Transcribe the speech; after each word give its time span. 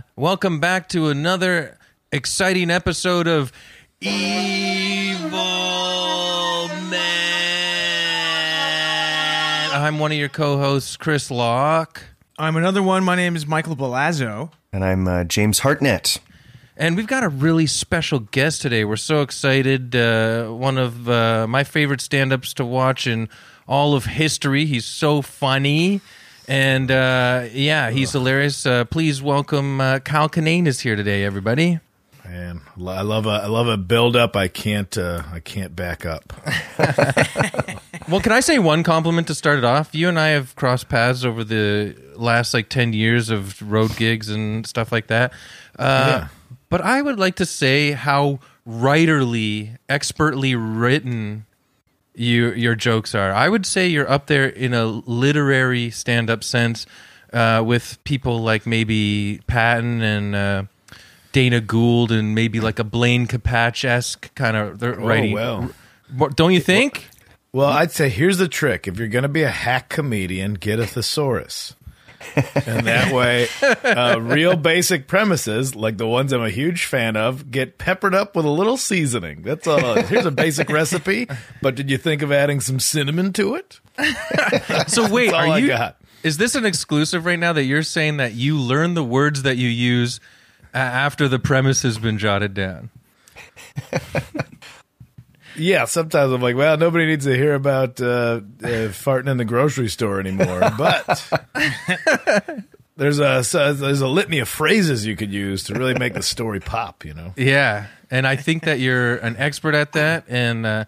uh, 0.00 0.02
welcome 0.16 0.60
back 0.60 0.88
to 0.90 1.08
another 1.08 1.76
exciting 2.12 2.70
episode 2.70 3.26
of 3.26 3.52
Evil 4.00 5.28
Men. 6.90 7.00
I'm 9.72 9.98
one 9.98 10.12
of 10.12 10.18
your 10.18 10.28
co-hosts, 10.28 10.96
Chris 10.96 11.30
Locke, 11.30 12.02
I'm 12.38 12.56
another 12.56 12.82
one. 12.82 13.04
My 13.04 13.16
name 13.16 13.36
is 13.36 13.46
Michael 13.46 13.76
Belazzo. 13.76 14.50
And 14.72 14.84
I'm 14.84 15.06
uh, 15.06 15.24
James 15.24 15.58
Hartnett. 15.60 16.18
and 16.76 16.96
we've 16.96 17.06
got 17.06 17.22
a 17.22 17.28
really 17.28 17.66
special 17.66 18.20
guest 18.20 18.62
today. 18.62 18.84
We're 18.84 18.96
so 18.96 19.20
excited. 19.22 19.94
Uh, 19.96 20.46
one 20.48 20.78
of 20.78 21.08
uh, 21.08 21.46
my 21.48 21.64
favorite 21.64 22.00
stand-ups 22.00 22.54
to 22.54 22.64
watch 22.64 23.06
in 23.06 23.28
all 23.68 23.94
of 23.94 24.04
history. 24.06 24.64
He's 24.66 24.84
so 24.86 25.22
funny. 25.22 26.00
And 26.48 26.90
uh, 26.90 27.46
yeah, 27.52 27.90
he's 27.90 28.12
hilarious. 28.12 28.66
Uh, 28.66 28.84
please 28.84 29.22
welcome 29.22 29.80
uh, 29.80 29.98
Kyle 30.00 30.28
Kinane 30.28 30.66
is 30.66 30.80
here 30.80 30.96
today, 30.96 31.24
everybody. 31.24 31.78
Man, 32.24 32.60
I 32.76 33.02
love 33.02 33.26
a 33.26 33.30
I 33.30 33.46
love 33.46 33.66
a 33.68 33.76
build 33.76 34.14
up. 34.16 34.36
I 34.36 34.48
can't 34.48 34.96
uh, 34.96 35.22
I 35.32 35.40
can't 35.40 35.74
back 35.76 36.04
up. 36.06 36.32
Well, 38.08 38.20
can 38.20 38.32
I 38.32 38.40
say 38.40 38.58
one 38.58 38.82
compliment 38.82 39.28
to 39.28 39.36
start 39.36 39.58
it 39.58 39.64
off? 39.64 39.94
You 39.94 40.08
and 40.08 40.18
I 40.18 40.28
have 40.28 40.56
crossed 40.56 40.88
paths 40.88 41.24
over 41.24 41.44
the 41.44 41.94
last 42.16 42.52
like 42.52 42.68
10 42.68 42.92
years 42.92 43.30
of 43.30 43.62
road 43.62 43.96
gigs 43.96 44.28
and 44.30 44.66
stuff 44.66 44.90
like 44.90 45.06
that. 45.08 45.32
Uh, 45.78 46.06
Yeah. 46.08 46.28
But 46.70 46.80
I 46.80 47.02
would 47.02 47.20
like 47.20 47.36
to 47.36 47.46
say 47.46 47.92
how 47.92 48.40
writerly, 48.66 49.76
expertly 49.88 50.56
written 50.56 51.46
you, 52.14 52.52
your 52.52 52.74
jokes 52.74 53.14
are. 53.14 53.32
I 53.32 53.48
would 53.48 53.66
say 53.66 53.88
you're 53.88 54.10
up 54.10 54.26
there 54.26 54.46
in 54.46 54.74
a 54.74 54.86
literary 54.86 55.90
stand 55.90 56.30
up 56.30 56.44
sense 56.44 56.86
uh, 57.32 57.62
with 57.64 58.02
people 58.04 58.42
like 58.42 58.66
maybe 58.66 59.40
Patton 59.46 60.02
and. 60.02 60.34
Uh, 60.34 60.62
Dana 61.32 61.60
Gould 61.60 62.10
and 62.10 62.34
maybe 62.34 62.60
like 62.60 62.78
a 62.78 62.84
Blaine 62.84 63.26
Capatch 63.26 63.84
esque 63.84 64.34
kind 64.34 64.56
of 64.56 64.82
writing. 64.82 65.32
well. 65.32 65.70
Don't 66.34 66.52
you 66.52 66.60
think? 66.60 67.08
Well, 67.52 67.68
I'd 67.68 67.92
say 67.92 68.08
here's 68.08 68.38
the 68.38 68.48
trick: 68.48 68.88
if 68.88 68.98
you're 68.98 69.08
going 69.08 69.22
to 69.22 69.28
be 69.28 69.42
a 69.42 69.50
hack 69.50 69.88
comedian, 69.88 70.54
get 70.54 70.78
a 70.80 70.86
thesaurus, 70.86 71.74
and 72.66 72.86
that 72.86 73.12
way, 73.12 73.48
uh, 73.84 74.18
real 74.20 74.56
basic 74.56 75.06
premises 75.08 75.74
like 75.74 75.96
the 75.96 76.06
ones 76.06 76.32
I'm 76.32 76.42
a 76.42 76.50
huge 76.50 76.84
fan 76.84 77.16
of 77.16 77.50
get 77.50 77.78
peppered 77.78 78.14
up 78.14 78.36
with 78.36 78.44
a 78.44 78.50
little 78.50 78.76
seasoning. 78.76 79.42
That's 79.42 79.66
all. 79.66 79.94
Here's 80.02 80.26
a 80.26 80.30
basic 80.30 80.68
recipe, 80.70 81.28
but 81.62 81.74
did 81.74 81.90
you 81.90 81.96
think 81.98 82.22
of 82.22 82.30
adding 82.30 82.60
some 82.60 82.78
cinnamon 82.80 83.32
to 83.34 83.54
it? 83.54 83.80
So 84.88 85.10
wait, 85.10 85.30
That's 85.30 85.34
all 85.34 85.50
are 85.50 85.54
I 85.54 85.58
you? 85.58 85.68
got. 85.68 85.96
Is 86.22 86.36
this 86.36 86.54
an 86.54 86.66
exclusive 86.66 87.24
right 87.24 87.38
now 87.38 87.52
that 87.54 87.64
you're 87.64 87.82
saying 87.82 88.18
that 88.18 88.34
you 88.34 88.56
learn 88.58 88.94
the 88.94 89.04
words 89.04 89.42
that 89.42 89.56
you 89.56 89.68
use 89.68 90.20
uh, 90.74 90.78
after 90.78 91.28
the 91.28 91.38
premise 91.38 91.82
has 91.82 91.98
been 91.98 92.18
jotted 92.18 92.52
down? 92.54 92.90
Yeah, 95.56 95.84
sometimes 95.84 96.32
I'm 96.32 96.40
like, 96.40 96.56
well, 96.56 96.76
nobody 96.76 97.06
needs 97.06 97.24
to 97.24 97.36
hear 97.36 97.54
about 97.54 98.00
uh, 98.00 98.40
uh, 98.62 98.90
farting 98.92 99.28
in 99.30 99.36
the 99.36 99.44
grocery 99.44 99.88
store 99.88 100.20
anymore. 100.20 100.60
But 100.78 101.28
there's 102.96 103.18
a 103.18 103.42
so 103.42 103.72
there's 103.72 104.00
a 104.00 104.08
litany 104.08 104.38
of 104.38 104.48
phrases 104.48 105.06
you 105.06 105.16
could 105.16 105.32
use 105.32 105.64
to 105.64 105.74
really 105.74 105.94
make 105.94 106.14
the 106.14 106.22
story 106.22 106.60
pop. 106.60 107.04
You 107.04 107.14
know, 107.14 107.34
Yeah, 107.36 107.86
and 108.10 108.26
I 108.26 108.36
think 108.36 108.64
that 108.64 108.78
you're 108.78 109.16
an 109.16 109.36
expert 109.36 109.74
at 109.74 109.92
that, 109.92 110.24
and 110.28 110.66
uh, 110.66 110.84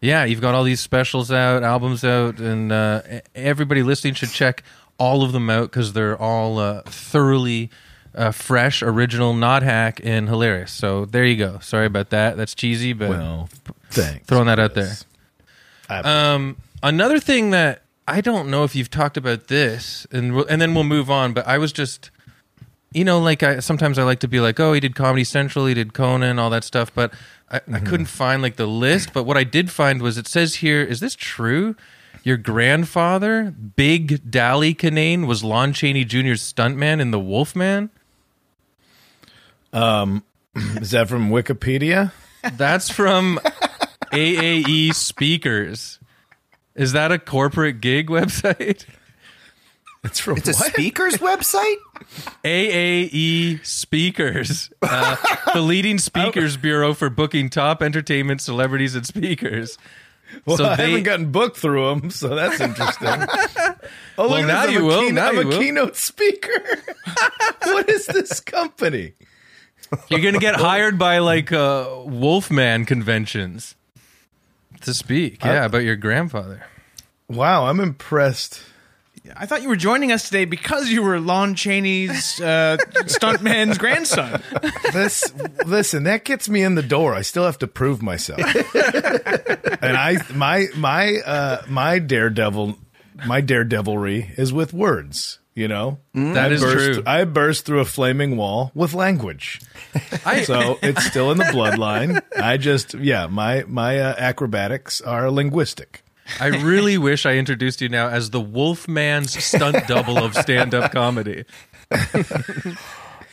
yeah, 0.00 0.24
you've 0.24 0.40
got 0.40 0.54
all 0.54 0.64
these 0.64 0.80
specials 0.80 1.32
out, 1.32 1.62
albums 1.62 2.04
out, 2.04 2.38
and 2.38 2.70
uh, 2.70 3.02
everybody 3.34 3.82
listening 3.82 4.14
should 4.14 4.30
check 4.30 4.62
all 4.98 5.22
of 5.22 5.32
them 5.32 5.50
out 5.50 5.70
because 5.70 5.92
they're 5.92 6.20
all 6.20 6.58
uh, 6.58 6.82
thoroughly. 6.82 7.70
Uh, 8.16 8.30
fresh, 8.30 8.80
original, 8.80 9.34
not 9.34 9.64
hack, 9.64 10.00
and 10.04 10.28
hilarious. 10.28 10.70
So 10.70 11.04
there 11.04 11.24
you 11.24 11.36
go. 11.36 11.58
Sorry 11.58 11.86
about 11.86 12.10
that. 12.10 12.36
That's 12.36 12.54
cheesy, 12.54 12.92
but 12.92 13.08
well, 13.08 13.48
thanks. 13.94 14.26
throwing 14.26 14.46
that 14.46 14.58
out 14.58 14.74
there. 14.74 14.94
Um, 15.88 16.56
another 16.82 17.18
thing 17.18 17.50
that 17.50 17.82
I 18.06 18.20
don't 18.20 18.50
know 18.50 18.64
if 18.64 18.74
you've 18.74 18.90
talked 18.90 19.16
about 19.16 19.48
this, 19.48 20.06
and 20.10 20.34
we'll, 20.34 20.46
and 20.46 20.60
then 20.60 20.74
we'll 20.74 20.84
move 20.84 21.10
on. 21.10 21.32
But 21.32 21.46
I 21.46 21.58
was 21.58 21.72
just, 21.72 22.10
you 22.92 23.04
know, 23.04 23.18
like 23.18 23.42
I 23.42 23.60
sometimes 23.60 23.98
I 23.98 24.02
like 24.02 24.20
to 24.20 24.28
be 24.28 24.40
like, 24.40 24.60
oh, 24.60 24.72
he 24.72 24.80
did 24.80 24.94
Comedy 24.94 25.24
Central, 25.24 25.66
he 25.66 25.74
did 25.74 25.94
Conan, 25.94 26.38
all 26.38 26.50
that 26.50 26.64
stuff. 26.64 26.92
But 26.94 27.12
I, 27.50 27.60
I 27.72 27.80
couldn't 27.80 28.06
find 28.06 28.42
like 28.42 28.56
the 28.56 28.66
list. 28.66 29.12
But 29.12 29.24
what 29.24 29.36
I 29.36 29.44
did 29.44 29.70
find 29.70 30.02
was 30.02 30.18
it 30.18 30.26
says 30.26 30.56
here, 30.56 30.82
is 30.82 31.00
this 31.00 31.14
true? 31.14 31.76
Your 32.22 32.36
grandfather, 32.38 33.50
Big 33.50 34.30
Dally 34.30 34.74
Kinane, 34.74 35.26
was 35.26 35.44
Lon 35.44 35.74
Chaney 35.74 36.04
Jr.'s 36.04 36.40
stuntman 36.40 37.00
in 37.00 37.10
The 37.10 37.20
Wolfman. 37.20 37.90
Um, 39.74 40.24
is 40.56 40.92
that 40.92 41.08
from 41.08 41.30
Wikipedia? 41.30 42.12
That's 42.56 42.90
from 42.90 43.40
AAE 44.14 44.94
Speakers. 44.94 45.98
Is 46.74 46.92
that 46.92 47.12
a 47.12 47.18
corporate 47.18 47.80
gig 47.80 48.08
website? 48.08 48.84
It's 50.02 50.20
from 50.20 50.36
It's 50.36 50.48
a 50.48 50.52
speaker's 50.52 51.14
website? 51.14 51.76
AAE 52.44 53.64
Speakers, 53.64 54.70
uh, 54.82 55.16
the 55.54 55.60
leading 55.62 55.98
speakers 55.98 56.56
bureau 56.58 56.92
for 56.92 57.08
booking 57.08 57.48
top 57.48 57.82
entertainment 57.82 58.40
celebrities 58.42 58.94
and 58.94 59.06
speakers. 59.06 59.78
Well, 60.44 60.56
So 60.58 60.64
I 60.66 60.76
they- 60.76 60.86
haven't 60.90 61.04
gotten 61.04 61.32
booked 61.32 61.56
through 61.56 61.88
them, 61.88 62.10
so 62.10 62.34
that's 62.34 62.60
interesting. 62.60 63.08
oh, 64.18 64.28
look 64.28 64.40
at 64.40 64.46
now 64.46 64.62
this. 64.66 64.72
you 64.72 64.78
I'm, 64.78 64.84
a, 64.84 64.86
will, 64.86 65.00
keynote, 65.00 65.14
now 65.14 65.28
I'm 65.28 65.34
you 65.36 65.40
a 65.40 65.46
will. 65.46 65.58
keynote 65.58 65.96
speaker. 65.96 66.50
what 67.64 67.88
is 67.88 68.06
this 68.06 68.40
company? 68.40 69.14
You're 70.08 70.20
going 70.20 70.34
to 70.34 70.40
get 70.40 70.56
hired 70.56 70.98
by 70.98 71.18
like 71.18 71.52
uh, 71.52 71.88
Wolfman 72.04 72.84
conventions 72.84 73.74
to 74.84 74.94
speak, 74.94 75.44
yeah, 75.44 75.64
about 75.64 75.82
your 75.82 75.96
grandfather. 75.96 76.64
Wow, 77.28 77.66
I'm 77.66 77.80
impressed. 77.80 78.60
I 79.36 79.46
thought 79.46 79.62
you 79.62 79.70
were 79.70 79.76
joining 79.76 80.12
us 80.12 80.26
today 80.26 80.44
because 80.44 80.90
you 80.90 81.02
were 81.02 81.18
Lon 81.18 81.54
Chaney's 81.54 82.40
uh, 82.42 82.76
stuntman's 83.06 83.78
grandson. 83.78 84.42
This 84.92 85.32
listen, 85.64 86.04
that 86.04 86.24
gets 86.24 86.48
me 86.48 86.62
in 86.62 86.74
the 86.74 86.82
door. 86.82 87.14
I 87.14 87.22
still 87.22 87.44
have 87.44 87.58
to 87.60 87.66
prove 87.66 88.02
myself. 88.02 88.40
and 88.44 89.96
I 89.96 90.18
my 90.34 90.66
my 90.76 91.16
uh 91.24 91.62
my 91.68 91.98
daredevil 92.00 92.76
my 93.26 93.40
daredevilry 93.40 94.32
is 94.36 94.52
with 94.52 94.74
words, 94.74 95.38
you 95.54 95.68
know? 95.68 95.98
That 96.14 96.52
is 96.52 96.60
burst, 96.62 96.94
true. 96.94 97.02
I 97.06 97.24
burst 97.24 97.64
through 97.66 97.80
a 97.80 97.84
flaming 97.84 98.36
wall 98.36 98.70
with 98.74 98.92
language. 98.94 99.60
I, 100.24 100.42
So 100.42 100.78
it's 100.82 101.04
still 101.06 101.30
in 101.30 101.38
the 101.38 101.44
bloodline. 101.44 102.20
I 102.36 102.56
just 102.56 102.94
yeah, 102.94 103.26
my 103.26 103.64
my 103.66 103.98
uh, 104.00 104.14
acrobatics 104.18 105.00
are 105.00 105.30
linguistic. 105.30 106.02
I 106.40 106.46
really 106.46 106.96
wish 106.96 107.26
I 107.26 107.34
introduced 107.34 107.80
you 107.82 107.88
now 107.90 108.08
as 108.08 108.30
the 108.30 108.40
Wolfman's 108.40 109.42
stunt 109.44 109.76
double 109.86 110.16
of 110.16 110.34
stand-up 110.34 110.90
comedy. 110.90 111.44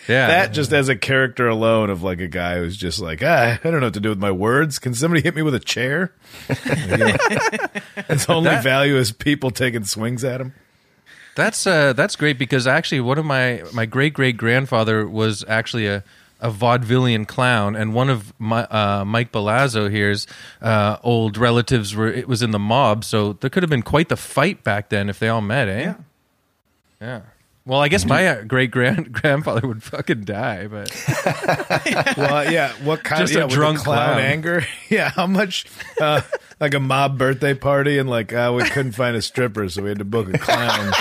yeah, 0.09 0.27
That 0.27 0.51
just 0.53 0.73
as 0.73 0.89
a 0.89 0.95
character 0.97 1.47
alone 1.47 1.89
of 1.89 2.03
like 2.03 2.19
a 2.19 2.27
guy 2.27 2.57
who's 2.57 2.75
just 2.75 2.99
like, 2.99 3.21
ah, 3.23 3.57
I 3.63 3.71
don't 3.71 3.79
know 3.79 3.88
what 3.88 3.93
to 3.93 4.01
do 4.01 4.09
with 4.09 4.19
my 4.19 4.31
words. 4.31 4.77
Can 4.79 4.93
somebody 4.93 5.21
hit 5.21 5.35
me 5.35 5.41
with 5.41 5.55
a 5.55 5.59
chair? 5.59 6.13
Its 6.49 8.29
only 8.29 8.49
That- 8.49 8.63
value 8.63 8.97
is 8.97 9.11
people 9.11 9.51
taking 9.51 9.85
swings 9.85 10.23
at 10.23 10.41
him. 10.41 10.53
That's 11.36 11.66
uh, 11.66 11.94
that's 11.94 12.16
great 12.16 12.38
because 12.38 12.68
actually 12.68 13.01
one 13.01 13.18
of 13.18 13.25
my 13.25 13.63
my 13.74 13.86
great 13.86 14.13
great 14.13 14.38
grandfather 14.38 15.07
was 15.07 15.45
actually 15.48 15.88
a 15.88 16.04
a 16.42 16.50
vaudevillian 16.50 17.28
clown, 17.28 17.75
and 17.75 17.94
one 17.94 18.10
of 18.10 18.33
my 18.39 18.63
uh, 18.66 19.06
Mike 19.06 19.31
Belazzo 19.31 19.89
here's 19.92 20.25
uh, 20.62 20.98
old 21.04 21.38
relatives 21.38 21.95
were 21.95 22.07
it 22.12 22.28
was 22.28 22.42
in 22.42 22.51
the 22.51 22.60
mob, 22.60 23.04
so 23.06 23.33
there 23.33 23.50
could 23.50 23.63
have 23.63 23.69
been 23.69 23.83
quite 23.83 24.10
the 24.10 24.18
fight 24.18 24.63
back 24.63 24.89
then 24.89 25.07
if 25.07 25.19
they 25.19 25.30
all 25.30 25.42
met, 25.42 25.68
eh? 25.69 25.81
Yeah. 25.81 25.95
Yeah. 27.00 27.22
Well, 27.63 27.80
I 27.80 27.89
guess 27.89 28.06
my 28.06 28.27
uh, 28.27 28.44
great 28.44 28.72
grand 28.72 29.12
grandfather 29.22 29.68
would 29.68 29.84
fucking 29.84 30.24
die, 30.24 30.66
but 30.66 30.89
Well, 32.18 32.51
yeah. 32.51 32.74
What 32.84 33.04
kind 33.04 33.19
Just 33.22 33.34
of 33.34 33.38
a 33.38 33.42
yeah, 33.42 33.48
the 33.48 33.54
drunk 33.54 33.80
clown, 33.80 34.16
clown. 34.16 34.19
anger? 34.19 34.66
Yeah. 34.89 35.10
How 35.12 35.27
much? 35.27 35.66
Uh, 36.00 36.22
like 36.60 36.74
a 36.74 36.80
mob 36.80 37.19
birthday 37.19 37.54
party, 37.54 38.00
and 38.00 38.10
like 38.10 38.34
uh, 38.34 38.51
we 38.56 38.63
couldn't 38.63 38.92
find 38.94 39.16
a 39.16 39.22
stripper, 39.22 39.69
so 39.69 39.84
we 39.84 39.89
had 39.89 40.00
to 40.00 40.06
book 40.06 40.34
a 40.34 40.39
clown. 40.39 40.92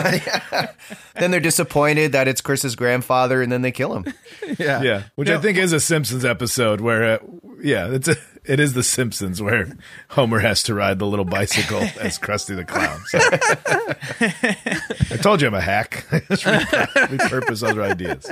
then 1.14 1.30
they're 1.30 1.40
disappointed 1.40 2.12
that 2.12 2.28
it's 2.28 2.40
Chris's 2.40 2.76
grandfather 2.76 3.42
and 3.42 3.50
then 3.50 3.62
they 3.62 3.72
kill 3.72 3.94
him. 3.96 4.12
yeah, 4.58 4.82
Yeah, 4.82 5.02
which 5.14 5.28
I 5.28 5.38
think 5.38 5.58
is 5.58 5.72
a 5.72 5.80
Simpsons 5.80 6.24
episode 6.24 6.80
where, 6.80 7.04
uh, 7.14 7.18
yeah, 7.62 7.88
it's 7.88 8.08
a, 8.08 8.16
it 8.44 8.58
is 8.60 8.72
the 8.72 8.82
Simpsons 8.82 9.40
where 9.42 9.76
Homer 10.10 10.38
has 10.40 10.62
to 10.64 10.74
ride 10.74 10.98
the 10.98 11.06
little 11.06 11.24
bicycle 11.24 11.80
as 12.00 12.18
Krusty 12.18 12.56
the 12.56 12.64
Clown. 12.64 13.00
So. 13.06 13.18
I 15.14 15.16
told 15.18 15.40
you 15.40 15.48
I'm 15.48 15.54
a 15.54 15.60
hack. 15.60 16.06
Just 16.28 16.44
repurpose 16.44 17.66
other 17.66 17.82
ideas. 17.82 18.30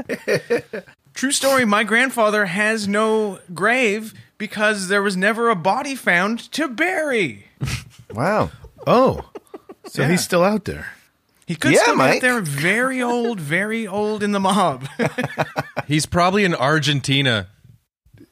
True 1.14 1.32
story. 1.32 1.64
My 1.64 1.84
grandfather 1.84 2.46
has 2.46 2.88
no 2.88 3.38
grave 3.52 4.14
because 4.38 4.88
there 4.88 5.02
was 5.02 5.16
never 5.16 5.50
a 5.50 5.56
body 5.56 5.94
found 5.94 6.38
to 6.52 6.68
bury. 6.68 7.46
Wow. 8.12 8.50
Oh, 8.86 9.28
so 9.86 10.02
Yeah. 10.02 10.08
he's 10.10 10.24
still 10.24 10.44
out 10.44 10.64
there. 10.64 10.86
He 11.48 11.56
could 11.56 11.72
Yeah, 11.72 11.80
still 11.80 11.94
be 11.94 11.98
Mike. 11.98 12.16
out 12.16 12.20
there 12.20 12.40
very 12.42 13.00
old, 13.02 13.40
very 13.40 13.86
old 13.86 14.22
in 14.22 14.32
the 14.32 14.38
mob. 14.40 14.86
He's 15.88 16.04
probably 16.04 16.44
in 16.44 16.54
Argentina. 16.54 17.48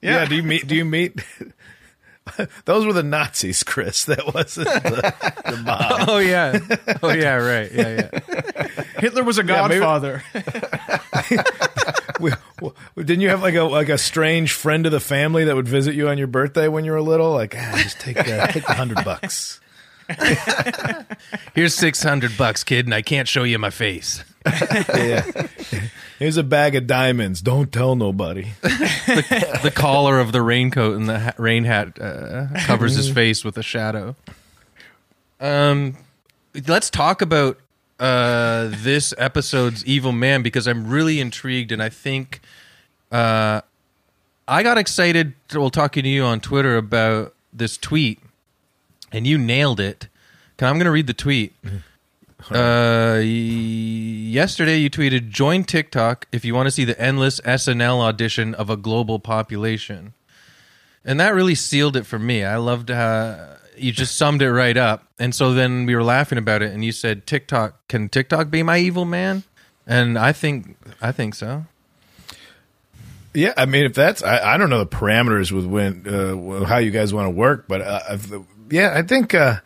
Yeah. 0.02 0.26
do 0.26 0.36
you 0.36 0.42
meet? 0.42 0.66
Do 0.66 0.76
you 0.76 0.84
meet? 0.84 1.18
Those 2.66 2.84
were 2.84 2.92
the 2.92 3.02
Nazis, 3.02 3.62
Chris. 3.62 4.04
That 4.04 4.34
wasn't 4.34 4.66
the, 4.68 5.14
the 5.50 5.56
mob. 5.58 6.08
Oh 6.08 6.18
yeah. 6.18 6.58
Oh 7.02 7.10
yeah. 7.10 7.36
Right. 7.36 7.72
Yeah. 7.72 8.10
Yeah. 8.12 8.82
Hitler 8.98 9.24
was 9.24 9.38
a 9.38 9.44
Yeah, 9.46 9.66
maybe- 9.66 9.80
godfather. 9.80 10.22
We- 12.20 12.32
w- 12.58 12.74
didn't 12.96 13.20
you 13.20 13.28
have 13.30 13.42
like 13.42 13.54
a 13.54 13.62
like 13.62 13.88
a 13.88 13.96
strange 13.98 14.52
friend 14.52 14.84
of 14.86 14.92
the 14.92 15.00
family 15.00 15.44
that 15.44 15.54
would 15.56 15.68
visit 15.68 15.94
you 15.94 16.08
on 16.08 16.18
your 16.18 16.26
birthday 16.26 16.68
when 16.68 16.84
you 16.84 16.92
were 16.92 17.00
little? 17.00 17.32
Like, 17.32 17.54
ah, 17.56 17.80
just 17.82 17.98
take 18.00 18.18
uh, 18.18 18.46
take 18.48 18.66
the 18.66 18.74
hundred 18.74 19.04
bucks. 19.04 19.60
Here's 21.54 21.74
six 21.74 22.02
hundred 22.02 22.36
bucks, 22.36 22.64
kid, 22.64 22.86
and 22.86 22.94
I 22.94 23.02
can't 23.02 23.28
show 23.28 23.42
you 23.42 23.58
my 23.58 23.70
face. 23.70 24.22
Yeah. 24.46 25.24
Here's 26.18 26.36
a 26.36 26.42
bag 26.42 26.74
of 26.76 26.86
diamonds. 26.86 27.40
Don't 27.40 27.72
tell 27.72 27.96
nobody. 27.96 28.52
The 28.62 29.72
collar 29.74 30.20
of 30.20 30.32
the 30.32 30.40
raincoat 30.40 30.96
and 30.96 31.08
the 31.08 31.18
ha- 31.18 31.32
rain 31.36 31.64
hat 31.64 32.00
uh, 32.00 32.46
covers 32.66 32.94
his 32.94 33.10
face 33.10 33.44
with 33.44 33.58
a 33.58 33.62
shadow. 33.62 34.14
Um, 35.40 35.96
let's 36.66 36.90
talk 36.90 37.20
about 37.22 37.58
uh 37.98 38.68
this 38.70 39.14
episode's 39.16 39.82
evil 39.86 40.12
man 40.12 40.42
because 40.42 40.66
I'm 40.66 40.86
really 40.88 41.18
intrigued, 41.18 41.72
and 41.72 41.82
I 41.82 41.88
think 41.88 42.40
uh 43.10 43.62
I 44.48 44.62
got 44.62 44.78
excited 44.78 45.34
while 45.52 45.70
talking 45.70 46.04
to 46.04 46.08
you 46.08 46.22
on 46.22 46.40
Twitter 46.40 46.76
about 46.76 47.34
this 47.52 47.76
tweet, 47.76 48.20
and 49.12 49.26
you 49.26 49.38
nailed 49.38 49.80
it. 49.80 50.08
Can 50.56 50.68
I'm 50.68 50.76
going 50.76 50.86
to 50.86 50.90
read 50.90 51.06
the 51.06 51.14
tweet. 51.14 51.54
Uh, 52.50 53.20
yesterday 53.24 54.76
you 54.76 54.88
tweeted, 54.88 55.30
"Join 55.30 55.64
TikTok 55.64 56.28
if 56.30 56.44
you 56.44 56.54
want 56.54 56.66
to 56.68 56.70
see 56.70 56.84
the 56.84 57.00
endless 57.00 57.40
SNL 57.40 58.00
audition 58.00 58.54
of 58.54 58.70
a 58.70 58.76
global 58.76 59.18
population," 59.18 60.12
and 61.04 61.18
that 61.18 61.34
really 61.34 61.56
sealed 61.56 61.96
it 61.96 62.04
for 62.04 62.18
me. 62.18 62.44
I 62.44 62.56
loved 62.56 62.90
how 62.90 63.56
you 63.76 63.90
just 63.90 64.16
summed 64.16 64.42
it 64.42 64.52
right 64.52 64.76
up. 64.76 65.08
And 65.18 65.34
so 65.34 65.54
then 65.54 65.86
we 65.86 65.96
were 65.96 66.04
laughing 66.04 66.38
about 66.38 66.62
it, 66.62 66.72
and 66.72 66.84
you 66.84 66.92
said, 66.92 67.26
"TikTok 67.26 67.88
can 67.88 68.08
TikTok 68.08 68.50
be 68.50 68.62
my 68.62 68.78
evil 68.78 69.06
man?" 69.06 69.42
And 69.86 70.18
I 70.18 70.32
think 70.32 70.76
I 71.00 71.10
think 71.10 71.34
so. 71.34 71.64
Yeah, 73.34 73.52
I 73.56 73.66
mean, 73.66 73.84
if 73.84 73.92
that's, 73.92 74.22
I, 74.22 74.54
I 74.54 74.56
don't 74.56 74.70
know 74.70 74.78
the 74.78 74.86
parameters 74.86 75.52
with 75.52 75.66
when, 75.66 76.06
uh, 76.08 76.64
how 76.64 76.78
you 76.78 76.90
guys 76.90 77.12
want 77.12 77.26
to 77.26 77.30
work, 77.30 77.66
but 77.68 77.82
uh, 77.82 78.16
the, 78.16 78.42
yeah, 78.70 78.92
I 78.94 79.02
think, 79.02 79.34
uh, 79.34 79.60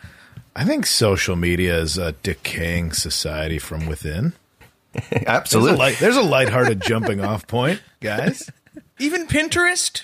I 0.54 0.64
think 0.64 0.86
social 0.86 1.36
media 1.36 1.78
is 1.78 1.98
a 1.98 2.12
decaying 2.12 2.92
society 2.92 3.58
from 3.58 3.86
within. 3.86 4.32
There's 4.92 5.22
a, 5.22 5.30
Absolutely. 5.30 5.76
light, 5.78 5.98
there's 6.00 6.16
a 6.16 6.22
lighthearted 6.22 6.82
jumping 6.82 7.20
off 7.24 7.46
point, 7.46 7.80
guys. 8.00 8.50
Even 8.98 9.26
Pinterest. 9.28 10.02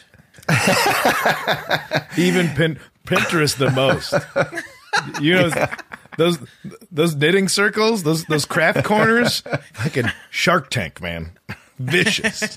Even 2.16 2.48
pin, 2.50 2.78
Pinterest 3.04 3.56
the 3.56 3.70
most. 3.72 4.14
You 5.20 5.34
know 5.34 5.66
those 6.16 6.38
those 6.90 7.14
knitting 7.16 7.48
circles, 7.48 8.02
those 8.04 8.24
those 8.26 8.44
craft 8.44 8.84
corners, 8.84 9.42
fucking 9.74 10.06
Shark 10.30 10.70
Tank, 10.70 11.02
man, 11.02 11.32
vicious. 11.78 12.56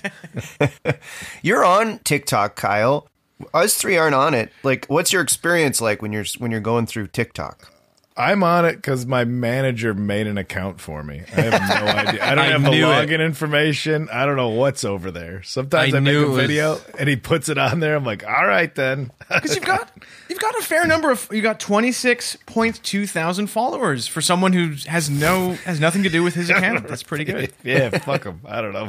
You're 1.42 1.64
on 1.64 1.98
TikTok, 1.98 2.56
Kyle. 2.56 3.08
Us 3.54 3.74
three 3.76 3.96
aren't 3.96 4.14
on 4.14 4.34
it. 4.34 4.52
Like, 4.62 4.86
what's 4.86 5.12
your 5.12 5.22
experience 5.22 5.80
like 5.80 6.02
when 6.02 6.12
you're 6.12 6.24
when 6.38 6.50
you're 6.50 6.60
going 6.60 6.86
through 6.86 7.08
TikTok? 7.08 7.72
I'm 8.16 8.42
on 8.42 8.66
it 8.66 8.76
because 8.76 9.06
my 9.06 9.24
manager 9.24 9.94
made 9.94 10.26
an 10.26 10.36
account 10.36 10.78
for 10.78 11.02
me. 11.02 11.22
I 11.34 11.40
have 11.40 11.52
no 11.52 11.86
idea. 12.08 12.22
I 12.24 12.34
don't 12.34 12.44
I 12.44 12.48
have 12.48 12.62
the 12.64 12.70
knew 12.70 12.84
it. 12.90 13.08
login 13.08 13.24
information. 13.24 14.08
I 14.12 14.26
don't 14.26 14.36
know 14.36 14.50
what's 14.50 14.84
over 14.84 15.10
there. 15.10 15.42
Sometimes 15.42 15.94
I 15.94 15.98
I, 15.98 16.00
make 16.00 16.14
a 16.16 16.22
it 16.24 16.28
was- 16.28 16.36
video 16.36 16.78
and 16.98 17.08
he 17.08 17.16
puts 17.16 17.48
it 17.48 17.56
on 17.56 17.80
there. 17.80 17.96
I'm 17.96 18.04
like, 18.04 18.26
all 18.26 18.46
right 18.46 18.74
then. 18.74 19.10
Because 19.30 19.54
you've 19.54 19.64
got 19.64 19.88
you've 20.28 20.40
got 20.40 20.58
a 20.58 20.62
fair 20.62 20.84
number 20.88 21.08
of 21.12 21.28
you 21.30 21.40
got 21.40 21.60
twenty 21.60 21.92
six 21.92 22.36
point 22.46 22.82
two 22.82 23.06
thousand 23.06 23.46
followers 23.46 24.08
for 24.08 24.20
someone 24.20 24.52
who 24.52 24.72
has 24.88 25.08
no 25.08 25.52
has 25.64 25.78
nothing 25.78 26.02
to 26.02 26.08
do 26.10 26.24
with 26.24 26.34
his 26.34 26.50
account. 26.50 26.88
That's 26.88 27.04
pretty 27.04 27.24
good. 27.24 27.52
yeah, 27.62 27.90
fuck 28.00 28.24
him. 28.24 28.40
I 28.44 28.60
don't 28.60 28.72
know. 28.72 28.88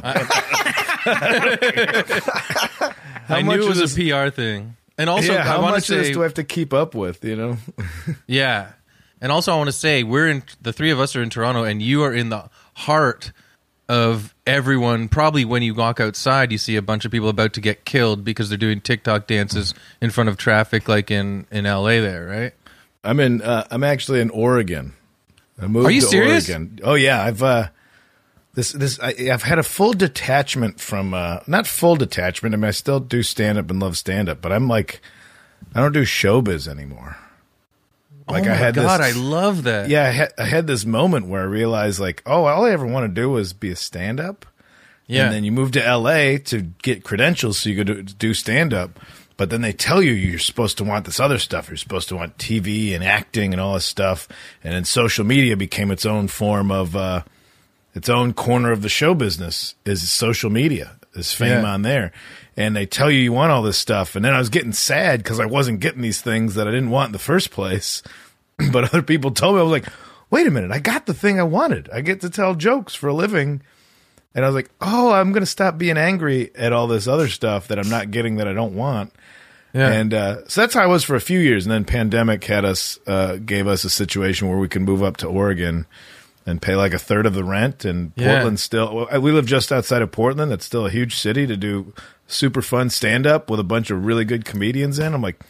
I 3.28 3.42
much 3.44 3.56
knew 3.56 3.64
it 3.64 3.68
was 3.68 3.78
this- 3.78 3.96
a 3.96 4.10
PR 4.10 4.30
thing. 4.30 4.76
And 4.98 5.08
also, 5.08 5.32
yeah, 5.32 5.40
I 5.40 5.44
how 5.44 5.62
want 5.62 5.74
much 5.74 5.84
of 5.84 5.86
say, 5.86 5.96
this 5.98 6.10
do 6.10 6.20
I 6.20 6.24
have 6.24 6.34
to 6.34 6.44
keep 6.44 6.72
up 6.74 6.94
with? 6.94 7.24
You 7.24 7.36
know. 7.36 7.56
Yeah. 8.26 8.72
And 9.20 9.30
also 9.32 9.52
I 9.52 9.56
want 9.56 9.68
to 9.68 9.72
say 9.72 10.02
we're 10.02 10.28
in 10.28 10.42
the 10.60 10.72
three 10.72 10.90
of 10.90 10.98
us 11.00 11.14
are 11.16 11.22
in 11.22 11.30
Toronto 11.30 11.62
and 11.64 11.80
you 11.80 12.02
are 12.02 12.12
in 12.12 12.28
the 12.28 12.50
heart 12.74 13.32
of 13.88 14.34
everyone 14.46 15.08
probably 15.08 15.44
when 15.44 15.62
you 15.62 15.74
walk 15.74 16.00
outside 16.00 16.50
you 16.50 16.58
see 16.58 16.76
a 16.76 16.82
bunch 16.82 17.04
of 17.04 17.10
people 17.12 17.28
about 17.28 17.52
to 17.52 17.60
get 17.60 17.84
killed 17.84 18.24
because 18.24 18.48
they're 18.48 18.58
doing 18.58 18.80
TikTok 18.80 19.26
dances 19.26 19.74
in 20.00 20.10
front 20.10 20.28
of 20.28 20.36
traffic 20.36 20.88
like 20.88 21.10
in 21.10 21.46
in 21.50 21.64
LA 21.64 22.00
there, 22.00 22.26
right? 22.26 22.52
I'm 23.04 23.18
in. 23.20 23.42
Uh, 23.42 23.66
I'm 23.70 23.82
actually 23.84 24.20
in 24.20 24.30
Oregon. 24.30 24.92
I 25.60 25.66
moved 25.68 25.86
Are 25.88 25.90
you 25.90 26.00
to 26.02 26.06
serious? 26.06 26.48
Oregon. 26.50 26.80
Oh 26.84 26.94
yeah, 26.94 27.22
I've 27.22 27.42
uh, 27.42 27.68
this 28.54 28.72
this 28.72 29.00
I, 29.00 29.14
I've 29.32 29.42
had 29.42 29.58
a 29.58 29.62
full 29.62 29.92
detachment 29.92 30.80
from 30.80 31.14
uh, 31.14 31.40
not 31.46 31.66
full 31.66 31.96
detachment. 31.96 32.54
I 32.54 32.58
mean, 32.58 32.68
I 32.68 32.72
still 32.72 33.00
do 33.00 33.22
stand 33.22 33.58
up 33.58 33.70
and 33.70 33.80
love 33.80 33.96
stand 33.96 34.28
up, 34.28 34.40
but 34.40 34.52
I'm 34.52 34.68
like, 34.68 35.00
I 35.74 35.80
don't 35.80 35.92
do 35.92 36.02
showbiz 36.02 36.68
anymore. 36.68 37.16
Like 38.28 38.46
oh 38.46 38.52
I 38.52 38.54
had 38.54 38.74
god, 38.74 39.00
this, 39.00 39.16
I 39.16 39.18
love 39.18 39.64
that. 39.64 39.88
yeah, 39.88 40.04
I 40.04 40.10
had, 40.10 40.32
I 40.38 40.44
had 40.44 40.66
this 40.66 40.84
moment 40.84 41.26
where 41.26 41.42
I 41.42 41.44
realized 41.44 41.98
like, 41.98 42.22
oh, 42.24 42.44
all 42.44 42.64
I 42.64 42.70
ever 42.70 42.86
want 42.86 43.04
to 43.04 43.20
do 43.20 43.36
is 43.36 43.52
be 43.52 43.70
a 43.70 43.76
stand 43.76 44.20
up. 44.20 44.46
Yeah. 45.06 45.24
And 45.24 45.34
then 45.34 45.44
you 45.44 45.52
move 45.52 45.72
to 45.72 45.80
LA 45.80 46.38
to 46.44 46.62
get 46.82 47.04
credentials 47.04 47.58
so 47.58 47.68
you 47.68 47.76
could 47.76 47.86
do, 47.86 48.02
do 48.02 48.34
stand 48.34 48.72
up. 48.72 49.00
But 49.36 49.50
then 49.50 49.60
they 49.60 49.72
tell 49.72 50.00
you 50.00 50.12
you're 50.12 50.38
supposed 50.38 50.78
to 50.78 50.84
want 50.84 51.04
this 51.04 51.18
other 51.18 51.38
stuff. 51.38 51.68
You're 51.68 51.76
supposed 51.76 52.08
to 52.10 52.16
want 52.16 52.38
TV 52.38 52.94
and 52.94 53.02
acting 53.02 53.52
and 53.52 53.60
all 53.60 53.74
this 53.74 53.84
stuff. 53.84 54.28
And 54.62 54.72
then 54.72 54.84
social 54.84 55.24
media 55.24 55.56
became 55.56 55.90
its 55.90 56.06
own 56.06 56.28
form 56.28 56.70
of, 56.70 56.94
uh, 56.94 57.22
its 57.94 58.08
own 58.08 58.32
corner 58.32 58.72
of 58.72 58.82
the 58.82 58.88
show 58.88 59.14
business 59.14 59.74
is 59.84 60.10
social 60.10 60.50
media, 60.50 60.92
is 61.14 61.34
fame 61.34 61.62
Yeah. 61.62 61.72
on 61.72 61.82
there. 61.82 62.12
And 62.56 62.76
they 62.76 62.86
tell 62.86 63.10
you 63.10 63.18
you 63.18 63.32
want 63.32 63.50
all 63.52 63.62
this 63.62 63.78
stuff. 63.78 64.14
And 64.16 64.24
then 64.24 64.34
I 64.34 64.38
was 64.38 64.48
getting 64.50 64.72
sad 64.72 65.22
because 65.22 65.40
I 65.40 65.46
wasn't 65.46 65.80
getting 65.80 66.02
these 66.02 66.20
things 66.20 66.54
that 66.54 66.68
I 66.68 66.70
didn't 66.70 66.90
want 66.90 67.08
in 67.08 67.12
the 67.12 67.18
first 67.18 67.50
place. 67.50 68.02
but 68.72 68.84
other 68.84 69.02
people 69.02 69.30
told 69.30 69.54
me, 69.54 69.60
I 69.60 69.64
was 69.64 69.72
like, 69.72 69.86
wait 70.30 70.46
a 70.46 70.50
minute, 70.50 70.70
I 70.70 70.78
got 70.78 71.06
the 71.06 71.14
thing 71.14 71.38
I 71.40 71.44
wanted. 71.44 71.88
I 71.92 72.00
get 72.02 72.20
to 72.22 72.30
tell 72.30 72.54
jokes 72.54 72.94
for 72.94 73.08
a 73.08 73.14
living. 73.14 73.62
And 74.34 74.44
I 74.44 74.48
was 74.48 74.54
like, 74.54 74.70
oh, 74.80 75.12
I'm 75.12 75.32
going 75.32 75.42
to 75.42 75.46
stop 75.46 75.76
being 75.76 75.98
angry 75.98 76.50
at 76.54 76.72
all 76.72 76.86
this 76.86 77.06
other 77.06 77.28
stuff 77.28 77.68
that 77.68 77.78
I'm 77.78 77.88
not 77.90 78.10
getting 78.10 78.36
that 78.36 78.48
I 78.48 78.52
don't 78.54 78.74
want. 78.74 79.12
Yeah. 79.74 79.90
And 79.90 80.12
uh, 80.12 80.46
so 80.48 80.60
that's 80.62 80.74
how 80.74 80.82
I 80.82 80.86
was 80.86 81.04
for 81.04 81.16
a 81.16 81.20
few 81.20 81.38
years. 81.38 81.64
And 81.66 81.72
then 81.72 81.84
pandemic 81.86 82.44
had 82.44 82.64
us, 82.66 82.98
uh, 83.06 83.36
gave 83.36 83.66
us 83.66 83.84
a 83.84 83.90
situation 83.90 84.48
where 84.48 84.58
we 84.58 84.68
could 84.68 84.82
move 84.82 85.02
up 85.02 85.16
to 85.18 85.26
Oregon 85.26 85.86
and 86.46 86.60
pay 86.60 86.74
like 86.74 86.92
a 86.94 86.98
third 86.98 87.26
of 87.26 87.34
the 87.34 87.44
rent. 87.44 87.84
And 87.84 88.12
Yeah. 88.16 88.34
Portland 88.34 88.60
still, 88.60 89.06
we 89.20 89.30
live 89.32 89.46
just 89.46 89.70
outside 89.72 90.02
of 90.02 90.10
Portland. 90.12 90.50
That's 90.50 90.64
still 90.64 90.86
a 90.86 90.90
huge 90.90 91.16
city 91.16 91.46
to 91.46 91.56
do 91.56 91.92
super 92.26 92.62
fun 92.62 92.90
stand 92.90 93.26
up 93.26 93.50
with 93.50 93.60
a 93.60 93.64
bunch 93.64 93.90
of 93.90 94.04
really 94.04 94.24
good 94.24 94.44
comedians 94.44 94.98
in. 94.98 95.14
I'm 95.14 95.22
like, 95.22 95.40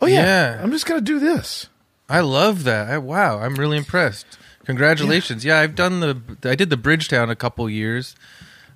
oh 0.00 0.06
yeah, 0.06 0.54
Yeah. 0.56 0.62
I'm 0.62 0.70
just 0.72 0.86
going 0.86 0.98
to 1.00 1.04
do 1.04 1.18
this. 1.18 1.68
I 2.08 2.20
love 2.20 2.64
that. 2.64 2.88
I, 2.90 2.98
wow, 2.98 3.40
I'm 3.40 3.56
really 3.56 3.76
impressed. 3.76 4.26
Congratulations. 4.64 5.44
Yeah. 5.44 5.60
I've 5.60 5.74
done 5.74 6.00
the 6.00 6.20
I 6.48 6.54
did 6.54 6.70
the 6.70 6.76
Bridgetown 6.76 7.30
a 7.30 7.36
couple 7.36 7.68
years. 7.70 8.14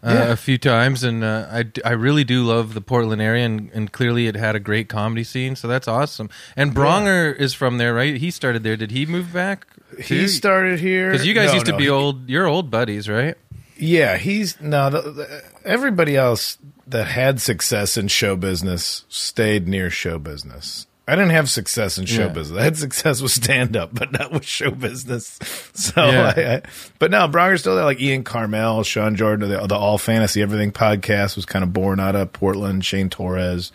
Uh, 0.02 0.12
Yeah. 0.14 0.32
A 0.32 0.36
few 0.36 0.56
times, 0.56 1.04
and 1.04 1.22
uh, 1.22 1.46
I, 1.52 1.64
I 1.84 1.90
really 1.90 2.24
do 2.24 2.42
love 2.42 2.72
the 2.72 2.80
Portland 2.80 3.20
area, 3.20 3.44
and, 3.44 3.70
and 3.74 3.92
clearly 3.92 4.28
it 4.28 4.34
had 4.34 4.56
a 4.56 4.58
great 4.60 4.88
comedy 4.88 5.24
scene, 5.24 5.56
so 5.56 5.68
that's 5.68 5.86
awesome. 5.86 6.30
And 6.56 6.74
Bronger 6.74 7.36
is 7.36 7.52
from 7.52 7.76
there, 7.76 7.92
right? 7.92 8.16
He 8.16 8.30
started 8.30 8.62
there. 8.62 8.78
Did 8.78 8.92
he 8.92 9.04
move 9.04 9.30
back? 9.30 9.66
He 9.98 10.28
started 10.28 10.78
here 10.80 11.10
because 11.10 11.26
you 11.26 11.34
guys 11.34 11.48
No, 11.48 11.54
used 11.54 11.66
to 11.66 11.72
no, 11.72 11.78
be 11.78 11.84
he- 11.84 11.90
old. 11.90 12.28
You're 12.28 12.46
old 12.46 12.70
buddies, 12.70 13.08
right? 13.08 13.36
Yeah, 13.76 14.16
he's 14.18 14.60
no. 14.60 14.90
The, 14.90 15.00
the, 15.10 15.42
everybody 15.64 16.16
else 16.16 16.58
that 16.86 17.06
had 17.06 17.40
success 17.40 17.96
in 17.96 18.08
show 18.08 18.36
business 18.36 19.04
stayed 19.08 19.66
near 19.68 19.90
show 19.90 20.18
business. 20.18 20.86
I 21.08 21.16
didn't 21.16 21.30
have 21.30 21.50
success 21.50 21.98
in 21.98 22.06
show 22.06 22.26
Yeah. 22.26 22.28
business. 22.28 22.60
I 22.60 22.62
had 22.64 22.76
success 22.76 23.20
with 23.20 23.32
stand 23.32 23.76
up, 23.76 23.90
but 23.92 24.12
not 24.12 24.30
with 24.32 24.44
show 24.44 24.70
business. 24.70 25.38
So, 25.74 26.04
Yeah. 26.10 26.32
I, 26.36 26.40
I, 26.56 26.62
but 26.98 27.10
no, 27.10 27.26
Bronger's 27.26 27.60
still 27.60 27.74
there. 27.74 27.84
Like 27.84 28.00
Ian 28.00 28.22
Carmel, 28.22 28.82
Sean 28.84 29.16
Jordan, 29.16 29.48
the, 29.48 29.66
the 29.66 29.74
All 29.74 29.98
Fantasy 29.98 30.42
Everything 30.42 30.72
podcast 30.72 31.34
was 31.36 31.46
kind 31.46 31.62
of 31.64 31.72
born 31.72 31.98
out 31.98 32.14
of 32.14 32.32
Portland. 32.32 32.84
Shane 32.84 33.08
Torres, 33.08 33.72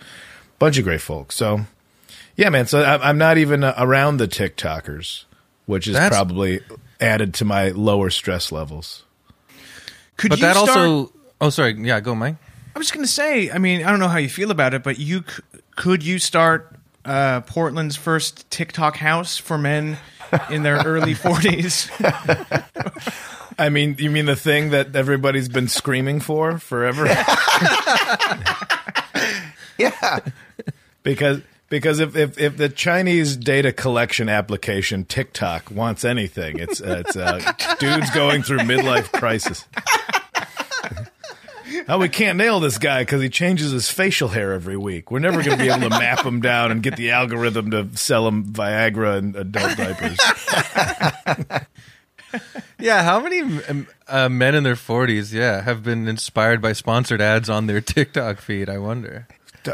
bunch 0.60 0.78
of 0.78 0.84
great 0.86 1.02
folks. 1.02 1.36
So, 1.36 1.62
yeah, 2.38 2.50
man. 2.50 2.68
So 2.68 2.82
I, 2.84 3.10
I'm 3.10 3.18
not 3.18 3.38
even 3.38 3.64
around 3.64 4.18
the 4.18 4.28
TikTokers, 4.28 5.24
which 5.66 5.88
is 5.88 5.94
That's- 5.94 6.10
probably 6.12 6.62
added 7.00 7.34
to 7.36 7.46
my 7.46 7.70
lower 7.70 8.10
stress 8.10 8.52
levels. 8.52 9.04
Could 10.18 10.30
But 10.30 10.40
you 10.40 10.46
that 10.46 10.56
start, 10.56 10.70
also. 10.70 11.12
Oh, 11.42 11.50
sorry. 11.50 11.74
Yeah, 11.78 12.00
go, 12.00 12.16
Mike. 12.16 12.36
I 12.76 12.80
was 12.80 12.88
just 12.88 12.94
going 12.94 13.06
to 13.06 13.12
say. 13.12 13.52
I 13.52 13.58
mean, 13.58 13.84
I 13.84 13.90
don't 13.92 14.00
know 14.00 14.08
how 14.08 14.18
you 14.18 14.30
feel 14.30 14.52
about 14.52 14.74
it, 14.74 14.84
but 14.84 14.98
you 15.00 15.24
could 15.76 16.04
you 16.04 16.20
start 16.20 16.74
uh, 17.04 17.42
Portland's 17.42 17.96
first 17.98 18.50
TikTok 18.50 18.96
house 18.98 19.38
for 19.38 19.58
men 19.58 19.98
in 20.50 20.64
their 20.64 20.78
early 20.78 21.14
40s. 21.16 21.90
I 23.60 23.70
mean, 23.70 23.96
you 24.00 24.10
mean 24.10 24.26
the 24.26 24.36
thing 24.36 24.72
that 24.72 24.96
everybody's 24.96 25.48
been 25.50 25.68
screaming 25.68 26.20
for 26.22 26.58
forever? 26.58 27.06
Yeah. 29.78 30.20
because 31.04 31.42
because 31.75 32.00
if, 32.00 32.15
if 32.15 32.39
if 32.39 32.55
the 32.55 32.70
Chinese 32.70 33.36
data 33.36 33.74
collection 33.74 34.29
application 34.29 35.03
TikTok 35.03 35.70
wants 35.70 36.05
anything, 36.05 36.58
it's 36.58 36.82
uh, 36.82 37.03
it's 37.05 37.17
uh, 37.17 37.53
dudes 37.79 38.10
going 38.12 38.44
through 38.44 38.60
midlife 38.60 39.12
crisis. 39.12 39.65
Oh, 41.89 42.00
we 42.00 42.08
can't 42.10 42.38
nail 42.38 42.60
this 42.62 42.77
guy 42.77 43.01
because 43.01 43.22
he 43.22 43.29
changes 43.29 43.72
his 43.72 43.91
facial 43.91 44.29
hair 44.29 44.53
every 44.53 44.77
week. 44.77 45.12
We're 45.12 45.20
never 45.20 45.44
going 45.44 45.58
to 45.58 45.63
be 45.63 45.70
able 45.70 45.82
to 45.82 45.89
map 45.89 46.25
him 46.25 46.39
down 46.39 46.72
and 46.72 46.82
get 46.82 46.96
the 46.96 47.12
algorithm 47.12 47.72
to 47.72 47.89
sell 47.96 48.27
him 48.27 48.46
Viagra 48.46 49.17
and 49.17 49.36
adult 49.36 49.77
diapers. 49.77 50.17
Yeah, 52.79 53.03
how 53.03 53.20
many 53.20 53.41
um, 53.41 53.88
uh, 54.08 54.29
men 54.29 54.55
in 54.55 54.63
their 54.63 54.75
40s, 54.75 55.34
yeah, 55.34 55.62
have 55.62 55.84
been 55.84 56.08
inspired 56.08 56.62
by 56.62 56.74
sponsored 56.74 57.22
ads 57.22 57.50
on 57.50 57.67
their 57.67 57.82
TikTok 57.82 58.39
feed? 58.39 58.70
I 58.70 58.77
wonder. 58.77 59.27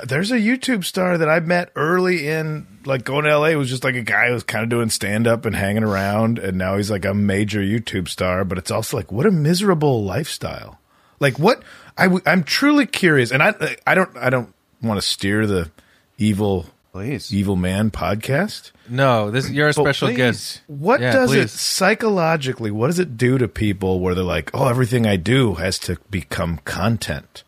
There's 0.05 0.31
a 0.31 0.37
YouTube 0.37 0.83
star 0.85 1.17
that 1.17 1.29
I 1.29 1.39
met 1.41 1.71
early 1.75 2.27
in 2.27 2.65
like 2.85 3.03
going 3.03 3.25
to 3.25 3.37
LA. 3.37 3.45
It 3.47 3.55
was 3.55 3.69
just 3.69 3.83
like 3.83 3.95
a 3.95 4.01
guy 4.01 4.27
who 4.27 4.33
was 4.33 4.43
kind 4.43 4.63
of 4.63 4.69
doing 4.69 4.89
stand 4.89 5.27
up 5.27 5.45
and 5.45 5.55
hanging 5.55 5.83
around, 5.83 6.39
and 6.39 6.57
now 6.57 6.77
he's 6.77 6.89
like 6.91 7.05
a 7.05 7.13
major 7.13 7.59
YouTube 7.61 8.07
star. 8.07 8.43
But 8.45 8.57
it's 8.57 8.71
also 8.71 8.97
like 8.97 9.11
what 9.11 9.25
a 9.25 9.31
miserable 9.31 10.03
lifestyle. 10.03 10.79
Like 11.19 11.37
what 11.37 11.61
I 11.97 12.03
w- 12.03 12.23
I'm 12.25 12.43
truly 12.43 12.85
curious, 12.85 13.31
and 13.31 13.43
I 13.43 13.53
I 13.85 13.95
don't 13.95 14.15
I 14.17 14.29
don't 14.29 14.53
want 14.81 14.99
to 14.99 15.07
steer 15.07 15.45
the 15.45 15.69
evil 16.17 16.65
Please. 16.91 17.33
evil 17.33 17.55
man 17.55 17.91
podcast. 17.91 18.71
No, 18.89 19.31
this 19.31 19.49
you're 19.49 19.69
a 19.69 19.73
special 19.73 20.07
please. 20.09 20.17
guest. 20.17 20.61
What 20.67 20.99
Yeah, 21.01 21.11
does 21.13 21.33
it 21.33 21.49
psychologically? 21.49 22.71
What 22.71 22.87
does 22.87 22.99
it 22.99 23.17
do 23.17 23.37
to 23.37 23.47
people 23.47 23.99
where 23.99 24.15
they're 24.15 24.23
like, 24.23 24.49
oh, 24.53 24.67
everything 24.67 25.05
I 25.05 25.15
do 25.17 25.55
has 25.55 25.77
to 25.79 25.97
become 26.09 26.59
content? 26.65 27.43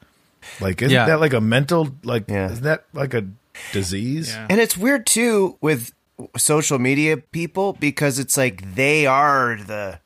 Like, 0.60 0.81
isn't 0.81 0.93
Yeah. 0.93 1.05
that 1.07 1.19
like 1.19 1.33
a 1.33 1.41
mental 1.41 1.95
like? 2.03 2.29
Yeah. 2.29 2.51
Isn't 2.51 2.63
that 2.63 2.86
like 2.93 3.13
a 3.13 3.25
disease? 3.72 4.29
Yeah. 4.29 4.48
And 4.50 4.60
it's 4.60 4.77
weird 4.77 5.05
too 5.05 5.57
with 5.62 5.93
social 6.38 6.79
media 6.79 7.17
people 7.17 7.74
because 7.74 8.19
it's 8.19 8.38
like 8.38 8.75
they 8.75 9.05
are 9.05 9.57
the 9.57 10.00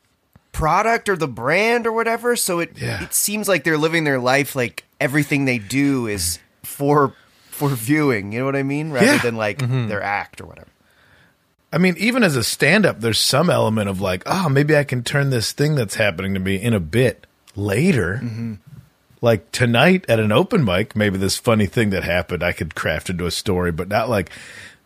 product 0.52 1.10
or 1.10 1.16
the 1.16 1.28
brand 1.28 1.86
or 1.86 1.92
whatever. 1.92 2.36
So 2.36 2.60
it 2.60 2.72
Yeah. 2.76 3.04
it 3.04 3.14
seems 3.14 3.48
like 3.48 3.64
they're 3.64 3.78
living 3.78 4.04
their 4.06 4.20
life 4.20 4.56
like 4.56 4.84
everything 5.00 5.46
they 5.46 5.60
do 5.60 6.08
is 6.08 6.40
for 6.64 7.14
for 7.52 7.70
viewing. 7.70 8.32
You 8.32 8.40
know 8.40 8.46
what 8.46 8.56
I 8.56 8.64
mean? 8.64 8.92
Rather 8.92 9.06
Yeah. 9.06 9.18
than 9.20 9.36
like 9.36 9.60
mm-hmm. 9.60 9.88
their 9.88 10.02
act 10.02 10.42
or 10.42 10.46
whatever. 10.46 10.68
I 11.74 11.80
mean, 11.80 11.96
even 11.98 12.24
as 12.24 12.38
a 12.38 12.44
stand-up, 12.46 13.02
there's 13.02 13.20
some 13.20 13.50
element 13.50 13.90
of 13.90 14.00
like, 14.00 14.24
oh, 14.26 14.48
maybe 14.48 14.76
I 14.78 14.86
can 14.86 15.04
turn 15.04 15.32
this 15.32 15.52
thing 15.52 15.76
that's 15.76 15.96
happening 15.96 16.34
to 16.34 16.40
me 16.40 16.56
in 16.56 16.74
a 16.74 16.80
bit 16.80 17.28
later. 17.58 18.22
Mm-hmm. 18.24 18.54
Like 19.22 19.52
tonight 19.52 20.06
at 20.08 20.20
an 20.20 20.32
open 20.32 20.64
mic, 20.64 20.96
maybe 20.96 21.18
this 21.18 21.38
funny 21.38 21.66
thing 21.66 21.90
that 21.90 22.04
happened 22.04 22.44
I 22.44 22.52
could 22.52 22.76
craft 22.76 23.10
into 23.10 23.26
a 23.26 23.32
story, 23.32 23.72
but 23.72 23.88
not 23.88 24.10
like 24.10 24.30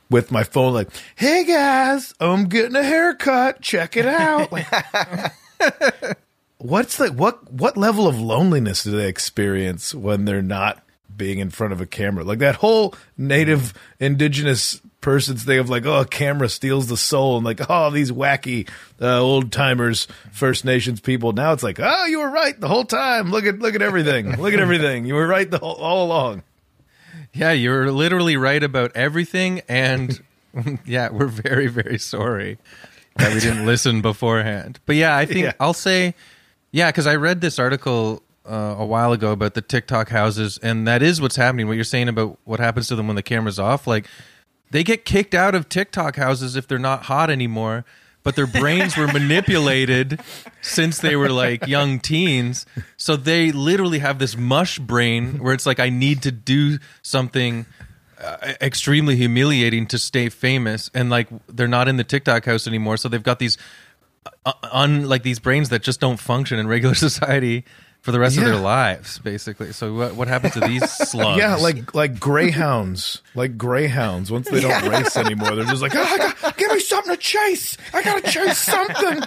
with 0.09 0.31
my 0.31 0.43
phone. 0.43 0.73
Like, 0.73 0.89
hey 1.15 1.43
guys, 1.45 2.13
I'm 2.19 2.45
getting 2.45 2.75
a 2.75 2.83
haircut. 2.83 3.61
Check 3.61 3.97
it 3.97 4.05
out. 4.05 4.51
What's 6.57 6.97
the 6.97 7.11
what 7.11 7.51
what 7.51 7.75
level 7.75 8.07
of 8.07 8.19
loneliness 8.19 8.83
do 8.83 8.91
they 8.91 9.07
experience 9.07 9.95
when 9.95 10.25
they're 10.25 10.41
not 10.41 10.83
being 11.15 11.39
in 11.39 11.49
front 11.49 11.73
of 11.73 11.81
a 11.81 11.85
camera 11.85 12.23
like 12.23 12.39
that 12.39 12.55
whole 12.55 12.95
native 13.17 13.73
indigenous 13.99 14.81
person's 15.01 15.43
thing 15.43 15.59
of 15.59 15.69
like 15.69 15.85
oh 15.85 16.01
a 16.01 16.05
camera 16.05 16.47
steals 16.47 16.87
the 16.87 16.95
soul 16.95 17.35
and 17.35 17.45
like 17.45 17.59
oh 17.69 17.89
these 17.89 18.11
wacky 18.11 18.69
uh, 19.01 19.19
old 19.19 19.51
timers 19.51 20.07
first 20.31 20.63
nations 20.63 21.01
people 21.01 21.33
now 21.33 21.51
it's 21.53 21.63
like 21.63 21.79
oh 21.79 22.05
you 22.05 22.19
were 22.19 22.29
right 22.29 22.59
the 22.59 22.67
whole 22.67 22.85
time 22.85 23.31
look 23.31 23.45
at 23.45 23.59
look 23.59 23.73
at 23.75 23.81
everything 23.81 24.35
look 24.41 24.53
at 24.53 24.59
everything 24.59 25.05
you 25.05 25.15
were 25.15 25.25
right 25.27 25.49
the 25.49 25.57
whole, 25.57 25.73
all 25.75 26.05
along 26.05 26.43
Yeah, 27.33 27.51
you're 27.53 27.91
literally 27.91 28.35
right 28.37 28.61
about 28.61 28.91
everything, 28.95 29.61
and 29.69 30.21
yeah, 30.85 31.09
we're 31.09 31.27
very, 31.27 31.67
very 31.67 31.97
sorry 31.97 32.57
that 33.15 33.33
we 33.33 33.39
didn't 33.39 33.65
listen 33.65 34.01
beforehand. 34.01 34.79
But 34.85 34.97
yeah, 34.97 35.15
I 35.15 35.25
think 35.25 35.45
Yeah. 35.45 35.53
I'll 35.59 35.73
say, 35.73 36.13
yeah, 36.71 36.89
because 36.91 37.07
I 37.07 37.15
read 37.15 37.39
this 37.39 37.57
article 37.57 38.21
uh, 38.45 38.75
a 38.77 38.85
while 38.85 39.13
ago 39.13 39.31
about 39.31 39.53
the 39.53 39.61
TikTok 39.61 40.09
houses, 40.09 40.59
and 40.61 40.85
that 40.89 41.01
is 41.01 41.21
what's 41.21 41.37
happening. 41.37 41.67
What 41.67 41.75
you're 41.75 41.85
saying 41.85 42.09
about 42.09 42.37
what 42.43 42.59
happens 42.59 42.89
to 42.89 42.97
them 42.97 43.07
when 43.07 43.15
the 43.15 43.23
camera's 43.23 43.59
off, 43.59 43.87
like 43.87 44.07
they 44.71 44.83
get 44.83 45.05
kicked 45.05 45.35
out 45.35 45.53
of 45.53 45.69
TikTok 45.69 46.15
houses 46.15 46.55
if 46.55 46.67
they're 46.67 46.79
not 46.79 47.03
hot 47.03 47.29
anymore. 47.29 47.85
But 48.23 48.35
their 48.35 48.47
brains 48.47 48.95
were 48.95 49.07
manipulated 49.07 50.21
since 50.61 50.99
they 50.99 51.15
were 51.15 51.29
like 51.29 51.65
young 51.65 51.99
teens. 51.99 52.67
So 52.95 53.15
they 53.15 53.51
literally 53.51 53.97
have 53.97 54.19
this 54.19 54.37
mush 54.37 54.77
brain 54.77 55.39
where 55.39 55.55
it's 55.55 55.65
like, 55.65 55.79
I 55.79 55.89
need 55.89 56.21
to 56.21 56.31
do 56.31 56.77
something 57.01 57.65
uh, 58.23 58.53
extremely 58.61 59.15
humiliating 59.15 59.87
to 59.87 59.97
stay 59.97 60.29
famous. 60.29 60.91
And 60.93 61.09
like, 61.09 61.29
they're 61.47 61.67
not 61.67 61.87
in 61.87 61.97
the 61.97 62.03
TikTok 62.03 62.45
house 62.45 62.67
anymore. 62.67 62.97
So 62.97 63.09
they've 63.09 63.23
got 63.23 63.39
these, 63.39 63.57
uh, 64.45 64.53
un, 64.71 65.09
like 65.09 65.23
these 65.23 65.39
brains 65.39 65.69
that 65.69 65.81
just 65.81 65.99
don't 65.99 66.19
function 66.19 66.59
in 66.59 66.67
regular 66.67 66.93
society 67.09 67.65
for 68.01 68.11
the 68.11 68.19
rest 68.19 68.37
of 68.37 68.43
their 68.43 68.55
lives, 68.55 69.19
basically. 69.19 69.71
So 69.73 69.93
what, 69.93 70.15
what 70.15 70.27
happens 70.27 70.53
to 70.53 70.59
these 70.59 70.89
slugs? 71.09 71.37
yeah 71.37 71.55
like 71.55 71.93
like 71.93 72.19
greyhounds 72.19 73.21
like 73.35 73.57
greyhounds. 73.57 74.31
Once 74.31 74.49
they 74.49 74.61
don't 74.61 74.89
race 74.89 75.15
anymore 75.17 75.55
they're 75.55 75.65
just 75.65 75.81
like 75.81 75.95
oh, 75.95 76.01
I 76.03 76.17
got, 76.17 76.57
give 76.57 76.71
me 76.71 76.79
something 76.79 77.13
to 77.13 77.19
chase. 77.19 77.77
I 77.93 78.03
gotta 78.03 78.29
chase 78.29 78.57
something. 78.57 79.21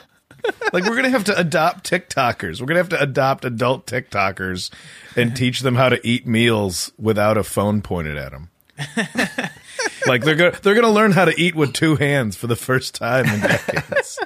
Like 0.73 0.85
we're 0.85 0.97
gonna 0.97 1.11
have 1.11 1.25
to 1.25 1.39
adopt 1.39 1.89
tiktokers. 1.89 2.61
We're 2.61 2.67
gonna 2.67 2.81
have 2.81 2.91
to 2.91 3.01
adopt 3.01 3.45
adult 3.45 3.87
tiktokers 3.87 4.71
and 5.17 5.35
teach 5.35 5.61
them 5.61 5.75
how 5.77 5.89
to 5.89 6.07
eat 6.07 6.27
meals 6.27 6.93
without 6.99 7.39
a 7.39 7.45
phone 7.45 7.81
pointed 7.81 8.19
at 8.19 8.33
them 8.33 8.51
like 10.07 10.23
they're 10.25 10.35
gonna 10.35 10.59
they're 10.63 10.75
gonna 10.75 10.91
learn 10.91 11.13
how 11.13 11.25
to 11.25 11.41
eat 11.41 11.55
with 11.55 11.73
two 11.73 11.95
hands 11.97 12.37
for 12.37 12.49
the 12.49 12.57
first 12.57 12.95
time 12.95 13.25
in 13.27 13.41
decades 13.41 14.19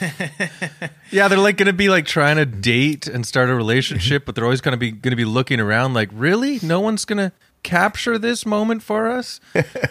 Yeah, 1.10 1.28
they're 1.28 1.38
like 1.38 1.56
going 1.56 1.66
to 1.66 1.72
be 1.72 1.88
like 1.88 2.06
trying 2.06 2.36
to 2.36 2.46
date 2.46 3.06
and 3.06 3.24
start 3.26 3.48
a 3.48 3.54
relationship, 3.54 4.24
but 4.26 4.34
they're 4.34 4.44
always 4.44 4.60
going 4.60 4.72
to 4.72 4.78
be 4.78 4.90
going 4.90 5.10
to 5.12 5.16
be 5.16 5.24
looking 5.24 5.60
around 5.60 5.94
like, 5.94 6.08
really, 6.12 6.58
no 6.62 6.80
one's 6.80 7.04
going 7.04 7.18
to 7.18 7.32
capture 7.62 8.16
this 8.18 8.46
moment 8.46 8.82
for 8.82 9.08
us. 9.10 9.40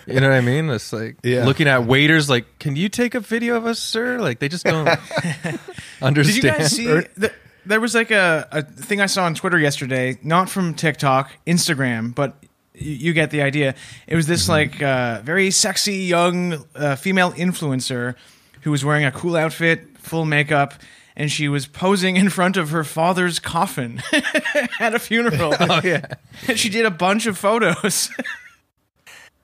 You 0.08 0.20
know 0.22 0.30
what 0.30 0.36
I 0.38 0.42
mean? 0.42 0.70
It's 0.70 0.94
like 0.94 1.18
Yeah. 1.24 1.46
looking 1.46 1.68
at 1.68 1.86
waiters, 1.86 2.30
like, 2.30 2.60
can 2.60 2.76
you 2.76 2.88
take 2.90 3.16
a 3.16 3.20
video 3.20 3.56
of 3.58 3.66
us, 3.66 3.80
sir? 3.80 4.20
Like 4.20 4.40
they 4.40 4.48
just 4.50 4.64
don't 4.66 4.88
understand. 4.88 5.62
Did 6.16 6.36
you 6.36 6.42
guys 6.42 6.72
see? 6.72 6.86
The, 6.86 7.32
there 7.66 7.80
was 7.82 7.96
like 7.96 8.12
a, 8.12 8.48
a 8.52 8.62
thing 8.62 9.02
I 9.02 9.08
saw 9.08 9.26
on 9.26 9.34
Twitter 9.36 9.58
yesterday, 9.60 10.18
not 10.24 10.50
from 10.50 10.74
TikTok, 10.76 11.32
Instagram, 11.48 12.14
but 12.14 12.36
you, 12.76 12.92
you 12.92 13.14
get 13.14 13.32
the 13.32 13.42
idea. 13.42 13.76
It 14.08 14.16
was 14.16 14.28
this 14.28 14.48
like 14.48 14.82
uh, 14.82 15.22
very 15.24 15.50
sexy 15.52 15.96
young 15.98 16.64
uh, 16.76 16.96
female 16.96 17.32
influencer 17.34 18.16
who 18.62 18.72
was 18.72 18.86
wearing 18.86 19.06
a 19.06 19.12
cool 19.12 19.36
outfit, 19.36 19.98
full 19.98 20.26
makeup, 20.26 20.76
and 21.16 21.32
she 21.32 21.48
was 21.48 21.66
posing 21.68 22.16
in 22.18 22.30
front 22.30 22.58
of 22.58 22.70
her 22.72 22.84
father's 22.84 23.40
coffin 23.40 24.02
at 24.80 24.94
a 24.96 25.00
funeral. 25.00 25.54
Oh 25.60 25.82
yeah, 25.84 26.06
and 26.48 26.60
she 26.60 26.70
did 26.70 26.86
a 26.86 26.92
bunch 26.92 27.26
of 27.26 27.38
photos. 27.38 28.10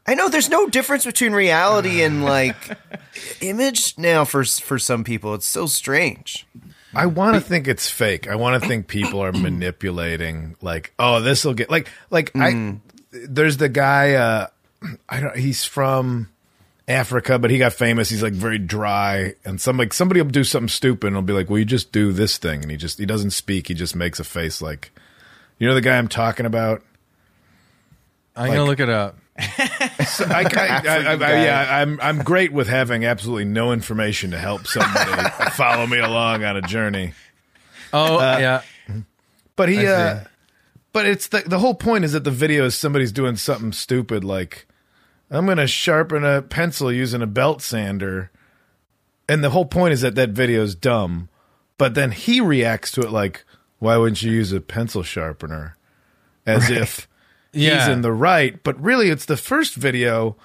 I 0.08 0.16
know 0.16 0.30
there's 0.30 0.50
no 0.50 0.68
difference 0.68 1.06
between 1.06 1.32
reality 1.34 2.02
and 2.02 2.24
like 2.24 2.56
image 3.40 3.98
now 3.98 4.26
for 4.26 4.44
for 4.44 4.80
some 4.80 5.04
people. 5.04 5.34
It's 5.36 5.46
so 5.46 5.68
strange. 5.68 6.46
I 6.94 7.06
want 7.06 7.36
to 7.36 7.42
think 7.42 7.68
it's 7.68 7.90
fake. 7.90 8.28
I 8.30 8.36
want 8.36 8.62
to 8.62 8.68
think 8.68 8.88
people 8.88 9.22
are 9.24 9.32
manipulating. 9.82 10.56
Like, 10.62 10.94
oh, 11.00 11.22
this 11.22 11.46
will 11.46 11.54
get 11.54 11.70
like 11.70 11.90
like 12.10 12.32
I. 12.36 12.78
There's 13.12 13.58
the 13.58 13.70
guy. 13.70 14.14
uh 14.16 14.48
I 15.10 15.20
don't. 15.22 15.38
He's 15.38 15.64
from 15.64 16.30
Africa, 16.92 17.40
but 17.40 17.50
he 17.50 17.58
got 17.58 17.74
famous. 17.74 18.10
He's 18.10 18.24
like 18.24 18.34
very 18.34 18.60
dry, 18.60 19.36
and 19.44 19.60
some 19.60 19.78
like 19.78 19.94
somebody 19.94 20.22
will 20.22 20.30
do 20.30 20.44
something 20.44 20.70
stupid, 20.70 21.08
and 21.08 21.16
will 21.16 21.24
be 21.24 21.34
like, 21.34 21.50
"Well, 21.50 21.60
you 21.60 21.66
just 21.66 21.92
do 21.92 22.12
this 22.12 22.38
thing?" 22.38 22.62
And 22.62 22.72
he 22.72 22.78
just 22.78 23.00
he 23.00 23.06
doesn't 23.06 23.32
speak. 23.32 23.68
He 23.68 23.74
just 23.74 23.96
makes 23.96 24.20
a 24.20 24.24
face 24.24 24.62
like, 24.62 24.92
you 25.58 25.68
know, 25.68 25.74
the 25.74 25.82
guy 25.82 25.98
I'm 25.98 26.08
talking 26.08 26.46
about. 26.46 26.84
I'm 28.36 28.48
gonna 28.48 28.64
look 28.66 28.80
it 28.80 28.90
up. 28.90 29.18
So 30.08 30.26
I, 30.26 30.42
I, 30.42 30.82
I, 30.86 30.98
I, 30.98 31.14
I, 31.14 31.44
yeah, 31.44 31.68
I'm 31.82 32.00
I'm 32.02 32.20
great 32.20 32.52
with 32.52 32.68
having 32.68 33.06
absolutely 33.06 33.46
no 33.46 33.72
information 33.72 34.32
to 34.32 34.38
help 34.38 34.68
somebody 34.68 35.30
follow 35.54 35.88
me 35.88 36.00
along 36.00 36.44
on 36.44 36.58
a 36.58 36.62
journey. 36.62 37.14
Oh 37.94 38.20
yeah, 38.20 38.62
But 39.56 39.70
he, 39.70 39.86
uh, 39.88 40.22
but 40.94 41.06
it's 41.06 41.28
the 41.30 41.44
the 41.46 41.60
whole 41.60 41.74
point 41.74 42.04
is 42.04 42.12
that 42.12 42.24
the 42.24 42.32
video 42.32 42.66
is 42.66 42.76
somebody's 42.76 43.12
doing 43.12 43.36
something 43.38 43.72
stupid 43.72 44.24
like 44.24 44.68
I'm 45.32 45.46
gonna 45.46 45.68
sharpen 45.68 46.24
a 46.26 46.42
pencil 46.42 46.92
using 46.92 47.22
a 47.22 47.28
belt 47.28 47.62
sander, 47.62 48.32
and 49.30 49.44
the 49.44 49.50
whole 49.52 49.66
point 49.66 49.94
is 49.94 50.02
that 50.02 50.16
that 50.16 50.30
video 50.32 50.62
is 50.62 50.76
dumb. 50.76 51.30
But 51.78 51.96
then 51.96 52.12
he 52.12 52.42
reacts 52.42 52.92
to 52.92 53.02
it 53.02 53.12
like, 53.12 53.44
why 53.80 53.98
wouldn't 53.98 54.22
you 54.22 54.32
use 54.32 54.52
a 54.52 54.62
pencil 54.62 55.02
sharpener? 55.04 55.78
As 56.46 56.70
if 56.70 57.08
he's 57.54 57.88
in 57.88 58.02
the 58.02 58.12
right. 58.12 58.62
But 58.62 58.80
really, 58.80 59.10
it's 59.10 59.26
the 59.26 59.38
first 59.38 59.74
video 59.76 60.36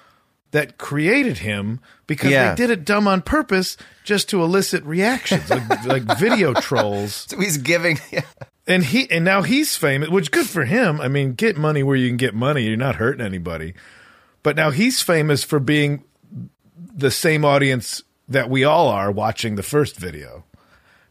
that 0.53 0.79
created 0.79 1.39
him 1.39 1.81
because 2.07 2.31
Yeah. 2.31 2.55
they 2.55 2.57
did 2.57 2.71
it 2.71 2.85
dumb 2.87 3.07
on 3.09 3.21
purpose 3.21 3.77
just 4.05 4.31
to 4.31 4.43
elicit 4.43 4.83
reactions, 4.85 5.51
like, 5.51 5.85
like 5.85 6.19
video 6.19 6.55
trolls. 6.55 7.27
So 7.29 7.39
he's 7.39 7.59
giving. 7.59 7.99
And 8.69 8.83
he 8.83 9.09
and 9.13 9.25
now 9.25 9.43
he's 9.43 9.77
famous, 9.77 10.09
which 10.09 10.33
good 10.33 10.47
for 10.49 10.65
him. 10.65 11.01
I 11.01 11.07
mean, 11.07 11.35
get 11.35 11.57
money 11.57 11.85
where 11.85 11.95
you 11.95 12.09
can 12.09 12.17
get 12.17 12.35
money. 12.35 12.65
You're 12.65 12.77
not 12.77 12.97
hurting 12.97 13.25
anybody. 13.25 13.75
But 14.47 14.55
now 14.55 14.71
he's 14.71 15.03
famous 15.03 15.43
for 15.43 15.59
being 15.59 16.05
the 16.79 17.11
same 17.11 17.45
audience 17.45 18.05
that 18.29 18.49
we 18.49 18.63
all 18.63 18.87
are 18.87 19.11
watching 19.11 19.57
the 19.57 19.63
first 19.65 19.97
video. 19.97 20.45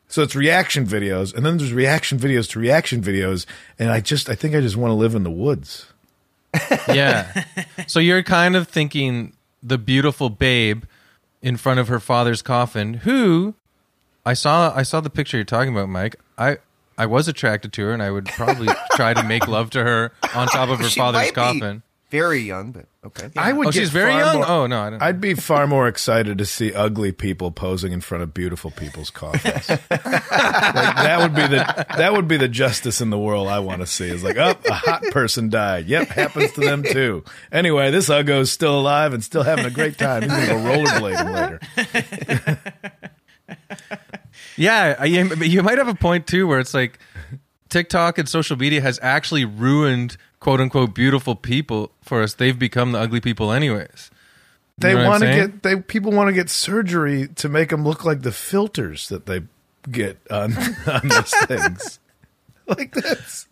So 0.07 0.21
it's 0.21 0.37
reaction 0.37 0.85
videos, 0.87 1.35
and 1.35 1.45
then 1.45 1.57
there's 1.57 1.73
reaction 1.73 2.17
videos 2.17 2.49
to 2.51 2.59
reaction 2.59 3.01
videos, 3.01 3.45
and 3.77 3.89
I 3.89 3.99
just 3.99 4.29
I 4.29 4.35
think 4.35 4.55
I 4.55 4.61
just 4.61 4.77
want 4.77 4.91
to 4.91 4.95
live 4.95 5.15
in 5.15 5.23
the 5.23 5.31
woods. 5.31 5.87
yeah. 6.87 7.43
So 7.87 7.99
you're 7.99 8.23
kind 8.23 8.55
of 8.55 8.69
thinking 8.69 9.33
the 9.61 9.77
beautiful 9.77 10.29
babe 10.29 10.85
in 11.41 11.57
front 11.57 11.81
of 11.81 11.89
her 11.89 11.99
father's 11.99 12.41
coffin, 12.41 12.93
who 12.93 13.53
I 14.25 14.33
saw 14.33 14.71
I 14.73 14.83
saw 14.83 15.01
the 15.01 15.09
picture 15.09 15.35
you're 15.35 15.43
talking 15.43 15.73
about, 15.73 15.89
Mike. 15.89 16.15
I 16.37 16.59
I 16.97 17.05
was 17.05 17.27
attracted 17.27 17.73
to 17.73 17.81
her 17.81 17.91
and 17.91 18.01
I 18.01 18.11
would 18.11 18.27
probably 18.27 18.73
try 18.93 19.13
to 19.13 19.23
make 19.23 19.45
love 19.45 19.71
to 19.71 19.83
her 19.83 20.13
on 20.33 20.47
top 20.47 20.69
of 20.69 20.79
her 20.79 20.87
She 20.87 21.01
father's 21.01 21.19
might 21.19 21.27
be 21.31 21.59
coffin. 21.59 21.83
Very 22.11 22.39
young, 22.41 22.71
but 22.71 22.85
okay. 23.03 23.29
I 23.35 23.51
would. 23.51 23.67
Oh, 23.67 23.71
get 23.71 23.79
she's 23.79 23.89
very 23.89 24.11
far 24.11 24.19
young? 24.21 24.35
more- 24.35 24.47
Oh, 24.47 24.67
no, 24.67 24.79
I 24.79 24.89
don't- 24.91 25.01
I'd 25.01 25.19
be 25.19 25.33
far 25.33 25.65
more 25.65 25.87
excited 25.87 26.37
to 26.37 26.45
see 26.45 26.71
ugly 26.71 27.11
people 27.11 27.49
posing 27.51 27.91
in 27.91 27.99
front 27.99 28.21
of 28.23 28.33
beautiful 28.33 28.69
people's 28.71 29.09
coffins. 29.09 29.67
like, 29.69 29.89
that 29.89 31.17
would 31.19 31.33
be 31.35 31.41
the 31.47 31.85
that 31.97 32.13
would 32.13 32.27
be 32.27 32.37
the 32.37 32.47
justice 32.47 33.01
in 33.01 33.09
the 33.09 33.17
world 33.17 33.47
I 33.47 33.57
want 33.59 33.81
to 33.81 33.87
see. 33.87 34.07
Is 34.07 34.23
like, 34.23 34.37
oh, 34.37 34.53
a 34.69 34.73
hot 34.73 35.01
person 35.11 35.49
died. 35.49 35.87
Yep, 35.87 36.07
happens 36.09 36.51
to 36.53 36.61
them 36.61 36.83
too. 36.83 37.23
Anyway, 37.51 37.89
this 37.89 38.07
uggo's 38.09 38.51
still 38.51 38.79
alive 38.79 39.11
and 39.13 39.23
still 39.23 39.43
having 39.43 39.65
a 39.65 39.71
great 39.71 39.97
time. 39.97 40.21
He's 40.21 40.31
gonna 40.31 40.45
go 40.47 40.55
rollerblading 40.57 41.33
later. 41.33 42.59
Yeah, 44.57 45.03
you, 45.03 45.33
you 45.43 45.61
might 45.63 45.77
have 45.77 45.87
a 45.89 45.95
point 45.95 46.27
too, 46.27 46.47
where 46.47 46.59
it's 46.59 46.73
like 46.73 46.97
TikTok 47.69 48.17
and 48.17 48.27
social 48.27 48.55
media 48.57 48.79
has 48.81 48.99
actually 49.01 49.43
ruined 49.43 50.15
"quote 50.45 50.61
unquote" 50.61 50.93
beautiful 50.93 51.35
people 51.35 51.91
for 52.03 52.21
us. 52.21 52.35
They've 52.35 52.57
become 52.57 52.91
the 52.91 52.99
ugly 52.99 53.19
people, 53.19 53.51
anyways. 53.51 54.11
They 54.77 54.93
what 54.93 55.01
I'm 55.01 55.09
want 55.09 55.23
to 55.23 55.35
get 55.35 55.63
they 55.63 55.75
people 55.77 56.11
want 56.11 56.27
to 56.27 56.33
get 56.33 56.51
surgery 56.51 57.29
to 57.37 57.49
make 57.49 57.69
them 57.69 57.83
look 57.83 58.05
like 58.05 58.21
the 58.21 58.31
filters 58.31 59.09
that 59.09 59.25
they 59.25 59.41
get 59.89 60.19
on 60.29 60.53
on 60.87 61.07
those 61.07 61.33
things. 61.47 61.99
like 62.67 62.93
this. 62.93 63.47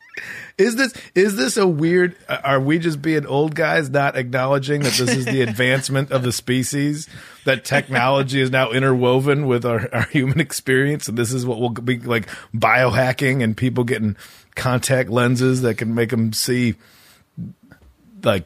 Is 0.60 0.76
this 0.76 0.94
is 1.16 1.36
this 1.36 1.58
a 1.58 1.66
weird 1.66 2.16
are 2.30 2.60
we 2.60 2.78
just 2.78 3.02
being 3.02 3.26
old 3.26 3.56
guys 3.56 3.90
not 3.90 4.16
acknowledging 4.16 4.84
that 4.84 4.94
this 4.94 5.10
is 5.10 5.26
the 5.26 5.42
advancement 5.50 6.12
of 6.12 6.22
the 6.22 6.32
species 6.32 7.10
that 7.46 7.66
technology 7.66 8.40
is 8.40 8.52
now 8.52 8.70
interwoven 8.70 9.48
with 9.48 9.66
our, 9.66 9.90
our 9.92 10.04
human 10.04 10.40
experience 10.40 11.08
and 11.08 11.18
this 11.18 11.34
is 11.34 11.48
what 11.48 11.60
will 11.60 11.72
be 11.72 11.98
like 11.98 12.30
biohacking 12.54 13.44
and 13.44 13.58
people 13.58 13.84
getting 13.84 14.16
contact 14.56 15.10
lenses 15.10 15.62
that 15.64 15.76
can 15.78 15.94
make 15.96 16.10
them 16.10 16.34
see 16.34 16.76
like 18.24 18.46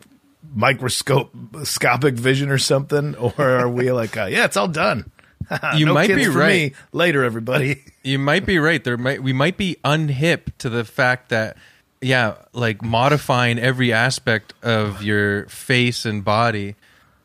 microscopic 0.56 2.14
vision 2.16 2.50
or 2.50 2.58
something 2.58 3.16
or 3.38 3.42
are 3.42 3.70
we 3.70 3.92
like 3.92 4.16
uh, 4.18 4.26
yeah 4.26 4.46
it's 4.46 4.58
all 4.58 4.68
done 4.68 5.10
You 5.76 5.86
No 5.86 5.94
might 5.94 6.14
be 6.14 6.26
for 6.26 6.32
right. 6.32 6.72
me. 6.72 6.78
later 6.92 7.24
everybody 7.24 7.84
You 8.04 8.20
might 8.20 8.46
be 8.46 8.58
right. 8.60 8.84
There 8.84 8.98
might 8.98 9.22
we 9.24 9.34
might 9.34 9.58
be 9.58 9.78
unhip 9.84 10.52
to 10.60 10.70
the 10.70 10.84
fact 10.86 11.30
that 11.30 11.58
yeah, 12.00 12.36
like 12.54 12.82
modifying 12.84 13.58
every 13.60 13.92
aspect 13.92 14.54
of 14.62 15.02
your 15.04 15.46
face 15.48 16.06
and 16.06 16.24
body 16.24 16.76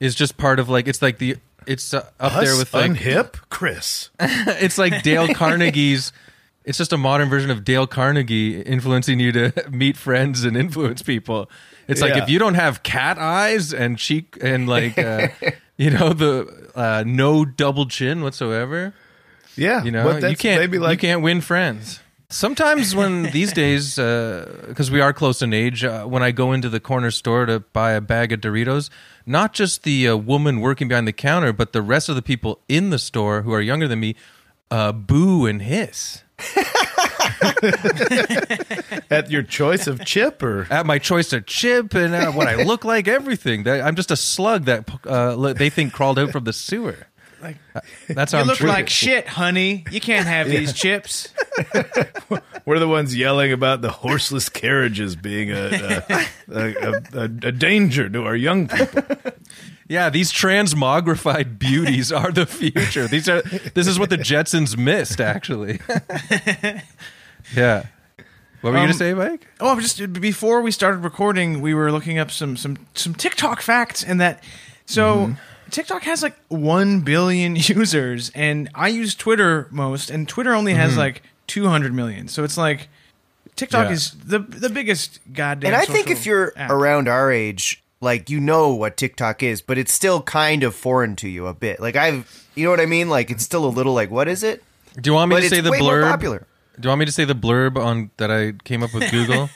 is 0.01 0.15
just 0.15 0.37
part 0.37 0.59
of 0.59 0.69
like 0.69 0.89
it's 0.89 1.03
like 1.03 1.19
the 1.19 1.37
it's 1.67 1.95
uh, 1.95 2.09
up 2.19 2.33
there 2.43 2.57
with 2.57 2.73
like 2.75 2.91
unhip 2.93 3.35
chris 3.49 4.11
it's 4.19 4.79
like 4.79 5.03
Dale 5.03 5.29
Carnegie's. 5.35 6.13
It's 6.65 6.79
just 6.79 6.93
a 6.93 6.97
modern 6.99 7.29
version 7.29 7.51
of 7.51 7.65
Dale 7.65 7.87
Carnegie 7.87 8.61
influencing 8.61 9.19
you 9.19 9.33
to 9.33 9.53
meet 9.71 9.97
friends 9.97 10.45
and 10.45 10.57
influence 10.57 11.03
people. 11.03 11.51
It's 11.89 12.01
like 12.01 12.15
Yeah. 12.15 12.23
if 12.23 12.29
you 12.31 12.39
don't 12.39 12.55
have 12.55 12.83
cat 12.83 13.19
eyes 13.19 13.75
and 13.75 13.99
cheek 13.99 14.39
and 14.41 14.69
like 14.69 14.97
uh, 14.99 15.29
you 15.77 15.91
know 15.91 16.13
the 16.13 16.71
uh, 16.75 17.03
no 17.07 17.45
double 17.45 17.87
chin 17.87 18.23
whatsoever, 18.23 18.95
yeah 19.57 19.83
you 19.85 19.91
know 19.91 20.05
but 20.05 20.31
you 20.31 20.37
can't 20.37 20.61
maybe 20.61 20.79
like 20.79 21.03
you 21.03 21.09
can't 21.09 21.23
win 21.23 21.41
friends. 21.41 22.01
Sometimes 22.31 22.95
when 22.95 23.25
these 23.33 23.53
days, 23.53 23.97
because 23.97 24.91
we 24.91 25.03
are 25.03 25.13
close 25.13 25.43
in 25.43 25.53
age, 25.53 25.85
uh, 25.85 26.07
when 26.07 26.23
I 26.23 26.31
go 26.31 26.53
into 26.53 26.71
the 26.71 26.81
corner 26.81 27.11
store 27.11 27.45
to 27.45 27.61
buy 27.61 27.93
a 27.93 28.01
bag 28.01 28.33
of 28.33 28.41
Doritos, 28.41 28.89
not 29.27 29.53
just 29.53 29.83
the 29.83 30.09
uh, 30.09 30.17
woman 30.17 30.61
working 30.61 30.89
behind 30.89 31.07
the 31.07 31.13
counter, 31.13 31.53
but 31.53 31.75
the 31.75 31.83
rest 31.83 32.09
of 32.09 32.15
the 32.17 32.23
people 32.23 32.61
in 32.71 32.89
the 32.89 32.99
store 32.99 33.43
who 33.43 33.53
are 33.53 33.61
younger 33.61 33.87
than 33.87 34.01
me, 34.01 34.17
uh, 34.71 34.93
boo 34.93 35.45
and 35.45 35.61
hiss 35.61 36.23
at 39.11 39.31
your 39.31 39.43
choice 39.43 39.87
of 39.87 40.05
chip 40.05 40.43
or 40.43 40.67
at 40.71 40.87
my 40.87 40.99
choice 40.99 41.33
of 41.33 41.47
chip 41.47 41.95
and 41.95 42.15
uh, 42.15 42.33
what 42.33 42.49
I 42.49 42.63
look 42.63 42.85
like, 42.85 43.09
everything. 43.09 43.65
That 43.65 43.83
I'm 43.83 43.97
just 43.97 44.11
a 44.11 44.17
slug 44.17 44.65
that 44.67 44.89
uh, 45.07 45.53
they 45.53 45.71
think 45.71 45.93
crawled 45.93 46.19
out 46.19 46.31
from 46.31 46.45
the 46.45 46.53
sewer. 46.53 47.07
Like, 47.43 47.57
That's 48.09 48.33
how 48.33 48.39
you 48.39 48.43
I'm 48.43 48.49
look 48.49 48.59
treated. 48.59 48.73
like 48.73 48.89
shit, 48.89 49.27
honey. 49.27 49.85
You 49.91 50.01
can't 50.01 50.27
have 50.27 50.49
these 50.49 50.73
chips. 50.73 51.29
we're 52.65 52.79
the 52.79 52.87
ones 52.87 53.17
yelling 53.17 53.53
about 53.53 53.83
the 53.83 53.91
horseless 53.91 54.49
carriages 54.49 55.17
being 55.17 55.51
a 55.51 56.05
a, 56.09 56.27
a, 56.53 56.93
a, 57.15 57.25
a 57.25 57.53
danger 57.53 58.09
to 58.09 58.25
our 58.25 58.37
young 58.37 58.69
people. 58.69 59.03
Yeah, 59.89 60.11
these 60.11 60.33
transmogrified 60.33 61.59
beauties 61.59 62.13
are 62.13 62.31
the 62.33 62.47
future. 62.47 63.07
These 63.09 63.29
are 63.29 63.43
this 63.75 63.87
is 63.87 63.99
what 63.99 64.11
the 64.11 64.17
Jetsons 64.19 64.77
missed, 64.77 65.21
actually. 65.21 65.81
yeah. 67.55 67.87
What 68.61 68.71
were 68.71 68.77
you 68.79 68.83
Um, 68.83 68.87
gonna 68.87 68.93
say, 68.95 69.13
Mike? 69.15 69.47
Oh, 69.61 69.79
just 69.81 70.13
before 70.13 70.61
we 70.63 70.71
started 70.71 70.99
recording, 70.99 71.61
we 71.61 71.75
were 71.75 71.91
looking 71.91 72.19
up 72.19 72.31
some 72.31 72.57
some 72.57 72.77
some 72.95 73.15
TikTok 73.15 73.61
facts, 73.61 74.05
and 74.05 74.21
that 74.21 74.43
so 74.87 75.17
Mm-hmm. 75.17 75.33
TikTok 75.71 76.03
has 76.05 76.23
like 76.23 76.37
one 76.49 77.01
billion 77.01 77.57
users, 77.57 78.31
and 78.35 78.69
I 78.75 78.89
use 78.89 79.15
Twitter 79.15 79.67
most, 79.71 80.11
and 80.11 80.29
Twitter 80.29 80.55
only 80.55 80.73
Mm-hmm. 80.73 80.81
has 80.81 80.97
like 80.97 81.23
two 81.47 81.67
hundred 81.67 81.93
million. 81.93 82.29
So 82.29 82.45
it's 82.45 82.57
like 82.57 82.89
TikTok 83.57 83.87
Yeah. 83.87 83.93
is 83.93 84.13
the 84.13 84.39
the 84.39 84.71
biggest 84.71 85.19
goddamn. 85.33 85.73
And 85.75 85.77
I 85.83 85.85
think 85.85 86.09
if 86.11 86.25
you're 86.25 86.53
app. 86.57 86.71
around 86.71 87.09
our 87.09 87.33
age, 87.33 87.82
like 88.03 88.29
you 88.29 88.39
know 88.41 88.75
what 88.75 88.99
TikTok 88.99 89.43
is, 89.43 89.63
but 89.63 89.79
it's 89.79 89.95
still 89.95 90.21
kind 90.21 90.63
of 90.65 90.75
foreign 90.75 91.17
to 91.17 91.29
you 91.29 91.47
a 91.47 91.55
bit. 91.55 91.81
Like 91.81 91.97
I've, 91.97 92.47
you 92.55 92.65
know 92.65 92.71
what 92.71 92.81
I 92.81 92.87
mean? 92.87 93.09
Like 93.09 93.31
it's 93.31 93.43
still 93.45 93.65
a 93.65 93.71
little 93.71 93.95
like, 93.95 94.11
what 94.11 94.29
is 94.29 94.43
it? 94.43 94.63
Do 95.01 95.09
you 95.09 95.15
want 95.15 95.31
me 95.31 95.37
But 95.37 95.41
to 95.43 95.49
say 95.49 95.61
the 95.63 95.71
blurb? 95.71 96.11
popular. 96.11 96.47
Do 96.79 96.87
you 96.87 96.91
want 96.91 96.99
me 97.01 97.07
to 97.07 97.13
say 97.13 97.25
the 97.25 97.35
blurb 97.35 97.77
on 97.79 98.11
that 98.19 98.31
I 98.31 98.53
came 98.65 98.83
up 98.83 98.93
with 98.93 99.11
Google? 99.11 99.49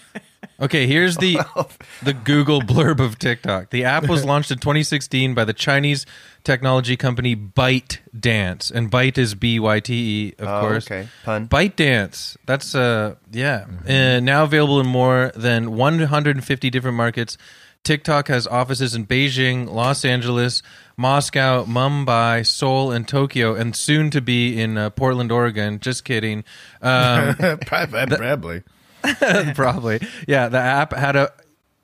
okay, 0.60 0.86
here's 0.86 1.16
the 1.18 1.38
the 2.02 2.12
Google 2.12 2.60
blurb 2.60 2.98
of 3.00 3.18
TikTok. 3.18 3.70
The 3.70 3.84
app 3.84 4.08
was 4.08 4.24
launched 4.32 4.50
in 4.50 4.58
2016 4.58 5.34
by 5.34 5.44
the 5.44 5.52
Chinese 5.52 6.06
technology 6.44 6.96
company 6.96 7.36
Byte 7.36 7.98
Dance, 8.18 8.70
and 8.70 8.90
Byte 8.90 9.18
is 9.18 9.34
B 9.34 9.60
Y 9.60 9.80
T 9.80 9.94
E, 9.94 10.34
of 10.42 10.48
Oh, 10.48 10.60
course. 10.60 10.86
okay. 10.86 11.08
Pun. 11.24 11.48
Byte 11.48 11.76
Dance. 11.76 12.36
That's 12.46 12.74
uh 12.74 13.14
yeah. 13.30 13.66
Uh, 13.86 14.20
now 14.20 14.44
available 14.44 14.80
in 14.80 14.86
more 14.86 15.30
than 15.34 15.76
150 15.76 16.70
different 16.70 16.96
markets. 16.96 17.36
TikTok 17.84 18.28
has 18.28 18.46
offices 18.46 18.94
in 18.94 19.06
Beijing, 19.06 19.68
Los 19.68 20.04
Angeles, 20.04 20.62
Moscow, 20.96 21.64
Mumbai, 21.64 22.46
Seoul, 22.46 22.92
and 22.92 23.06
Tokyo, 23.08 23.54
and 23.54 23.74
soon 23.74 24.10
to 24.10 24.20
be 24.20 24.60
in 24.60 24.78
uh, 24.78 24.90
Portland, 24.90 25.32
Oregon. 25.32 25.80
Just 25.80 26.04
kidding. 26.04 26.44
Um, 26.80 27.34
Probably, 27.66 28.16
probably. 28.16 28.62
probably. 29.54 30.00
Yeah, 30.28 30.48
the 30.48 30.58
app 30.58 30.92
had 30.92 31.16
a 31.16 31.32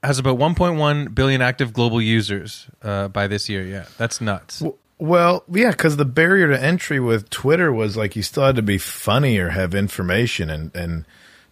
has 0.02 0.18
about 0.20 0.38
1.1 0.38 1.14
billion 1.14 1.42
active 1.42 1.72
global 1.72 2.00
users 2.00 2.68
uh, 2.82 3.08
by 3.08 3.26
this 3.26 3.48
year. 3.48 3.64
Yeah, 3.64 3.86
that's 3.96 4.20
nuts. 4.20 4.62
Well, 4.98 5.44
yeah, 5.52 5.70
because 5.70 5.96
the 5.96 6.04
barrier 6.04 6.48
to 6.48 6.60
entry 6.60 7.00
with 7.00 7.30
Twitter 7.30 7.72
was 7.72 7.96
like 7.96 8.16
you 8.16 8.22
still 8.22 8.44
had 8.44 8.56
to 8.56 8.62
be 8.62 8.78
funny 8.78 9.38
or 9.38 9.50
have 9.50 9.74
information, 9.74 10.50
and 10.50 10.74
and 10.74 11.06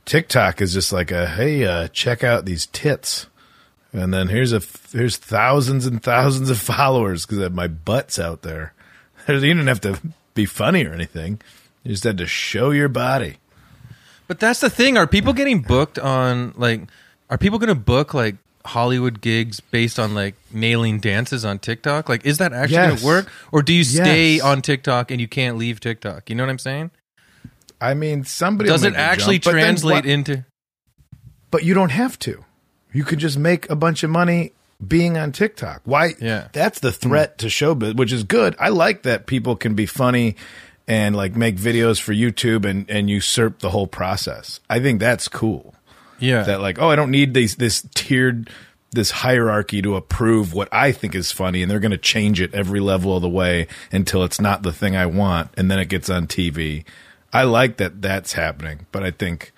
TikTok 0.04 0.60
is 0.60 0.72
just 0.72 0.92
like 0.92 1.10
a 1.10 1.26
hey, 1.28 1.64
uh, 1.64 1.88
check 1.88 2.22
out 2.22 2.44
these 2.44 2.66
tits, 2.66 3.26
and 3.96 4.12
then 4.14 4.28
here's 4.28 4.52
a 4.52 4.62
here's 4.92 5.16
thousands 5.16 5.86
and 5.86 6.02
thousands 6.02 6.50
of 6.50 6.58
followers 6.74 7.26
because 7.26 7.50
my 7.50 7.66
butt's 7.66 8.18
out 8.18 8.42
there. 8.42 8.72
You 9.28 9.40
didn't 9.40 9.66
have 9.66 9.80
to 9.80 9.98
be 10.34 10.46
funny 10.46 10.84
or 10.86 10.92
anything; 10.92 11.40
you 11.82 11.90
just 11.90 12.04
had 12.04 12.18
to 12.18 12.26
show 12.26 12.70
your 12.70 12.88
body. 12.88 13.38
But 14.28 14.38
that's 14.38 14.60
the 14.60 14.70
thing. 14.70 14.96
Are 14.96 15.06
people 15.08 15.32
getting 15.32 15.62
booked 15.62 15.98
on 15.98 16.52
like? 16.56 16.82
Are 17.28 17.36
people 17.38 17.58
going 17.58 17.68
to 17.68 17.74
book 17.74 18.14
like 18.14 18.36
Hollywood 18.64 19.20
gigs 19.20 19.58
based 19.58 19.98
on 19.98 20.14
like 20.14 20.36
nailing 20.52 21.00
dances 21.00 21.44
on 21.44 21.58
TikTok? 21.58 22.08
Like, 22.08 22.24
is 22.24 22.38
that 22.38 22.52
actually 22.52 22.76
going 22.76 22.96
to 22.98 23.04
work, 23.04 23.28
or 23.50 23.62
do 23.62 23.72
you 23.72 23.82
stay 23.82 24.34
Yes. 24.36 24.44
on 24.44 24.62
TikTok 24.62 25.10
and 25.10 25.20
you 25.20 25.26
can't 25.26 25.56
leave 25.56 25.80
TikTok? 25.80 26.30
You 26.30 26.36
know 26.36 26.44
what 26.44 26.50
I'm 26.50 26.58
saying? 26.60 26.92
I 27.80 27.94
mean, 27.94 28.22
somebody 28.24 28.70
Does 28.70 28.84
it 28.84 28.94
actually 28.94 29.40
jump, 29.40 29.54
translate 29.56 30.06
into? 30.06 30.44
But 31.50 31.64
you 31.64 31.74
don't 31.74 31.90
have 31.90 32.16
to. 32.20 32.44
You 32.96 33.04
could 33.04 33.18
just 33.18 33.36
make 33.36 33.68
a 33.68 33.76
bunch 33.76 34.02
of 34.04 34.08
money 34.08 34.52
being 34.86 35.18
on 35.18 35.30
TikTok. 35.30 35.82
Why? 35.84 36.14
Yeah. 36.18 36.48
That's 36.52 36.80
the 36.80 36.90
threat 36.90 37.36
to 37.38 37.48
showbiz, 37.48 37.94
which 37.94 38.10
is 38.10 38.24
good. 38.24 38.56
I 38.58 38.70
like 38.70 39.02
that 39.02 39.26
people 39.26 39.54
can 39.54 39.74
be 39.74 39.84
funny 39.84 40.36
and 40.88 41.14
like 41.14 41.36
make 41.36 41.56
videos 41.56 42.00
for 42.00 42.14
YouTube 42.14 42.64
and, 42.64 42.88
and 42.90 43.10
usurp 43.10 43.58
the 43.58 43.68
whole 43.68 43.86
process. 43.86 44.60
I 44.70 44.80
think 44.80 44.98
that's 44.98 45.28
cool. 45.28 45.74
Yeah. 46.18 46.44
That 46.44 46.62
like, 46.62 46.78
oh, 46.78 46.88
I 46.88 46.96
don't 46.96 47.10
need 47.10 47.34
these 47.34 47.56
this 47.56 47.86
tiered 47.94 48.48
this 48.92 49.10
hierarchy 49.10 49.82
to 49.82 49.96
approve 49.96 50.54
what 50.54 50.70
I 50.72 50.90
think 50.90 51.14
is 51.14 51.30
funny, 51.30 51.60
and 51.60 51.70
they're 51.70 51.80
going 51.80 51.90
to 51.90 51.98
change 51.98 52.40
it 52.40 52.54
every 52.54 52.80
level 52.80 53.14
of 53.14 53.20
the 53.20 53.28
way 53.28 53.66
until 53.92 54.24
it's 54.24 54.40
not 54.40 54.62
the 54.62 54.72
thing 54.72 54.96
I 54.96 55.04
want, 55.04 55.50
and 55.58 55.70
then 55.70 55.78
it 55.78 55.90
gets 55.90 56.08
on 56.08 56.26
TV. 56.26 56.84
I 57.30 57.42
like 57.42 57.76
that 57.76 58.00
that's 58.00 58.32
happening, 58.32 58.86
but 58.92 59.02
I 59.02 59.10
think 59.10 59.52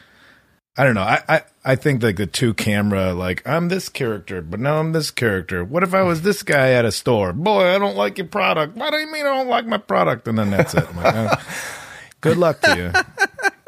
I 0.78 0.84
don't 0.84 0.94
know. 0.94 1.02
I, 1.02 1.20
I, 1.28 1.42
I 1.64 1.74
think 1.74 2.04
like 2.04 2.18
the 2.18 2.26
two 2.26 2.54
camera, 2.54 3.12
like 3.12 3.42
I'm 3.44 3.68
this 3.68 3.88
character, 3.88 4.40
but 4.40 4.60
now 4.60 4.78
I'm 4.78 4.92
this 4.92 5.10
character. 5.10 5.64
What 5.64 5.82
if 5.82 5.92
I 5.92 6.02
was 6.02 6.22
this 6.22 6.44
guy 6.44 6.70
at 6.70 6.84
a 6.84 6.92
store? 6.92 7.32
Boy, 7.32 7.74
I 7.74 7.78
don't 7.78 7.96
like 7.96 8.16
your 8.16 8.28
product. 8.28 8.76
What 8.76 8.92
do 8.92 8.98
you 8.98 9.10
mean 9.10 9.26
I 9.26 9.36
don't 9.36 9.48
like 9.48 9.66
my 9.66 9.78
product? 9.78 10.28
And 10.28 10.38
then 10.38 10.52
that's 10.52 10.74
it. 10.74 10.88
I'm 10.88 10.96
like, 10.96 11.14
oh, 11.16 11.34
good 12.20 12.36
luck 12.36 12.60
to 12.60 12.76
you. 12.76 12.92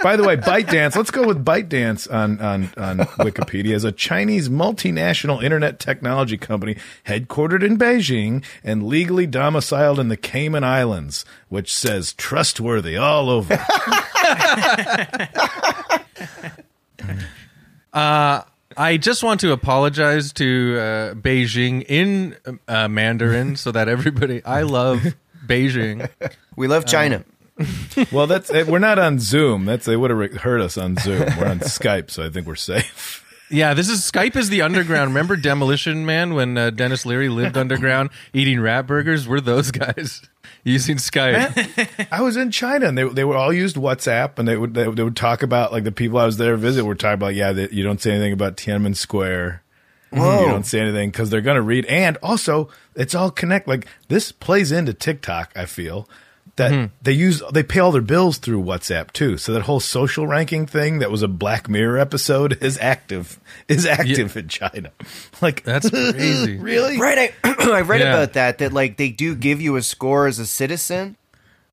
By 0.04 0.14
the 0.14 0.22
way, 0.22 0.36
ByteDance. 0.36 0.94
Let's 0.94 1.10
go 1.10 1.26
with 1.26 1.44
ByteDance 1.44 2.08
on 2.14 2.40
on 2.40 2.70
on 2.76 2.98
Wikipedia 3.18 3.74
is 3.74 3.82
a 3.82 3.90
Chinese 3.90 4.48
multinational 4.48 5.42
internet 5.42 5.80
technology 5.80 6.38
company 6.38 6.76
headquartered 7.06 7.64
in 7.64 7.76
Beijing 7.76 8.44
and 8.62 8.86
legally 8.86 9.26
domiciled 9.26 9.98
in 9.98 10.06
the 10.06 10.16
Cayman 10.16 10.62
Islands, 10.62 11.24
which 11.48 11.74
says 11.74 12.12
trustworthy 12.12 12.96
all 12.96 13.28
over. 13.28 13.58
I 18.76 18.96
just 18.98 19.22
want 19.22 19.40
to 19.40 19.52
apologize 19.52 20.32
to 20.34 20.76
uh, 20.78 21.14
Beijing 21.14 21.84
in 21.88 22.36
uh, 22.68 22.88
Mandarin 22.88 23.56
so 23.56 23.72
that 23.72 23.88
everybody. 23.88 24.44
I 24.44 24.62
love 24.62 25.02
Beijing. 25.46 26.08
We 26.56 26.68
love 26.68 26.86
China. 26.86 27.24
well, 28.12 28.26
that's 28.26 28.50
eh, 28.50 28.64
we're 28.66 28.78
not 28.78 28.98
on 28.98 29.18
Zoom. 29.18 29.64
That's 29.64 29.84
they 29.84 29.96
would 29.96 30.10
have 30.10 30.40
heard 30.40 30.60
us 30.60 30.78
on 30.78 30.96
Zoom. 30.96 31.20
We're 31.38 31.48
on 31.48 31.60
Skype, 31.60 32.10
so 32.10 32.24
I 32.24 32.30
think 32.30 32.46
we're 32.46 32.54
safe. 32.54 33.24
Yeah, 33.50 33.74
this 33.74 33.88
is 33.88 34.00
Skype 34.00 34.36
is 34.36 34.48
the 34.48 34.62
underground. 34.62 35.10
Remember 35.10 35.36
Demolition 35.50 36.06
Man 36.06 36.34
when 36.34 36.56
uh, 36.56 36.70
Denis 36.70 37.04
Leary 37.04 37.28
lived 37.28 37.56
underground 37.58 38.10
eating 38.32 38.60
rat 38.60 38.86
burgers? 38.86 39.28
We're 39.28 39.40
those 39.40 39.70
guys 39.70 40.22
using 40.64 40.96
Skype. 40.96 42.08
I 42.10 42.22
was 42.22 42.36
in 42.36 42.50
China, 42.50 42.86
and 42.86 42.96
they 42.96 43.04
they 43.04 43.24
were 43.24 43.36
all 43.36 43.52
used 43.52 43.76
WhatsApp, 43.76 44.38
and 44.38 44.46
they 44.46 44.56
would 44.56 44.74
they, 44.74 44.88
they 44.90 45.02
would 45.02 45.16
talk 45.16 45.42
about 45.42 45.72
like 45.72 45.84
the 45.84 45.92
people 45.92 46.18
I 46.18 46.26
was 46.26 46.36
there 46.36 46.52
to 46.52 46.56
visit 46.56 46.84
were 46.84 46.94
talking 46.94 47.14
about 47.14 47.34
yeah 47.34 47.52
that 47.52 47.72
you 47.72 47.82
don't 47.82 48.00
say 48.00 48.12
anything 48.12 48.32
about 48.32 48.56
Tiananmen 48.56 48.96
Square. 48.96 49.62
Whoa. 50.10 50.40
You 50.40 50.46
don't 50.46 50.66
say 50.66 50.80
anything 50.80 51.10
because 51.10 51.30
they're 51.30 51.40
going 51.40 51.56
to 51.56 51.62
read, 51.62 51.86
and 51.86 52.16
also 52.22 52.68
it's 52.94 53.14
all 53.14 53.30
connect. 53.30 53.68
Like 53.68 53.86
this 54.08 54.32
plays 54.32 54.72
into 54.72 54.92
TikTok. 54.94 55.52
I 55.56 55.66
feel 55.66 56.08
that 56.60 56.90
they 57.02 57.12
use 57.12 57.42
they 57.52 57.62
pay 57.62 57.80
all 57.80 57.90
their 57.92 58.00
bills 58.02 58.38
through 58.38 58.62
WhatsApp 58.62 59.12
too. 59.12 59.36
So 59.36 59.52
that 59.52 59.62
whole 59.62 59.80
social 59.80 60.26
ranking 60.26 60.66
thing 60.66 61.00
that 61.00 61.10
was 61.10 61.22
a 61.22 61.28
Black 61.28 61.68
Mirror 61.68 61.98
episode 61.98 62.62
is 62.62 62.78
active 62.78 63.40
is 63.68 63.84
active 63.86 64.36
in 64.36 64.48
China. 64.48 64.92
Like 65.42 65.62
That's 65.64 65.88
crazy. 65.90 66.58
really 66.58 66.98
Right. 66.98 67.32
I, 67.44 67.54
I 67.72 67.80
read 67.80 68.00
Yeah. 68.00 68.14
about 68.14 68.34
that, 68.34 68.58
that 68.58 68.72
like 68.72 68.96
they 68.98 69.08
do 69.10 69.34
give 69.34 69.60
you 69.60 69.76
a 69.76 69.82
score 69.82 70.26
as 70.26 70.38
a 70.38 70.46
citizen 70.46 71.16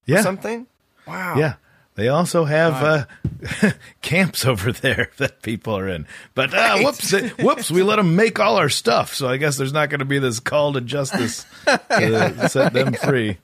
yeah 0.05 0.21
something. 0.21 0.67
Wow. 1.05 1.35
Yeah. 1.37 1.53
They 1.95 2.09
also 2.09 2.45
have 2.45 2.73
uh, 2.83 3.71
camps 4.03 4.45
over 4.45 4.71
there 4.71 5.09
that 5.17 5.41
people 5.41 5.75
are 5.75 5.87
in. 5.87 6.05
But 6.35 6.53
uh, 6.53 6.57
Right. 6.57 6.85
whoops, 6.85 7.09
they, 7.09 7.29
whoops, 7.29 7.71
we 7.71 7.81
let 7.81 7.95
them 7.95 8.15
make 8.15 8.39
all 8.39 8.57
our 8.57 8.69
stuff. 8.69 9.15
So 9.15 9.27
I 9.27 9.37
guess 9.37 9.57
there's 9.57 9.73
not 9.73 9.89
going 9.89 9.99
to 9.99 10.05
be 10.05 10.19
this 10.19 10.39
call 10.39 10.73
to 10.73 10.81
justice 10.81 11.43
to 11.65 12.49
set 12.49 12.73
them 12.73 12.93
free. 12.93 13.39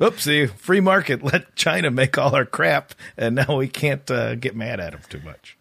Oopsie, 0.00 0.50
free 0.50 0.80
market. 0.80 1.22
Let 1.32 1.54
China 1.54 1.90
make 1.90 2.18
all 2.18 2.34
our 2.34 2.44
crap, 2.44 2.94
and 3.16 3.34
now 3.36 3.56
we 3.56 3.68
can't 3.68 4.08
uh, 4.10 4.34
get 4.34 4.56
mad 4.56 4.80
at 4.80 4.92
them 4.92 5.00
too 5.08 5.20
much. 5.24 5.56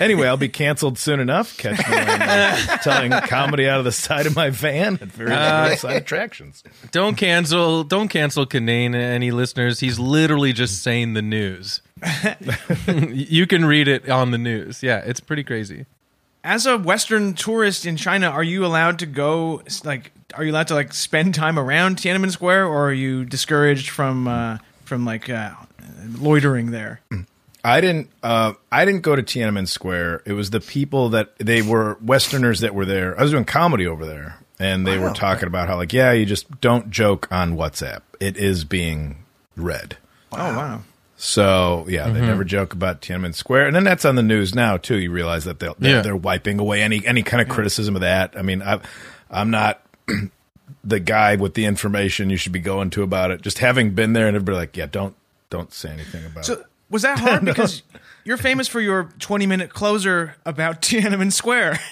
Anyway, 0.00 0.26
I'll 0.26 0.36
be 0.36 0.48
canceled 0.48 0.98
soon 0.98 1.20
enough. 1.20 1.56
Catch 1.56 1.88
me 1.88 1.96
on, 1.96 2.22
uh, 2.22 2.56
telling 2.82 3.12
comedy 3.28 3.68
out 3.68 3.78
of 3.78 3.84
the 3.84 3.92
side 3.92 4.26
of 4.26 4.34
my 4.34 4.50
van 4.50 4.94
at 4.94 5.08
various 5.08 5.80
side 5.80 5.96
attractions. 6.02 6.64
Don't 6.90 7.16
cancel. 7.16 7.84
Don't 7.84 8.08
cancel 8.08 8.44
Kinane. 8.44 8.94
Any 8.94 9.30
listeners? 9.30 9.80
He's 9.80 9.98
literally 9.98 10.52
just 10.52 10.82
saying 10.82 11.14
the 11.14 11.22
news. 11.22 11.80
you 12.88 13.46
can 13.46 13.64
read 13.64 13.86
it 13.86 14.08
on 14.08 14.32
the 14.32 14.38
news. 14.38 14.82
Yeah, 14.82 14.98
it's 14.98 15.20
pretty 15.20 15.44
crazy. 15.44 15.86
As 16.42 16.66
a 16.66 16.76
Western 16.76 17.34
tourist 17.34 17.86
in 17.86 17.96
China, 17.96 18.28
are 18.28 18.42
you 18.42 18.66
allowed 18.66 18.98
to 18.98 19.06
go? 19.06 19.62
Like, 19.84 20.12
are 20.36 20.44
you 20.44 20.52
allowed 20.52 20.68
to 20.68 20.74
like 20.74 20.92
spend 20.92 21.34
time 21.34 21.58
around 21.58 21.96
Tiananmen 21.96 22.30
Square, 22.30 22.66
or 22.66 22.88
are 22.88 22.92
you 22.92 23.24
discouraged 23.24 23.90
from 23.90 24.28
uh, 24.28 24.58
from 24.84 25.04
like 25.04 25.28
uh, 25.30 25.52
loitering 26.18 26.70
there? 26.70 27.00
I 27.62 27.80
didn't. 27.80 28.10
Uh, 28.22 28.54
I 28.70 28.84
didn't 28.84 29.00
go 29.02 29.16
to 29.16 29.22
Tiananmen 29.22 29.66
Square. 29.68 30.22
It 30.26 30.32
was 30.32 30.50
the 30.50 30.60
people 30.60 31.08
that 31.10 31.36
they 31.38 31.62
were 31.62 31.96
Westerners 32.02 32.60
that 32.60 32.74
were 32.74 32.84
there. 32.84 33.18
I 33.18 33.22
was 33.22 33.30
doing 33.30 33.44
comedy 33.46 33.86
over 33.86 34.04
there, 34.04 34.38
and 34.58 34.86
they 34.86 34.98
were 34.98 35.12
talking 35.12 35.46
about 35.46 35.68
how 35.68 35.76
like, 35.76 35.92
yeah, 35.92 36.12
you 36.12 36.26
just 36.26 36.60
don't 36.60 36.90
joke 36.90 37.26
on 37.30 37.56
WhatsApp. 37.56 38.00
It 38.20 38.36
is 38.36 38.64
being 38.64 39.24
read. 39.56 39.96
Oh 40.32 40.36
wow! 40.56 40.82
So 41.16 41.86
yeah, 41.88 42.10
they 42.10 42.20
never 42.20 42.44
joke 42.44 42.74
about 42.74 43.00
Tiananmen 43.00 43.34
Square, 43.34 43.68
and 43.68 43.76
then 43.76 43.84
that's 43.84 44.04
on 44.04 44.16
the 44.16 44.22
news 44.22 44.54
now 44.54 44.76
too. 44.76 44.98
You 44.98 45.10
realize 45.10 45.44
that 45.44 45.58
they'll, 45.60 45.76
they're, 45.78 45.96
Yeah. 45.96 46.02
they're 46.02 46.16
wiping 46.16 46.58
away 46.58 46.82
any 46.82 47.06
any 47.06 47.22
kind 47.22 47.40
of 47.40 47.48
criticism 47.48 47.94
of 47.94 48.02
that. 48.02 48.34
I 48.36 48.42
mean, 48.42 48.60
I, 48.60 48.80
I'm 49.30 49.50
not 49.50 49.80
the 50.84 51.00
guy 51.00 51.36
with 51.36 51.54
the 51.54 51.64
information 51.64 52.30
you 52.30 52.36
should 52.36 52.52
be 52.52 52.60
going 52.60 52.90
to 52.90 53.02
about 53.02 53.30
it. 53.30 53.42
Just 53.42 53.58
having 53.58 53.94
been 53.94 54.12
there, 54.12 54.26
and 54.26 54.36
everybody 54.36 54.58
like, 54.58 54.76
yeah, 54.76 54.86
don't 54.86 55.14
don't 55.50 55.72
say 55.72 55.90
anything 55.90 56.24
about 56.24 56.40
it. 56.40 56.44
So 56.44 56.64
was 56.90 57.02
that 57.02 57.18
hard 57.18 57.44
because 57.44 57.82
you're 58.24 58.36
famous 58.36 58.68
for 58.68 58.80
your 58.80 59.10
20 59.18 59.46
minute 59.46 59.70
closer 59.70 60.36
about 60.44 60.82
Tiananmen 60.82 61.32
Square? 61.32 61.78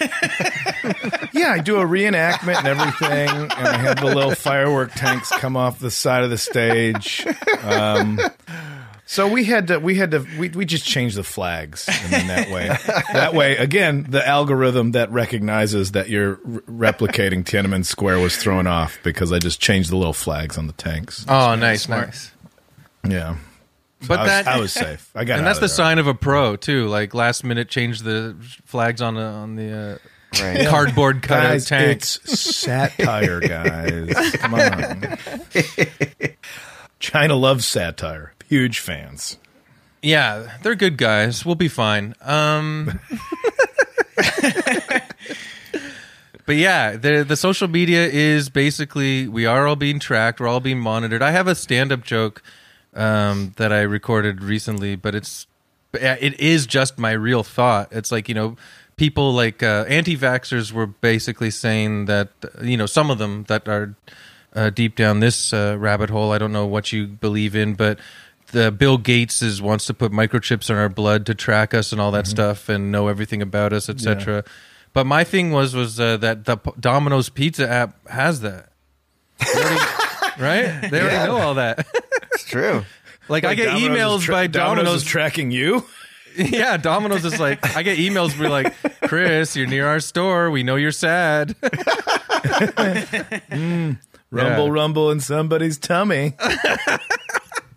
Yeah, 1.34 1.52
I 1.52 1.60
do 1.60 1.76
a 1.76 1.84
reenactment 1.84 2.58
and 2.58 2.66
everything, 2.68 3.28
and 3.28 3.52
I 3.52 3.78
have 3.78 4.00
the 4.00 4.06
little 4.06 4.34
firework 4.34 4.92
tanks 4.92 5.30
come 5.30 5.56
off 5.56 5.78
the 5.78 5.90
side 5.90 6.24
of 6.24 6.30
the 6.30 6.36
stage. 6.36 7.26
Um, 7.62 8.20
so 9.12 9.28
we 9.28 9.44
had 9.44 9.66
to, 9.66 9.78
we 9.78 9.94
had 9.96 10.12
to, 10.12 10.26
we, 10.38 10.48
we 10.48 10.64
just 10.64 10.86
changed 10.86 11.16
the 11.16 11.22
flags 11.22 11.86
and 11.86 12.10
then 12.12 12.26
that 12.28 12.50
way. 12.50 12.68
That 13.12 13.34
way, 13.34 13.56
again, 13.58 14.06
the 14.08 14.26
algorithm 14.26 14.92
that 14.92 15.10
recognizes 15.10 15.92
that 15.92 16.08
you're 16.08 16.38
re- 16.42 16.90
replicating 16.92 17.44
Tiananmen 17.44 17.84
Square 17.84 18.20
was 18.20 18.36
thrown 18.38 18.66
off 18.66 18.98
because 19.02 19.30
I 19.30 19.38
just 19.38 19.60
changed 19.60 19.90
the 19.90 19.96
little 19.98 20.14
flags 20.14 20.56
on 20.56 20.66
the 20.66 20.72
tanks. 20.72 21.26
Oh, 21.28 21.54
nice, 21.56 21.88
nice. 21.90 22.30
Yeah, 23.06 23.36
So 24.00 24.08
But 24.08 24.20
I 24.20 24.22
was, 24.22 24.28
that 24.30 24.46
I 24.48 24.58
was 24.60 24.72
safe. 24.72 25.10
I 25.14 25.24
got, 25.24 25.36
and 25.38 25.46
that's 25.46 25.58
the 25.58 25.66
there. 25.66 25.74
sign 25.76 25.98
of 25.98 26.06
a 26.06 26.14
pro 26.14 26.56
too. 26.56 26.86
Like 26.88 27.12
last 27.12 27.44
minute, 27.44 27.68
change 27.68 28.00
the 28.00 28.34
flags 28.64 29.02
on 29.02 29.14
the 29.14 29.22
on 29.22 29.56
the 29.56 30.00
Right. 30.40 30.66
uh, 30.66 30.70
cardboard 30.70 31.20
cutout 31.22 31.42
Guys, 31.50 31.66
tank. 31.66 31.90
it's 31.98 32.40
satire, 32.40 33.40
guys. 33.40 34.30
Come 34.36 34.54
on. 34.54 35.18
China 37.00 37.34
loves 37.34 37.66
satire. 37.66 38.32
Huge 38.52 38.80
fans. 38.80 39.38
Yeah, 40.02 40.58
they're 40.62 40.74
good 40.74 40.98
guys. 40.98 41.42
We'll 41.46 41.54
be 41.54 41.68
fine. 41.68 42.14
Um 42.20 43.00
But 46.44 46.56
yeah, 46.56 46.96
the 46.96 47.24
the 47.26 47.34
social 47.34 47.66
media 47.66 48.06
is 48.06 48.50
basically 48.50 49.26
we 49.26 49.46
are 49.46 49.66
all 49.66 49.74
being 49.74 49.98
tracked, 49.98 50.38
we're 50.38 50.48
all 50.48 50.60
being 50.60 50.80
monitored. 50.80 51.22
I 51.22 51.30
have 51.30 51.48
a 51.48 51.54
stand-up 51.54 52.04
joke 52.04 52.42
um 52.92 53.54
that 53.56 53.72
I 53.72 53.80
recorded 53.80 54.42
recently, 54.42 54.96
but 54.96 55.14
it's 55.14 55.46
it 55.94 56.38
is 56.38 56.66
just 56.66 56.98
my 56.98 57.12
real 57.12 57.42
thought. 57.42 57.88
It's 57.90 58.12
like, 58.12 58.28
you 58.28 58.34
know, 58.34 58.58
people 58.96 59.32
like 59.32 59.62
uh, 59.62 59.86
anti-vaxxers 59.88 60.72
were 60.72 60.88
basically 60.88 61.50
saying 61.50 62.04
that 62.04 62.28
you 62.62 62.76
know, 62.76 62.84
some 62.84 63.10
of 63.10 63.16
them 63.16 63.44
that 63.44 63.66
are 63.66 63.94
uh, 64.54 64.70
deep 64.70 64.96
down 64.96 65.20
this 65.20 65.52
uh, 65.52 65.76
rabbit 65.78 66.10
hole. 66.10 66.32
I 66.32 66.38
don't 66.38 66.52
know 66.52 66.66
what 66.66 66.92
you 66.92 67.06
believe 67.06 67.56
in, 67.56 67.74
but 67.74 67.98
the 68.52 68.70
Bill 68.70 68.98
Gates 68.98 69.42
is 69.42 69.60
wants 69.60 69.86
to 69.86 69.94
put 69.94 70.12
microchips 70.12 70.70
in 70.70 70.76
our 70.76 70.88
blood 70.88 71.26
to 71.26 71.34
track 71.34 71.74
us 71.74 71.92
and 71.92 72.00
all 72.00 72.10
that 72.12 72.26
stuff 72.26 72.68
and 72.68 72.92
know 72.92 73.08
everything 73.08 73.42
about 73.42 73.72
us, 73.72 73.88
etc. 73.88 74.44
But 74.92 75.06
my 75.06 75.24
thing 75.24 75.50
was 75.52 75.74
was 75.74 75.98
uh, 75.98 76.16
that 76.18 76.44
the 76.44 76.56
P- 76.58 76.70
Domino's 76.78 77.28
Pizza 77.30 77.68
app 77.68 78.06
has 78.08 78.40
that, 78.42 78.70
They 79.38 79.46
already- 79.60 79.80
right? 80.38 80.90
They 80.90 81.00
already 81.00 81.26
know 81.26 81.38
all 81.38 81.54
that. 81.54 81.86
It's 82.32 82.44
true. 82.44 82.84
like, 83.28 83.44
I 83.44 83.54
get 83.54 83.66
Domino's 83.66 83.90
emails 83.98 84.20
tra- 84.24 84.34
by 84.34 84.46
Domino's 84.48 84.76
Domino's. 84.84 85.02
is 85.02 85.08
tracking 85.08 85.50
you. 85.50 85.84
yeah, 86.36 86.76
Domino's 86.76 87.24
is 87.24 87.38
like 87.40 87.74
I 87.76 87.82
get 87.82 87.98
emails 87.98 88.38
be 88.38 88.48
like, 88.48 88.74
Chris, 89.06 89.54
you're 89.56 89.66
near 89.66 89.86
our 89.86 90.00
store. 90.00 90.50
We 90.50 90.62
know 90.62 90.76
you're 90.76 90.90
sad. 90.92 91.56
Rumble, 94.30 94.66
Yeah. 94.66 94.70
rumble 94.70 95.10
in 95.10 95.20
somebody's 95.20 95.78
tummy. 95.78 96.34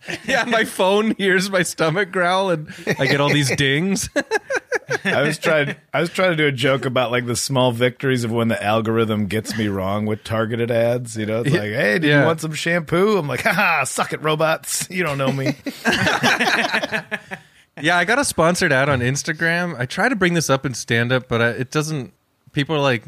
yeah, 0.28 0.44
my 0.46 0.66
phone 0.66 1.16
hears 1.18 1.50
my 1.50 1.64
stomach 1.64 2.12
growl 2.12 2.50
and 2.52 2.74
I 3.00 3.06
get 3.08 3.20
all 3.22 3.30
these 3.30 3.56
dings. 3.56 4.10
I 5.04 5.24
was 5.24 5.38
trying. 5.40 5.76
I 5.94 6.00
was 6.00 6.10
trying 6.12 6.30
to 6.32 6.36
do 6.36 6.46
a 6.46 6.52
joke 6.52 6.86
about 6.86 7.10
like 7.12 7.26
the 7.26 7.36
small 7.36 7.72
victories 7.72 8.24
of 8.24 8.32
when 8.32 8.48
the 8.50 8.62
algorithm 8.64 9.26
gets 9.28 9.58
me 9.58 9.68
wrong 9.68 10.06
with 10.06 10.24
targeted 10.24 10.70
ads. 10.70 11.18
You 11.18 11.26
know, 11.26 11.42
it's 11.42 11.52
like, 11.52 11.72
hey, 11.72 11.98
do 12.00 12.08
Yeah. 12.08 12.20
you 12.22 12.26
want 12.28 12.42
some 12.42 12.54
shampoo? 12.54 13.18
I'm 13.18 13.28
like, 13.28 13.42
haha, 13.42 13.84
suck 13.86 14.14
it, 14.14 14.22
robots. 14.22 14.88
You 14.92 15.04
don't 15.04 15.18
know 15.18 15.32
me. 15.32 15.56
Yeah, 17.82 17.98
I 17.98 18.06
got 18.06 18.20
a 18.20 18.24
sponsored 18.24 18.72
ad 18.72 18.88
on 18.88 19.02
Instagram. 19.02 19.78
I 19.78 19.86
try 19.86 20.08
to 20.08 20.16
bring 20.16 20.34
this 20.34 20.50
up 20.50 20.66
in 20.66 20.74
stand 20.74 21.12
up, 21.12 21.28
but 21.28 21.42
I, 21.42 21.50
it 21.50 21.72
doesn't. 21.72 22.14
People 22.54 22.74
are 22.78 22.80
like, 22.80 23.04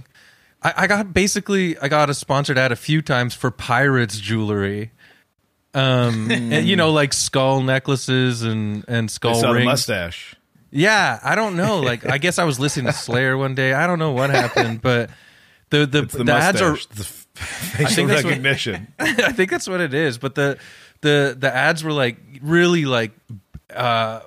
I, 0.62 0.74
I 0.76 0.88
got 0.88 1.14
basically, 1.14 1.78
I 1.80 1.88
got 1.88 2.10
a 2.10 2.14
sponsored 2.14 2.58
ad 2.58 2.74
a 2.74 2.76
few 2.76 3.02
times 3.02 3.34
for 3.34 3.50
pirates 3.50 4.20
jewelry. 4.20 4.92
Um, 5.78 6.32
and, 6.32 6.68
you 6.68 6.76
know, 6.76 6.92
like 6.92 7.14
skull 7.14 7.62
necklaces 7.62 8.42
and 8.44 8.84
and 8.88 9.10
I 9.10 9.12
skull 9.12 9.36
saw 9.36 9.50
the 9.50 9.54
rings. 9.56 9.66
mustache. 9.66 10.36
Yeah, 10.72 11.20
I 11.24 11.36
don't 11.36 11.56
know. 11.56 11.80
Like, 11.92 12.06
I 12.06 12.18
guess 12.18 12.40
I 12.40 12.44
was 12.44 12.60
listening 12.60 12.88
to 12.88 12.94
Slayer 12.94 13.38
one 13.38 13.56
day. 13.56 13.74
I 13.74 13.88
don't 13.88 14.00
know 14.00 14.12
what 14.12 14.30
happened, 14.30 14.82
but 14.90 15.10
the 15.70 15.86
the, 15.86 16.04
It's 16.04 16.14
the, 16.14 16.24
the 16.24 16.34
ads 16.34 16.62
mustache. 16.62 16.86
are 16.92 16.96
the 16.96 17.02
f- 17.04 17.28
facial 17.36 17.96
think 17.96 18.10
that's 18.10 18.24
what- 18.24 18.30
recognition. 18.32 18.88
I 19.00 19.32
think 19.32 19.52
that's 19.52 19.68
what 19.68 19.80
it 19.82 19.94
is. 19.94 20.18
But 20.18 20.36
the 20.36 20.58
the 21.02 21.36
the 21.40 21.54
ads 21.56 21.84
were 21.84 21.94
like 21.94 22.18
really 22.42 22.86
like 22.86 23.12
uh 23.76 24.22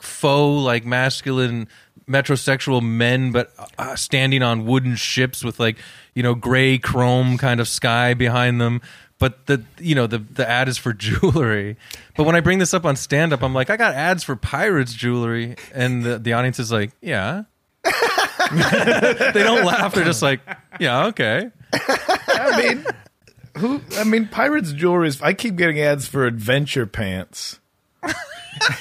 faux 0.00 0.64
like 0.64 0.84
masculine 0.84 1.68
metrosexual 2.08 2.82
men 2.82 3.30
but 3.32 3.52
uh, 3.78 3.94
standing 3.94 4.42
on 4.42 4.64
wooden 4.64 4.96
ships 4.96 5.44
with 5.44 5.60
like 5.60 5.76
you 6.14 6.22
know 6.22 6.34
gray 6.34 6.76
chrome 6.78 7.38
kind 7.38 7.60
of 7.60 7.68
sky 7.68 8.14
behind 8.14 8.60
them 8.60 8.80
but 9.20 9.46
the 9.46 9.62
you 9.78 9.94
know 9.94 10.08
the 10.08 10.18
the 10.18 10.48
ad 10.48 10.68
is 10.68 10.76
for 10.76 10.92
jewelry 10.94 11.76
but 12.16 12.24
when 12.24 12.34
i 12.34 12.40
bring 12.40 12.58
this 12.58 12.74
up 12.74 12.84
on 12.84 12.96
stand 12.96 13.32
up 13.32 13.42
i'm 13.42 13.54
like 13.54 13.70
i 13.70 13.76
got 13.76 13.94
ads 13.94 14.24
for 14.24 14.34
pirates 14.34 14.92
jewelry 14.92 15.54
and 15.72 16.02
the, 16.02 16.18
the 16.18 16.32
audience 16.32 16.58
is 16.58 16.72
like 16.72 16.90
yeah 17.00 17.44
they 17.84 19.42
don't 19.44 19.64
laugh 19.64 19.94
they're 19.94 20.04
just 20.04 20.22
like 20.22 20.40
yeah 20.80 21.06
okay 21.06 21.50
I 22.40 22.62
mean, 22.62 22.86
who? 23.56 23.80
I 23.96 24.04
mean, 24.04 24.28
pirates 24.28 24.72
jewelry 24.72 25.08
is. 25.08 25.20
I 25.22 25.34
keep 25.34 25.56
getting 25.56 25.80
ads 25.80 26.06
for 26.06 26.26
adventure 26.26 26.86
pants. 26.86 27.58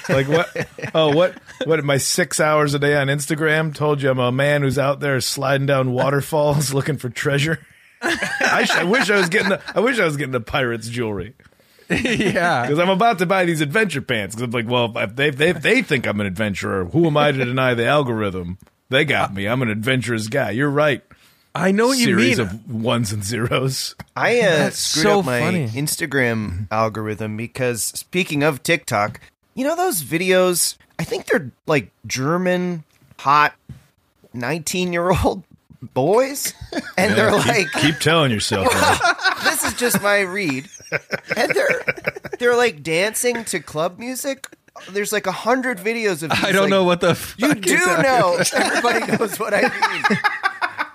like 0.09 0.27
what? 0.27 0.67
Oh, 0.93 1.15
what? 1.15 1.37
What? 1.65 1.83
My 1.83 1.97
six 1.97 2.39
hours 2.39 2.73
a 2.73 2.79
day 2.79 2.95
on 2.95 3.07
Instagram 3.07 3.73
told 3.73 4.01
you 4.01 4.09
I'm 4.09 4.19
a 4.19 4.31
man 4.31 4.61
who's 4.61 4.79
out 4.79 4.99
there 4.99 5.19
sliding 5.21 5.67
down 5.67 5.91
waterfalls 5.91 6.73
looking 6.73 6.97
for 6.97 7.09
treasure. 7.09 7.59
I, 8.01 8.63
sh- 8.65 8.75
I 8.75 8.83
wish 8.83 9.09
I 9.09 9.17
was 9.17 9.29
getting. 9.29 9.49
The, 9.49 9.61
I 9.75 9.79
wish 9.79 9.99
I 9.99 10.05
was 10.05 10.17
getting 10.17 10.31
the 10.31 10.39
pirates 10.39 10.87
jewelry 10.89 11.33
yeah 11.89 12.61
because 12.61 12.77
I'm 12.77 12.89
about 12.89 13.17
to 13.17 13.25
buy 13.25 13.45
these 13.45 13.61
adventure 13.61 14.01
pants. 14.01 14.35
Because 14.35 14.43
I'm 14.43 14.51
like, 14.51 14.69
well, 14.69 14.93
if 14.95 15.15
they, 15.15 15.31
they 15.31 15.49
if 15.49 15.61
they 15.61 15.81
think 15.81 16.05
I'm 16.05 16.19
an 16.21 16.27
adventurer, 16.27 16.85
who 16.85 17.07
am 17.07 17.17
I 17.17 17.31
to 17.31 17.45
deny 17.45 17.73
the 17.73 17.85
algorithm? 17.87 18.59
They 18.89 19.05
got 19.05 19.33
me. 19.33 19.47
I'm 19.47 19.61
an 19.61 19.69
adventurous 19.69 20.27
guy. 20.27 20.51
You're 20.51 20.69
right. 20.69 21.03
i 21.55 21.71
know 21.71 21.87
what 21.87 21.97
you 21.97 22.05
Series 22.05 22.37
of 22.37 22.71
ones 22.71 23.11
and 23.11 23.23
zeros. 23.23 23.95
I 24.15 24.39
uh, 24.39 24.57
That's 24.57 24.77
screwed 24.79 25.03
so 25.03 25.19
up 25.19 25.25
my 25.25 25.39
funny. 25.39 25.67
Instagram 25.69 26.67
algorithm 26.71 27.37
because 27.37 27.83
speaking 27.83 28.43
of 28.43 28.61
TikTok, 28.61 29.19
you 29.55 29.63
know 29.63 29.75
those 29.75 30.03
videos? 30.03 30.77
I 30.99 31.03
think 31.05 31.25
they're 31.25 31.51
like 31.65 31.91
German 32.05 32.83
hot 33.17 33.55
nineteen-year-old 34.31 35.43
boys, 35.81 36.53
and 36.97 37.15
they're 37.15 37.31
keep, 37.31 37.47
like, 37.47 37.71
keep 37.73 37.99
telling 37.99 38.31
yourself. 38.31 38.67
"This 39.43 39.63
is 39.63 39.73
just 39.75 40.01
my 40.01 40.19
read," 40.21 40.69
and 41.35 41.51
they're 41.53 41.83
they're 42.39 42.55
like 42.55 42.83
dancing 42.83 43.43
to 43.45 43.59
club 43.59 43.99
music. 43.99 44.47
There's 44.91 45.11
like 45.11 45.27
a 45.27 45.31
hundred 45.31 45.77
videos 45.77 46.23
of. 46.23 46.31
These, 46.31 46.43
I 46.43 46.51
don't 46.51 46.63
like, 46.63 46.69
know 46.69 46.83
what 46.83 47.01
the 47.01 47.17
You 47.37 47.53
do 47.55 47.77
know. 47.77 48.39
Everybody 48.53 49.17
knows 49.17 49.39
what 49.39 49.53
I 49.53 49.61
mean. 49.61 50.19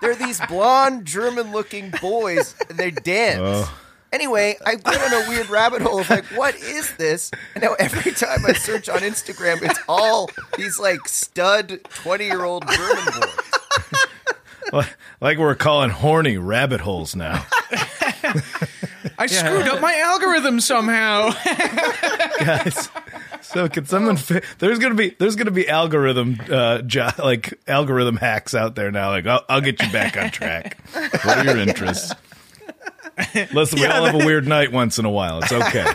They're 0.01 0.15
these 0.15 0.41
blonde 0.47 1.05
German-looking 1.05 1.93
boys, 2.01 2.55
and 2.69 2.77
they 2.77 2.91
dance. 2.91 3.39
Oh. 3.41 3.79
Anyway, 4.11 4.55
I 4.65 4.75
went 4.75 5.01
on 5.01 5.13
a 5.25 5.29
weird 5.29 5.49
rabbit 5.49 5.81
hole 5.81 5.99
of 5.99 6.09
like, 6.09 6.25
what 6.27 6.55
is 6.55 6.95
this? 6.95 7.31
And 7.53 7.63
now 7.63 7.73
every 7.73 8.11
time 8.13 8.45
I 8.45 8.53
search 8.53 8.87
on 8.87 8.99
Instagram, 8.99 9.61
it's 9.61 9.79
all 9.89 10.29
these 10.57 10.79
like 10.79 11.07
stud 11.07 11.81
twenty-year-old 11.89 12.65
German 12.67 13.05
boys. 13.19 14.05
Like- 14.75 14.97
like 15.21 15.37
we're 15.37 15.55
calling 15.55 15.89
horny 15.89 16.37
rabbit 16.37 16.81
holes 16.81 17.15
now. 17.15 17.45
I 19.17 19.27
screwed 19.27 19.67
up 19.67 19.81
my 19.81 19.95
algorithm 19.99 20.59
somehow. 20.59 21.29
Guys, 22.39 22.89
so 23.41 23.69
can 23.69 23.85
someone 23.85 24.17
fi- 24.17 24.41
there's 24.59 24.79
going 24.79 24.91
to 24.91 24.97
be 24.97 25.15
there's 25.17 25.35
going 25.35 25.45
to 25.45 25.51
be 25.51 25.69
algorithm 25.69 26.37
uh 26.51 26.81
jo- 26.81 27.09
like 27.19 27.53
algorithm 27.67 28.17
hacks 28.17 28.53
out 28.53 28.75
there 28.75 28.91
now 28.91 29.09
like 29.11 29.25
I'll, 29.25 29.43
I'll 29.47 29.61
get 29.61 29.81
you 29.81 29.91
back 29.91 30.17
on 30.17 30.29
track. 30.31 30.77
What 30.93 31.25
are 31.37 31.43
your 31.45 31.57
interests? 31.57 32.13
Listen, 33.53 33.79
we 33.79 33.85
all 33.85 34.03
have 34.05 34.15
a 34.15 34.25
weird 34.25 34.45
night 34.47 34.71
once 34.73 34.99
in 34.99 35.05
a 35.05 35.09
while. 35.11 35.39
It's 35.41 35.51
okay. 35.53 35.85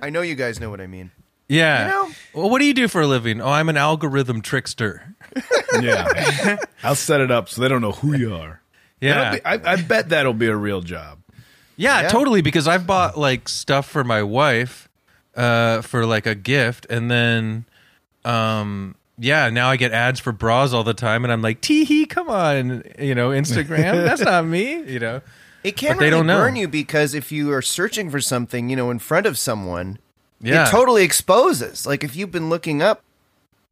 I 0.00 0.08
know 0.10 0.22
you 0.22 0.34
guys 0.36 0.58
know 0.60 0.70
what 0.70 0.80
I 0.80 0.86
mean. 0.86 1.10
Yeah. 1.48 1.84
You 1.84 1.90
know- 1.90 2.14
Well, 2.34 2.50
what 2.50 2.60
do 2.60 2.64
you 2.64 2.74
do 2.74 2.88
for 2.88 3.00
a 3.02 3.06
living? 3.06 3.40
Oh, 3.42 3.48
I'm 3.50 3.68
an 3.68 3.76
algorithm 3.76 4.40
trickster. 4.40 5.14
Yeah. 5.82 6.56
I'll 6.82 6.94
set 6.94 7.20
it 7.20 7.30
up 7.30 7.48
so 7.48 7.60
they 7.62 7.68
don't 7.68 7.82
know 7.82 7.92
who 7.92 8.14
you 8.16 8.34
are. 8.34 8.60
Yeah. 9.00 9.34
Be- 9.36 9.44
I, 9.44 9.72
I 9.72 9.76
bet 9.82 10.08
that'll 10.08 10.32
be 10.34 10.46
a 10.46 10.56
real 10.56 10.80
job. 10.80 11.18
yeah, 11.76 12.02
Yeah. 12.02 12.08
totally. 12.08 12.40
Because 12.42 12.66
I've 12.66 12.86
bought 12.86 13.16
like 13.18 13.48
stuff 13.48 13.86
for 13.88 14.02
my 14.04 14.22
wife 14.22 14.88
uh, 15.36 15.82
for 15.82 16.04
like 16.06 16.26
a 16.26 16.34
gift, 16.34 16.86
and 16.90 17.08
then, 17.10 17.64
um, 18.24 18.96
yeah, 19.18 19.50
now 19.50 19.68
I 19.68 19.76
get 19.76 19.92
ads 19.92 20.18
for 20.20 20.32
bras 20.32 20.72
all 20.72 20.82
the 20.84 20.94
time, 20.94 21.24
and 21.24 21.32
I'm 21.32 21.42
like, 21.42 21.60
tee 21.60 21.84
hee, 21.84 22.06
come 22.06 22.28
on, 22.28 22.82
you 22.98 23.14
know, 23.14 23.30
Instagram. 23.30 24.04
That's 24.04 24.20
not 24.22 24.44
me, 24.46 24.82
you 24.90 24.98
know. 24.98 25.20
It 25.64 25.76
can 25.76 25.90
But 25.96 25.98
they 26.00 26.04
really 26.06 26.18
don't 26.18 26.26
know. 26.26 26.38
burn 26.38 26.56
you 26.56 26.66
because 26.68 27.14
if 27.14 27.30
you 27.32 27.52
are 27.52 27.62
searching 27.62 28.10
for 28.10 28.20
something, 28.20 28.68
you 28.70 28.76
know, 28.76 28.90
in 28.90 28.98
front 29.00 29.26
of 29.26 29.36
someone, 29.38 29.98
Yeah. 30.40 30.66
it 30.66 30.70
totally 30.70 31.04
exposes. 31.04 31.84
Like 31.86 32.02
if 32.04 32.14
you've 32.16 32.30
been 32.30 32.48
looking 32.48 32.80
up 32.82 33.02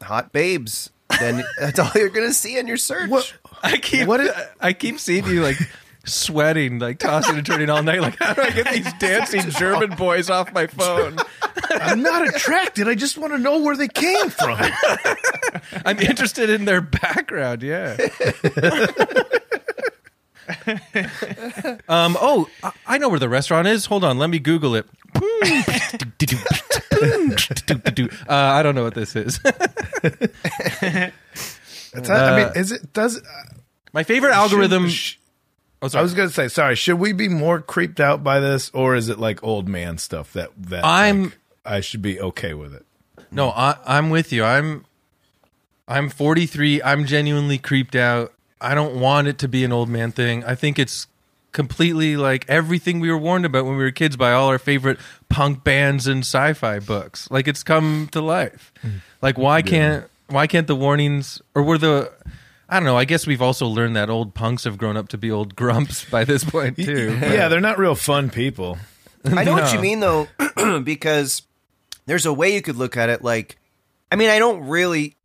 hot 0.02 0.32
babes, 0.32 0.90
then 1.20 1.44
that's 1.58 1.78
all 1.78 1.90
you're 1.94 2.08
going 2.10 2.28
to 2.28 2.34
see 2.34 2.58
in 2.58 2.66
your 2.66 2.76
search. 2.76 3.34
I 3.62 3.76
keep 3.78 4.06
What 4.06 4.20
is- 4.20 4.30
I 4.60 4.72
keep 4.72 4.98
seeing 5.00 5.26
you 5.26 5.42
like 5.42 5.56
sweating, 6.04 6.78
like 6.78 6.98
tossing 6.98 7.36
and 7.36 7.44
turning 7.46 7.68
all 7.70 7.82
night. 7.82 8.00
Like, 8.00 8.16
how 8.18 8.32
do 8.34 8.42
I 8.42 8.50
get 8.50 8.70
these 8.70 8.92
dancing 8.98 9.50
German 9.50 9.90
boys 9.96 10.30
off 10.30 10.52
my 10.52 10.66
phone? 10.68 11.16
I'm 11.70 12.00
not 12.02 12.28
attracted. 12.28 12.86
I 12.88 12.94
just 12.94 13.18
want 13.18 13.32
to 13.32 13.38
know 13.38 13.60
where 13.60 13.76
they 13.76 13.88
came 13.88 14.30
from. 14.30 14.58
I'm 15.84 15.98
interested 15.98 16.48
in 16.50 16.64
their 16.64 16.80
background. 16.80 17.62
Yeah. 17.62 17.96
um. 21.88 22.16
Oh, 22.20 22.48
I- 22.62 22.72
I 22.86 22.98
know 22.98 23.08
where 23.08 23.18
the 23.18 23.28
restaurant 23.28 23.66
is. 23.66 23.86
Hold 23.86 24.04
on. 24.04 24.18
Let 24.18 24.30
me 24.30 24.38
Google 24.38 24.74
it. 24.76 24.86
uh, 28.28 28.28
I 28.28 28.62
don't 28.62 28.74
know 28.74 28.84
what 28.84 28.94
this 28.94 29.16
is. 29.16 29.40
It's 31.94 32.08
not- 32.08 32.20
I 32.20 32.36
mean, 32.36 32.46
uh, 32.48 32.52
is 32.56 32.72
it 32.72 32.92
does 32.92 33.18
uh, 33.18 33.22
My 33.92 34.02
favorite 34.02 34.32
algorithm. 34.32 34.88
Should- 34.88 35.18
oh, 35.82 35.88
I 35.94 36.02
was 36.02 36.14
gonna 36.14 36.30
say, 36.30 36.48
sorry. 36.48 36.74
Should 36.76 36.98
we 36.98 37.12
be 37.12 37.28
more 37.28 37.60
creeped 37.60 38.00
out 38.00 38.22
by 38.22 38.40
this, 38.40 38.70
or 38.74 38.94
is 38.94 39.08
it 39.08 39.18
like 39.18 39.42
old 39.42 39.68
man 39.68 39.98
stuff 39.98 40.32
that 40.34 40.50
that 40.58 40.84
I'm- 40.84 41.24
like, 41.24 41.38
I 41.64 41.80
should 41.80 42.02
be 42.02 42.20
okay 42.20 42.54
with 42.54 42.74
it? 42.74 42.84
No, 43.30 43.50
I, 43.50 43.76
I'm 43.86 44.10
with 44.10 44.32
you. 44.32 44.44
I'm 44.44 44.84
I'm 45.88 46.08
43. 46.10 46.82
I'm 46.82 47.04
genuinely 47.06 47.58
creeped 47.58 47.96
out. 47.96 48.32
I 48.60 48.74
don't 48.74 48.98
want 49.00 49.28
it 49.28 49.38
to 49.38 49.48
be 49.48 49.64
an 49.64 49.72
old 49.72 49.88
man 49.88 50.12
thing. 50.12 50.44
I 50.44 50.54
think 50.54 50.78
it's 50.78 51.06
completely 51.56 52.18
like 52.18 52.44
everything 52.48 53.00
we 53.00 53.10
were 53.10 53.16
warned 53.16 53.46
about 53.46 53.64
when 53.64 53.76
we 53.78 53.82
were 53.82 53.90
kids 53.90 54.14
by 54.14 54.30
all 54.32 54.48
our 54.48 54.58
favorite 54.58 54.98
punk 55.30 55.64
bands 55.64 56.06
and 56.06 56.20
sci-fi 56.20 56.78
books. 56.78 57.28
Like 57.30 57.48
it's 57.48 57.62
come 57.62 58.08
to 58.12 58.20
life. 58.20 58.72
Mm. 58.84 59.00
Like 59.22 59.38
why 59.38 59.62
can't 59.62 60.04
why 60.28 60.46
can't 60.46 60.66
the 60.66 60.76
warnings 60.76 61.40
or 61.54 61.62
were 61.62 61.78
the 61.78 62.12
I 62.68 62.78
don't 62.78 62.84
know. 62.84 62.96
I 62.98 63.06
guess 63.06 63.26
we've 63.26 63.40
also 63.40 63.66
learned 63.66 63.96
that 63.96 64.10
old 64.10 64.34
punks 64.34 64.64
have 64.64 64.76
grown 64.76 64.96
up 64.98 65.08
to 65.08 65.18
be 65.18 65.30
old 65.30 65.56
grumps 65.56 66.04
by 66.10 66.24
this 66.24 66.44
point 66.44 66.76
too. 66.76 67.18
Yeah, 67.22 67.48
they're 67.48 67.60
not 67.62 67.78
real 67.78 67.94
fun 67.94 68.28
people. 68.28 68.76
I 69.24 69.42
know 69.44 69.52
what 69.54 69.64
No. 69.64 69.72
you 69.72 69.80
mean 69.80 70.00
though, 70.00 70.28
because 70.84 71.40
there's 72.04 72.26
a 72.26 72.32
way 72.34 72.54
you 72.54 72.60
could 72.60 72.76
look 72.76 72.96
at 72.98 73.08
it. 73.08 73.22
Like, 73.24 73.56
I 74.12 74.16
mean, 74.16 74.28
I 74.30 74.38
don't 74.38 74.68
really 74.68 75.16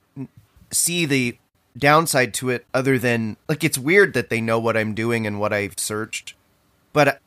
see 0.72 1.06
the 1.06 1.38
downside 1.78 2.34
to 2.36 2.50
it 2.50 2.66
other 2.74 2.98
than 3.00 3.38
like 3.48 3.64
it's 3.64 3.78
weird 3.78 4.14
that 4.14 4.30
they 4.30 4.42
know 4.42 4.60
what 4.60 4.76
I'm 4.78 4.94
doing 4.94 5.26
and 5.28 5.40
what 5.40 5.54
I've 5.54 5.80
searched, 5.80 6.34
but 6.94 7.08
I- 7.08 7.18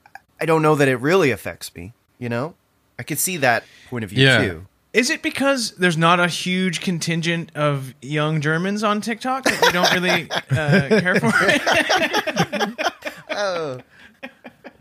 I 0.40 0.46
don't 0.46 0.62
know 0.62 0.74
that 0.74 0.88
it 0.88 0.96
really 0.96 1.30
affects 1.30 1.74
me. 1.74 1.92
You 2.18 2.28
know, 2.28 2.54
I 2.98 3.02
could 3.04 3.18
see 3.18 3.36
that 3.38 3.64
point 3.88 4.04
of 4.04 4.10
view 4.10 4.24
Yeah. 4.24 4.38
too. 4.44 4.66
Is 4.92 5.10
it 5.10 5.22
because 5.22 5.72
there's 5.72 5.96
not 5.96 6.20
a 6.20 6.28
huge 6.28 6.80
contingent 6.80 7.50
of 7.56 7.94
young 8.00 8.40
Germans 8.40 8.82
on 8.84 9.00
TikTok 9.00 9.42
that 9.44 9.60
we 9.60 9.72
don't 9.72 9.92
really 9.92 10.30
uh, 10.30 11.00
care 11.00 11.16
for 11.16 11.32
it? 11.48 11.62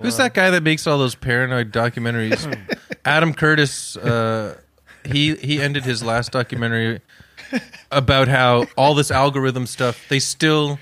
Who's 0.02 0.18
that 0.18 0.34
guy 0.34 0.50
that 0.50 0.64
makes 0.64 0.86
all 0.86 0.98
those 0.98 1.16
paranoid 1.16 1.72
documentaries? 1.72 2.46
Adam 3.06 3.34
Curtis. 3.34 3.96
Uh, 3.98 4.58
he 5.06 5.36
he 5.36 5.62
ended 5.62 5.84
his 5.84 6.04
last 6.04 6.32
documentary 6.32 7.02
about 7.92 8.28
how 8.28 8.66
all 8.78 8.94
this 8.94 9.12
algorithm 9.12 9.66
stuff 9.66 10.06
they 10.10 10.20
still 10.20 10.80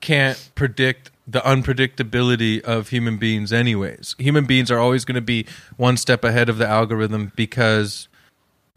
can't 0.00 0.50
predict 0.54 1.10
the 1.26 1.40
unpredictability 1.40 2.60
of 2.60 2.90
human 2.90 3.16
beings 3.16 3.52
anyways. 3.52 4.14
Human 4.18 4.44
beings 4.46 4.70
are 4.70 4.78
always 4.78 5.04
going 5.04 5.16
to 5.16 5.20
be 5.20 5.44
one 5.76 5.96
step 5.96 6.22
ahead 6.22 6.48
of 6.48 6.58
the 6.58 6.66
algorithm 6.68 7.32
because 7.34 8.06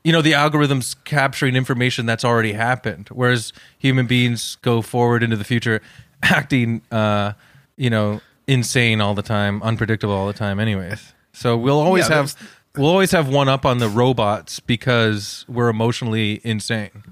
you 0.04 0.12
know 0.12 0.22
the 0.22 0.34
algorithm's 0.34 0.94
capturing 0.94 1.56
information 1.56 2.06
that's 2.06 2.24
already 2.26 2.54
happened 2.54 3.10
whereas 3.12 3.52
human 3.78 4.08
beings 4.08 4.58
go 4.62 4.82
forward 4.82 5.22
into 5.22 5.36
the 5.36 5.44
future 5.44 5.82
acting 6.24 6.82
uh 6.92 7.34
you 7.76 7.90
know 7.90 8.22
insane 8.48 9.02
all 9.02 9.14
the 9.14 9.22
time 9.22 9.62
unpredictable 9.62 10.14
all 10.14 10.26
the 10.28 10.34
time 10.34 10.60
anyways. 10.60 11.14
So 11.34 11.56
we'll 11.56 11.80
always 11.80 12.10
Yeah, 12.10 12.16
have 12.16 12.36
we'll 12.78 12.90
always 12.90 13.12
have 13.12 13.28
one 13.30 13.48
up 13.50 13.66
on 13.66 13.78
the 13.78 13.90
robots 13.90 14.60
because 14.60 15.46
we're 15.48 15.70
emotionally 15.70 16.42
insane 16.44 17.04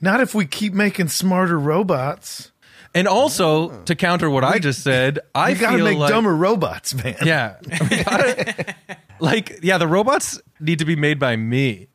Not 0.00 0.20
if 0.20 0.34
we 0.34 0.46
keep 0.46 0.72
making 0.72 1.08
smarter 1.08 1.58
robots. 1.58 2.50
and 2.94 3.06
also 3.06 3.82
to 3.84 3.94
counter 3.94 4.28
what 4.28 4.42
i 4.42 4.58
just 4.58 4.82
said 4.82 5.20
i 5.32 5.52
We 5.52 5.58
got 5.58 5.70
to 5.70 5.76
feel 5.76 5.84
make 5.84 5.98
like, 5.98 6.10
dumber 6.10 6.34
robots, 6.34 6.92
man. 6.94 7.14
yeah 7.24 7.56
We 7.90 8.02
gotta- 8.02 8.74
like 9.20 9.60
yeah 9.62 9.78
the 9.78 9.86
robots 9.86 10.40
need 10.58 10.80
to 10.80 10.84
be 10.84 10.96
made 10.96 11.18
by 11.20 11.36
me 11.36 11.86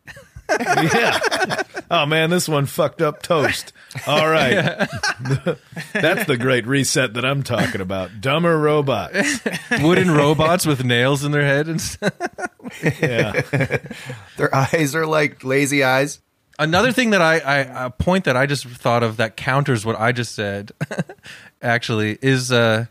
yeah. 0.60 1.20
Oh 1.90 2.06
man, 2.06 2.30
this 2.30 2.48
one 2.48 2.68
fucked 2.68 3.02
up 3.02 3.24
toast. 3.24 3.74
All 4.06 4.30
right. 4.30 4.54
That's 5.94 6.26
the 6.28 6.38
great 6.40 6.68
reset 6.68 7.16
that 7.16 7.26
I'm 7.26 7.42
talking 7.42 7.82
about. 7.82 8.22
Dumber 8.22 8.56
robots. 8.60 9.40
wooden 9.82 10.12
robots 10.12 10.68
with 10.68 10.84
nails 10.86 11.24
in 11.24 11.32
their 11.32 11.42
head 11.44 11.68
and 11.68 11.82
stuff. 11.82 12.14
Yeah. 13.02 13.42
Their 14.38 14.54
eyes 14.54 14.94
are 14.96 15.08
like 15.08 15.44
lazy 15.44 15.84
eyes. 15.84 16.20
Another 16.58 16.92
thing 16.92 17.10
that 17.10 17.22
I, 17.22 17.40
I 17.40 17.86
a 17.86 17.90
point 17.90 18.26
that 18.26 18.38
I 18.38 18.46
just 18.46 18.66
thought 18.66 19.04
of 19.04 19.18
that 19.18 19.36
counters 19.36 19.86
what 19.86 20.00
I 20.00 20.12
just 20.12 20.34
said, 20.36 20.72
actually, 21.62 22.18
is 22.22 22.52
uh, 22.52 22.86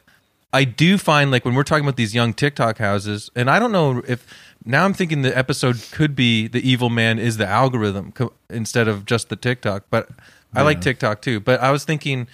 I 0.53 0.65
do 0.65 0.99
find 0.99 1.31
like 1.31 1.45
when 1.45 1.55
we're 1.55 1.63
talking 1.63 1.85
about 1.85 1.97
these 1.97 2.15
young 2.15 2.35
TikTok 2.35 2.79
houses, 2.79 3.31
and 3.35 3.51
I 3.51 3.59
don't 3.59 3.73
know 3.73 4.03
if 4.07 4.27
now 4.65 4.85
I'm 4.85 4.95
thinking 4.95 5.23
the 5.23 5.37
episode 5.37 5.81
could 5.93 6.15
be 6.15 6.47
the 6.47 6.67
evil 6.69 6.91
man 6.91 7.19
is 7.19 7.37
the 7.39 7.47
algorithm 7.47 8.13
co- 8.13 8.33
instead 8.51 8.87
of 8.87 9.07
just 9.07 9.31
the 9.31 9.37
TikTok, 9.37 9.85
but 9.91 10.09
I 10.55 10.63
like 10.63 10.81
TikTok 10.81 11.23
too. 11.23 11.41
But 11.41 11.61
I 11.61 11.71
was 11.71 11.85
thinking 11.85 12.29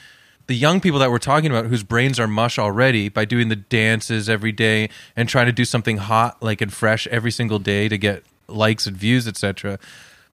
the 0.46 0.54
young 0.54 0.80
people 0.80 0.98
that 0.98 1.10
we're 1.10 1.18
talking 1.18 1.50
about 1.50 1.66
whose 1.66 1.82
brains 1.82 2.18
are 2.20 2.26
mush 2.26 2.58
already 2.58 3.08
by 3.08 3.24
doing 3.24 3.48
the 3.48 3.56
dances 3.56 4.28
every 4.28 4.52
day 4.52 4.90
and 5.16 5.28
trying 5.28 5.46
to 5.46 5.52
do 5.52 5.64
something 5.64 5.96
hot 5.96 6.42
like 6.42 6.60
and 6.60 6.72
fresh 6.72 7.06
every 7.06 7.30
single 7.30 7.58
day 7.58 7.88
to 7.88 7.96
get 7.96 8.24
likes 8.48 8.86
and 8.86 8.96
views, 8.96 9.28
etc 9.28 9.78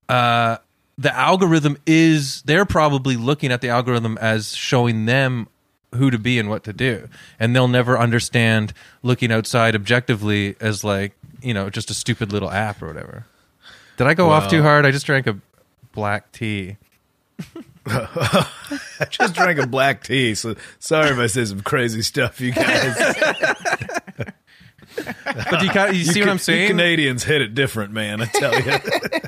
uh, 0.10 0.58
the 0.98 1.16
algorithm 1.16 1.78
is 1.86 2.42
they're 2.44 2.66
probably 2.66 3.16
looking 3.16 3.52
at 3.52 3.62
the 3.62 3.70
algorithm 3.70 4.18
as 4.20 4.56
showing 4.56 5.06
them 5.06 5.48
who 5.96 6.10
to 6.12 6.18
be 6.18 6.40
and 6.40 6.50
what 6.50 6.64
to 6.64 6.74
do. 6.74 7.08
And 7.40 7.56
they'll 7.56 7.68
never 7.68 7.98
understand 7.98 8.74
looking 9.04 9.32
outside 9.32 9.76
objectively 9.76 10.56
as 10.60 10.84
like 10.84 11.14
you 11.42 11.54
know 11.54 11.70
just 11.70 11.90
a 11.90 11.94
stupid 11.94 12.32
little 12.32 12.52
app 12.52 12.82
or 12.82 12.88
whatever. 12.88 13.26
Did 13.98 14.08
i 14.08 14.14
go 14.14 14.30
off 14.30 14.50
too 14.50 14.62
hard? 14.62 14.86
I 14.86 14.92
just 14.92 15.06
drank 15.06 15.26
a 15.26 15.38
black 15.92 16.32
tea. 16.32 16.78
I 17.88 19.06
just 19.10 19.34
drank 19.34 19.60
a 19.60 19.66
black 19.66 20.04
tea, 20.04 20.36
so 20.36 20.56
sorry 20.80 21.10
if 21.12 21.18
I 21.18 21.28
say 21.28 21.46
some 21.46 21.62
crazy 21.62 22.02
stuff, 22.02 22.42
you 22.42 22.52
guys. 22.52 22.96
but 25.24 25.62
you, 25.64 25.70
kind 25.70 25.96
you 25.96 26.04
see 26.04 26.20
what 26.20 26.30
i'm 26.30 26.38
saying 26.38 26.68
Canadians 26.70 27.24
hit 27.24 27.42
it 27.42 27.54
different, 27.56 27.92
man. 27.94 28.22
I 28.22 28.26
tell 28.26 28.54
you. 28.60 28.80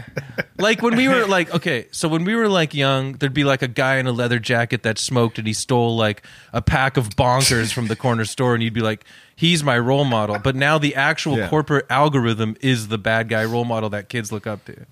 like 0.57 0.81
when 0.81 0.95
we 0.95 1.07
were 1.07 1.25
like 1.25 1.53
okay 1.53 1.87
so 1.91 2.07
when 2.09 2.23
we 2.25 2.35
were 2.35 2.49
like 2.49 2.73
young 2.73 3.13
there'd 3.13 3.33
be 3.33 3.43
like 3.43 3.61
a 3.61 3.67
guy 3.67 3.97
in 3.97 4.07
a 4.07 4.11
leather 4.11 4.39
jacket 4.39 4.83
that 4.83 4.97
smoked 4.97 5.37
and 5.37 5.47
he 5.47 5.53
stole 5.53 5.95
like 5.95 6.21
a 6.51 6.61
pack 6.61 6.97
of 6.97 7.09
bonkers 7.11 7.71
from 7.71 7.87
the 7.87 7.95
corner 7.95 8.25
store 8.25 8.53
and 8.53 8.61
you'd 8.63 8.73
be 8.73 8.81
like 8.81 9.05
he's 9.35 9.63
my 9.63 9.77
role 9.79 10.03
model 10.03 10.37
but 10.43 10.55
now 10.55 10.77
the 10.77 10.95
actual 10.95 11.37
Yeah. 11.37 11.47
corporate 11.49 11.85
algorithm 11.89 12.57
is 12.61 12.89
the 12.89 12.97
bad 12.97 13.29
guy 13.29 13.45
role 13.45 13.65
model 13.65 13.89
that 13.91 14.09
kids 14.09 14.31
look 14.31 14.45
up 14.47 14.65
to 14.65 14.85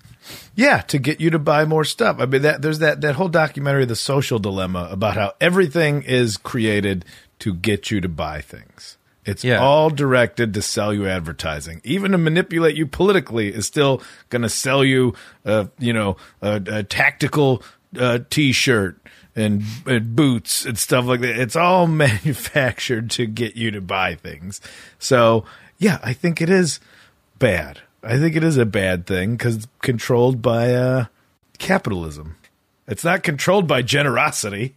Yeah, 0.55 0.81
to 0.81 0.99
get 0.99 1.19
you 1.21 1.29
to 1.31 1.39
buy 1.39 1.63
more 1.65 1.85
stuff. 1.85 2.17
I 2.19 2.25
mean, 2.25 2.41
that 2.41 2.61
there's 2.61 2.79
that 2.79 2.99
that 3.01 3.15
whole 3.15 3.29
documentary, 3.29 3.85
The 3.85 3.95
Social 3.95 4.39
Dilemma, 4.39 4.89
about 4.91 5.15
how 5.15 5.33
everything 5.39 6.01
is 6.03 6.35
created 6.35 7.05
to 7.39 7.53
get 7.53 7.91
you 7.91 8.01
to 8.01 8.09
buy 8.09 8.41
things. 8.41 8.97
It's 9.27 9.43
Yeah. 9.43 9.59
all 9.59 9.89
directed 9.89 10.53
to 10.55 10.61
sell 10.61 10.93
you 10.93 11.07
advertising, 11.07 11.81
even 11.83 12.13
to 12.13 12.17
manipulate 12.17 12.75
you 12.75 12.87
politically. 12.87 13.49
Is 13.53 13.67
still 13.67 14.01
going 14.29 14.41
to 14.43 14.49
sell 14.49 14.83
you, 14.83 15.13
uh, 15.45 15.65
you 15.77 15.93
know, 15.93 16.17
a, 16.41 16.61
a 16.65 16.83
tactical 16.83 17.61
uh, 17.99 18.19
T-shirt 18.29 18.97
and, 19.35 19.63
and 19.85 20.15
boots 20.15 20.65
and 20.65 20.77
stuff 20.77 21.05
like 21.05 21.21
that. 21.21 21.37
It's 21.39 21.55
all 21.55 21.85
manufactured 22.31 23.09
to 23.11 23.25
get 23.27 23.55
you 23.55 23.69
to 23.71 23.81
buy 23.81 24.15
things. 24.15 24.61
So, 24.97 25.43
yeah, 25.77 25.99
I 26.01 26.13
think 26.13 26.41
it 26.41 26.49
is 26.49 26.79
bad. 27.37 27.81
I 28.03 28.17
think 28.17 28.35
it 28.35 28.43
is 28.43 28.57
a 28.57 28.65
bad 28.65 29.05
thing 29.05 29.35
because 29.35 29.57
it's 29.57 29.67
controlled 29.81 30.41
by 30.41 30.73
uh, 30.73 31.05
capitalism. 31.57 32.35
It's 32.87 33.03
not 33.03 33.23
controlled 33.23 33.67
by 33.67 33.81
generosity. 33.81 34.75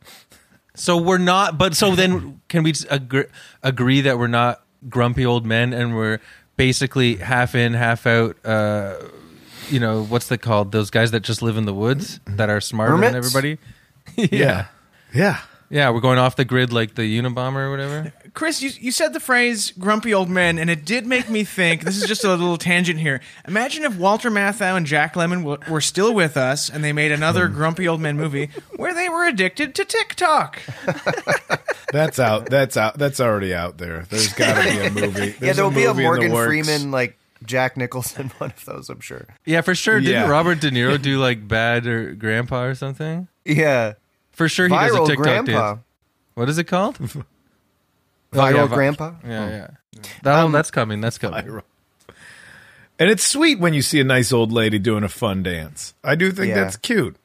So 0.81 0.97
we're 0.97 1.19
not 1.19 1.59
but 1.59 1.75
so 1.77 1.95
then 1.95 2.40
can 2.49 2.62
we 2.62 2.73
agree, 2.88 3.25
agree 3.62 4.01
that 4.01 4.19
we're 4.19 4.27
not 4.27 4.62
grumpy 4.88 5.27
old 5.27 5.45
men 5.45 5.73
and 5.73 5.95
we're 5.95 6.19
basically 6.57 7.16
half 7.16 7.55
in 7.55 7.75
half 7.75 8.07
out 8.07 8.37
uh 8.47 8.97
you 9.69 9.79
know 9.79 10.03
what's 10.05 10.29
that 10.29 10.38
called 10.38 10.73
those 10.73 10.90
guys 10.90 11.11
that 11.11 11.21
just 11.21 11.43
live 11.43 11.57
in 11.57 11.66
the 11.66 11.75
woods 11.75 12.19
that 12.27 12.49
are 12.49 12.61
smarter 12.61 12.97
than 12.97 13.14
everybody 13.14 13.59
Yeah. 14.16 14.27
Yeah. 14.31 14.66
Yeah, 15.12 15.38
we're 15.70 16.00
going 16.00 16.18
off 16.18 16.37
the 16.37 16.44
grid 16.44 16.72
like 16.72 16.96
the 16.96 17.18
Unabomber 17.18 17.66
or 17.66 17.70
whatever. 17.70 18.12
Chris, 18.35 18.61
you, 18.61 18.70
you 18.80 18.90
said 18.90 19.12
the 19.12 19.20
phrase 19.20 19.70
grumpy 19.72 20.12
old 20.12 20.28
men, 20.28 20.59
and 20.59 20.68
it 20.68 20.85
did 20.85 21.06
make 21.06 21.30
me 21.30 21.44
think 21.44 21.83
this 21.83 21.96
is 21.96 22.09
just 22.09 22.24
a 22.24 22.28
little 22.28 22.56
tangent 22.56 22.98
here. 22.98 23.20
Imagine 23.46 23.85
if 23.85 23.96
Walter 23.96 24.30
Matthau 24.30 24.76
and 24.76 24.85
Jack 24.85 25.14
Lemmon 25.14 25.44
w- 25.44 25.59
were 25.72 25.80
still 25.80 26.12
with 26.12 26.37
us 26.37 26.68
and 26.68 26.83
they 26.83 26.92
made 26.92 27.12
another 27.12 27.48
hmm. 27.48 27.54
grumpy 27.54 27.87
old 27.87 28.00
men 28.00 28.16
movie 28.16 28.50
where 28.76 28.94
they 28.94 29.09
were 29.09 29.26
addicted 29.26 29.74
to 29.76 29.85
TikTok. 29.85 30.61
That's 31.92 32.18
out. 32.18 32.46
That's 32.46 32.76
out. 32.76 32.98
That's 32.98 33.20
already 33.20 33.54
out 33.54 33.78
there. 33.78 34.06
There's 34.11 34.33
got 34.33 34.62
to 34.62 34.70
be 34.70 34.78
a 34.87 34.90
movie. 35.06 35.26
yeah, 35.26 35.33
There's 35.38 35.56
there'll 35.56 35.70
be 35.70 35.85
a 35.85 35.94
movie 35.94 36.04
in 36.04 36.20
the 36.20 36.28
Morgan 36.28 36.33
works. 36.33 36.48
Freeman 36.48 36.90
like 36.90 37.18
Jack 37.44 37.76
Nicholson 37.76 38.28
one 38.38 38.50
of 38.50 38.64
those. 38.64 38.88
I'm 38.88 39.00
sure. 39.00 39.26
Yeah, 39.44 39.61
for 39.62 39.74
sure. 39.74 40.00
Didn't 40.00 40.12
Yeah. 40.12 40.28
Robert 40.28 40.61
De 40.61 40.70
Niro 40.70 41.00
do 41.00 41.18
like 41.18 41.46
bad 41.46 41.87
or 41.87 42.14
grandpa 42.14 42.64
or 42.64 42.74
something? 42.74 43.28
Yeah, 43.44 43.94
For 44.40 44.48
sure 44.48 44.68
he 44.68 44.74
does 44.74 44.94
a 44.94 44.98
viral 45.00 45.07
TikTok 45.07 45.22
grandpa. 45.22 45.72
dance. 45.74 45.81
What 46.33 46.48
is 46.48 46.57
it 46.57 46.64
called? 46.64 46.96
Viral 46.98 47.24
Oh, 48.33 48.48
yeah, 48.48 48.66
vi- 48.66 48.74
grandpa. 48.74 49.12
Yeah, 49.22 49.44
oh. 49.44 49.48
yeah. 49.50 49.66
That, 50.22 50.37
one 50.37 50.44
um, 50.46 50.53
that's 50.53 50.70
coming. 50.70 51.03
That's 51.03 51.18
coming. 51.18 51.44
Viral. 51.44 51.62
And 52.98 53.11
it's 53.11 53.22
sweet 53.22 53.59
when 53.61 53.74
you 53.74 53.83
see 53.83 54.00
a 54.00 54.05
nice 54.05 54.33
old 54.33 54.50
lady 54.50 54.79
doing 54.79 55.05
a 55.05 55.11
fun 55.11 55.42
dance. 55.42 55.92
I 56.03 56.14
do 56.14 56.33
think 56.33 56.48
Yeah. 56.48 56.55
that's 56.64 56.76
cute. 56.79 57.16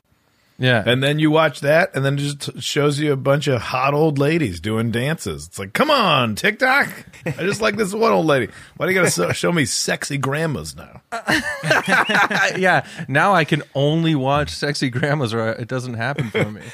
Yeah. 0.59 0.83
And 0.85 1.01
then 1.03 1.19
you 1.19 1.31
watch 1.31 1.61
that, 1.61 1.95
and 1.95 2.03
then 2.03 2.15
it 2.15 2.37
just 2.37 2.61
shows 2.61 2.99
you 2.99 3.13
a 3.13 3.17
bunch 3.17 3.47
of 3.47 3.61
hot 3.61 3.93
old 3.93 4.17
ladies 4.19 4.59
doing 4.59 4.91
dances. 4.91 5.47
It's 5.47 5.57
like, 5.59 5.71
come 5.71 5.89
on, 5.91 6.35
TikTok! 6.35 6.89
I 7.25 7.31
just 7.43 7.61
like 7.61 7.77
this 7.77 7.93
one 7.93 8.11
old 8.11 8.25
lady. 8.25 8.49
Why 8.75 8.87
do 8.87 8.93
you 8.93 9.01
got 9.01 9.09
to 9.11 9.33
show 9.33 9.51
me 9.53 9.63
sexy 9.65 10.17
grandmas 10.17 10.75
now? 10.75 11.01
yeah. 12.57 12.85
Now 13.07 13.33
I 13.33 13.45
can 13.45 13.63
only 13.73 14.15
watch 14.15 14.49
sexy 14.49 14.89
grandmas 14.89 15.33
or 15.33 15.49
it 15.49 15.67
doesn't 15.69 15.93
happen 15.95 16.29
for 16.29 16.51
me. 16.51 16.61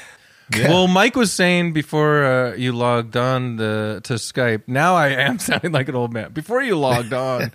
Well, 0.54 0.86
Mike 0.86 1.16
was 1.16 1.32
saying 1.32 1.72
before 1.72 2.24
uh, 2.24 2.54
you 2.54 2.72
logged 2.72 3.16
on 3.16 3.56
the, 3.56 4.00
to 4.04 4.14
Skype. 4.14 4.62
Now 4.66 4.94
I 4.96 5.08
am 5.08 5.38
sounding 5.40 5.72
like 5.72 5.88
an 5.88 5.94
old 5.94 6.12
man. 6.12 6.32
Before 6.32 6.62
you 6.62 6.76
logged 6.76 7.12
on, 7.12 7.52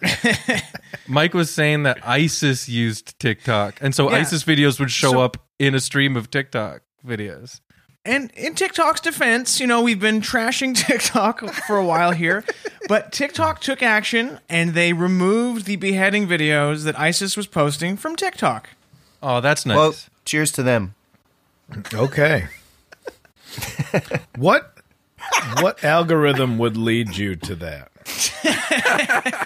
Mike 1.08 1.34
was 1.34 1.52
saying 1.52 1.84
that 1.84 2.00
ISIS 2.08 2.68
used 2.68 3.20
TikTok, 3.20 3.78
and 3.82 3.94
so 3.94 4.10
Yeah. 4.10 4.18
ISIS 4.18 4.44
videos 4.44 4.80
would 4.80 4.92
show 4.92 5.12
So- 5.12 5.22
up 5.22 5.38
in 5.60 5.76
a 5.76 5.80
stream 5.80 6.16
of 6.18 6.30
TikTok 6.32 6.82
videos. 7.06 7.62
And 8.06 8.32
in 8.38 8.56
TikTok's 8.56 9.02
defense, 9.02 9.60
you 9.60 9.68
know, 9.68 9.82
we've 9.82 10.00
been 10.00 10.22
trashing 10.22 10.74
TikTok 10.88 11.42
for 11.68 11.76
a 11.76 11.84
while 11.86 12.12
here, 12.12 12.46
but 12.88 13.12
TikTok 13.12 13.60
took 13.60 13.84
action 13.84 14.40
and 14.48 14.74
they 14.74 14.94
removed 14.94 15.66
the 15.66 15.76
beheading 15.76 16.26
videos 16.26 16.86
that 16.86 16.98
ISIS 16.98 17.36
was 17.36 17.48
posting 17.48 17.98
from 17.98 18.16
TikTok. 18.16 18.70
Oh, 19.22 19.42
that's 19.42 19.66
nice. 19.66 19.76
Well, 19.76 19.94
cheers 20.24 20.54
to 20.54 20.64
them. 20.64 20.96
Okay. 21.94 22.48
what 24.38 24.74
what 25.62 25.84
algorithm 25.84 26.58
would 26.58 26.78
lead 26.78 27.16
you 27.18 27.36
to 27.36 27.56
that? 27.56 27.92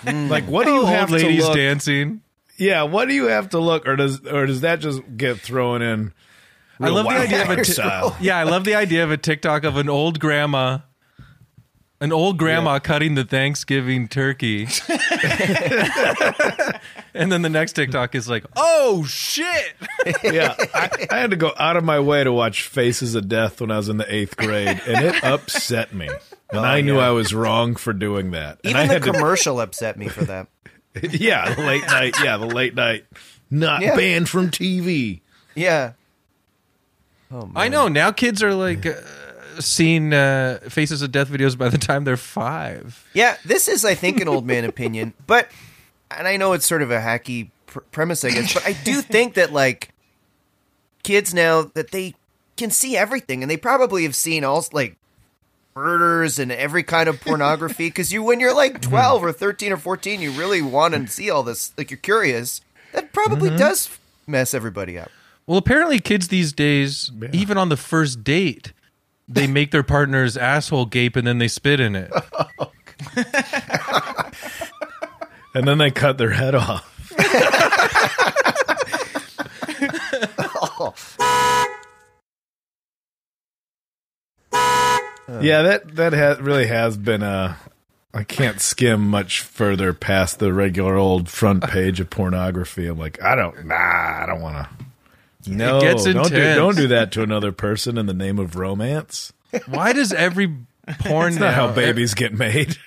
Hmm. 0.04 0.30
like, 0.30 0.46
what 0.46 0.66
do 0.66 0.74
you 0.74 0.80
Old 0.82 0.90
have 0.90 1.10
to 1.10 1.16
ladies 1.16 1.46
look? 1.46 1.56
dancing. 1.56 2.22
Yeah, 2.58 2.84
what 2.84 3.08
do 3.08 3.14
you 3.14 3.26
have 3.26 3.50
to 3.50 3.60
look, 3.60 3.88
or 3.88 3.96
does 3.96 4.26
or 4.26 4.46
does 4.46 4.62
that 4.62 4.80
just 4.80 5.02
get 5.18 5.40
thrown 5.40 5.82
in? 5.82 6.14
I 6.80 6.90
love 6.90 7.06
the 7.06 7.12
idea 7.12 7.44
of 7.44 7.50
a 7.50 7.64
ti- 7.64 8.16
yeah. 8.26 8.38
I 8.38 8.44
love 8.44 8.64
the 8.66 8.76
idea 8.76 9.04
of 9.04 9.12
a 9.12 9.18
TikTok 9.18 9.64
of 9.64 9.78
an 9.78 9.90
old 9.90 10.20
grandma 10.20 10.80
An 12.02 12.12
old 12.12 12.38
grandma 12.40 12.80
cutting 12.80 13.14
the 13.16 13.24
Thanksgiving 13.24 14.08
turkey. 14.08 14.64
and 17.14 17.32
then 17.32 17.42
the 17.44 17.50
next 17.50 17.74
TikTok 17.74 18.16
is 18.16 18.28
like, 18.28 18.44
oh 18.56 19.04
shit. 19.06 19.74
yeah, 20.24 20.56
I, 20.74 20.90
I 21.12 21.18
had 21.20 21.30
to 21.32 21.36
go 21.38 21.52
out 21.60 21.78
of 21.78 21.84
my 21.84 22.00
way 22.00 22.24
to 22.24 22.32
watch 22.32 22.64
Faces 22.64 23.14
of 23.16 23.28
Death 23.30 23.62
when 23.62 23.70
I 23.72 23.78
was 23.78 23.88
in 23.90 23.98
the 23.98 24.14
eighth 24.14 24.36
grade, 24.36 24.82
and 24.88 25.06
it 25.06 25.24
upset 25.24 25.94
me. 25.94 26.10
And 26.52 26.62
I 26.66 26.82
knew. 26.82 26.98
I 27.00 27.12
was 27.12 27.34
wrong 27.34 27.76
for 27.76 27.94
doing 27.94 28.32
that. 28.32 28.60
And 28.64 28.76
I 28.76 28.86
Even 28.86 28.88
the 28.88 28.94
had 28.96 29.04
to, 29.04 29.12
commercial 29.14 29.62
upset 29.62 29.98
me 29.98 30.08
for 30.08 30.26
that. 30.26 30.48
yeah, 31.02 31.54
the 31.54 31.62
late 31.62 31.84
night, 31.86 32.16
yeah, 32.24 32.38
the 32.38 32.48
late 32.48 32.76
night, 32.76 33.06
not 33.50 33.82
Yeah. 33.82 33.96
banned 33.96 34.28
from 34.28 34.50
TV. 34.50 35.22
Yeah. 35.56 35.94
Oh, 37.32 37.42
man. 37.46 37.52
I 37.56 37.68
know. 37.70 37.88
Now 37.88 38.12
kids 38.12 38.44
are 38.44 38.54
like 38.54 38.86
uh, 38.86 38.94
seeing 39.60 40.14
uh, 40.14 40.60
Faces 40.70 41.02
of 41.02 41.12
Death 41.12 41.30
videos 41.30 41.58
by 41.58 41.70
the 41.70 41.78
time 41.78 42.04
they're 42.04 42.18
five. 42.18 43.08
Yeah, 43.14 43.38
this 43.46 43.68
is, 43.68 43.86
I 43.86 43.96
think, 43.96 44.22
an 44.22 44.28
old 44.28 44.46
man 44.46 44.66
opinion, 44.66 45.14
but, 45.28 45.50
and 46.10 46.28
I 46.28 46.38
know 46.38 46.54
it's 46.54 46.66
sort 46.66 46.82
of 46.82 46.92
a 46.92 47.00
hacky 47.00 47.50
pr- 47.68 47.80
premise, 47.92 48.24
I 48.24 48.32
guess, 48.32 48.54
but 48.54 48.66
I 48.66 48.74
do 48.74 49.02
think 49.02 49.36
that, 49.36 49.52
like, 49.52 49.90
kids 51.04 51.34
now 51.34 51.64
that 51.74 51.92
they 51.92 52.16
can 52.58 52.72
see 52.72 52.96
everything, 52.96 53.42
and 53.44 53.50
they 53.50 53.58
probably 53.58 54.04
have 54.04 54.16
seen 54.16 54.44
all, 54.44 54.66
like, 54.72 54.98
murders 55.76 56.38
and 56.38 56.52
every 56.52 56.84
kind 56.84 57.08
of 57.08 57.22
pornography, 57.22 57.88
because 57.88 58.12
you, 58.12 58.24
when 58.24 58.40
you're 58.40 58.54
like 58.54 58.74
mm-hmm. 58.82 58.90
12 58.90 59.24
or 59.24 59.32
13 59.32 59.72
or 59.72 59.78
14, 59.78 60.22
you 60.22 60.32
really 60.32 60.62
want 60.62 60.94
to 60.94 61.00
mm-hmm. 61.00 61.08
see 61.08 61.30
all 61.30 61.44
this, 61.44 61.74
like, 61.78 61.90
you're 61.90 61.98
curious. 61.98 62.62
That 62.94 63.14
probably 63.14 63.50
mm-hmm. 63.50 63.58
does 63.58 63.98
mess 64.28 64.54
everybody 64.54 65.00
up. 65.00 65.10
Well, 65.48 65.58
apparently, 65.58 66.00
kids 66.00 66.28
these 66.28 66.54
days, 66.54 67.12
Yeah. 67.20 67.30
even 67.34 67.58
on 67.58 67.70
the 67.70 67.78
first 67.78 68.24
date, 68.24 68.74
they 69.34 69.48
make 69.48 69.72
their 69.72 69.84
partner's 69.84 70.38
asshole 70.38 70.86
gape 70.86 71.16
and 71.16 71.26
then 71.26 71.38
they 71.38 71.48
spit 71.48 71.80
in 71.80 71.96
it. 71.96 72.12
And 75.54 75.68
then 75.68 75.78
they 75.80 75.92
cut 75.92 76.18
their 76.18 76.30
head 76.30 76.56
off. 76.56 76.88
yeah, 85.42 85.62
that 85.64 85.96
that 85.96 86.14
ha- 86.14 86.38
really 86.42 86.68
has 86.68 86.96
been 86.98 87.22
a. 87.22 87.58
I 88.14 88.24
can't 88.24 88.60
skim 88.60 89.08
much 89.10 89.42
further 89.42 89.94
past 89.94 90.40
the 90.40 90.54
regular 90.54 90.96
old 90.96 91.30
front 91.30 91.64
page 91.64 92.00
of 92.00 92.10
pornography. 92.10 92.88
I'm 92.88 92.98
like, 92.98 93.22
I 93.22 93.36
don't, 93.36 93.66
nah, 93.66 93.76
I 93.76 94.26
don't 94.28 94.42
want 94.42 94.68
to. 94.68 94.86
No, 95.48 95.82
gets 95.82 96.06
don't 96.06 96.30
do 96.30 96.56
don't 96.56 96.76
do 96.76 96.88
that 96.88 97.12
to 97.14 97.24
another 97.24 97.52
person 97.52 97.98
in 97.98 98.06
the 98.06 98.14
name 98.14 98.40
of 98.40 98.56
romance. 98.56 99.34
Why 99.68 99.94
does 99.94 100.14
every 100.14 100.48
porn 101.00 101.34
That's 101.34 101.40
not 101.40 101.54
how 101.54 101.72
babies 101.72 102.14
get 102.14 102.34
made. 102.34 102.78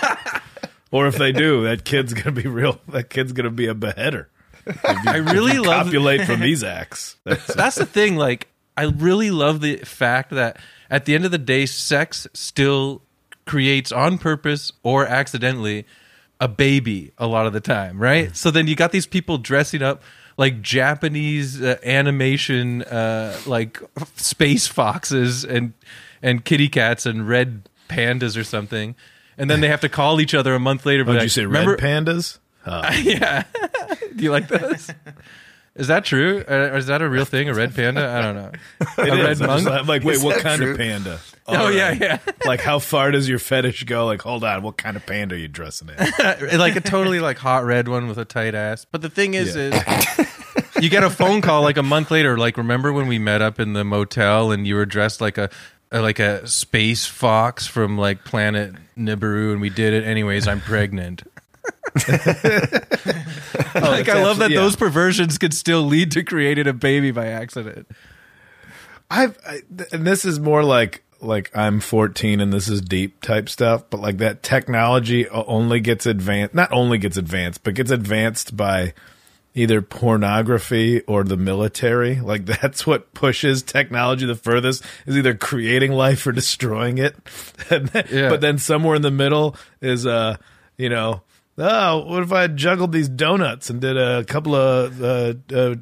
or 0.90 1.06
if 1.06 1.16
they 1.16 1.32
do, 1.32 1.64
that 1.64 1.84
kid's 1.84 2.14
gonna 2.14 2.32
be 2.32 2.48
real. 2.48 2.80
That 2.88 3.10
kid's 3.10 3.32
gonna 3.32 3.50
be 3.50 3.66
a 3.66 3.74
beheader. 3.74 4.28
I 4.84 5.16
really 5.16 5.58
love 5.58 5.86
Copulate 5.86 6.22
from 6.22 6.40
these 6.40 6.62
acts. 6.62 7.16
That's, 7.24 7.54
that's 7.54 7.76
the 7.76 7.86
thing 7.86 8.16
like 8.16 8.48
i 8.76 8.84
really 8.84 9.30
love 9.30 9.60
the 9.60 9.76
fact 9.78 10.30
that 10.30 10.58
at 10.90 11.04
the 11.04 11.14
end 11.14 11.24
of 11.24 11.30
the 11.30 11.38
day 11.38 11.66
sex 11.66 12.26
still 12.32 13.02
creates 13.44 13.92
on 13.92 14.18
purpose 14.18 14.72
or 14.82 15.06
accidentally 15.06 15.84
a 16.40 16.48
baby 16.48 17.12
a 17.18 17.26
lot 17.26 17.46
of 17.46 17.52
the 17.52 17.60
time 17.60 17.98
right 17.98 18.36
so 18.36 18.50
then 18.50 18.66
you 18.66 18.74
got 18.74 18.92
these 18.92 19.06
people 19.06 19.38
dressing 19.38 19.82
up 19.82 20.02
like 20.36 20.62
japanese 20.62 21.60
uh, 21.62 21.76
animation 21.84 22.82
uh, 22.82 23.36
like 23.46 23.80
space 24.16 24.66
foxes 24.66 25.44
and 25.44 25.72
and 26.22 26.44
kitty 26.44 26.68
cats 26.68 27.06
and 27.06 27.28
red 27.28 27.68
pandas 27.88 28.36
or 28.36 28.44
something 28.44 28.94
and 29.38 29.50
then 29.50 29.60
they 29.60 29.68
have 29.68 29.80
to 29.80 29.88
call 29.88 30.20
each 30.20 30.34
other 30.34 30.54
a 30.54 30.60
month 30.60 30.86
later. 30.86 31.04
Did 31.04 31.14
like, 31.14 31.22
you 31.22 31.28
say 31.28 31.44
"Remember- 31.44 31.72
red 31.72 31.80
pandas? 31.80 32.38
Uh, 32.64 32.92
yeah. 33.02 33.44
Do 34.16 34.22
you 34.24 34.30
like 34.30 34.48
those? 34.48 34.90
Is 35.74 35.86
that 35.88 36.04
true? 36.04 36.44
Uh, 36.46 36.52
or 36.72 36.76
is 36.76 36.86
that 36.88 37.00
a 37.00 37.08
real 37.08 37.24
thing? 37.24 37.48
A 37.48 37.54
red 37.54 37.74
panda? 37.74 38.06
I 38.06 38.20
don't 38.20 38.34
know. 38.36 38.52
it 39.04 39.08
a 39.08 39.22
red 39.22 39.32
is. 39.32 39.40
I'm 39.40 39.64
like, 39.64 39.86
like, 39.86 40.04
wait, 40.04 40.16
Is 40.16 40.22
what 40.22 40.34
that 40.36 40.42
kind 40.42 40.60
true? 40.60 40.72
of 40.72 40.76
panda? 40.78 41.18
Oh 41.48 41.64
All 41.64 41.72
yeah, 41.72 41.92
yeah. 41.92 42.18
Like, 42.44 42.60
how 42.60 42.78
far 42.78 43.10
does 43.10 43.28
your 43.28 43.38
fetish 43.38 43.84
go? 43.84 44.04
Like, 44.06 44.20
hold 44.22 44.44
on, 44.44 44.62
what 44.62 44.76
kind 44.76 44.96
of 44.96 45.06
panda 45.06 45.34
are 45.34 45.38
you 45.38 45.48
dressing 45.48 45.88
in? 45.88 45.96
like 46.58 46.76
a 46.76 46.80
totally 46.80 47.20
like 47.20 47.38
hot 47.38 47.64
red 47.64 47.88
one 47.88 48.06
with 48.06 48.18
a 48.18 48.24
tight 48.26 48.54
ass. 48.54 48.84
But 48.84 49.00
the 49.02 49.08
thing 49.10 49.32
is, 49.34 49.56
Yeah. 49.56 49.80
is 50.18 50.28
you 50.82 50.90
get 50.90 51.04
a 51.04 51.10
phone 51.10 51.40
call 51.40 51.62
like 51.62 51.78
a 51.78 51.82
month 51.82 52.10
later. 52.10 52.36
Like, 52.36 52.58
remember 52.58 52.92
when 52.92 53.06
we 53.08 53.18
met 53.18 53.40
up 53.42 53.58
in 53.58 53.72
the 53.72 53.84
motel 53.84 54.52
and 54.52 54.66
you 54.66 54.74
were 54.74 54.86
dressed 54.86 55.20
like 55.22 55.38
a, 55.38 55.48
a 55.90 56.00
like 56.02 56.18
a 56.18 56.46
space 56.46 57.06
fox 57.06 57.66
from 57.66 57.96
like 57.96 58.24
planet 58.24 58.74
Nibiru, 58.98 59.52
and 59.52 59.60
we 59.60 59.70
did 59.70 59.94
it 59.94 60.04
anyways. 60.04 60.46
I'm 60.46 60.60
pregnant. 60.60 61.22
Like 63.74 64.08
I 64.08 64.22
love 64.22 64.38
that 64.38 64.50
yeah. 64.50 64.60
those 64.60 64.76
perversions 64.76 65.38
could 65.38 65.54
still 65.54 65.82
lead 65.82 66.10
to 66.12 66.24
creating 66.24 66.66
a 66.66 66.72
baby 66.72 67.10
by 67.10 67.26
accident. 67.26 67.88
I've, 69.10 69.38
I, 69.46 69.60
and 69.92 70.06
this 70.06 70.24
is 70.24 70.40
more 70.40 70.64
like 70.64 71.04
like 71.20 71.50
I'm 71.54 71.80
14 71.80 72.40
and 72.40 72.52
this 72.52 72.68
is 72.68 72.80
deep 72.80 73.20
type 73.20 73.48
stuff, 73.48 73.84
but 73.90 74.00
like 74.00 74.18
that 74.18 74.42
technology 74.42 75.28
only 75.28 75.80
gets 75.80 76.06
advanced, 76.06 76.54
not 76.54 76.72
only 76.72 76.98
gets 76.98 77.16
advanced, 77.16 77.62
but 77.62 77.74
gets 77.74 77.90
advanced 77.90 78.56
by 78.56 78.94
either 79.54 79.82
pornography 79.82 81.02
or 81.02 81.24
the 81.24 81.36
military. 81.36 82.20
Like 82.20 82.44
that's 82.60 82.86
what 82.86 83.14
pushes 83.14 83.62
technology 83.62 84.26
the 84.26 84.34
furthest 84.34 84.82
is 85.06 85.16
either 85.16 85.34
creating 85.34 85.92
life 85.92 86.26
or 86.26 86.32
destroying 86.32 86.98
it. 86.98 87.16
And 87.70 87.88
then, 87.88 88.06
Yeah. 88.10 88.28
But 88.28 88.40
then 88.40 88.58
somewhere 88.58 88.96
in 88.96 89.02
the 89.02 89.10
middle 89.10 89.56
is 89.80 90.06
uh, 90.06 90.36
you 90.76 90.88
know, 90.88 91.22
oh, 91.58 92.04
what 92.06 92.22
if 92.22 92.32
I 92.32 92.46
juggled 92.46 92.92
these 92.92 93.08
donuts 93.08 93.70
and 93.70 93.80
did 93.80 93.96
a 93.96 94.24
couple 94.24 94.54
of 94.54 95.02
uh, 95.02 95.34
uh, 95.54 95.74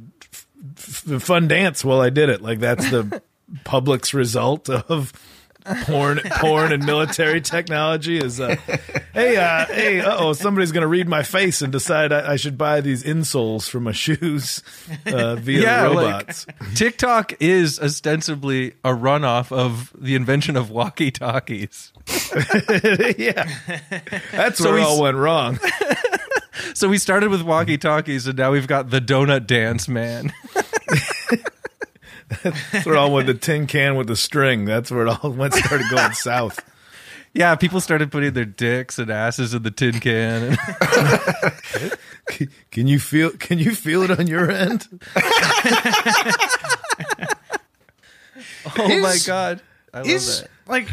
f- 0.76 1.22
fun 1.22 1.48
dance 1.48 1.84
while 1.84 2.00
I 2.00 2.10
did 2.10 2.28
it. 2.28 2.42
Like 2.42 2.60
that's 2.60 2.90
the 2.90 3.22
public's 3.64 4.14
result 4.14 4.68
of 4.68 5.12
porn, 5.84 6.20
porn 6.38 6.72
and 6.72 6.84
military 6.84 7.40
technology. 7.40 8.18
Is 8.18 8.40
uh, 8.40 8.56
hey, 9.14 9.36
uh, 9.36 9.66
hey, 9.66 10.00
uh 10.00 10.16
oh, 10.18 10.32
somebody's 10.32 10.72
gonna 10.72 10.86
read 10.86 11.08
my 11.08 11.22
face 11.22 11.62
and 11.62 11.72
decide 11.72 12.12
I, 12.12 12.32
I 12.32 12.36
should 12.36 12.56
buy 12.58 12.80
these 12.80 13.02
insoles 13.04 13.68
for 13.68 13.80
my 13.80 13.92
shoes 13.92 14.62
uh, 15.06 15.36
via 15.36 15.60
Yeah, 15.62 15.82
the 15.84 15.90
like- 15.90 16.06
robots. 16.14 16.46
TikTok 16.74 17.34
is 17.40 17.78
ostensibly 17.80 18.72
a 18.84 18.90
runoff 18.90 19.52
of 19.52 19.92
the 19.98 20.14
invention 20.14 20.56
of 20.56 20.70
walkie 20.70 21.10
talkies. 21.10 21.92
yeah, 23.18 23.48
that's 24.32 24.58
So 24.58 24.70
where 24.70 24.78
it 24.78 24.82
all 24.84 25.00
went 25.02 25.16
wrong. 25.16 25.58
So 26.74 26.88
we 26.88 26.98
started 26.98 27.30
with 27.30 27.40
walkie 27.42 27.78
talkies, 27.78 28.26
and 28.26 28.36
now 28.36 28.52
we've 28.52 28.66
got 28.66 28.90
the 28.90 29.00
donut 29.00 29.46
dance 29.46 29.88
man. 29.88 30.30
That's 32.42 32.86
where 32.86 32.94
it 32.94 32.98
all 32.98 33.12
went. 33.12 33.26
The 33.26 33.34
tin 33.34 33.66
can 33.66 33.96
with 33.96 34.06
the 34.06 34.16
string. 34.16 34.64
That's 34.64 34.90
where 34.90 35.06
it 35.06 35.08
all 35.22 35.30
went. 35.32 35.54
Started 35.54 35.86
going 35.90 36.12
south. 36.12 36.60
yeah, 37.34 37.54
people 37.56 37.80
started 37.80 38.10
putting 38.12 38.32
their 38.32 38.44
dicks 38.44 38.98
and 38.98 39.10
asses 39.10 39.52
in 39.54 39.62
the 39.62 39.70
tin 39.70 40.00
can. 40.00 40.56
And 42.30 42.48
Can 42.70 42.86
you 42.86 43.00
feel? 43.00 43.30
Can 43.32 43.58
you 43.58 43.74
feel 43.74 44.02
it 44.02 44.10
on 44.16 44.26
your 44.28 44.48
end? 44.50 44.86
oh 48.78 49.00
my 49.00 49.16
god, 49.26 49.60
I 49.92 49.98
love 49.98 50.06
is 50.06 50.42
that. 50.42 50.50
like 50.66 50.88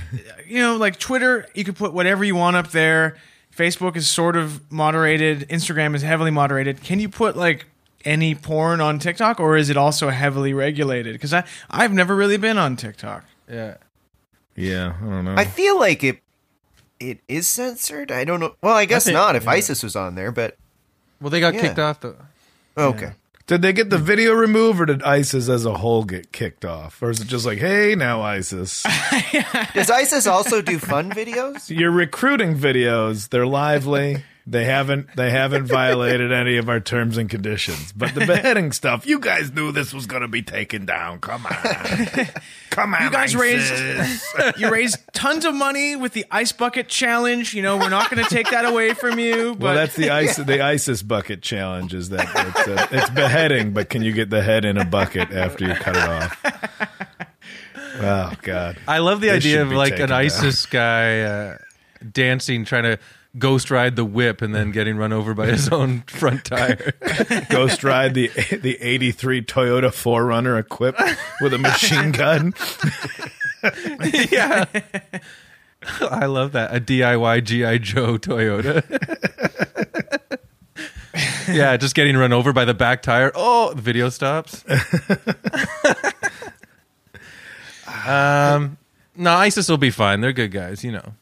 you 0.47 0.59
know 0.59 0.77
like 0.77 0.97
twitter 0.99 1.45
you 1.53 1.63
can 1.63 1.73
put 1.73 1.93
whatever 1.93 2.23
you 2.23 2.35
want 2.35 2.55
up 2.55 2.69
there 2.71 3.17
facebook 3.55 3.95
is 3.95 4.07
sort 4.07 4.35
of 4.35 4.71
moderated 4.71 5.47
instagram 5.49 5.93
is 5.95 6.01
heavily 6.01 6.31
moderated 6.31 6.81
can 6.81 6.99
you 6.99 7.09
put 7.09 7.35
like 7.37 7.67
any 8.07 8.33
porn 8.33 8.79
on 8.81 8.97
tiktok 8.99 9.39
or 9.39 9.57
is 9.57 9.69
it 9.69 9.75
also 9.77 10.09
heavily 10.09 10.53
regulated 10.53 11.13
because 11.13 11.33
i 11.33 11.43
i've 11.69 11.91
never 11.93 12.15
really 12.15 12.37
been 12.37 12.57
on 12.57 12.75
tiktok 12.75 13.25
Yeah, 13.49 13.75
Yeah, 14.55 14.93
I 15.01 15.05
don't 15.05 15.25
know. 15.25 15.35
I 15.37 15.45
feel 15.45 15.77
like 15.79 16.03
it 16.03 16.19
it 16.99 17.19
is 17.27 17.47
censored. 17.47 18.11
I 18.11 18.23
don't 18.23 18.39
know. 18.39 18.55
Well, 18.63 18.73
I 18.75 18.85
guess 18.85 19.03
think- 19.05 19.13
not 19.13 19.35
if 19.35 19.47
ISIS 19.47 19.83
was 19.83 19.95
on 19.95 20.15
there, 20.15 20.31
but 20.31 20.57
well, 21.21 21.29
they 21.29 21.39
got 21.39 21.53
Yeah. 21.53 21.61
kicked 21.61 21.77
off 21.79 21.99
the. 21.99 22.15
Oh, 22.75 22.87
okay. 22.89 23.11
Did 23.45 23.61
they 23.61 23.71
get 23.71 23.89
the 23.91 23.99
video 23.99 24.33
removed, 24.33 24.81
or 24.81 24.85
did 24.87 25.03
ISIS 25.03 25.47
as 25.47 25.63
a 25.65 25.75
whole 25.77 26.03
get 26.03 26.31
kicked 26.31 26.65
off, 26.65 27.01
or 27.01 27.11
is 27.11 27.21
it 27.21 27.27
just 27.27 27.45
like, 27.45 27.59
hey, 27.59 27.93
now 27.95 28.21
ISIS? 28.21 28.83
Does 29.73 29.89
ISIS 29.91 30.25
also 30.27 30.61
do 30.61 30.79
fun 30.79 31.11
videos? 31.11 31.69
Your 31.69 31.91
recruiting 31.91 32.57
videos, 32.57 33.29
they're 33.29 33.45
lively. 33.47 34.23
They 34.49 34.63
haven't 34.63 35.13
they 35.17 35.29
haven't 35.29 35.65
violated 35.67 36.31
any 36.31 36.55
of 36.55 36.69
our 36.69 36.79
terms 36.79 37.17
and 37.17 37.29
conditions. 37.29 37.91
But 37.91 38.15
the 38.15 38.25
beheading 38.25 38.71
stuff, 38.71 39.05
you 39.05 39.19
guys 39.19 39.51
knew 39.51 39.73
this 39.73 39.93
was 39.93 40.05
going 40.05 40.21
to 40.21 40.29
be 40.29 40.41
taken 40.41 40.85
down. 40.85 41.19
Come 41.19 41.45
on, 41.45 41.53
come 42.69 42.93
on, 42.93 43.03
you 43.03 43.09
guys 43.11 43.35
raised 43.35 43.73
you 44.57 44.69
raised 44.71 44.99
tons 45.11 45.43
of 45.43 45.53
money 45.53 45.97
with 45.97 46.13
the 46.13 46.25
ice 46.31 46.53
bucket 46.53 46.87
challenge 46.87 47.53
you 47.53 47.61
know 47.61 47.75
we're 47.77 47.89
not 47.89 48.09
going 48.09 48.23
to 48.23 48.29
take 48.29 48.49
that 48.51 48.63
away 48.63 48.93
from 48.93 49.19
you 49.19 49.53
but 49.55 49.61
Well, 49.63 49.75
that's 49.75 49.95
the 49.97 50.11
ice 50.11 50.37
the 50.37 50.61
ISIS 50.61 51.03
bucket 51.03 51.41
challenge. 51.41 51.93
Is 51.93 52.07
that 52.09 52.29
it's, 52.33 52.67
uh, 52.69 52.87
it's 52.91 53.09
beheading, 53.09 53.73
but 53.73 53.89
can 53.89 54.01
you 54.01 54.13
get 54.13 54.29
the 54.29 54.41
head 54.41 54.63
in 54.63 54.77
a 54.77 54.85
bucket 54.85 55.31
after 55.31 55.67
you 55.67 55.73
cut 55.73 55.97
it 55.97 56.07
off? 56.09 56.41
Oh 57.99 58.31
God. 58.43 58.77
I 58.87 58.99
love 58.99 59.21
the 59.21 59.27
This 59.27 59.37
idea 59.43 59.61
of 59.63 59.71
like 59.71 59.91
taken 59.91 60.03
an 60.05 60.09
down. 60.09 60.21
ISIS 60.21 60.65
guy 60.67 61.21
uh, 61.21 61.57
dancing, 62.11 62.63
trying 62.63 62.83
to 62.83 62.99
ghost 63.37 63.71
ride 63.71 63.95
the 63.95 64.05
whip, 64.05 64.41
and 64.41 64.53
then 64.53 64.71
getting 64.71 64.97
run 64.97 65.13
over 65.13 65.33
by 65.33 65.47
his 65.47 65.69
own 65.71 66.01
front 66.07 66.45
tire. 66.45 66.93
Ghost 67.49 67.83
ride 67.83 68.13
the 68.13 68.27
the 68.61 68.77
eighty 68.81 69.11
three 69.11 69.41
Toyota 69.41 69.89
4Runner 69.89 70.59
equipped 70.59 71.01
with 71.41 71.53
a 71.53 71.57
machine 71.57 72.11
gun. 72.11 72.53
yeah. 74.31 74.65
I 76.01 76.25
love 76.25 76.51
that. 76.53 76.75
A 76.75 76.79
DIY 76.79 77.43
GI 77.43 77.79
Joe 77.79 78.17
Toyota. 78.17 78.83
yeah, 81.53 81.77
just 81.77 81.95
getting 81.95 82.17
run 82.17 82.33
over 82.33 82.51
by 82.51 82.65
the 82.65 82.73
back 82.73 83.01
tire. 83.01 83.31
Oh, 83.35 83.73
the 83.73 83.81
video 83.81 84.09
stops. 84.09 84.65
um, 88.05 88.77
no, 89.15 89.31
ISIS 89.31 89.69
will 89.69 89.77
be 89.77 89.91
fine. 89.91 90.21
They're 90.21 90.33
good 90.33 90.51
guys, 90.51 90.83
you 90.83 90.91
know. 90.91 91.13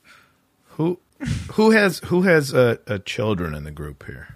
Who 1.53 1.71
has 1.71 1.99
who 2.05 2.23
has 2.23 2.53
uh, 2.53 2.77
uh, 2.87 2.97
children 2.99 3.53
in 3.55 3.63
the 3.63 3.71
group 3.71 4.05
here? 4.05 4.35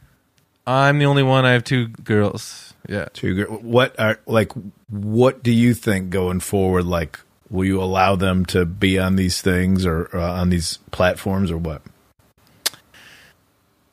I'm 0.66 1.00
the 1.00 1.06
only 1.06 1.24
one. 1.24 1.46
I 1.46 1.52
have 1.52 1.64
two 1.64 1.88
girls. 1.88 2.74
Yeah. 2.88 3.08
Two 3.14 3.36
girls. 3.36 3.62
what 3.62 4.00
are 4.00 4.20
like 4.26 4.52
what 4.90 5.44
do 5.44 5.52
you 5.52 5.74
think 5.74 6.10
going 6.10 6.40
forward 6.40 6.86
like 6.86 7.20
will 7.50 7.66
you 7.66 7.82
allow 7.82 8.16
them 8.16 8.46
to 8.46 8.66
be 8.66 8.98
on 9.00 9.16
these 9.16 9.42
things 9.42 9.86
or 9.86 10.10
uh, 10.16 10.40
on 10.40 10.50
these 10.50 10.78
platforms 10.92 11.52
or 11.52 11.58
what? 11.58 11.82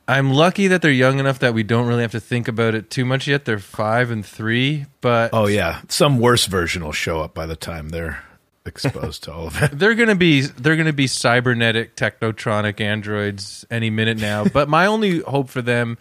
I'm 0.07 0.31
lucky 0.31 0.67
that 0.67 0.81
they're 0.81 0.89
young 0.89 1.19
enough 1.19 1.39
that 1.39 1.53
we 1.53 1.63
don't 1.63 1.85
really 1.85 2.01
have 2.01 2.11
to 2.11 2.19
think 2.21 2.47
about 2.47 2.73
it 2.73 2.89
too 2.89 3.03
much 3.03 3.27
yet. 3.27 3.43
They're 3.43 3.59
five 3.59 4.09
and 4.09 4.25
three, 4.25 4.85
but 5.01 5.31
Oh 5.33 5.47
yeah, 5.47 5.81
some 5.89 6.19
worse 6.19 6.45
version 6.45 6.85
will 6.85 6.93
show 6.93 7.19
up 7.21 7.33
by 7.33 7.45
the 7.45 7.57
time 7.57 7.89
they're 7.89 8.23
exposed 8.67 9.23
to 9.23 9.33
all 9.33 9.47
of 9.47 9.61
it. 9.61 9.71
they're 9.73 9.95
gonna 9.95 10.15
be 10.15 10.41
they're 10.41 10.75
gonna 10.75 10.93
be 10.93 11.07
cybernetic 11.07 11.95
technotronic 11.95 12.81
androids 12.81 13.65
any 13.71 13.89
minute 13.89 14.19
now. 14.19 14.45
but 14.45 14.69
my 14.69 14.85
only 14.85 15.19
hope 15.21 15.49
for 15.49 15.61
them 15.61 15.97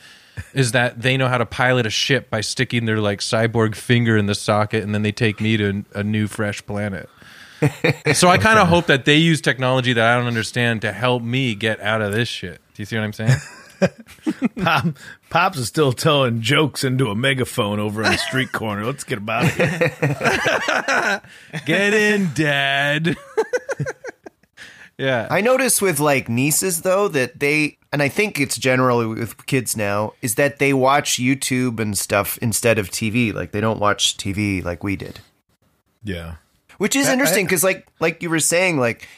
is 0.52 0.72
that 0.72 1.00
they 1.00 1.16
know 1.16 1.28
how 1.28 1.38
to 1.38 1.46
pilot 1.46 1.86
a 1.86 1.90
ship 1.90 2.28
by 2.28 2.40
sticking 2.40 2.84
their 2.84 3.00
like 3.00 3.20
cyborg 3.20 3.74
finger 3.74 4.16
in 4.16 4.26
the 4.26 4.34
socket, 4.34 4.82
and 4.82 4.94
then 4.94 5.02
they 5.02 5.12
take 5.12 5.40
me 5.40 5.56
to 5.56 5.84
a 5.94 6.02
new 6.02 6.26
fresh 6.26 6.64
planet. 6.66 7.08
so 8.12 8.28
I 8.28 8.36
kind 8.36 8.58
of 8.58 8.68
hope 8.68 8.86
that 8.86 9.06
they 9.06 9.16
use 9.16 9.40
technology 9.40 9.94
that 9.94 10.06
I 10.06 10.18
don't 10.18 10.26
understand 10.26 10.82
to 10.82 10.92
help 10.92 11.22
me 11.22 11.54
get 11.54 11.80
out 11.80 12.02
of 12.02 12.12
this 12.12 12.28
shit. 12.28 12.60
Do 12.74 12.82
you 12.82 12.84
see 12.84 12.96
what 12.96 13.04
I'm 13.04 13.12
saying? 13.14 13.38
Pop, 14.62 14.86
Pops 15.30 15.58
is 15.58 15.68
still 15.68 15.92
telling 15.92 16.40
jokes 16.40 16.84
into 16.84 17.10
a 17.10 17.14
megaphone 17.14 17.78
over 17.78 18.02
in 18.02 18.12
the 18.12 18.18
street 18.18 18.52
corner. 18.52 18.84
Let's 18.84 19.04
get 19.04 19.18
him 19.18 19.28
out 19.28 19.44
of 19.44 19.54
here. 19.54 21.22
Get 21.66 21.94
in, 21.94 22.30
Dad. 22.34 23.16
yeah. 24.98 25.26
I 25.30 25.40
notice 25.40 25.80
with 25.82 26.00
like 26.00 26.28
nieces 26.28 26.82
though 26.82 27.08
that 27.08 27.40
they 27.40 27.78
and 27.92 28.02
I 28.02 28.08
think 28.08 28.40
it's 28.40 28.58
generally 28.58 29.06
with 29.06 29.46
kids 29.46 29.76
now 29.76 30.12
is 30.22 30.34
that 30.36 30.58
they 30.58 30.72
watch 30.72 31.16
YouTube 31.16 31.80
and 31.80 31.96
stuff 31.96 32.38
instead 32.38 32.78
of 32.78 32.90
TV. 32.90 33.32
Like 33.32 33.52
they 33.52 33.60
don't 33.60 33.80
watch 33.80 34.16
TV 34.16 34.64
like 34.64 34.84
we 34.84 34.96
did. 34.96 35.20
Yeah. 36.04 36.36
Which 36.78 36.94
is 36.94 37.08
interesting 37.08 37.46
because 37.46 37.64
like 37.64 37.86
like 38.00 38.22
you 38.22 38.30
were 38.30 38.40
saying 38.40 38.78
like 38.78 39.08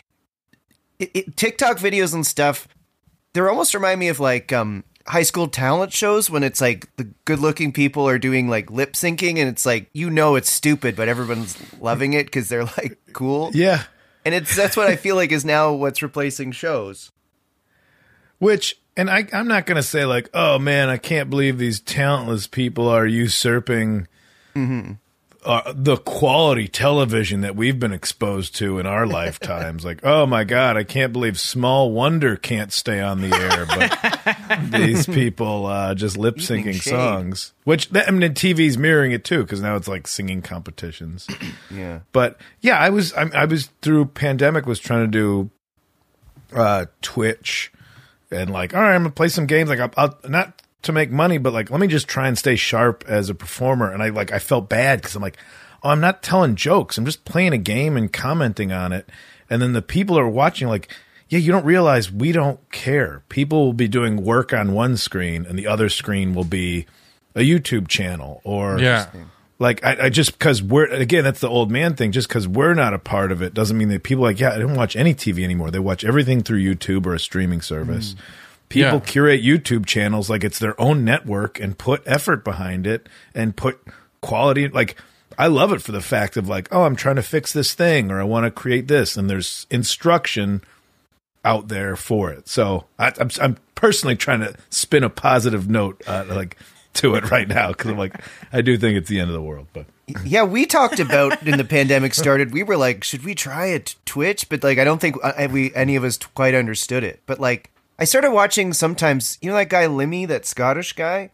it, 0.98 1.10
it, 1.14 1.36
TikTok 1.36 1.78
videos 1.78 2.14
and 2.14 2.26
stuff 2.26 2.68
they 3.44 3.50
almost 3.50 3.74
remind 3.74 4.00
me 4.00 4.08
of 4.08 4.20
like 4.20 4.52
um 4.52 4.84
high 5.06 5.22
school 5.22 5.48
talent 5.48 5.92
shows 5.92 6.28
when 6.28 6.42
it's 6.42 6.60
like 6.60 6.94
the 6.96 7.04
good 7.24 7.38
looking 7.38 7.72
people 7.72 8.06
are 8.08 8.18
doing 8.18 8.48
like 8.48 8.70
lip 8.70 8.92
syncing 8.92 9.38
and 9.38 9.48
it's 9.48 9.64
like 9.64 9.88
you 9.94 10.10
know 10.10 10.34
it's 10.36 10.50
stupid 10.52 10.94
but 10.96 11.08
everyone's 11.08 11.56
loving 11.80 12.12
it 12.12 12.26
because 12.26 12.48
they're 12.48 12.64
like 12.64 12.98
cool 13.14 13.50
Yeah. 13.54 13.84
and 14.24 14.34
it's 14.34 14.54
that's 14.54 14.76
what 14.76 14.86
I 14.88 14.96
feel 14.96 15.16
like 15.16 15.32
is 15.32 15.44
now 15.44 15.72
what's 15.72 16.02
replacing 16.02 16.52
shows. 16.52 17.10
Which, 18.38 18.76
and 18.96 19.10
I, 19.10 19.26
I'm 19.32 19.48
not 19.48 19.66
going 19.66 19.76
to 19.76 19.82
say 19.82 20.04
like, 20.04 20.28
oh 20.32 20.60
man, 20.60 20.88
I 20.90 20.96
can't 20.96 21.28
believe 21.28 21.58
these 21.58 21.80
talentless 21.80 22.46
people 22.46 22.86
are 22.88 23.04
usurping 23.06 24.06
uh, 25.44 25.72
the 25.74 25.96
quality 25.96 26.66
television 26.66 27.42
that 27.42 27.54
we've 27.54 27.78
been 27.78 27.92
exposed 27.92 28.56
to 28.56 28.78
in 28.78 28.86
our 28.86 29.06
lifetimes. 29.06 29.84
like, 29.84 30.04
oh 30.04 30.26
my 30.26 30.44
god, 30.44 30.76
I 30.76 30.84
can't 30.84 31.12
believe 31.12 31.38
Small 31.38 31.92
Wonder 31.92 32.36
can't 32.36 32.72
stay 32.72 33.00
on 33.00 33.20
the 33.20 33.34
air, 33.34 33.66
but 33.66 34.70
these 34.70 35.06
people 35.06 35.66
uh, 35.66 35.94
just 35.94 36.16
lip 36.16 36.36
syncing 36.36 36.80
songs. 36.80 37.52
Which 37.64 37.88
I 37.94 38.10
mean, 38.10 38.32
TV's 38.34 38.76
mirroring 38.76 39.12
it 39.12 39.24
too 39.24 39.42
because 39.42 39.62
now 39.62 39.76
it's 39.76 39.88
like 39.88 40.06
singing 40.06 40.42
competitions. 40.42 41.26
Yeah. 41.70 42.00
But 42.12 42.40
yeah, 42.60 42.78
I 42.78 42.90
was 42.90 43.12
I, 43.12 43.28
I 43.34 43.44
was 43.44 43.66
through 43.82 44.06
pandemic 44.06 44.66
was 44.66 44.78
trying 44.78 45.10
to 45.10 45.10
do 45.10 45.50
uh 46.56 46.86
Twitch 47.02 47.70
and 48.30 48.50
like 48.50 48.74
all 48.74 48.80
right, 48.80 48.94
I'm 48.94 49.02
gonna 49.02 49.12
play 49.12 49.28
some 49.28 49.46
games 49.46 49.68
like 49.68 49.80
I'll, 49.80 49.92
I'll 49.96 50.18
not 50.28 50.62
to 50.82 50.92
make 50.92 51.10
money, 51.10 51.38
but 51.38 51.52
like 51.52 51.70
let 51.70 51.80
me 51.80 51.86
just 51.86 52.08
try 52.08 52.28
and 52.28 52.38
stay 52.38 52.56
sharp 52.56 53.04
as 53.08 53.30
a 53.30 53.34
performer. 53.34 53.90
And 53.92 54.02
I 54.02 54.08
like 54.10 54.32
I 54.32 54.38
felt 54.38 54.68
bad 54.68 55.00
because 55.00 55.16
I'm 55.16 55.22
like, 55.22 55.36
oh, 55.82 55.90
I'm 55.90 56.00
not 56.00 56.22
telling 56.22 56.54
jokes. 56.54 56.98
I'm 56.98 57.04
just 57.04 57.24
playing 57.24 57.52
a 57.52 57.58
game 57.58 57.96
and 57.96 58.12
commenting 58.12 58.72
on 58.72 58.92
it. 58.92 59.08
And 59.50 59.60
then 59.62 59.72
the 59.72 59.82
people 59.82 60.18
are 60.18 60.28
watching 60.28 60.68
like. 60.68 60.88
Yeah, 61.30 61.40
you 61.40 61.52
don't 61.52 61.66
realize 61.66 62.10
we 62.10 62.32
don't 62.32 62.58
care. 62.72 63.22
People 63.28 63.66
will 63.66 63.72
be 63.74 63.86
doing 63.86 64.24
work 64.24 64.54
on 64.54 64.72
one 64.72 64.96
screen, 64.96 65.44
and 65.44 65.58
the 65.58 65.66
other 65.66 65.90
screen 65.90 66.32
will 66.34 66.42
be 66.44 66.86
a 67.34 67.40
YouTube 67.40 67.86
channel 67.86 68.40
or 68.44 68.78
Yeah. 68.78 69.08
like 69.58 69.84
I, 69.84 70.04
I 70.04 70.08
just 70.08 70.32
because 70.38 70.62
we're 70.62 70.86
again 70.86 71.24
that's 71.24 71.40
the 71.40 71.48
old 71.50 71.70
man 71.70 71.96
thing. 71.96 72.12
Just 72.12 72.28
because 72.28 72.48
we're 72.48 72.72
not 72.72 72.94
a 72.94 72.98
part 72.98 73.30
of 73.30 73.42
it 73.42 73.52
doesn't 73.52 73.76
mean 73.76 73.90
that 73.90 74.04
people 74.04 74.24
are 74.24 74.28
like 74.30 74.40
yeah 74.40 74.52
I 74.54 74.58
don't 74.58 74.74
watch 74.74 74.96
any 74.96 75.12
TV 75.14 75.44
anymore. 75.44 75.70
They 75.70 75.78
watch 75.78 76.02
everything 76.02 76.40
through 76.42 76.62
YouTube 76.64 77.04
or 77.04 77.12
a 77.12 77.20
streaming 77.20 77.60
service. 77.60 78.14
Mm. 78.14 78.18
People 78.68 78.98
Yeah. 78.98 79.00
curate 79.00 79.42
YouTube 79.42 79.86
channels 79.86 80.28
like 80.28 80.44
it's 80.44 80.58
their 80.58 80.78
own 80.80 81.04
network 81.04 81.58
and 81.58 81.76
put 81.78 82.02
effort 82.06 82.44
behind 82.44 82.86
it 82.86 83.08
and 83.34 83.56
put 83.56 83.80
quality. 84.20 84.68
Like 84.68 84.96
I 85.38 85.46
love 85.46 85.72
it 85.72 85.80
for 85.80 85.92
the 85.92 86.00
fact 86.00 86.36
of 86.36 86.48
like 86.48 86.68
oh 86.72 86.82
I'm 86.82 86.96
trying 86.96 87.16
to 87.16 87.22
fix 87.22 87.52
this 87.52 87.72
thing 87.74 88.10
or 88.10 88.20
I 88.20 88.24
want 88.24 88.44
to 88.44 88.50
create 88.50 88.88
this 88.88 89.16
and 89.16 89.28
there's 89.30 89.66
instruction 89.70 90.62
out 91.44 91.68
there 91.68 91.96
for 91.96 92.30
it. 92.30 92.48
So 92.48 92.84
I, 92.98 93.12
I'm 93.18 93.30
I'm 93.40 93.56
personally 93.74 94.16
trying 94.16 94.40
to 94.40 94.54
spin 94.70 95.04
a 95.04 95.10
positive 95.10 95.68
note 95.70 96.02
uh, 96.06 96.24
like 96.28 96.56
to 96.94 97.14
it 97.14 97.30
right 97.30 97.48
now 97.48 97.68
because 97.68 97.90
I'm 97.90 97.96
like 97.98 98.20
I 98.52 98.60
do 98.60 98.76
think 98.76 98.96
it's 98.96 99.08
the 99.08 99.20
end 99.20 99.30
of 99.30 99.34
the 99.34 99.42
world, 99.42 99.66
but. 99.72 99.86
Yeah, 100.24 100.44
we 100.44 100.64
talked 100.64 101.00
about 101.00 101.42
when 101.44 101.58
the 101.58 101.64
pandemic 101.66 102.14
started. 102.14 102.50
We 102.50 102.62
were 102.62 102.78
like, 102.78 103.04
should 103.04 103.26
we 103.26 103.34
try 103.34 103.66
a 103.66 103.78
t- 103.80 103.94
Twitch? 104.06 104.48
But 104.48 104.62
like, 104.64 104.78
I 104.78 104.84
don't 104.84 105.02
think 105.02 105.16
uh, 105.22 105.48
we 105.52 105.70
any 105.74 105.96
of 105.96 106.04
us 106.04 106.16
t- 106.16 106.26
quite 106.34 106.54
understood 106.54 107.04
it. 107.04 107.20
But 107.26 107.38
like, 107.40 107.70
I 107.98 108.04
started 108.04 108.30
watching 108.30 108.72
sometimes. 108.72 109.38
You 109.42 109.50
know 109.50 109.56
that 109.56 109.68
guy 109.68 109.86
Limmy, 109.86 110.26
that 110.28 110.46
Scottish 110.46 110.92
guy, 110.92 111.30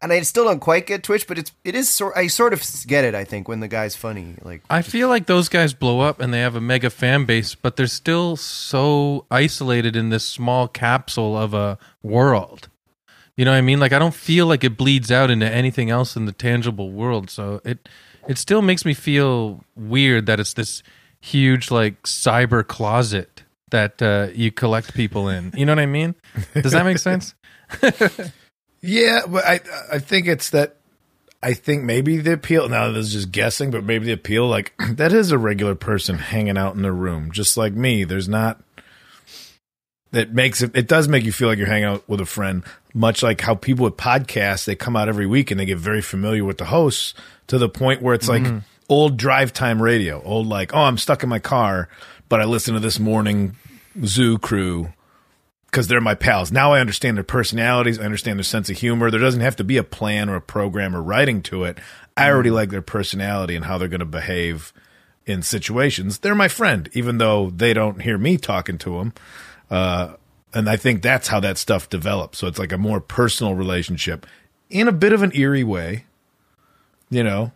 and 0.00 0.12
I 0.12 0.22
still 0.22 0.44
don't 0.44 0.60
quite 0.60 0.86
get 0.86 1.02
Twitch, 1.02 1.26
but 1.26 1.38
it's 1.38 1.52
it 1.64 1.74
is 1.74 1.88
sort. 1.88 2.16
I 2.16 2.28
sort 2.28 2.52
of 2.52 2.62
get 2.86 3.04
it. 3.04 3.14
I 3.14 3.24
think 3.24 3.48
when 3.48 3.60
the 3.60 3.68
guy's 3.68 3.96
funny, 3.96 4.36
like 4.42 4.62
I 4.70 4.82
feel 4.82 5.08
like 5.08 5.26
those 5.26 5.48
guys 5.48 5.74
blow 5.74 6.00
up 6.00 6.20
and 6.20 6.32
they 6.32 6.40
have 6.40 6.54
a 6.54 6.60
mega 6.60 6.88
fan 6.90 7.24
base, 7.24 7.54
but 7.54 7.76
they're 7.76 7.86
still 7.86 8.36
so 8.36 9.26
isolated 9.30 9.96
in 9.96 10.10
this 10.10 10.24
small 10.24 10.68
capsule 10.68 11.36
of 11.36 11.52
a 11.52 11.78
world. 12.02 12.68
You 13.36 13.44
know 13.44 13.50
what 13.50 13.58
I 13.58 13.62
mean? 13.62 13.80
Like 13.80 13.92
I 13.92 13.98
don't 13.98 14.14
feel 14.14 14.46
like 14.46 14.64
it 14.64 14.76
bleeds 14.76 15.10
out 15.10 15.30
into 15.30 15.50
anything 15.50 15.90
else 15.90 16.16
in 16.16 16.26
the 16.26 16.32
tangible 16.32 16.90
world. 16.92 17.28
So 17.28 17.60
it 17.64 17.88
it 18.28 18.38
still 18.38 18.62
makes 18.62 18.84
me 18.84 18.94
feel 18.94 19.64
weird 19.76 20.26
that 20.26 20.40
it's 20.40 20.54
this 20.54 20.82
huge 21.20 21.70
like 21.70 22.02
cyber 22.04 22.66
closet 22.66 23.43
that 23.74 24.00
uh, 24.00 24.28
you 24.32 24.52
collect 24.52 24.94
people 24.94 25.28
in. 25.28 25.52
You 25.56 25.66
know 25.66 25.72
what 25.72 25.80
I 25.80 25.86
mean? 25.86 26.14
Does 26.54 26.72
that 26.72 26.84
make 26.84 26.98
sense? 26.98 27.34
Yeah, 28.86 29.22
but 29.26 29.46
I 29.46 29.60
I 29.90 29.98
think 29.98 30.26
it's 30.26 30.50
that 30.50 30.76
I 31.42 31.54
think 31.54 31.84
maybe 31.84 32.18
the 32.18 32.34
appeal 32.34 32.68
now 32.68 32.90
this 32.92 33.06
is 33.06 33.12
just 33.14 33.32
guessing, 33.32 33.70
but 33.70 33.82
maybe 33.82 34.04
the 34.04 34.12
appeal 34.12 34.46
like 34.46 34.74
that 34.90 35.10
is 35.10 35.30
a 35.32 35.38
regular 35.38 35.74
person 35.74 36.18
hanging 36.18 36.58
out 36.58 36.76
in 36.76 36.82
the 36.82 36.92
room, 36.92 37.32
just 37.32 37.56
like 37.56 37.72
me. 37.72 38.04
There's 38.04 38.28
not 38.28 38.62
that 40.10 40.34
makes 40.34 40.60
it 40.60 40.72
it 40.76 40.86
does 40.86 41.08
make 41.08 41.24
you 41.24 41.32
feel 41.32 41.48
like 41.48 41.56
you're 41.56 41.66
hanging 41.66 41.88
out 41.88 42.06
with 42.06 42.20
a 42.20 42.26
friend, 42.26 42.62
much 42.92 43.22
like 43.22 43.40
how 43.40 43.54
people 43.54 43.84
with 43.84 43.96
podcasts 43.96 44.66
they 44.66 44.76
come 44.76 44.96
out 44.96 45.08
every 45.08 45.26
week 45.26 45.50
and 45.50 45.58
they 45.58 45.64
get 45.64 45.78
very 45.78 46.02
familiar 46.02 46.44
with 46.44 46.58
the 46.58 46.66
hosts 46.66 47.14
to 47.46 47.56
the 47.56 47.70
point 47.70 48.02
where 48.02 48.14
it's 48.14 48.28
like 48.28 48.44
old 48.88 49.16
drive 49.16 49.52
time 49.52 49.82
radio, 49.82 50.22
old 50.22 50.46
like, 50.46 50.74
oh, 50.74 50.82
I'm 50.82 50.98
stuck 50.98 51.22
in 51.22 51.28
my 51.28 51.38
car, 51.38 51.88
but 52.28 52.40
I 52.40 52.44
listen 52.44 52.74
to 52.74 52.80
this 52.80 52.98
morning 52.98 53.56
zoo 54.04 54.38
crew 54.38 54.92
because 55.66 55.88
they're 55.88 56.00
my 56.00 56.14
pals. 56.14 56.52
Now 56.52 56.72
I 56.72 56.80
understand 56.80 57.16
their 57.16 57.24
personalities. 57.24 57.98
I 57.98 58.04
understand 58.04 58.38
their 58.38 58.44
sense 58.44 58.70
of 58.70 58.78
humor. 58.78 59.10
There 59.10 59.20
doesn't 59.20 59.40
have 59.40 59.56
to 59.56 59.64
be 59.64 59.76
a 59.76 59.82
plan 59.82 60.28
or 60.28 60.36
a 60.36 60.40
program 60.40 60.94
or 60.94 61.02
writing 61.02 61.42
to 61.42 61.64
it. 61.64 61.78
I 62.16 62.30
already 62.30 62.50
like 62.50 62.70
their 62.70 62.82
personality 62.82 63.56
and 63.56 63.64
how 63.64 63.76
they're 63.76 63.88
going 63.88 63.98
to 63.98 64.06
behave 64.06 64.72
in 65.26 65.42
situations. 65.42 66.18
They're 66.18 66.34
my 66.34 66.48
friend, 66.48 66.88
even 66.92 67.18
though 67.18 67.50
they 67.50 67.72
don't 67.72 68.02
hear 68.02 68.18
me 68.18 68.36
talking 68.36 68.78
to 68.78 68.98
them. 68.98 69.14
Uh, 69.68 70.14
and 70.52 70.70
I 70.70 70.76
think 70.76 71.02
that's 71.02 71.28
how 71.28 71.40
that 71.40 71.58
stuff 71.58 71.88
develops. 71.88 72.38
So 72.38 72.46
it's 72.46 72.58
like 72.58 72.70
a 72.70 72.78
more 72.78 73.00
personal 73.00 73.54
relationship 73.54 74.26
in 74.70 74.86
a 74.86 74.92
bit 74.92 75.12
of 75.12 75.22
an 75.22 75.32
eerie 75.34 75.64
way. 75.64 76.04
You 77.10 77.24
know, 77.24 77.52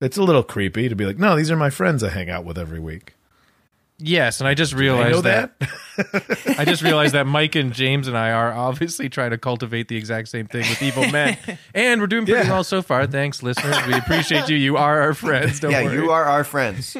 it's 0.00 0.16
a 0.16 0.22
little 0.22 0.42
creepy 0.42 0.88
to 0.88 0.94
be 0.94 1.04
like, 1.06 1.18
no, 1.18 1.36
these 1.36 1.50
are 1.50 1.56
my 1.56 1.70
friends 1.70 2.02
I 2.02 2.08
hang 2.10 2.30
out 2.30 2.44
with 2.44 2.58
every 2.58 2.80
week. 2.80 3.14
Yes, 4.02 4.40
and 4.40 4.48
I 4.48 4.54
just 4.54 4.72
realized 4.72 5.16
know 5.16 5.20
that. 5.20 5.58
that. 5.58 6.54
I 6.58 6.64
just 6.64 6.82
realized 6.82 7.12
that 7.14 7.26
Mike 7.26 7.54
and 7.54 7.74
James 7.74 8.08
and 8.08 8.16
I 8.16 8.30
are 8.32 8.50
obviously 8.50 9.10
trying 9.10 9.30
to 9.32 9.36
cultivate 9.38 9.88
the 9.88 9.96
exact 9.96 10.28
same 10.28 10.46
thing 10.46 10.60
with 10.70 10.80
evil 10.82 11.06
men, 11.10 11.36
and 11.74 12.00
we're 12.00 12.06
doing 12.06 12.24
pretty 12.24 12.46
Yeah. 12.46 12.52
well 12.54 12.64
so 12.64 12.80
far. 12.80 13.06
Thanks, 13.06 13.42
listeners. 13.42 13.76
We 13.86 13.92
appreciate 13.92 14.48
you. 14.48 14.56
You 14.56 14.78
are 14.78 15.02
our 15.02 15.12
friends. 15.12 15.60
Don't 15.60 15.72
yeah, 15.72 15.84
worry. 15.84 15.94
you 15.96 16.10
are 16.10 16.24
our 16.24 16.44
friends. 16.44 16.96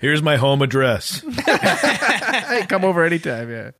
Here's 0.00 0.22
my 0.22 0.36
home 0.36 0.60
address. 0.60 1.22
Hey, 1.46 2.66
come 2.68 2.84
over 2.84 3.04
anytime. 3.04 3.50
Yeah. 3.50 3.70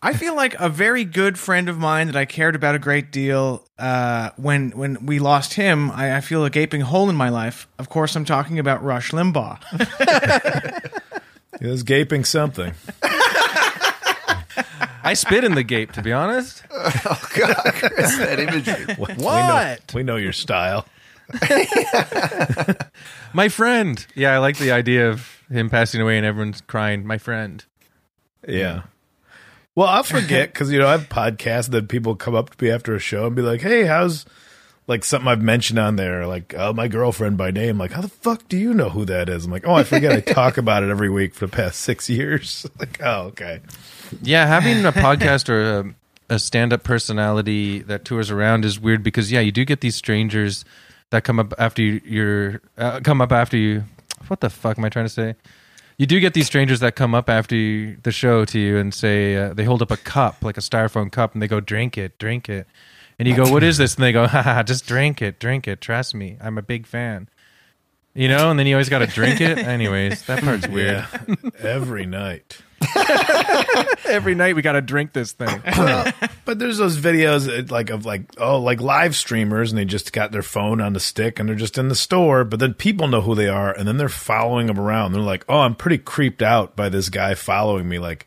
I 0.00 0.12
feel 0.12 0.36
like 0.36 0.54
a 0.60 0.68
very 0.68 1.04
good 1.04 1.38
friend 1.38 1.68
of 1.68 1.76
mine 1.78 2.06
that 2.06 2.14
I 2.16 2.24
cared 2.24 2.54
about 2.54 2.74
a 2.76 2.78
great 2.78 3.10
deal. 3.10 3.66
Uh, 3.78 4.30
when 4.36 4.70
when 4.70 5.06
we 5.06 5.18
lost 5.18 5.54
him, 5.54 5.90
I, 5.90 6.16
I 6.16 6.20
feel 6.20 6.44
a 6.44 6.50
gaping 6.50 6.82
hole 6.82 7.10
in 7.10 7.16
my 7.16 7.30
life. 7.30 7.66
Of 7.78 7.88
course, 7.88 8.14
I'm 8.14 8.24
talking 8.24 8.58
about 8.60 8.82
Rush 8.82 9.10
Limbaugh. 9.12 9.58
He 11.60 11.66
was 11.66 11.82
gaping 11.82 12.24
something. 12.24 12.72
I 15.02 15.14
spit 15.14 15.42
in 15.42 15.56
the 15.56 15.64
gape, 15.64 15.90
to 15.92 16.02
be 16.02 16.12
honest. 16.12 16.62
oh 16.70 17.28
God, 17.36 17.56
Chris, 17.64 18.16
that 18.18 18.38
imagery. 18.38 18.94
We 18.98 19.14
know, 19.14 19.24
What? 19.24 19.92
we 19.94 20.04
know 20.04 20.14
your 20.16 20.32
style. 20.32 20.86
My 23.32 23.48
friend. 23.48 24.06
Yeah, 24.14 24.34
I 24.34 24.38
like 24.38 24.58
the 24.58 24.70
idea 24.70 25.10
of 25.10 25.42
him 25.50 25.68
passing 25.68 26.00
away 26.00 26.16
and 26.16 26.24
everyone's 26.24 26.60
crying. 26.60 27.04
My 27.04 27.18
friend. 27.18 27.64
Yeah. 28.46 28.82
Well, 29.78 29.86
I'll 29.86 30.02
forget 30.02 30.52
because 30.52 30.72
you 30.72 30.80
know 30.80 30.88
I 30.88 30.90
have 30.90 31.08
podcasts 31.08 31.70
that 31.70 31.88
people 31.88 32.16
come 32.16 32.34
up 32.34 32.50
to 32.50 32.64
me 32.64 32.68
after 32.68 32.96
a 32.96 32.98
show 32.98 33.28
and 33.28 33.36
be 33.36 33.42
like, 33.42 33.60
"Hey, 33.60 33.84
how's 33.84 34.26
like 34.88 35.04
something 35.04 35.28
I've 35.28 35.40
mentioned 35.40 35.78
on 35.78 35.94
there, 35.94 36.26
like 36.26 36.52
oh, 36.58 36.72
my 36.72 36.88
girlfriend 36.88 37.36
by 37.36 37.52
name? 37.52 37.78
Like, 37.78 37.92
how 37.92 38.00
the 38.00 38.08
fuck 38.08 38.48
do 38.48 38.56
you 38.56 38.74
know 38.74 38.88
who 38.88 39.04
that 39.04 39.28
is? 39.28 39.44
I'm 39.44 39.52
like, 39.52 39.68
oh, 39.68 39.74
I 39.74 39.84
forget. 39.84 40.10
I 40.10 40.18
talk 40.18 40.56
about 40.58 40.82
it 40.82 40.90
every 40.90 41.08
week 41.08 41.32
for 41.32 41.46
the 41.46 41.52
past 41.52 41.78
six 41.78 42.10
years. 42.10 42.66
like, 42.80 43.00
oh, 43.04 43.26
okay. 43.26 43.60
Yeah, 44.20 44.46
having 44.46 44.84
a 44.84 44.90
podcast 44.90 45.48
or 45.48 45.94
a, 46.28 46.34
a 46.34 46.38
stand-up 46.40 46.82
personality 46.82 47.78
that 47.82 48.04
tours 48.04 48.32
around 48.32 48.64
is 48.64 48.80
weird 48.80 49.04
because 49.04 49.30
yeah, 49.30 49.38
you 49.38 49.52
do 49.52 49.64
get 49.64 49.80
these 49.80 49.94
strangers 49.94 50.64
that 51.10 51.22
come 51.22 51.38
up 51.38 51.54
after 51.56 51.82
you, 51.82 52.00
you're 52.04 52.62
uh, 52.78 52.98
come 53.04 53.20
up 53.20 53.30
after 53.30 53.56
you. 53.56 53.84
What 54.26 54.40
the 54.40 54.50
fuck 54.50 54.76
am 54.76 54.84
I 54.84 54.88
trying 54.88 55.06
to 55.06 55.08
say? 55.08 55.36
You 55.98 56.06
do 56.06 56.20
get 56.20 56.32
these 56.32 56.46
strangers 56.46 56.78
that 56.80 56.94
come 56.94 57.12
up 57.12 57.28
after 57.28 57.56
you, 57.56 57.96
the 58.04 58.12
show 58.12 58.44
to 58.44 58.58
you 58.58 58.78
and 58.78 58.94
say 58.94 59.34
uh, 59.34 59.52
they 59.52 59.64
hold 59.64 59.82
up 59.82 59.90
a 59.90 59.96
cup, 59.96 60.36
like 60.42 60.56
a 60.56 60.60
styrofoam 60.60 61.10
cup, 61.10 61.32
and 61.34 61.42
they 61.42 61.48
go, 61.48 61.58
"Drink 61.58 61.98
it, 61.98 62.16
drink 62.18 62.48
it," 62.48 62.68
and 63.18 63.26
you 63.26 63.34
go, 63.34 63.50
"What 63.50 63.64
is 63.64 63.78
this?" 63.78 63.96
And 63.96 64.04
they 64.04 64.12
go, 64.12 64.28
"Ha 64.28 64.62
just 64.62 64.86
drink 64.86 65.20
it, 65.20 65.40
drink 65.40 65.66
it. 65.66 65.80
Trust 65.80 66.14
me, 66.14 66.36
I'm 66.40 66.56
a 66.56 66.62
big 66.62 66.86
fan." 66.86 67.28
You 68.14 68.28
know, 68.28 68.50
and 68.50 68.58
then 68.58 68.66
you 68.66 68.74
always 68.74 68.88
got 68.88 69.00
to 69.00 69.06
drink 69.06 69.40
it. 69.40 69.58
Anyways, 69.76 70.24
that 70.26 70.42
part's 70.42 70.68
weird. 70.68 71.04
Yeah, 71.26 71.50
every 71.58 72.06
night. 72.06 72.62
Every 74.06 74.34
night 74.34 74.54
we 74.56 74.62
got 74.62 74.72
to 74.72 74.80
drink 74.80 75.12
this 75.12 75.32
thing. 75.32 75.62
But 76.48 76.58
there's 76.58 76.78
those 76.78 76.96
videos 76.96 77.46
uh, 77.46 77.66
like 77.68 77.90
of 77.90 78.06
like 78.06 78.22
oh 78.38 78.58
like 78.58 78.80
live 78.80 79.14
streamers 79.14 79.70
and 79.70 79.78
they 79.78 79.84
just 79.84 80.14
got 80.14 80.32
their 80.32 80.40
phone 80.40 80.80
on 80.80 80.94
the 80.94 80.98
stick 80.98 81.38
and 81.38 81.46
they're 81.46 81.54
just 81.54 81.76
in 81.76 81.90
the 81.90 81.94
store, 81.94 82.42
but 82.42 82.58
then 82.58 82.72
people 82.72 83.06
know 83.06 83.20
who 83.20 83.34
they 83.34 83.48
are 83.48 83.70
and 83.70 83.86
then 83.86 83.98
they're 83.98 84.08
following 84.08 84.66
them 84.66 84.80
around. 84.80 85.12
They're 85.12 85.20
like, 85.20 85.44
oh, 85.46 85.58
I'm 85.58 85.74
pretty 85.74 85.98
creeped 85.98 86.40
out 86.40 86.74
by 86.74 86.88
this 86.88 87.10
guy 87.10 87.34
following 87.34 87.86
me. 87.86 87.98
Like, 87.98 88.26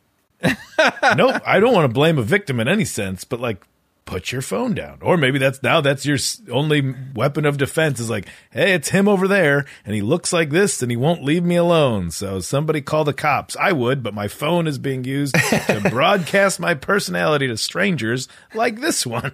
nope, 0.42 1.40
I 1.46 1.60
don't 1.60 1.72
want 1.72 1.84
to 1.84 1.94
blame 1.94 2.18
a 2.18 2.24
victim 2.24 2.58
in 2.58 2.66
any 2.66 2.84
sense, 2.84 3.22
but 3.22 3.38
like. 3.40 3.64
Put 4.08 4.32
your 4.32 4.40
phone 4.40 4.72
down, 4.72 5.00
or 5.02 5.18
maybe 5.18 5.38
that's 5.38 5.62
now 5.62 5.82
that's 5.82 6.06
your 6.06 6.16
only 6.50 6.94
weapon 7.14 7.44
of 7.44 7.58
defense. 7.58 8.00
Is 8.00 8.08
like, 8.08 8.26
hey, 8.50 8.72
it's 8.72 8.88
him 8.88 9.06
over 9.06 9.28
there, 9.28 9.66
and 9.84 9.94
he 9.94 10.00
looks 10.00 10.32
like 10.32 10.48
this, 10.48 10.80
and 10.80 10.90
he 10.90 10.96
won't 10.96 11.22
leave 11.22 11.44
me 11.44 11.56
alone. 11.56 12.10
So 12.10 12.40
somebody 12.40 12.80
call 12.80 13.04
the 13.04 13.12
cops. 13.12 13.54
I 13.56 13.72
would, 13.72 14.02
but 14.02 14.14
my 14.14 14.26
phone 14.26 14.66
is 14.66 14.78
being 14.78 15.04
used 15.04 15.34
to 15.34 15.86
broadcast 15.90 16.58
my 16.58 16.72
personality 16.72 17.48
to 17.48 17.58
strangers 17.58 18.28
like 18.54 18.80
this 18.80 19.06
one. 19.06 19.32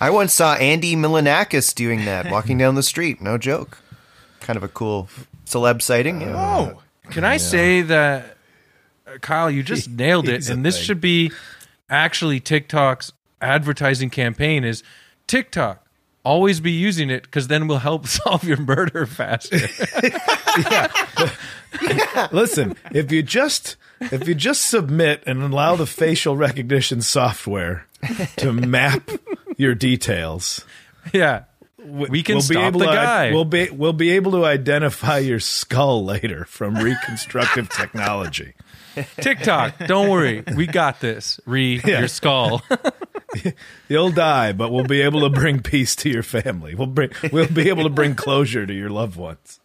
I 0.00 0.10
once 0.10 0.34
saw 0.34 0.54
Andy 0.54 0.96
Milonakis 0.96 1.72
doing 1.72 2.04
that, 2.06 2.28
walking 2.28 2.58
down 2.58 2.74
the 2.74 2.82
street. 2.82 3.20
No 3.20 3.38
joke. 3.38 3.78
Kind 4.40 4.56
of 4.56 4.64
a 4.64 4.68
cool 4.68 5.08
celeb 5.46 5.80
sighting. 5.80 6.22
yeah. 6.22 6.34
Oh, 6.34 6.82
Can 7.10 7.22
I 7.22 7.36
say 7.36 7.82
that, 7.82 8.36
uh, 9.06 9.18
Kyle, 9.18 9.48
you 9.48 9.62
just 9.62 9.88
nailed 9.88 10.28
it, 10.28 10.34
He's 10.38 10.50
and 10.50 10.64
this 10.66 10.74
thing. 10.76 10.84
should 10.86 11.00
be 11.00 11.30
actually 11.88 12.40
TikTok's 12.40 13.12
advertising 13.42 14.10
campaign 14.10 14.64
is 14.64 14.82
TikTok. 15.26 15.86
Always 16.24 16.60
be 16.60 16.70
using 16.70 17.10
it 17.10 17.24
because 17.24 17.48
then 17.48 17.66
we'll 17.66 17.78
help 17.78 18.06
solve 18.06 18.44
your 18.44 18.58
murder 18.58 19.06
faster. 19.06 19.58
Listen, 22.32 22.76
if 22.92 23.10
you 23.10 23.22
just 23.22 23.76
if 24.00 24.28
you 24.28 24.34
just 24.34 24.64
submit 24.66 25.22
and 25.26 25.42
allow 25.42 25.76
the 25.76 25.86
facial 25.86 26.36
recognition 26.36 27.02
software 27.02 27.86
to 28.36 28.52
map 28.52 29.10
your 29.56 29.74
details, 29.74 30.64
yeah, 31.12 31.44
we 31.84 32.22
can 32.22 32.40
stop 32.40 32.72
the 32.74 32.78
to, 32.80 32.84
guy. 32.84 33.32
We'll 33.32 33.44
be 33.44 33.70
we'll 33.70 33.92
be 33.92 34.10
able 34.12 34.32
to 34.32 34.44
identify 34.44 35.18
your 35.18 35.40
skull 35.40 36.04
later 36.04 36.44
from 36.44 36.76
reconstructive 36.76 37.68
technology. 37.70 38.54
TikTok, 39.20 39.86
don't 39.86 40.08
worry, 40.10 40.44
we 40.54 40.66
got 40.66 41.00
this. 41.00 41.40
Re 41.46 41.80
Yeah. 41.84 42.00
your 42.00 42.08
skull. 42.08 42.62
You'll 43.88 44.10
die, 44.10 44.52
but 44.52 44.70
we'll 44.70 44.84
be 44.84 45.02
able 45.02 45.20
to 45.20 45.30
bring 45.30 45.60
peace 45.60 45.96
to 45.96 46.10
your 46.10 46.22
family. 46.22 46.74
We'll 46.74 46.86
bring 46.86 47.10
we'll 47.32 47.48
be 47.48 47.68
able 47.68 47.84
to 47.84 47.90
bring 47.90 48.14
closure 48.14 48.66
to 48.66 48.72
your 48.74 48.90
loved 48.90 49.16
ones. 49.16 49.60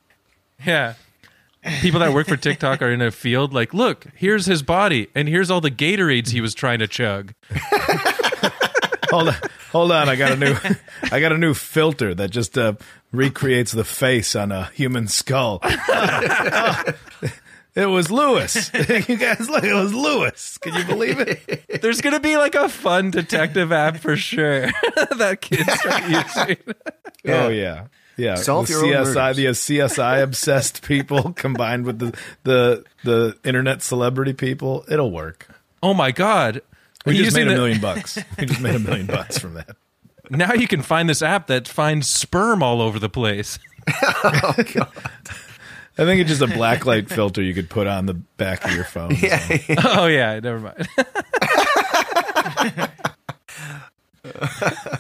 yeah. 0.66 0.94
People 1.82 2.00
that 2.00 2.14
work 2.14 2.28
for 2.28 2.38
TikTok 2.38 2.82
are 2.82 2.92
in 2.92 3.02
a 3.02 3.12
field 3.12 3.54
like, 3.54 3.74
look, 3.74 4.06
here's 4.16 4.46
his 4.46 4.64
body, 4.64 5.10
and 5.14 5.28
here's 5.28 5.52
all 5.52 5.60
the 5.60 5.72
Gatorades 5.72 6.30
he 6.30 6.40
was 6.40 6.54
trying 6.54 6.80
to 6.80 6.88
chug. 6.88 7.34
hold 9.10 9.30
on, 9.30 9.36
hold 9.72 9.92
on. 9.92 10.08
I 10.08 10.16
got 10.16 10.32
a 10.32 10.38
new, 10.38 10.56
I 11.12 11.20
got 11.20 11.34
a 11.34 11.38
new 11.38 11.54
filter 11.54 12.16
that 12.16 12.30
just 12.32 12.58
uh, 12.58 12.74
recreates 13.12 13.74
the 13.74 13.84
face 13.84 14.34
on 14.34 14.54
a 14.54 14.66
human 14.76 15.08
skull. 15.10 15.62
It 17.78 17.86
was 17.86 18.10
Lewis. 18.10 18.72
you 19.08 19.18
guys, 19.18 19.48
look, 19.50 19.64
it 19.64 19.74
was 19.74 19.94
Lewis. 19.94 20.58
Can 20.58 20.74
you 20.74 20.84
believe 20.84 21.20
it? 21.20 21.64
There's 21.82 22.02
gonna 22.02 22.20
be 22.20 22.36
like 22.36 22.56
a 22.56 22.68
fun 22.68 23.12
detective 23.12 23.72
app 23.72 23.98
for 23.98 24.18
sure 24.18 24.62
that 25.18 25.38
kids 25.42 25.72
start 25.74 26.04
using. 26.10 26.58
Oh 27.28 27.50
yeah, 27.50 27.86
yeah. 28.18 28.34
Solve 28.36 28.66
the 28.68 28.74
your 28.74 28.84
CSI, 28.84 29.14
murders. 29.16 29.36
the 29.36 29.78
CSI 29.78 30.24
obsessed 30.24 30.82
people 30.82 31.34
combined 31.34 31.86
with 31.86 32.00
the 32.00 32.18
the 32.44 32.84
the 33.04 33.38
internet 33.44 33.84
celebrity 33.84 34.34
people. 34.34 34.84
It'll 34.90 35.12
work. 35.12 35.48
Oh 35.84 35.94
my 35.94 36.12
god! 36.12 36.64
We 37.06 37.16
just 37.18 37.36
made 37.36 37.46
a 37.48 37.52
the- 37.52 37.56
million 37.56 37.80
bucks. 37.80 38.18
We 38.40 38.48
just 38.48 38.60
made 38.60 38.76
a 38.76 38.80
million 38.80 39.06
bucks 39.06 39.38
from 39.38 39.54
that. 39.54 39.76
Now 40.32 40.54
you 40.54 40.68
can 40.68 40.82
find 40.82 41.08
this 41.08 41.22
app 41.22 41.48
that 41.48 41.68
finds 41.68 42.08
sperm 42.10 42.64
all 42.64 42.82
over 42.82 42.98
the 43.00 43.08
place. 43.08 43.60
Oh, 44.04 44.54
I 46.00 46.06
think 46.06 46.22
it's 46.22 46.30
just 46.30 46.42
a 46.42 46.48
blacklight 46.48 47.10
filter 47.10 47.42
you 47.42 47.54
could 47.54 47.70
put 47.70 47.88
on 47.88 48.06
the 48.06 48.14
back 48.14 48.64
of 48.66 48.72
your 48.74 48.84
phone. 48.84 49.16
Yeah. 49.22 49.40
oh 49.86 50.08
yeah, 50.08 50.40
never 50.40 50.60
mind. 50.60 50.88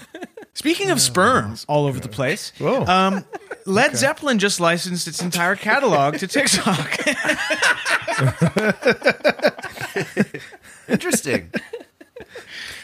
speaking 0.54 0.90
of 0.90 1.00
sperms 1.00 1.66
all 1.68 1.86
over 1.86 2.00
the 2.00 2.10
place, 2.10 2.52
Whoa. 2.60 2.86
um, 2.86 3.26
Led 3.66 3.96
Zeppelin 3.96 4.40
just 4.40 4.60
licensed 4.60 5.08
its 5.08 5.22
entire 5.22 5.56
catalog 5.56 6.18
to 6.18 6.28
TikTok. 6.28 7.00
Interesting. 10.88 11.52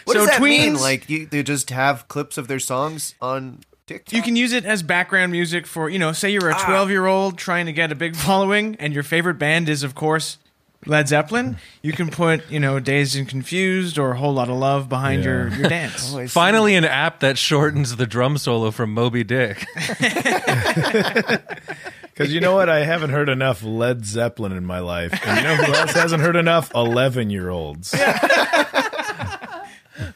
What 0.06 0.14
So 0.16 0.20
does 0.20 0.28
that 0.28 0.42
mean? 0.42 0.76
Like 0.76 1.10
you, 1.10 1.26
they 1.26 1.44
just 1.44 1.70
have 1.70 2.08
clips 2.10 2.38
of 2.38 2.48
their 2.48 2.60
songs 2.60 3.16
on 3.22 3.60
TikTok. 3.86 4.14
You 4.14 4.22
can 4.22 4.36
use 4.36 4.54
it 4.54 4.66
as 4.66 4.84
background 4.84 5.32
music 5.32 5.68
for, 5.68 5.90
you 5.90 6.00
know, 6.00 6.12
say 6.12 6.30
you're 6.30 6.50
a 6.50 6.56
ah. 6.56 6.66
12 6.66 6.90
year 6.90 7.06
old 7.06 7.38
trying 7.38 7.66
to 7.66 7.74
get 7.74 7.92
a 7.92 7.96
big 7.96 8.16
following 8.16 8.76
and 8.80 8.94
your 8.94 9.04
favorite 9.04 9.36
band 9.36 9.70
is, 9.70 9.84
of 9.84 9.96
course, 9.96 10.38
Led 10.86 11.08
Zeppelin. 11.08 11.58
You 11.82 11.94
can 11.94 12.10
put, 12.10 12.50
you 12.52 12.60
know, 12.60 12.80
Dazed 12.80 13.16
and 13.16 13.28
Confused 13.28 13.98
or 13.98 14.12
a 14.12 14.18
whole 14.18 14.34
lot 14.34 14.50
of 14.50 14.56
love 14.56 14.90
behind 14.90 15.24
your, 15.24 15.48
your 15.50 15.70
dance. 15.70 16.14
Oh, 16.24 16.28
Finally, 16.28 16.76
an 16.76 16.86
app 16.86 17.22
that 17.22 17.38
shortens 17.38 17.96
the 17.96 18.06
drum 18.06 18.38
solo 18.38 18.72
from 18.72 18.94
Moby 18.94 19.24
Dick. 19.24 19.66
Because 22.14 22.32
you 22.32 22.42
know 22.42 22.54
what? 22.54 22.70
I 22.70 22.84
haven't 22.84 23.10
heard 23.10 23.28
enough 23.28 23.64
Led 23.64 24.06
Zeppelin 24.06 24.52
in 24.52 24.66
my 24.66 24.80
life. 24.80 25.20
And 25.26 25.38
you 25.38 25.44
know 25.44 25.56
who 25.56 25.74
else 25.74 25.94
hasn't 25.94 26.22
heard 26.22 26.36
enough? 26.36 26.72
11 26.76 27.32
year 27.32 27.50
olds. 27.50 27.96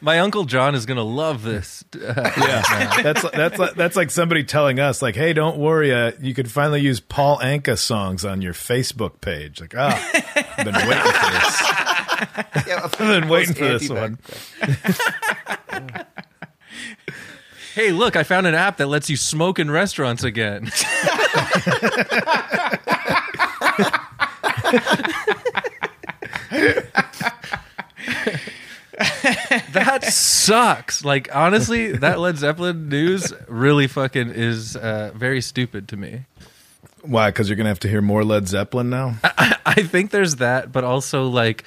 My 0.00 0.20
uncle 0.20 0.44
John 0.44 0.74
is 0.74 0.86
gonna 0.86 1.02
love 1.02 1.42
this. 1.42 1.84
Yeah. 1.94 3.02
That's, 3.02 3.22
that's, 3.30 3.58
like- 3.58 3.74
that's 3.74 3.96
like 3.96 4.10
somebody 4.10 4.44
telling 4.44 4.78
us, 4.78 5.02
like, 5.02 5.16
hey, 5.16 5.32
don't 5.32 5.58
worry. 5.58 5.92
Uh, 5.92 6.12
you 6.20 6.34
could 6.34 6.50
finally 6.50 6.80
use 6.80 7.00
Paul 7.00 7.38
Anka 7.38 7.76
songs 7.78 8.24
on 8.24 8.40
your 8.42 8.52
Facebook 8.54 9.20
page. 9.20 9.60
Like, 9.60 9.74
ah, 9.76 10.10
I've 10.56 10.64
been 10.64 10.74
waiting 10.74 11.12
for 11.12 11.30
this. 11.32 11.62
Yeah, 12.66 12.80
I've 12.84 12.98
been 12.98 13.28
waiting 13.28 13.54
for 13.54 13.78
this 13.78 13.88
one. 13.88 14.18
hey, 17.76 17.92
look! 17.92 18.16
I 18.16 18.24
found 18.24 18.48
an 18.48 18.54
app 18.56 18.78
that 18.78 18.88
lets 18.88 19.08
you 19.08 19.16
smoke 19.16 19.60
in 19.60 19.70
restaurants 19.70 20.24
again. 20.24 20.68
that 29.72 30.04
sucks. 30.04 31.04
Like 31.04 31.34
honestly, 31.34 31.92
that 31.92 32.18
Led 32.18 32.36
Zeppelin 32.38 32.88
news 32.88 33.32
really 33.46 33.86
fucking 33.86 34.30
is 34.30 34.76
uh, 34.76 35.12
very 35.14 35.40
stupid 35.40 35.88
to 35.88 35.96
me. 35.96 36.24
Why? 37.02 37.30
Because 37.30 37.48
you're 37.48 37.56
gonna 37.56 37.68
have 37.68 37.80
to 37.80 37.88
hear 37.88 38.02
more 38.02 38.24
Led 38.24 38.48
Zeppelin 38.48 38.90
now. 38.90 39.16
I 39.22 39.82
think 39.82 40.10
there's 40.10 40.36
that, 40.36 40.72
but 40.72 40.82
also 40.84 41.28
like 41.28 41.64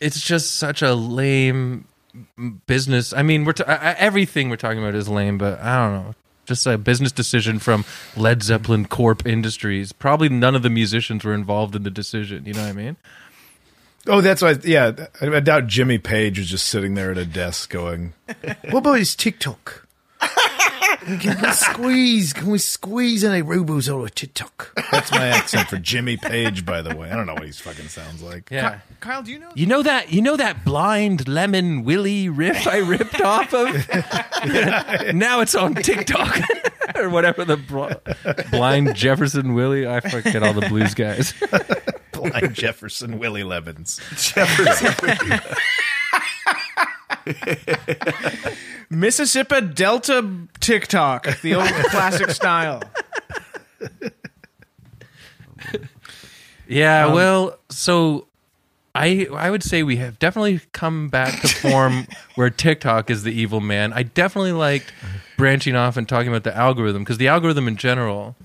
it's 0.00 0.20
just 0.20 0.56
such 0.56 0.82
a 0.82 0.94
lame 0.94 1.86
business. 2.66 3.12
I 3.12 3.22
mean, 3.22 3.44
we're 3.44 3.52
t- 3.54 3.64
I, 3.64 3.92
I- 3.92 3.94
everything 3.94 4.50
we're 4.50 4.56
talking 4.56 4.78
about 4.80 4.94
is 4.94 5.08
lame, 5.08 5.38
but 5.38 5.60
I 5.60 5.76
don't 5.88 6.04
know. 6.04 6.14
Just 6.46 6.66
a 6.66 6.76
business 6.76 7.10
decision 7.10 7.58
from 7.58 7.86
Led 8.18 8.42
Zeppelin 8.42 8.84
Corp 8.84 9.26
Industries. 9.26 9.92
Probably 9.92 10.28
none 10.28 10.54
of 10.54 10.62
the 10.62 10.68
musicians 10.68 11.24
were 11.24 11.32
involved 11.32 11.74
in 11.74 11.84
the 11.84 11.90
decision. 11.90 12.44
You 12.44 12.52
know 12.52 12.60
what 12.64 12.68
I 12.68 12.72
mean? 12.72 12.96
Oh, 14.06 14.20
that's 14.20 14.42
why. 14.42 14.56
Yeah, 14.64 14.92
I, 15.20 15.28
I 15.28 15.40
doubt 15.40 15.66
Jimmy 15.66 15.98
Page 15.98 16.38
was 16.38 16.48
just 16.48 16.66
sitting 16.66 16.94
there 16.94 17.10
at 17.10 17.18
a 17.18 17.24
desk 17.24 17.70
going, 17.70 18.12
"What 18.70 18.78
about 18.78 18.98
his 18.98 19.14
TikTok? 19.16 19.86
Can 21.20 21.40
we 21.42 21.50
squeeze? 21.52 22.32
Can 22.32 22.50
we 22.50 22.58
squeeze 22.58 23.24
any 23.24 23.42
robos 23.42 23.92
out 23.92 24.04
of 24.04 24.14
TikTok?" 24.14 24.72
That's 24.90 25.10
my 25.10 25.26
accent 25.26 25.68
for 25.68 25.78
Jimmy 25.78 26.16
Page, 26.16 26.64
by 26.66 26.82
the 26.82 26.94
way. 26.94 27.10
I 27.10 27.16
don't 27.16 27.26
know 27.26 27.34
what 27.34 27.44
he 27.44 27.52
fucking 27.52 27.88
sounds 27.88 28.22
like. 28.22 28.50
Yeah. 28.50 28.80
Kyle, 29.00 29.22
do 29.22 29.32
you 29.32 29.38
know? 29.38 29.50
You 29.54 29.66
know 29.66 29.82
that 29.82 30.12
you 30.12 30.20
know 30.22 30.36
that 30.36 30.64
blind 30.64 31.26
lemon 31.26 31.84
Willie 31.84 32.28
riff 32.28 32.66
I 32.66 32.78
ripped 32.78 33.20
off 33.20 33.52
of. 33.54 33.68
now 35.14 35.40
it's 35.40 35.54
on 35.54 35.74
TikTok 35.74 36.40
or 36.94 37.08
whatever 37.10 37.44
the 37.44 37.56
bl- 37.56 38.50
blind 38.50 38.94
Jefferson 38.94 39.54
Willie. 39.54 39.86
I 39.86 40.00
forget 40.00 40.42
all 40.42 40.52
the 40.52 40.68
blues 40.68 40.94
guys. 40.94 41.32
Blind 42.30 42.54
Jefferson 42.54 43.18
Willie 43.18 43.44
Levins. 43.44 44.00
Mississippi 48.90 49.60
Delta 49.60 50.48
TikTok, 50.60 51.40
the 51.40 51.54
old 51.54 51.68
classic 51.68 52.30
style. 52.30 52.82
Yeah, 56.66 57.06
um, 57.06 57.14
well, 57.14 57.58
so 57.70 58.26
I 58.94 59.26
I 59.32 59.50
would 59.50 59.62
say 59.62 59.82
we 59.82 59.96
have 59.96 60.18
definitely 60.18 60.60
come 60.72 61.08
back 61.08 61.40
to 61.40 61.48
form 61.48 62.06
where 62.36 62.50
TikTok 62.50 63.10
is 63.10 63.22
the 63.22 63.32
evil 63.32 63.60
man. 63.60 63.92
I 63.92 64.04
definitely 64.04 64.52
liked 64.52 64.92
branching 65.36 65.76
off 65.76 65.96
and 65.96 66.08
talking 66.08 66.28
about 66.28 66.44
the 66.44 66.56
algorithm 66.56 67.02
because 67.02 67.18
the 67.18 67.28
algorithm 67.28 67.68
in 67.68 67.76
general 67.76 68.36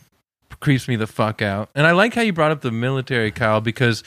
creeps 0.60 0.88
me 0.88 0.96
the 0.96 1.08
fuck 1.08 1.42
out. 1.42 1.70
And 1.76 1.86
I 1.88 1.92
like 1.92 2.14
how 2.14 2.22
you 2.22 2.34
brought 2.34 2.52
up 2.52 2.62
the 2.62 2.72
military, 2.72 3.32
Kyle, 3.32 3.62
because 3.62 4.04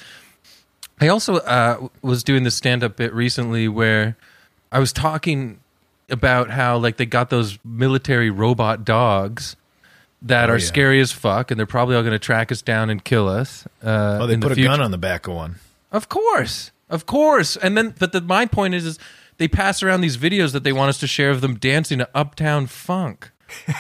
I 1.01 1.09
also 1.09 1.37
uh, 1.37 1.89
was 2.03 2.23
doing 2.23 2.45
this 2.45 2.55
stand 2.55 2.85
up 2.85 2.97
bit 2.97 3.13
recently 3.13 3.69
where 3.69 4.17
I 4.71 4.79
was 4.79 4.93
talking 4.93 5.59
about 6.11 6.51
how 6.51 6.77
like 6.77 6.97
they 6.99 7.07
got 7.07 7.31
those 7.31 7.59
military 7.65 8.31
robot 8.31 8.85
dogs 8.85 9.57
that 10.23 10.49
Oh, 10.49 10.53
are 10.55 10.59
yeah. 10.59 10.65
scary 10.65 11.01
as 11.01 11.11
fuck, 11.11 11.51
and 11.51 11.59
they're 11.59 11.67
probably 11.67 11.97
all 11.97 12.03
going 12.03 12.13
to 12.13 12.19
track 12.19 12.53
us 12.53 12.63
down 12.63 12.91
and 12.91 13.03
kill 13.03 13.29
us. 13.29 13.67
Uh, 13.83 14.19
Oh, 14.21 14.27
they 14.29 14.35
in 14.35 14.41
the 14.41 14.45
put 14.45 14.53
a 14.53 14.55
future. 14.55 14.69
gun 14.69 14.81
on 14.81 14.91
the 14.93 14.99
back 14.99 15.27
of 15.27 15.35
one. 15.35 15.57
Of 15.91 16.09
course, 16.09 16.71
of 16.89 17.07
course. 17.07 17.57
And 17.57 17.77
then, 17.77 17.95
but 17.99 18.13
the, 18.13 18.21
my 18.21 18.47
point 18.47 18.75
is, 18.75 18.85
is 18.87 18.99
they 19.39 19.49
pass 19.49 19.83
around 19.83 20.01
these 20.03 20.17
videos 20.17 20.53
that 20.53 20.63
they 20.63 20.73
want 20.73 20.91
us 20.91 20.99
to 21.01 21.09
share 21.09 21.31
of 21.31 21.41
them 21.41 21.57
dancing 21.57 21.99
to 21.99 22.09
Uptown 22.15 22.67
Funk. 22.69 23.32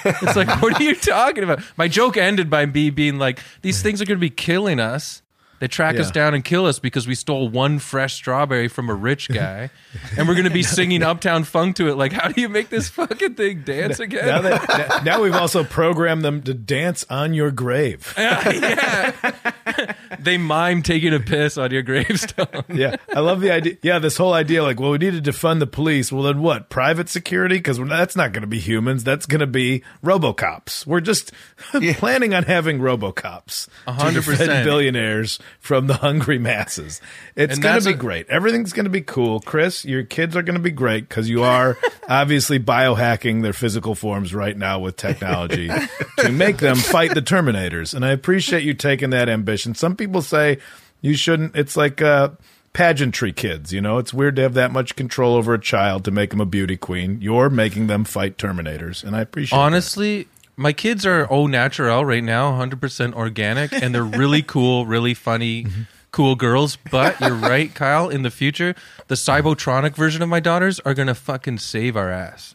It's 0.04 0.36
like, 0.36 0.62
what 0.62 0.80
are 0.80 0.82
you 0.82 0.94
talking 0.94 1.44
about? 1.44 1.62
My 1.76 1.88
joke 1.88 2.16
ended 2.16 2.48
by 2.50 2.66
me 2.66 2.90
being 2.90 3.18
like, 3.18 3.40
these 3.62 3.82
things 3.82 4.00
are 4.00 4.04
going 4.04 4.18
to 4.18 4.20
be 4.20 4.30
killing 4.30 4.80
us. 4.80 5.22
They 5.62 5.68
track 5.68 5.96
us 5.96 6.10
down 6.10 6.34
and 6.34 6.44
kill 6.44 6.66
us 6.66 6.80
because 6.80 7.06
we 7.06 7.14
stole 7.14 7.48
one 7.48 7.78
fresh 7.78 8.14
strawberry 8.14 8.66
from 8.66 8.90
a 8.90 8.94
rich 8.94 9.28
guy, 9.32 9.70
and 10.18 10.26
we're 10.26 10.34
going 10.34 10.42
to 10.42 10.50
be 10.50 10.64
singing 10.64 11.04
Uptown 11.04 11.44
Funk 11.44 11.76
to 11.76 11.88
it. 11.88 11.94
Like, 11.94 12.10
how 12.10 12.26
do 12.26 12.40
you 12.40 12.48
make 12.48 12.68
this 12.68 12.88
fucking 12.90 13.36
thing 13.36 13.62
dance 13.62 14.00
again? 14.00 14.26
Now, 14.26 14.40
that, 14.40 15.02
now 15.04 15.22
we've 15.22 15.36
also 15.36 15.62
programmed 15.62 16.24
them 16.24 16.42
to 16.42 16.52
dance 16.52 17.06
on 17.08 17.32
your 17.32 17.52
grave. 17.52 18.12
yeah, 18.18 19.32
they 20.18 20.38
mime 20.38 20.82
taking 20.82 21.12
a 21.14 21.20
piss 21.20 21.58
on 21.58 21.70
your 21.70 21.82
gravestone. 21.82 22.46
Yeah, 22.72 22.96
I 23.14 23.20
love 23.20 23.40
the 23.40 23.50
idea. 23.50 23.76
Yeah, 23.82 23.98
this 23.98 24.16
whole 24.16 24.32
idea, 24.32 24.62
like, 24.62 24.80
well, 24.80 24.92
we 24.92 24.98
need 24.98 25.22
to 25.22 25.30
defund 25.30 25.58
the 25.60 25.66
police. 25.66 26.10
Well, 26.10 26.22
then 26.22 26.40
what? 26.40 26.68
Private 26.70 27.08
security? 27.08 27.56
Because 27.56 27.78
that's 27.78 28.16
not 28.16 28.32
going 28.32 28.40
to 28.42 28.46
be 28.46 28.58
humans. 28.58 29.04
That's 29.04 29.26
going 29.26 29.40
to 29.40 29.46
be 29.46 29.82
RoboCops. 30.02 30.86
We're 30.86 31.00
just 31.00 31.32
planning 31.94 32.34
on 32.34 32.44
having 32.44 32.78
RoboCops 32.78 33.68
to 33.84 33.92
hundred 33.92 34.24
percent. 34.24 34.64
billionaires 34.64 35.38
from 35.60 35.86
the 35.86 35.94
hungry 35.94 36.38
masses. 36.38 37.00
It's 37.36 37.58
going 37.58 37.80
to 37.80 37.84
be 37.88 37.94
a- 37.94 37.96
great. 37.98 38.28
Everything's 38.30 38.72
going 38.72 38.84
to 38.84 38.90
be 38.90 39.02
cool. 39.02 39.40
Chris, 39.40 39.84
your 39.84 40.02
kids 40.04 40.34
are 40.36 40.42
going 40.42 40.56
to 40.56 40.62
be 40.62 40.70
great 40.70 41.08
because 41.08 41.28
you 41.28 41.42
are 41.42 41.76
obviously 42.08 42.58
biohacking 42.58 43.42
their 43.42 43.52
physical 43.52 43.94
forms 43.94 44.34
right 44.34 44.56
now 44.56 44.78
with 44.78 44.96
technology 44.96 45.70
to 46.18 46.32
make 46.32 46.56
them 46.58 46.76
fight 46.76 47.14
the 47.14 47.22
Terminators. 47.22 47.94
And 47.94 48.04
I 48.04 48.10
appreciate 48.10 48.62
you 48.64 48.74
taking 48.74 49.10
that 49.10 49.28
ambition. 49.28 49.61
Some 49.74 49.96
people 49.96 50.22
say 50.22 50.58
you 51.00 51.14
shouldn't. 51.14 51.56
It's 51.56 51.76
like 51.76 52.00
uh, 52.02 52.30
pageantry 52.72 53.32
kids. 53.32 53.72
You 53.72 53.80
know, 53.80 53.98
it's 53.98 54.12
weird 54.14 54.36
to 54.36 54.42
have 54.42 54.54
that 54.54 54.72
much 54.72 54.96
control 54.96 55.34
over 55.34 55.54
a 55.54 55.60
child 55.60 56.04
to 56.04 56.10
make 56.10 56.30
them 56.30 56.40
a 56.40 56.46
beauty 56.46 56.76
queen. 56.76 57.18
You're 57.20 57.50
making 57.50 57.86
them 57.86 58.04
fight 58.04 58.36
Terminators, 58.38 59.04
and 59.04 59.14
I 59.16 59.20
appreciate. 59.20 59.56
that. 59.56 59.62
Honestly, 59.62 60.28
my 60.56 60.72
kids 60.72 61.04
are 61.06 61.26
au 61.32 61.46
naturel 61.46 62.04
right 62.04 62.22
now, 62.24 62.52
100% 62.52 63.14
organic, 63.14 63.72
and 63.72 63.94
they're 63.94 64.04
really 64.04 64.42
cool, 64.46 64.86
really 64.86 65.14
funny, 65.14 65.66
cool 66.10 66.34
girls. 66.34 66.76
But 66.90 67.20
you're 67.20 67.34
right, 67.34 67.74
Kyle. 67.74 68.08
In 68.08 68.22
the 68.22 68.30
future, 68.30 68.74
the 69.08 69.14
Cybotronic 69.14 69.94
version 69.96 70.22
of 70.22 70.28
my 70.28 70.40
daughters 70.40 70.78
are 70.80 70.94
gonna 70.94 71.14
fucking 71.14 71.58
save 71.58 71.96
our 71.96 72.10
ass. 72.10 72.54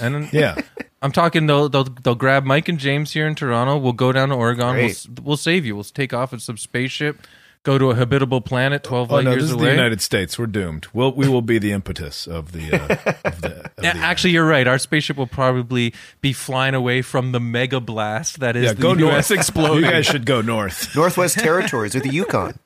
And 0.00 0.32
Yeah. 0.32 0.56
I'm 1.02 1.12
talking. 1.12 1.46
They'll 1.46 1.68
they'll 1.68 1.84
they'll 1.84 2.14
grab 2.14 2.44
Mike 2.44 2.68
and 2.68 2.78
James 2.78 3.12
here 3.12 3.26
in 3.26 3.34
Toronto. 3.34 3.76
We'll 3.76 3.92
go 3.92 4.12
down 4.12 4.28
to 4.30 4.34
Oregon. 4.36 4.76
We'll, 4.76 4.90
we'll 5.24 5.36
save 5.36 5.66
you. 5.66 5.74
We'll 5.74 5.84
take 5.84 6.14
off 6.14 6.32
in 6.32 6.38
some 6.38 6.56
spaceship, 6.56 7.26
go 7.64 7.76
to 7.76 7.90
a 7.90 7.94
habitable 7.96 8.40
planet 8.40 8.84
12 8.84 9.10
Oh 9.10 9.14
light 9.16 9.24
no, 9.24 9.30
years 9.32 9.42
this 9.42 9.50
is 9.50 9.56
away. 9.56 9.64
the 9.66 9.70
United 9.72 10.00
States. 10.00 10.38
We're 10.38 10.46
doomed. 10.46 10.86
We'll 10.94 11.12
we 11.12 11.28
will 11.28 11.42
be 11.42 11.58
the 11.58 11.72
impetus 11.72 12.26
of 12.28 12.52
the 12.52 12.72
uh, 12.72 13.12
of 13.28 13.40
the. 13.40 13.64
Of 13.66 13.72
Yeah, 13.82 13.92
the 13.94 13.98
actually, 14.00 14.30
you're 14.30 14.46
right. 14.46 14.66
Our 14.68 14.78
spaceship 14.78 15.16
will 15.16 15.26
probably 15.26 15.92
be 16.20 16.32
flying 16.32 16.74
away 16.74 17.02
from 17.02 17.32
the 17.32 17.40
mega 17.40 17.80
blast 17.80 18.38
that 18.40 18.54
is 18.54 18.64
yeah, 18.66 18.72
the 18.74 18.82
go 18.82 18.94
U.S. 18.94 19.30
north. 19.30 19.30
exploding. 19.40 19.84
You 19.84 19.90
guys 19.90 20.06
should 20.06 20.24
go 20.24 20.40
north. 20.40 20.94
Northwest 20.94 21.38
Territories 21.40 21.96
or 21.96 22.00
the 22.00 22.10
Yukon. 22.10 22.58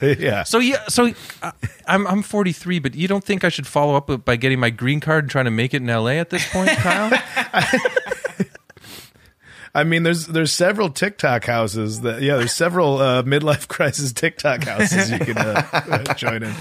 yeah. 0.18 0.44
So 0.44 0.58
yeah, 0.58 0.84
so 0.88 1.12
uh, 1.42 1.52
I'm 1.86 2.06
I'm 2.06 2.22
43, 2.22 2.78
but 2.78 2.94
you 2.94 3.08
don't 3.08 3.24
think 3.24 3.44
I 3.44 3.48
should 3.48 3.66
follow 3.66 3.94
up 3.96 4.08
with- 4.08 4.24
by 4.24 4.36
getting 4.36 4.60
my 4.60 4.70
green 4.70 5.00
card 5.00 5.24
and 5.24 5.30
trying 5.30 5.46
to 5.46 5.50
make 5.50 5.74
it 5.74 5.82
in 5.82 5.88
LA 5.88 6.12
at 6.12 6.30
this 6.30 6.48
point, 6.50 6.70
Kyle? 6.78 7.10
I 9.74 9.84
mean, 9.84 10.02
there's 10.02 10.26
there's 10.26 10.52
several 10.52 10.90
TikTok 10.90 11.44
houses 11.44 12.00
that 12.00 12.22
yeah, 12.22 12.36
there's 12.36 12.52
several 12.52 12.98
uh, 12.98 13.22
midlife 13.22 13.68
crisis 13.68 14.12
TikTok 14.12 14.64
houses 14.64 15.10
you 15.10 15.18
can 15.18 15.38
uh, 15.38 16.14
join 16.14 16.42
in. 16.42 16.54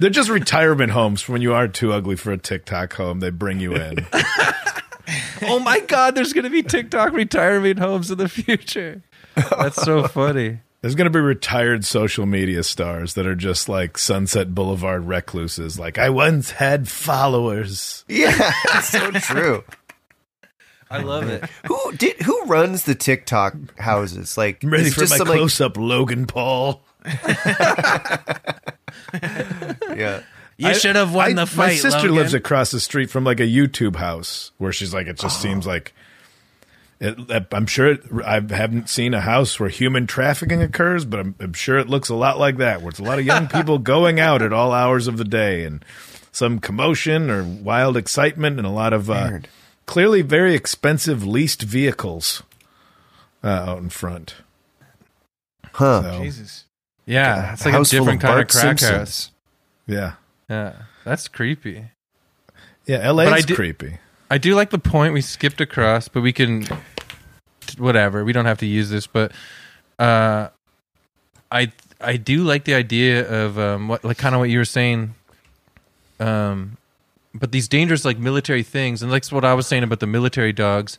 They're 0.00 0.10
just 0.10 0.30
retirement 0.30 0.92
homes 0.92 1.20
for 1.22 1.32
when 1.32 1.42
you 1.42 1.54
are 1.54 1.66
too 1.68 1.92
ugly 1.92 2.16
for 2.16 2.30
a 2.32 2.38
TikTok 2.38 2.92
home. 2.94 3.20
They 3.20 3.30
bring 3.30 3.58
you 3.60 3.74
in. 3.74 4.06
oh 5.42 5.58
my 5.58 5.80
God, 5.80 6.14
there's 6.14 6.32
gonna 6.32 6.50
be 6.50 6.62
TikTok 6.62 7.12
retirement 7.12 7.78
homes 7.78 8.10
in 8.10 8.18
the 8.18 8.28
future. 8.28 9.02
That's 9.34 9.76
so 9.82 10.06
funny. 10.08 10.60
There's 10.80 10.94
going 10.94 11.06
to 11.06 11.10
be 11.10 11.18
retired 11.18 11.84
social 11.84 12.24
media 12.24 12.62
stars 12.62 13.14
that 13.14 13.26
are 13.26 13.34
just 13.34 13.68
like 13.68 13.98
Sunset 13.98 14.54
Boulevard 14.54 15.06
recluses. 15.06 15.78
Like 15.78 15.98
I 15.98 16.10
once 16.10 16.52
had 16.52 16.88
followers. 16.88 18.04
Yeah, 18.06 18.52
it's 18.74 18.88
so 18.88 19.10
true. 19.12 19.64
I 20.90 21.02
love 21.02 21.28
it. 21.28 21.44
Who 21.66 21.92
did? 21.92 22.22
Who 22.22 22.44
runs 22.44 22.84
the 22.84 22.94
TikTok 22.94 23.78
houses? 23.78 24.38
Like, 24.38 24.62
I'm 24.64 24.70
ready 24.70 24.88
for 24.90 25.00
just 25.00 25.10
my 25.10 25.16
some, 25.18 25.28
like- 25.28 25.36
close 25.36 25.60
up, 25.60 25.76
Logan 25.76 26.26
Paul. 26.26 26.82
yeah. 29.94 30.22
You 30.56 30.74
should 30.74 30.96
have 30.96 31.14
won 31.14 31.30
I- 31.30 31.32
the 31.34 31.46
fight. 31.46 31.66
My 31.66 31.74
sister 31.74 31.98
Logan. 32.00 32.14
lives 32.14 32.34
across 32.34 32.70
the 32.70 32.80
street 32.80 33.10
from 33.10 33.24
like 33.24 33.40
a 33.40 33.46
YouTube 33.46 33.96
house 33.96 34.52
where 34.58 34.72
she's 34.72 34.94
like, 34.94 35.06
it 35.08 35.18
just 35.18 35.40
oh. 35.40 35.42
seems 35.42 35.66
like. 35.66 35.92
It, 37.00 37.46
I'm 37.52 37.66
sure 37.66 37.92
it, 37.92 38.02
I 38.24 38.34
haven't 38.34 38.88
seen 38.88 39.14
a 39.14 39.20
house 39.20 39.60
where 39.60 39.68
human 39.68 40.06
trafficking 40.08 40.62
occurs, 40.62 41.04
but 41.04 41.20
I'm, 41.20 41.34
I'm 41.38 41.52
sure 41.52 41.78
it 41.78 41.88
looks 41.88 42.08
a 42.08 42.14
lot 42.16 42.38
like 42.40 42.56
that, 42.56 42.80
where 42.82 42.90
it's 42.90 42.98
a 42.98 43.04
lot 43.04 43.18
of 43.20 43.24
young 43.24 43.46
people 43.52 43.78
going 43.78 44.18
out 44.18 44.42
at 44.42 44.52
all 44.52 44.72
hours 44.72 45.06
of 45.06 45.16
the 45.16 45.24
day 45.24 45.64
and 45.64 45.84
some 46.32 46.58
commotion 46.58 47.30
or 47.30 47.44
wild 47.44 47.96
excitement 47.96 48.58
and 48.58 48.66
a 48.66 48.70
lot 48.70 48.92
of 48.92 49.08
uh, 49.10 49.38
clearly 49.86 50.22
very 50.22 50.54
expensive 50.54 51.24
leased 51.24 51.62
vehicles 51.62 52.42
uh, 53.44 53.46
out 53.48 53.78
in 53.78 53.90
front. 53.90 54.34
Huh. 55.72 56.02
So, 56.02 56.22
Jesus. 56.24 56.64
Yeah, 57.06 57.52
it's 57.54 57.64
like 57.64 57.74
a 57.74 57.84
different 57.84 58.20
kind 58.20 58.34
Bart 58.34 58.40
of 58.42 58.48
crack 58.48 58.78
Simpsons. 58.78 58.90
house. 58.98 59.30
yeah, 59.86 60.12
Yeah, 60.50 60.72
that's 61.04 61.26
creepy. 61.28 61.86
yeah, 62.86 63.08
LA 63.10 63.24
But 63.24 63.32
I 63.32 63.36
is 63.38 63.46
did- 63.46 63.56
creepy. 63.56 63.98
I 64.30 64.38
do 64.38 64.54
like 64.54 64.70
the 64.70 64.78
point 64.78 65.14
we 65.14 65.20
skipped 65.20 65.60
across, 65.60 66.08
but 66.08 66.22
we 66.22 66.32
can 66.32 66.66
whatever. 67.76 68.24
We 68.24 68.32
don't 68.32 68.46
have 68.46 68.58
to 68.58 68.66
use 68.66 68.90
this, 68.90 69.06
but 69.06 69.32
uh 69.98 70.48
I 71.50 71.72
I 72.00 72.16
do 72.16 72.44
like 72.44 72.64
the 72.64 72.74
idea 72.74 73.28
of 73.28 73.58
um, 73.58 73.88
what 73.88 74.04
like 74.04 74.18
kind 74.18 74.34
of 74.34 74.40
what 74.40 74.50
you 74.50 74.58
were 74.58 74.64
saying. 74.64 75.14
Um, 76.20 76.76
but 77.34 77.52
these 77.52 77.68
dangerous 77.68 78.04
like 78.04 78.18
military 78.18 78.62
things, 78.62 79.02
and 79.02 79.12
that's 79.12 79.32
what 79.32 79.44
I 79.44 79.54
was 79.54 79.66
saying 79.66 79.82
about 79.82 80.00
the 80.00 80.06
military 80.06 80.52
dogs, 80.52 80.98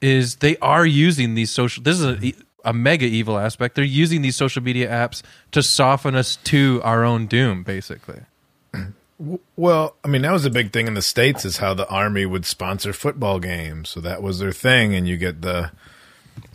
is 0.00 0.36
they 0.36 0.56
are 0.58 0.86
using 0.86 1.34
these 1.34 1.50
social. 1.50 1.82
This 1.82 2.00
is 2.00 2.04
a, 2.04 2.34
a 2.64 2.72
mega 2.72 3.06
evil 3.06 3.38
aspect. 3.38 3.74
They're 3.74 3.84
using 3.84 4.22
these 4.22 4.36
social 4.36 4.62
media 4.62 4.88
apps 4.88 5.22
to 5.52 5.62
soften 5.62 6.14
us 6.14 6.36
to 6.36 6.80
our 6.84 7.04
own 7.04 7.26
doom, 7.26 7.62
basically. 7.62 8.20
Well, 9.56 9.96
I 10.02 10.08
mean, 10.08 10.22
that 10.22 10.32
was 10.32 10.46
a 10.46 10.50
big 10.50 10.72
thing 10.72 10.86
in 10.86 10.94
the 10.94 11.02
states 11.02 11.44
is 11.44 11.58
how 11.58 11.74
the 11.74 11.86
army 11.88 12.24
would 12.24 12.46
sponsor 12.46 12.92
football 12.94 13.38
games. 13.38 13.90
So 13.90 14.00
that 14.00 14.22
was 14.22 14.38
their 14.38 14.52
thing, 14.52 14.94
and 14.94 15.06
you 15.06 15.18
get 15.18 15.42
the 15.42 15.72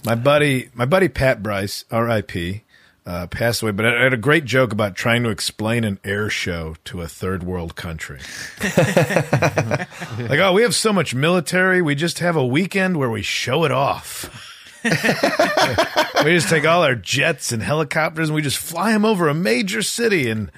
my 0.03 0.15
buddy, 0.15 0.69
my 0.73 0.85
buddy 0.85 1.07
Pat 1.07 1.43
Bryce, 1.43 1.85
R.I.P. 1.91 2.63
Uh, 3.05 3.27
passed 3.27 3.61
away, 3.61 3.71
but 3.71 3.85
I 3.85 4.01
had 4.01 4.13
a 4.13 4.17
great 4.17 4.45
joke 4.45 4.71
about 4.71 4.95
trying 4.95 5.21
to 5.23 5.29
explain 5.29 5.83
an 5.83 5.99
air 6.03 6.27
show 6.27 6.75
to 6.85 7.01
a 7.01 7.07
third 7.07 7.43
world 7.43 7.75
country. 7.75 8.19
like, 8.63 10.39
oh, 10.39 10.53
we 10.55 10.63
have 10.63 10.73
so 10.73 10.91
much 10.91 11.13
military, 11.13 11.83
we 11.83 11.93
just 11.93 12.17
have 12.17 12.35
a 12.35 12.45
weekend 12.45 12.97
where 12.97 13.11
we 13.11 13.21
show 13.21 13.63
it 13.63 13.71
off. 13.71 14.51
we 14.83 16.31
just 16.31 16.49
take 16.49 16.65
all 16.65 16.81
our 16.81 16.95
jets 16.95 17.51
and 17.51 17.61
helicopters 17.61 18.29
and 18.29 18.35
we 18.35 18.41
just 18.41 18.57
fly 18.57 18.91
them 18.91 19.05
over 19.05 19.27
a 19.27 19.35
major 19.35 19.83
city 19.83 20.27
and 20.27 20.51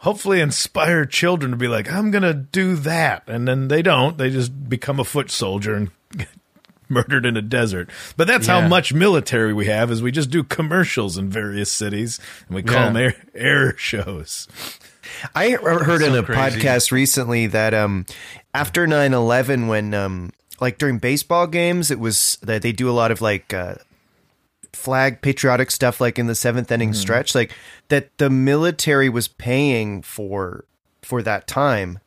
hopefully 0.00 0.40
inspire 0.40 1.04
children 1.06 1.50
to 1.52 1.56
be 1.56 1.68
like, 1.68 1.90
I'm 1.90 2.10
going 2.10 2.22
to 2.22 2.34
do 2.34 2.76
that. 2.76 3.22
And 3.26 3.46
then 3.48 3.68
they 3.68 3.80
don't. 3.82 4.18
They 4.18 4.28
just 4.30 4.68
become 4.68 4.98
a 5.00 5.04
foot 5.04 5.30
soldier 5.30 5.74
and 5.74 5.90
get 6.16 6.28
murdered 6.88 7.24
in 7.26 7.36
a 7.36 7.42
desert. 7.42 7.88
But 8.16 8.26
that's 8.26 8.48
Yeah. 8.48 8.60
how 8.60 8.68
much 8.68 8.92
military 8.92 9.52
we 9.54 9.66
have 9.66 9.90
is 9.90 10.02
we 10.02 10.10
just 10.10 10.30
do 10.30 10.42
commercials 10.42 11.16
in 11.18 11.30
various 11.30 11.70
cities 11.70 12.18
and 12.48 12.56
we 12.56 12.62
call 12.62 12.76
Yeah. 12.76 12.84
them 12.86 12.96
air, 12.96 13.14
air 13.34 13.76
shows. 13.76 14.48
I 15.34 15.48
he- 15.48 15.52
heard 15.54 16.02
in 16.02 16.12
so 16.12 16.18
a 16.20 16.22
crazy. 16.22 16.60
podcast 16.60 16.92
recently 16.92 17.46
that 17.48 17.74
um, 17.74 18.06
after 18.54 18.86
9-11, 18.86 19.68
when 19.68 19.92
um, 19.94 20.32
like 20.60 20.78
during 20.78 20.98
baseball 20.98 21.46
games, 21.46 21.90
it 21.90 21.98
was 21.98 22.38
that 22.42 22.62
they 22.62 22.72
do 22.72 22.88
a 22.88 22.92
lot 22.92 23.10
of 23.10 23.20
like 23.20 23.52
uh, 23.52 23.74
flag 24.72 25.22
patriotic 25.22 25.70
stuff, 25.70 26.00
like 26.00 26.18
in 26.18 26.26
the 26.26 26.34
seventh 26.34 26.70
inning 26.70 26.90
mm-hmm. 26.90 27.00
stretch, 27.00 27.34
like 27.34 27.52
that 27.88 28.16
the 28.18 28.30
military 28.30 29.08
was 29.08 29.28
paying 29.28 30.02
for 30.02 30.64
for 31.02 31.22
that 31.22 31.46
time. 31.46 31.98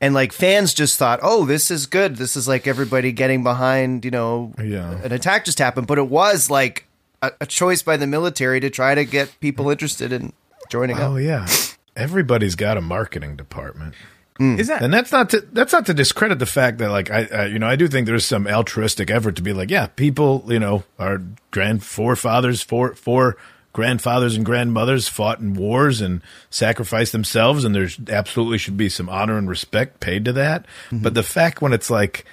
And 0.00 0.14
like 0.14 0.32
fans 0.32 0.74
just 0.74 0.98
thought, 0.98 1.20
oh, 1.22 1.44
this 1.44 1.70
is 1.70 1.86
good. 1.86 2.16
This 2.16 2.36
is 2.36 2.48
like 2.48 2.66
everybody 2.66 3.12
getting 3.12 3.44
behind, 3.44 4.04
you 4.04 4.10
know, 4.10 4.52
Yeah. 4.60 5.00
an 5.02 5.12
attack 5.12 5.44
just 5.44 5.60
happened. 5.60 5.86
But 5.86 5.98
it 5.98 6.08
was 6.08 6.50
like 6.50 6.88
a, 7.22 7.30
a 7.40 7.46
choice 7.46 7.82
by 7.82 7.96
the 7.96 8.06
military 8.06 8.58
to 8.60 8.68
try 8.68 8.96
to 8.96 9.04
get 9.04 9.38
people 9.40 9.66
mm. 9.66 9.72
interested 9.72 10.12
in 10.12 10.32
joining 10.68 10.98
oh, 10.98 11.02
up. 11.02 11.10
Oh 11.12 11.16
yeah. 11.16 11.46
Everybody's 11.94 12.56
got 12.56 12.76
a 12.76 12.80
marketing 12.80 13.36
department. 13.36 13.94
Mm. 14.40 14.58
Is 14.58 14.68
that 14.68 14.82
And 14.82 14.92
that's 14.92 15.12
not 15.12 15.30
to 15.30 15.40
that's 15.52 15.72
not 15.72 15.86
to 15.86 15.94
discredit 15.94 16.38
the 16.38 16.46
fact 16.46 16.78
that 16.78 16.90
like 16.90 17.10
I, 17.10 17.28
I 17.32 17.46
you 17.46 17.58
know 17.58 17.66
I 17.66 17.76
do 17.76 17.86
think 17.86 18.06
there's 18.06 18.24
some 18.24 18.46
altruistic 18.46 19.10
effort 19.10 19.36
to 19.36 19.42
be 19.42 19.52
like 19.52 19.70
yeah 19.70 19.86
people 19.88 20.44
you 20.48 20.58
know 20.58 20.84
our 20.98 21.20
grand 21.50 21.84
forefathers 21.84 22.62
four 22.62 22.94
four 22.94 23.36
grandfathers 23.72 24.36
and 24.36 24.44
grandmothers 24.44 25.08
fought 25.08 25.40
in 25.40 25.54
wars 25.54 26.00
and 26.00 26.22
sacrificed 26.50 27.12
themselves 27.12 27.64
and 27.64 27.74
there's 27.74 27.98
absolutely 28.08 28.58
should 28.58 28.76
be 28.76 28.88
some 28.88 29.08
honor 29.08 29.38
and 29.38 29.48
respect 29.48 30.00
paid 30.00 30.24
to 30.24 30.32
that. 30.32 30.66
Mm-hmm. 30.86 31.02
But 31.02 31.14
the 31.14 31.22
fact 31.22 31.62
when 31.62 31.72
it's 31.72 31.90
like 31.90 32.24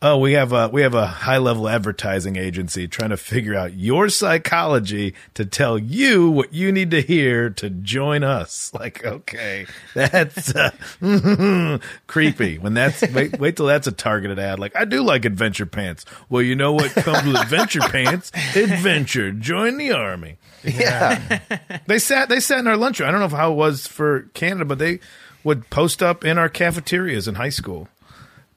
oh 0.00 0.16
we 0.18 0.32
have 0.32 0.52
a 0.52 0.68
we 0.68 0.82
have 0.82 0.94
a 0.94 1.06
high 1.06 1.38
level 1.38 1.68
advertising 1.68 2.36
agency 2.36 2.86
trying 2.86 3.10
to 3.10 3.16
figure 3.16 3.54
out 3.54 3.74
your 3.74 4.08
psychology 4.08 5.14
to 5.34 5.44
tell 5.44 5.78
you 5.78 6.30
what 6.30 6.52
you 6.52 6.70
need 6.70 6.90
to 6.90 7.00
hear 7.00 7.50
to 7.50 7.70
join 7.70 8.22
us. 8.22 8.72
Like 8.78 9.04
okay 9.04 9.66
that's 9.92 10.54
uh, 10.54 10.70
creepy. 12.06 12.58
When 12.58 12.74
that's 12.74 13.02
wait 13.08 13.38
wait 13.40 13.56
till 13.56 13.66
that's 13.66 13.88
a 13.88 13.92
targeted 13.92 14.38
ad. 14.38 14.60
Like 14.60 14.76
i 14.76 14.84
do 14.84 15.02
like 15.02 15.24
adventure 15.24 15.66
pants. 15.66 16.04
Well 16.28 16.42
you 16.42 16.54
know 16.54 16.72
what 16.72 16.92
comes 16.92 17.26
with 17.26 17.36
adventure 17.36 17.80
pants? 17.90 18.30
Adventure. 18.54 19.32
Join 19.32 19.78
the 19.78 19.92
army. 19.92 20.38
Yeah. 20.62 21.40
they 21.86 21.98
sat 21.98 22.28
they 22.28 22.40
sat 22.40 22.60
in 22.60 22.66
our 22.66 22.76
lunchroom 22.76 23.08
i 23.08 23.12
don't 23.12 23.20
know 23.20 23.36
how 23.36 23.52
it 23.52 23.56
was 23.56 23.86
for 23.86 24.22
canada 24.34 24.64
but 24.64 24.78
they 24.78 25.00
would 25.42 25.70
post 25.70 26.02
up 26.02 26.24
in 26.24 26.36
our 26.38 26.48
cafeterias 26.48 27.26
in 27.26 27.36
high 27.36 27.48
school 27.48 27.88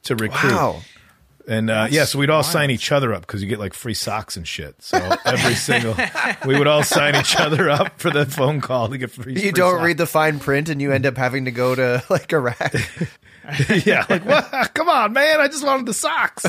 to 0.04 0.16
recruit. 0.16 0.54
Wow. 0.54 0.82
And 1.52 1.70
uh, 1.70 1.88
yeah, 1.92 2.06
so 2.06 2.18
we'd 2.20 2.30
all 2.30 2.44
sign 2.44 2.72
each 2.72 2.92
other 2.92 3.14
up 3.14 3.22
because 3.22 3.42
you 3.44 3.50
get 3.50 3.60
like 3.60 3.74
free 3.74 3.94
socks 3.94 4.38
and 4.38 4.48
shit. 4.48 4.82
So 4.82 4.98
every 5.26 5.56
single, 5.56 5.96
we 6.46 6.58
would 6.58 6.68
all 6.68 6.84
sign 6.84 7.16
each 7.16 7.36
other 7.36 7.70
up 7.70 8.00
for 8.00 8.10
the 8.10 8.26
phone 8.26 8.62
call 8.62 8.88
to 8.90 8.98
get 8.98 9.12
free. 9.12 9.34
You 9.34 9.40
free 9.40 9.52
don't 9.52 9.74
socks. 9.76 9.84
read 9.86 9.98
the 9.98 10.06
fine 10.08 10.40
print 10.40 10.70
and 10.70 10.82
you 10.82 10.92
end 10.92 11.06
up 11.06 11.18
having 11.18 11.46
to 11.46 11.52
go 11.52 11.76
to 11.76 12.04
like 12.10 12.32
Iraq. 12.32 12.74
yeah, 13.86 14.06
like 14.10 14.24
what? 14.26 14.74
Come 14.74 14.88
on, 14.90 15.14
man! 15.14 15.42
I 15.42 15.48
just 15.48 15.66
wanted 15.66 15.86
the 15.88 15.94
socks. 15.94 16.46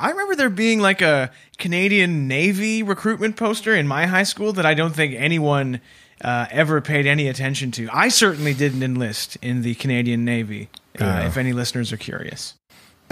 I 0.00 0.10
remember 0.10 0.36
there 0.36 0.50
being 0.50 0.80
like 0.80 1.02
a 1.02 1.30
Canadian 1.58 2.28
Navy 2.28 2.82
recruitment 2.82 3.36
poster 3.36 3.74
in 3.74 3.88
my 3.88 4.06
high 4.06 4.22
school 4.22 4.52
that 4.52 4.64
I 4.64 4.74
don't 4.74 4.94
think 4.94 5.14
anyone 5.14 5.80
uh, 6.22 6.46
ever 6.50 6.80
paid 6.80 7.06
any 7.06 7.26
attention 7.28 7.72
to. 7.72 7.88
I 7.92 8.08
certainly 8.08 8.54
didn't 8.54 8.82
enlist 8.82 9.36
in 9.42 9.62
the 9.62 9.74
Canadian 9.74 10.24
Navy. 10.24 10.68
Uh, 11.00 11.04
Yeah. 11.04 11.26
If 11.26 11.36
any 11.36 11.52
listeners 11.52 11.92
are 11.92 11.96
curious, 11.96 12.54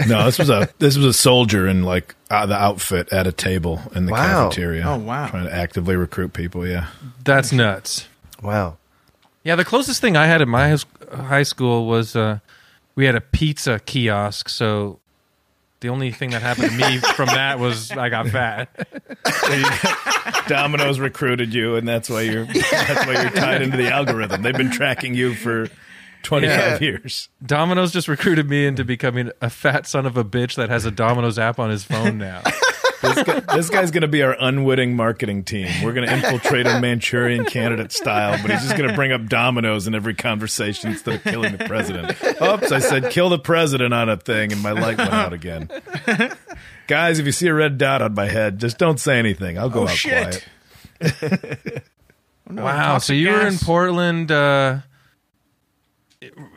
no, 0.05 0.25
this 0.25 0.37
was 0.37 0.49
a 0.49 0.69
this 0.79 0.95
was 0.97 1.05
a 1.05 1.13
soldier 1.13 1.65
in 1.67 1.83
like 1.83 2.13
uh, 2.29 2.45
the 2.45 2.55
outfit 2.55 3.11
at 3.11 3.25
a 3.25 3.31
table 3.31 3.81
in 3.95 4.05
the 4.05 4.11
Wow. 4.11 4.49
cafeteria. 4.49 4.83
Oh, 4.87 4.97
wow. 4.97 5.27
Trying 5.29 5.45
to 5.45 5.53
actively 5.53 5.95
recruit 5.95 6.33
people. 6.33 6.67
Yeah, 6.67 6.87
That's 7.23 7.51
nuts. 7.51 8.07
wow. 8.43 8.77
Yeah, 9.43 9.55
the 9.55 9.65
closest 9.65 10.01
thing 10.01 10.17
I 10.17 10.27
had 10.27 10.41
at 10.41 10.47
my 10.47 10.77
high 11.13 11.43
school 11.43 11.87
was 11.87 12.15
uh, 12.17 12.39
we 12.95 13.05
had 13.05 13.15
a 13.15 13.21
pizza 13.21 13.79
kiosk. 13.79 14.49
So 14.49 14.99
the 15.79 15.87
only 15.89 16.11
thing 16.11 16.31
that 16.31 16.41
happened 16.41 16.71
to 16.71 16.75
me 16.77 16.97
from 17.15 17.27
that 17.27 17.57
was 17.57 17.91
I 17.91 18.09
got 18.09 18.27
fat. 18.27 18.67
Domino's 20.47 20.99
recruited 20.99 21.53
you, 21.53 21.75
and 21.75 21.87
that's 21.87 22.09
why 22.09 22.21
you're 22.21 22.45
that's 22.71 23.05
why 23.05 23.21
you're 23.21 23.31
tied 23.31 23.61
into 23.61 23.77
the 23.77 23.89
algorithm. 23.91 24.41
They've 24.41 24.55
been 24.55 24.71
tracking 24.71 25.13
you 25.15 25.33
for 25.33 25.67
twenty 26.27 26.47
five 26.47 26.81
Yeah. 26.81 26.89
years. 26.89 27.29
Domino's 27.45 27.91
just 27.93 28.07
recruited 28.07 28.49
me 28.49 28.65
into 28.67 28.83
becoming 28.83 29.31
a 29.41 29.49
fat 29.49 29.87
son 29.87 30.05
of 30.05 30.17
a 30.17 30.23
bitch 30.25 30.55
that 30.55 30.69
has 30.69 30.85
a 30.85 30.91
Domino's 30.91 31.39
app 31.39 31.57
on 31.57 31.69
his 31.69 31.83
phone 31.83 32.17
now. 32.19 32.41
This, 33.01 33.23
guy, 33.23 33.39
this 33.55 33.69
guy's 33.69 33.91
going 33.91 34.01
to 34.01 34.07
be 34.07 34.23
our 34.23 34.35
unwitting 34.39 34.95
marketing 34.95 35.43
team. 35.43 35.67
We're 35.83 35.93
going 35.93 36.07
to 36.07 36.13
infiltrate 36.13 36.65
him 36.65 36.81
Manchurian 36.81 37.45
candidate 37.45 37.91
style, 37.91 38.31
but 38.41 38.49
he's 38.49 38.63
just 38.63 38.75
going 38.75 38.89
to 38.89 38.95
bring 38.95 39.11
up 39.11 39.27
dominoes 39.27 39.85
in 39.85 39.93
every 39.93 40.15
conversation 40.15 40.91
instead 40.91 41.15
of 41.15 41.23
killing 41.23 41.55
the 41.55 41.63
president. 41.65 42.17
Oops, 42.41 42.71
I 42.71 42.79
said 42.79 43.11
kill 43.11 43.29
the 43.29 43.37
president 43.39 43.93
on 43.93 44.09
a 44.09 44.17
thing, 44.17 44.51
and 44.51 44.61
my 44.63 44.71
light 44.71 44.97
went 44.97 45.13
out 45.13 45.31
again. 45.31 45.69
Guys, 46.87 47.19
if 47.19 47.25
you 47.27 47.31
see 47.31 47.47
a 47.47 47.53
red 47.53 47.77
dot 47.77 48.01
on 48.01 48.15
my 48.15 48.25
head, 48.27 48.59
just 48.59 48.79
don't 48.79 48.99
say 48.99 49.19
anything. 49.19 49.59
I'll 49.59 49.69
go 49.69 49.81
Oh, 49.81 49.87
out 49.87 49.89
shit. 49.91 50.47
quiet. 50.99 51.23
wow. 52.49 52.97
So 52.97 53.13
toxic 53.13 53.15
you 53.17 53.29
were 53.29 53.45
in. 53.47 53.57
Portland. 53.59 54.31
Uh, 54.31 54.79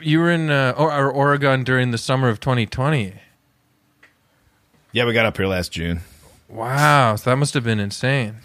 you 0.01 0.19
were 0.19 0.31
in 0.31 0.51
uh, 0.51 0.75
or, 0.77 0.91
or 0.93 1.11
Oregon 1.11 1.65
during 1.65 1.91
the 1.91 1.99
summer 1.99 2.29
of 2.29 2.41
2020. 2.41 3.15
Yeah, 4.93 5.05
we 5.07 5.13
got 5.13 5.27
up 5.27 5.37
here 5.37 5.47
last 5.47 5.73
June. 5.73 6.01
Wow. 6.49 7.17
So 7.17 7.31
that 7.31 7.37
must 7.37 7.55
have 7.55 7.65
been 7.65 7.79
insane. 7.81 8.37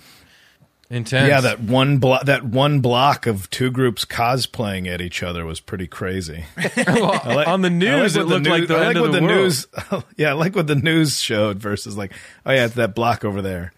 Intense. 0.91 1.27
Yeah, 1.27 1.41
that 1.41 1.59
one 1.61 1.97
block, 1.97 2.25
that 2.25 2.43
one 2.43 2.79
block 2.79 3.25
of 3.25 3.49
two 3.49 3.71
groups 3.71 4.05
cosplaying 4.05 4.87
at 4.87 5.01
each 5.01 5.23
other 5.23 5.43
was 5.43 5.59
pretty 5.59 5.87
crazy. 5.87 6.45
Well, 6.85 7.19
like- 7.25 7.47
on 7.47 7.61
the 7.63 7.71
news, 7.71 8.15
like 8.15 8.21
it 8.21 8.25
what 8.25 8.43
looked 8.43 8.47
like 8.47 8.67
the 8.67 8.75
I 8.75 8.85
end 8.85 8.87
like 8.87 8.95
of 8.97 9.01
what 9.01 9.11
the, 9.11 9.21
world. 9.23 9.35
news. 9.41 9.67
Yeah, 10.17 10.29
I 10.29 10.33
like 10.33 10.55
what 10.55 10.67
the 10.67 10.75
news 10.75 11.19
showed 11.19 11.57
versus 11.57 11.97
like, 11.97 12.11
oh 12.45 12.51
yeah, 12.51 12.65
it's 12.65 12.75
that 12.75 12.93
block 12.93 13.25
over 13.25 13.41
there. 13.41 13.73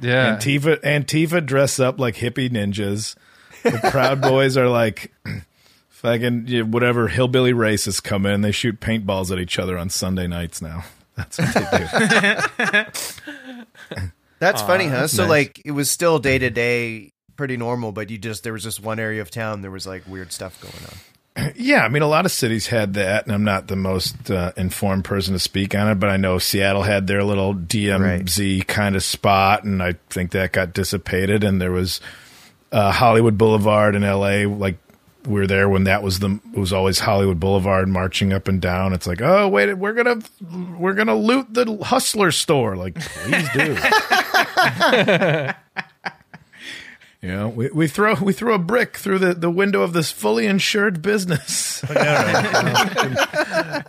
Yeah. 0.00 0.36
Antifa, 0.38 0.80
Antifa 0.80 1.44
dress 1.44 1.78
up 1.78 2.00
like 2.00 2.16
hippie 2.16 2.48
ninjas. 2.48 3.16
The 3.62 3.90
Proud 3.90 4.22
Boys 4.22 4.56
are 4.56 4.68
like 4.68 5.12
fucking 6.00 6.44
you 6.48 6.60
know, 6.64 6.70
whatever 6.70 7.08
hillbilly 7.08 7.52
racists 7.52 8.02
come 8.02 8.26
in. 8.26 8.40
They 8.40 8.52
shoot 8.52 8.80
paintballs 8.80 9.30
at 9.30 9.38
each 9.38 9.58
other 9.58 9.78
on 9.78 9.90
Sunday 9.90 10.26
nights 10.26 10.60
now. 10.62 10.84
That's 11.16 11.38
what 11.38 11.54
they 11.54 11.78
do. 12.70 14.06
That's 14.38 14.62
funny, 14.62 14.86
huh? 14.86 15.00
that's 15.00 15.12
So 15.12 15.24
nice. 15.24 15.30
like 15.30 15.62
it 15.66 15.72
was 15.72 15.90
still 15.90 16.18
day 16.18 16.38
to 16.38 16.48
day 16.48 17.12
pretty 17.36 17.58
normal, 17.58 17.92
but 17.92 18.08
you 18.08 18.16
just 18.16 18.42
there 18.42 18.54
was 18.54 18.62
just 18.62 18.82
one 18.82 18.98
area 18.98 19.20
of 19.20 19.30
town 19.30 19.60
there 19.60 19.70
was 19.70 19.86
like 19.86 20.06
weird 20.08 20.32
stuff 20.32 20.58
going 20.60 20.84
on. 20.86 21.52
yeah, 21.56 21.84
I 21.84 21.88
mean, 21.88 22.02
a 22.02 22.08
lot 22.08 22.24
of 22.24 22.32
cities 22.32 22.66
had 22.66 22.94
that, 22.94 23.26
and 23.26 23.34
I'm 23.34 23.44
not 23.44 23.68
the 23.68 23.76
most 23.76 24.30
uh, 24.30 24.52
informed 24.56 25.04
person 25.04 25.34
to 25.34 25.38
speak 25.38 25.74
on 25.74 25.88
it, 25.88 25.96
but 25.96 26.08
I 26.08 26.16
know 26.16 26.38
Seattle 26.38 26.82
had 26.82 27.06
their 27.06 27.22
little 27.22 27.54
DMZ 27.54 28.66
kind 28.66 28.96
of 28.96 29.02
spot, 29.02 29.64
and 29.64 29.82
I 29.82 29.94
think 30.08 30.32
that 30.32 30.52
got 30.52 30.72
dissipated. 30.72 31.44
And 31.44 31.60
there 31.60 31.72
was 31.72 32.00
uh, 32.72 32.92
Hollywood 32.92 33.36
Boulevard 33.38 33.94
in 33.94 34.02
LA, 34.02 34.46
like 34.48 34.76
we 35.26 35.34
were 35.40 35.46
there 35.46 35.68
when 35.68 35.84
that 35.84 36.02
was 36.02 36.18
the 36.20 36.38
it 36.54 36.58
was 36.58 36.72
always 36.72 36.98
Hollywood 37.00 37.38
Boulevard 37.40 37.88
marching 37.88 38.32
up 38.32 38.48
and 38.48 38.60
down. 38.60 38.92
It's 38.92 39.06
like, 39.06 39.20
oh 39.20 39.48
wait, 39.48 39.72
we're 39.74 39.92
gonna 39.92 40.20
we're 40.78 40.94
gonna 40.94 41.14
loot 41.16 41.52
the 41.54 41.76
Hustler 41.82 42.30
store. 42.32 42.76
Like, 42.76 42.94
please 43.00 43.48
do. 43.54 43.76
You 47.22 47.28
know, 47.30 47.48
we, 47.50 47.68
we 47.68 47.86
throw 47.86 48.14
we 48.14 48.32
throw 48.32 48.54
a 48.54 48.58
brick 48.58 48.96
through 48.96 49.18
the, 49.18 49.34
the 49.34 49.50
window 49.50 49.82
of 49.82 49.92
this 49.92 50.10
fully 50.10 50.46
insured 50.46 51.02
business. 51.02 51.84
Like. 51.90 51.96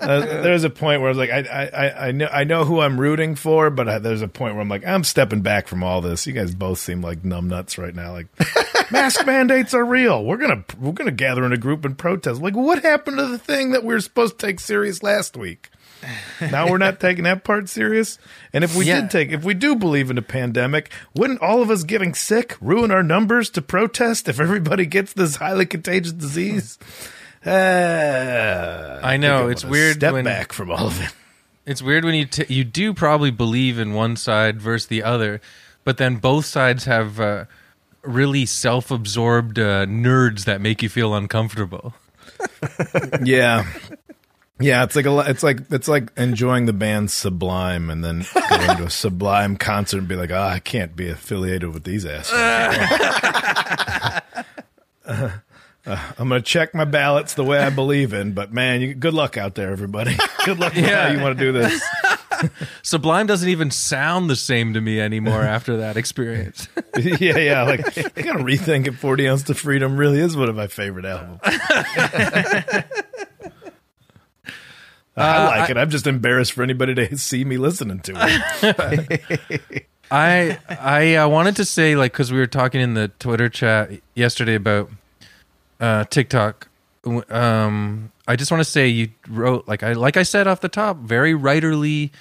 Uh, 0.01 0.19
there's 0.41 0.63
a 0.65 0.69
point 0.69 0.99
where 1.01 1.07
I 1.09 1.11
was 1.11 1.17
like, 1.17 1.29
I, 1.29 1.39
I, 1.39 1.65
I- 1.87 2.07
I 2.07 2.11
know 2.11 2.27
I 2.27 2.43
know 2.43 2.65
who 2.65 2.81
I'm 2.81 2.99
rooting 2.99 3.35
for, 3.35 3.69
but 3.69 3.87
I, 3.87 3.99
there's 3.99 4.21
a 4.21 4.27
point 4.27 4.55
where 4.55 4.61
I'm 4.61 4.67
like, 4.69 4.85
I'm 4.85 5.03
stepping 5.05 5.41
back 5.41 5.67
from 5.67 5.81
all 5.83 6.01
this. 6.01 6.27
You 6.27 6.33
guys 6.33 6.53
both 6.55 6.79
seem 6.79 7.01
like 7.01 7.23
numbnuts 7.23 7.77
right 7.77 7.95
now. 7.95 8.11
Like, 8.11 8.27
mask 8.91 9.25
mandates 9.25 9.73
are 9.73 9.85
real. 9.85 10.23
We're 10.23 10.37
gonna 10.37 10.63
we're 10.79 10.91
gonna 10.93 11.11
gather 11.11 11.45
in 11.45 11.53
a 11.53 11.57
group 11.57 11.85
and 11.85 11.97
protest. 11.97 12.41
Like, 12.41 12.55
what 12.55 12.83
happened 12.83 13.17
to 13.17 13.25
the 13.27 13.37
thing 13.37 13.71
that 13.71 13.83
we 13.83 13.93
were 13.93 14.01
supposed 14.01 14.37
to 14.39 14.45
take 14.47 14.59
serious 14.59 15.01
last 15.03 15.35
week? 15.37 15.69
now 16.41 16.67
we're 16.67 16.79
not 16.79 16.99
taking 16.99 17.25
that 17.25 17.43
part 17.43 17.69
serious. 17.69 18.17
And 18.53 18.63
if 18.63 18.75
we 18.75 18.85
Yeah. 18.85 19.01
did 19.01 19.11
take, 19.11 19.31
if 19.31 19.43
we 19.43 19.53
do 19.53 19.75
believe 19.75 20.09
in 20.09 20.17
a 20.17 20.21
pandemic, 20.23 20.91
wouldn't 21.15 21.41
all 21.41 21.61
of 21.61 21.69
us 21.69 21.83
getting 21.83 22.15
sick 22.15 22.57
ruin 22.59 22.89
our 22.89 23.03
numbers 23.03 23.51
to 23.51 23.61
protest 23.61 24.27
if 24.27 24.39
everybody 24.39 24.87
gets 24.87 25.13
this 25.13 25.35
highly 25.35 25.67
contagious 25.67 26.11
disease? 26.13 26.79
Uh, 27.45 28.99
I 29.03 29.17
know, 29.17 29.45
I'm 29.45 29.51
it's 29.51 29.61
gonna 29.63 29.71
weird 29.71 29.95
Step 29.97 30.13
when- 30.13 30.25
back 30.25 30.53
from 30.53 30.71
all 30.71 30.87
of 30.87 30.99
it. 31.01 31.11
It's 31.65 31.81
weird 31.81 32.03
when 32.03 32.15
you 32.15 32.25
t- 32.25 32.51
you 32.51 32.63
do 32.63 32.91
probably 32.93 33.29
believe 33.29 33.77
in 33.77 33.93
one 33.93 34.15
side 34.15 34.59
versus 34.59 34.87
the 34.87 35.03
other, 35.03 35.39
but 35.83 35.97
then 35.97 36.15
both 36.15 36.45
sides 36.45 36.85
have 36.85 37.19
uh, 37.19 37.45
really 38.03 38.45
self-absorbed 38.45 39.59
uh, 39.59 39.85
nerds 39.85 40.45
that 40.45 40.61
make 40.61 40.81
you 40.81 40.89
feel 40.89 41.13
uncomfortable. 41.15 41.93
Yeah. 43.23 43.65
Yeah, 44.59 44.83
it's 44.83 44.95
like 44.95 45.05
a, 45.05 45.11
lo- 45.11 45.23
it's 45.25 45.41
like 45.43 45.59
it's 45.71 45.87
like 45.87 46.11
enjoying 46.17 46.65
the 46.67 46.73
band 46.73 47.09
Sublime 47.11 47.89
and 47.89 48.03
then 48.03 48.25
going 48.49 48.77
to 48.77 48.83
a 48.85 48.89
Sublime 48.89 49.57
concert 49.57 49.97
and 49.99 50.07
be 50.07 50.15
like, 50.15 50.31
"Ah, 50.31 50.49
I 50.49 50.59
can't 50.59 50.95
be 50.95 51.09
affiliated 51.09 51.73
with 51.73 51.83
these 51.83 52.05
assholes." 52.05 52.39
Uh, 55.05 55.31
uh, 55.85 56.11
I'm 56.17 56.29
going 56.29 56.41
to 56.41 56.45
check 56.45 56.73
my 56.75 56.85
ballots 56.85 57.33
the 57.33 57.43
way 57.43 57.59
I 57.59 57.69
believe 57.69 58.13
in, 58.13 58.33
but 58.33 58.53
man, 58.53 58.81
you, 58.81 58.93
good 58.93 59.13
luck 59.13 59.37
out 59.37 59.55
there, 59.55 59.71
everybody. 59.71 60.15
Good 60.45 60.59
luck 60.59 60.73
with 60.73 60.85
Yeah. 60.85 61.07
how 61.07 61.13
you 61.13 61.19
want 61.21 61.37
to 61.37 61.43
do 61.43 61.51
this. 61.51 61.81
Sublime 62.81 63.27
doesn't 63.27 63.47
even 63.49 63.69
sound 63.69 64.27
the 64.29 64.35
same 64.35 64.73
to 64.73 64.81
me 64.81 64.99
anymore 64.99 65.41
after 65.43 65.77
that 65.77 65.97
experience. 65.97 66.67
yeah, 66.97 67.37
yeah. 67.37 67.61
Like 67.63 67.81
I 67.97 68.21
gotta 68.23 68.39
rethink 68.43 68.87
if 68.87 68.97
Forty 68.97 69.29
Ounce 69.29 69.43
to 69.43 69.53
Freedom 69.53 69.97
really 69.97 70.19
is 70.19 70.35
one 70.35 70.49
of 70.49 70.55
my 70.55 70.65
favorite 70.65 71.05
albums. 71.05 71.39
I 75.15 75.45
like 75.45 75.69
it. 75.69 75.77
I'm 75.77 75.89
just 75.89 76.07
embarrassed 76.07 76.53
for 76.53 76.63
anybody 76.63 76.95
to 76.95 77.17
see 77.17 77.43
me 77.45 77.57
listening 77.57 77.99
to 78.01 78.13
it. 78.15 79.85
I 80.09 80.57
I 80.69 81.15
uh, 81.15 81.27
wanted 81.29 81.57
to 81.57 81.65
say 81.65 81.95
like 81.95 82.13
because 82.13 82.31
we 82.31 82.39
were 82.39 82.47
talking 82.47 82.81
in 82.81 82.95
the 82.95 83.09
Twitter 83.19 83.49
chat 83.49 83.91
yesterday 84.15 84.55
about 84.55 84.89
uh, 85.81 86.05
TikTok. 86.05 86.69
Um, 87.29 88.11
I 88.27 88.35
just 88.35 88.51
want 88.51 88.61
to 88.61 88.69
say 88.69 88.87
you 88.87 89.09
wrote 89.27 89.67
like 89.67 89.83
I 89.83 89.93
like 89.93 90.15
I 90.15 90.23
said 90.23 90.47
off 90.47 90.61
the 90.61 90.69
top, 90.69 90.97
very 90.97 91.33
writerly 91.33 92.11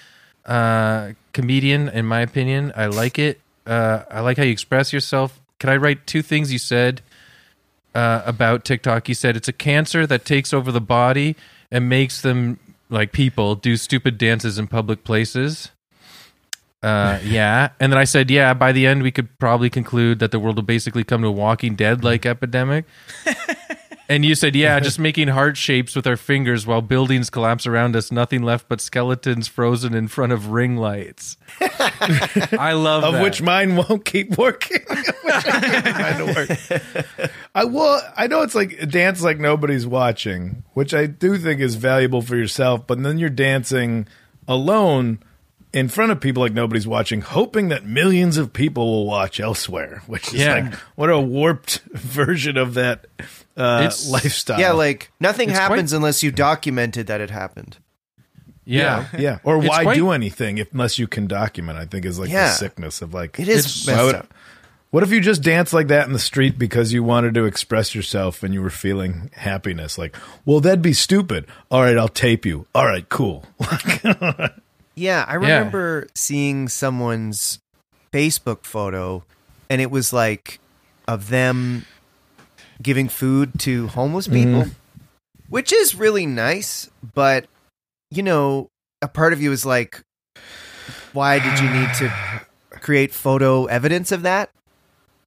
uh, 0.46 1.12
comedian 1.32 1.88
in 1.90 2.06
my 2.06 2.20
opinion. 2.20 2.72
I 2.74 2.86
like 2.86 3.18
it. 3.18 3.40
Uh, 3.66 4.04
I 4.10 4.20
like 4.20 4.38
how 4.38 4.42
you 4.42 4.52
express 4.52 4.92
yourself. 4.92 5.38
Can 5.58 5.68
I 5.68 5.76
write 5.76 6.06
two 6.06 6.22
things 6.22 6.50
you 6.50 6.58
said 6.58 7.02
uh, 7.94 8.22
about 8.24 8.64
TikTok? 8.64 9.08
You 9.08 9.14
said 9.14 9.36
it's 9.36 9.48
a 9.48 9.52
cancer 9.52 10.06
that 10.06 10.24
takes 10.24 10.54
over 10.54 10.72
the 10.72 10.80
body 10.80 11.36
and 11.70 11.88
makes 11.88 12.22
them 12.22 12.58
like 12.88 13.12
people 13.12 13.54
do 13.54 13.76
stupid 13.76 14.16
dances 14.16 14.58
in 14.58 14.66
public 14.66 15.04
places. 15.04 15.70
Uh, 16.82 17.18
yeah. 17.22 17.70
And 17.78 17.92
then 17.92 17.98
I 17.98 18.04
said, 18.04 18.30
yeah, 18.30 18.54
by 18.54 18.72
the 18.72 18.86
end, 18.86 19.02
we 19.02 19.10
could 19.10 19.38
probably 19.38 19.68
conclude 19.70 20.18
that 20.20 20.30
the 20.30 20.38
world 20.38 20.56
will 20.56 20.62
basically 20.62 21.04
come 21.04 21.22
to 21.22 21.28
a 21.28 21.32
Walking 21.32 21.74
Dead 21.74 22.02
like 22.02 22.24
epidemic. 22.24 22.86
and 24.08 24.24
you 24.24 24.34
said, 24.34 24.56
yeah, 24.56 24.80
just 24.80 24.98
making 24.98 25.28
heart 25.28 25.58
shapes 25.58 25.94
with 25.94 26.06
our 26.06 26.16
fingers 26.16 26.66
while 26.66 26.80
buildings 26.80 27.28
collapse 27.28 27.66
around 27.66 27.96
us, 27.96 28.10
nothing 28.10 28.42
left 28.42 28.66
but 28.66 28.80
skeletons 28.80 29.46
frozen 29.46 29.92
in 29.92 30.08
front 30.08 30.32
of 30.32 30.48
ring 30.48 30.78
lights. 30.78 31.36
I 31.60 32.72
love 32.72 33.04
of 33.04 33.14
that. 33.14 33.22
which 33.24 33.42
mine 33.42 33.76
won't 33.76 34.06
keep 34.06 34.38
working. 34.38 34.80
Which 34.88 35.46
I 35.46 35.60
can't 35.60 36.18
to 36.18 36.34
work. 36.34 37.30
I 37.54 37.64
will. 37.64 38.00
I 38.16 38.26
know 38.26 38.40
it's 38.40 38.54
like 38.54 38.88
dance 38.88 39.22
like 39.22 39.38
nobody's 39.38 39.86
watching, 39.86 40.64
which 40.72 40.94
I 40.94 41.04
do 41.04 41.36
think 41.36 41.60
is 41.60 41.74
valuable 41.74 42.22
for 42.22 42.36
yourself. 42.36 42.86
But 42.86 43.02
then 43.02 43.18
you're 43.18 43.28
dancing 43.28 44.08
alone 44.48 45.18
in 45.72 45.88
front 45.88 46.10
of 46.12 46.20
people 46.20 46.42
like 46.42 46.52
nobody's 46.52 46.86
watching, 46.86 47.20
hoping 47.20 47.68
that 47.68 47.84
millions 47.86 48.36
of 48.36 48.52
people 48.52 48.86
will 48.90 49.06
watch 49.06 49.38
elsewhere. 49.40 50.02
Which 50.06 50.28
is 50.34 50.40
Yeah. 50.40 50.54
like 50.54 50.74
what 50.96 51.10
a 51.10 51.18
warped 51.20 51.80
version 51.94 52.56
of 52.56 52.74
that 52.74 53.06
uh, 53.56 53.78
It's- 53.82 54.08
lifestyle. 54.08 54.58
Yeah, 54.60 54.72
like 54.72 55.10
nothing 55.20 55.50
It's 55.50 55.58
happens 55.58 55.90
quite- 55.92 55.96
unless 55.96 56.22
you 56.22 56.30
documented 56.32 57.06
that 57.08 57.20
it 57.20 57.30
happened. 57.30 57.76
yeah. 58.64 59.06
yeah. 59.18 59.38
Or 59.44 59.58
It's 59.58 59.68
why 59.68 59.82
quite- 59.84 59.94
do 59.96 60.10
anything 60.10 60.58
if, 60.58 60.72
unless 60.72 60.98
you 60.98 61.06
can 61.06 61.26
document? 61.26 61.78
I 61.78 61.84
think 61.86 62.04
is 62.04 62.18
like 62.18 62.30
Yeah. 62.30 62.46
the 62.48 62.52
sickness 62.54 63.02
of 63.02 63.14
like 63.14 63.38
It 63.38 63.48
is 63.48 63.86
messed 63.86 64.02
would- 64.04 64.14
up. 64.14 64.34
What 64.90 65.04
if 65.04 65.12
you 65.12 65.20
just 65.20 65.42
danced 65.42 65.72
like 65.72 65.86
that 65.86 66.08
in 66.08 66.12
the 66.12 66.18
street 66.18 66.58
because 66.58 66.92
you 66.92 67.04
wanted 67.04 67.34
to 67.34 67.44
express 67.44 67.94
yourself 67.94 68.42
and 68.42 68.52
you 68.52 68.60
were 68.60 68.70
feeling 68.70 69.30
happiness? 69.34 69.96
Like, 69.96 70.16
well, 70.44 70.58
that'd 70.58 70.82
be 70.82 70.94
stupid. 70.94 71.46
All 71.70 71.82
right, 71.82 71.96
I'll 71.96 72.08
tape 72.08 72.44
you. 72.44 72.66
All 72.74 72.86
right, 72.86 73.08
cool. 73.08 73.44
Yeah, 75.00 75.24
I 75.26 75.34
remember 75.36 76.08
seeing 76.14 76.68
someone's 76.68 77.58
Facebook 78.12 78.64
photo, 78.64 79.24
and 79.70 79.80
it 79.80 79.90
was 79.90 80.12
like 80.12 80.60
of 81.08 81.30
them 81.30 81.86
giving 82.82 83.08
food 83.08 83.58
to 83.60 83.86
homeless 83.88 84.28
mm-hmm. 84.28 84.60
people, 84.60 84.70
which 85.48 85.72
is 85.72 85.94
really 85.94 86.26
nice. 86.26 86.90
But 87.14 87.46
you 88.10 88.22
know, 88.22 88.68
a 89.00 89.08
part 89.08 89.32
of 89.32 89.40
you 89.40 89.52
is 89.52 89.64
like, 89.64 90.02
why 91.14 91.38
did 91.38 91.58
you 91.58 91.70
need 91.70 91.94
to 91.94 92.12
create 92.72 93.14
photo 93.14 93.64
evidence 93.64 94.12
of 94.12 94.22
that? 94.22 94.50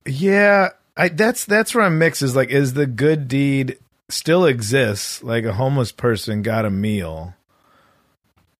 yeah, 0.06 0.70
I, 0.96 1.08
that's 1.10 1.46
that's 1.46 1.74
where 1.74 1.84
I'm 1.84 1.98
mixed. 1.98 2.22
Is 2.22 2.36
like, 2.36 2.50
is 2.50 2.74
the 2.74 2.86
good 2.86 3.28
deed 3.28 3.80
still 4.10 4.46
exists? 4.46 5.24
Like 5.24 5.46
a 5.46 5.54
homeless 5.54 5.92
person 5.92 6.44
got 6.44 6.66
a 6.66 6.70
meal, 6.70 7.34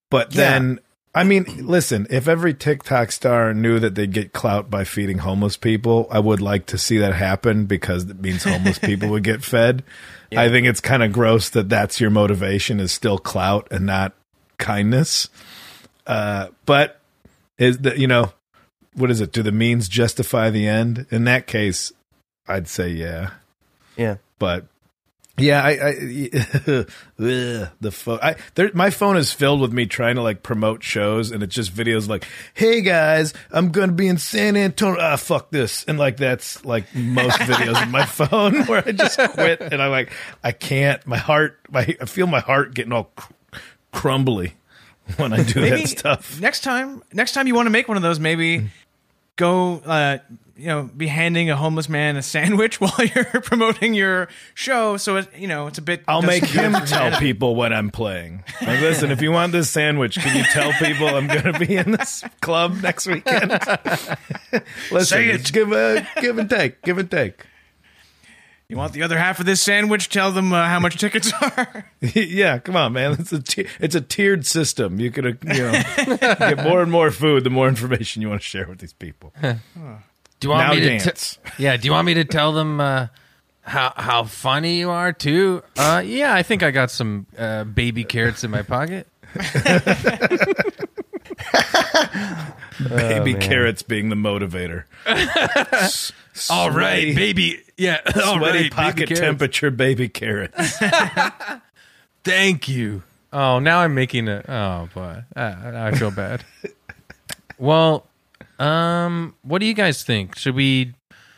but 0.10 0.34
Yeah. 0.34 0.58
then. 0.58 0.80
I 1.16 1.24
mean, 1.24 1.46
listen, 1.60 2.08
if 2.10 2.28
every 2.28 2.56
TikTok 2.56 3.12
star 3.12 3.54
knew 3.54 3.80
that 3.80 3.94
they'd 3.94 4.12
get 4.12 4.34
clout 4.34 4.72
by 4.72 4.84
feeding 4.84 5.20
homeless 5.20 5.58
people, 5.58 6.08
I 6.10 6.20
would 6.20 6.42
like 6.42 6.66
to 6.68 6.78
see 6.78 6.98
that 6.98 7.14
happen 7.14 7.66
because 7.66 8.10
it 8.10 8.20
means 8.20 8.44
homeless 8.44 8.80
people 8.80 9.10
would 9.10 9.24
get 9.24 9.44
fed. 9.44 9.84
I 10.36 10.50
think 10.50 10.66
it's 10.66 10.82
kind 10.82 11.04
of 11.04 11.12
gross 11.12 11.50
that 11.50 11.70
that's 11.70 12.02
your 12.02 12.10
motivation 12.10 12.80
is 12.80 12.92
still 12.92 13.20
clout 13.20 13.68
and 13.70 13.86
not 13.86 14.14
kindness. 14.58 15.30
Uh, 16.08 16.48
but 16.66 17.00
is 17.60 17.78
that, 17.80 18.00
you 18.00 18.08
know, 18.08 18.34
what 18.94 19.12
is 19.12 19.22
it? 19.22 19.32
Do 19.32 19.44
the 19.44 19.52
means 19.52 19.88
justify 19.88 20.50
the 20.50 20.68
end? 20.68 21.06
In 21.12 21.26
that 21.26 21.46
case, 21.46 21.94
I'd 22.48 22.68
say 22.68 22.90
yeah. 22.90 23.32
Yeah. 23.96 24.18
But 24.40 24.66
yeah, 25.38 25.64
I, 25.64 25.70
I 25.72 25.90
ugh, 27.20 27.70
the 27.82 27.92
phone. 27.92 28.20
I 28.22 28.36
there, 28.54 28.70
my 28.74 28.92
phone 28.92 29.18
is 29.18 29.34
filled 29.34 29.62
with 29.62 29.74
me 29.74 29.88
trying 29.88 30.16
to 30.16 30.22
like 30.22 30.44
promote 30.44 30.84
shows, 30.84 31.32
and 31.32 31.42
it's 31.42 31.56
just 31.56 31.74
videos 31.74 32.08
like, 32.08 32.28
"Hey 32.54 32.82
guys, 32.82 33.34
I'm 33.52 33.72
gonna 33.72 33.94
be 33.94 34.08
in 34.08 34.18
San 34.20 34.56
Antonio." 34.56 35.00
Ah, 35.02 35.16
fuck 35.16 35.50
this, 35.50 35.86
and 35.86 35.98
like 35.98 36.18
that's 36.18 36.64
like 36.66 36.94
most 36.94 37.38
videos 37.40 37.76
on 37.82 37.90
my 37.90 38.06
phone 38.06 38.64
where 38.68 38.84
I 38.86 38.92
just 38.92 39.18
quit, 39.32 39.60
and 39.62 39.82
I'm 39.82 39.90
like, 39.92 40.12
I 40.44 40.52
can't. 40.52 41.06
My 41.08 41.18
heart, 41.18 41.60
my 41.70 41.96
I 42.00 42.06
feel 42.06 42.28
my 42.28 42.40
heart 42.42 42.76
getting 42.76 42.92
all 42.94 43.06
cr- 43.16 43.34
crumbly 43.92 44.54
when 45.18 45.34
I 45.34 45.44
do 45.44 45.62
Maybe 45.62 45.82
that 45.82 45.88
stuff. 45.88 46.40
next 46.42 46.62
time, 46.62 47.02
next 47.12 47.34
time 47.34 47.48
you 47.48 47.56
want 47.56 47.66
to 47.66 47.72
make 47.72 47.88
one 47.88 47.98
of 47.98 48.04
those, 48.04 48.20
maybe 48.20 48.70
go, 49.36 49.78
uh, 49.86 50.18
you 50.56 50.68
know, 50.68 50.84
be 50.96 51.08
handing 51.08 51.50
a 51.50 51.56
homeless 51.56 51.90
man 51.90 52.16
a 52.16 52.22
sandwich 52.22 52.80
while 52.82 52.94
you're 53.16 53.26
promoting 53.44 53.94
your 53.94 54.28
show. 54.54 54.98
So 54.98 55.18
it, 55.18 55.28
you 55.38 55.48
know, 55.48 55.68
it's 55.68 55.78
a 55.78 55.82
bit. 55.82 56.04
I'll 56.08 56.22
make 56.22 56.46
him 56.46 56.74
tell 56.86 57.18
people 57.20 57.56
what 57.56 57.74
I'm 57.74 57.90
playing. 57.90 58.44
Like, 58.62 58.80
listen, 58.82 59.12
if 59.12 59.22
you 59.22 59.32
want 59.32 59.52
this 59.52 59.70
sandwich, 59.70 60.16
can 60.20 60.36
you 60.38 60.44
tell 60.44 60.72
people 60.74 61.08
I'm 61.08 61.28
going 61.28 61.52
to 61.52 61.60
be 61.60 61.76
in 61.76 61.92
this 61.92 62.24
club 62.42 62.76
next 62.82 63.08
weekend? 63.08 63.52
listen, 64.92 65.06
Say 65.06 65.30
it. 65.30 65.52
give 65.52 65.72
a 65.72 66.08
give 66.22 66.38
and 66.38 66.50
take, 66.50 66.82
give 66.84 66.98
and 66.98 67.10
take. 67.10 67.46
You 68.74 68.78
want 68.78 68.94
the 68.94 69.04
other 69.04 69.20
half 69.20 69.40
of 69.40 69.46
this 69.46 69.62
sandwich? 69.62 70.10
Tell 70.10 70.32
them 70.32 70.52
uh, 70.52 70.68
how 70.68 70.80
much 70.80 70.98
tickets 70.98 71.32
are. 71.42 71.86
yeah, 72.02 72.58
come 72.58 72.76
on, 72.76 72.94
man. 72.94 73.12
It's 73.20 73.32
a 73.32 73.44
it's 73.80 73.94
a 73.94 74.02
tiered 74.02 74.48
system. 74.48 75.00
You 75.00 75.12
could 75.12 75.28
uh, 75.28 75.54
you 75.54 75.62
know 75.72 75.84
get 76.18 76.64
more 76.64 76.82
and 76.82 76.92
more 76.92 77.12
food 77.12 77.44
the 77.44 77.52
more 77.52 77.68
information 77.68 78.24
you 78.24 78.30
want 78.30 78.42
to 78.42 78.48
share 78.48 78.68
with 78.68 78.80
these 78.80 78.92
people. 78.94 79.32
Do 79.44 79.60
you 80.42 80.50
want 80.50 80.70
Now 80.70 80.74
me 80.74 80.98
to 80.98 81.12
t- 81.12 81.38
yeah, 81.60 81.78
do 81.78 81.86
you 81.86 81.92
want 81.92 82.08
me 82.08 82.16
to 82.16 82.26
tell 82.26 82.52
them 82.52 82.82
uh, 82.82 83.10
how 83.62 83.94
how 83.96 84.24
funny 84.24 84.80
you 84.80 84.90
are 84.90 85.14
too? 85.14 85.62
Uh, 85.78 86.02
yeah, 86.04 86.34
I 86.34 86.42
think 86.42 86.64
I 86.64 86.72
got 86.72 86.90
some 86.90 87.28
uh, 87.38 87.66
baby 87.66 88.04
carrots 88.04 88.44
in 88.44 88.50
my 88.50 88.64
pocket. 88.64 89.08
Baby 92.90 93.36
carrots 93.36 93.84
being 93.84 94.10
the 94.10 94.16
motivator. 94.16 94.86
All 96.50 96.72
right, 96.72 97.16
baby. 97.16 97.62
Yeah, 97.78 98.00
all 98.16 98.38
Sweaty 98.38 98.64
right, 98.64 98.72
pocket 98.72 99.10
baby 99.10 99.16
temperature 99.16 99.70
baby 99.72 100.10
carrots. 100.10 100.78
Thank 102.24 102.68
you. 102.68 103.04
Oh, 103.32 103.60
now 103.60 103.80
I'm 103.80 103.94
making 103.96 104.28
it. 104.28 104.46
Oh 104.50 104.90
boy, 104.94 105.24
I, 105.36 105.88
I 105.88 105.92
feel 105.92 106.12
bad. 106.12 106.44
well, 107.58 108.08
um, 108.60 109.36
what 109.44 109.60
do 109.60 109.66
you 109.68 109.74
guys 109.74 110.04
think? 110.04 110.36
Should 110.38 110.56
we? 110.56 110.94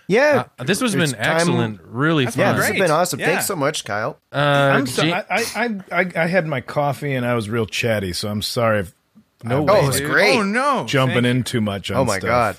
Yeah, 0.08 0.46
Uh, 0.60 0.64
this 0.66 0.82
has 0.82 0.94
it's 0.94 1.12
been 1.14 1.20
time- 1.20 1.36
excellent. 1.38 1.82
Really 1.84 2.26
fun. 2.28 2.34
Yeah, 2.38 2.52
fun. 2.52 2.58
this 2.58 2.68
has 2.70 2.78
been 2.78 2.92
awesome. 2.92 3.20
Yeah. 3.20 3.26
Thanks 3.26 3.48
so 3.48 3.56
much, 3.56 3.86
Kyle. 3.86 4.20
Uh, 4.32 4.38
I'm 4.38 4.86
sorry. 4.88 5.10
Ja- 5.10 5.24
I, 5.30 5.44
I, 5.92 6.00
I, 6.02 6.12
I 6.16 6.28
had 6.28 6.46
my 6.46 6.62
coffee 6.62 7.14
and 7.14 7.26
I 7.26 7.34
was 7.34 7.50
real 7.50 7.66
chatty, 7.66 8.14
so 8.14 8.30
I'm 8.30 8.44
sorry 8.44 8.82
if 8.82 8.94
No 9.46 9.58
I 9.58 9.60
way, 9.62 9.80
Oh, 9.80 9.84
it 9.84 9.88
was 9.88 9.98
dude. 10.00 10.10
great. 10.12 10.36
Oh 10.38 10.44
no! 10.44 10.86
jumping 10.86 11.24
Thank- 11.24 11.26
in 11.38 11.44
too 11.44 11.62
much 11.62 11.92
on 11.92 11.98
Oh 11.98 12.06
my 12.06 12.18
stuff. 12.20 12.28
god. 12.28 12.58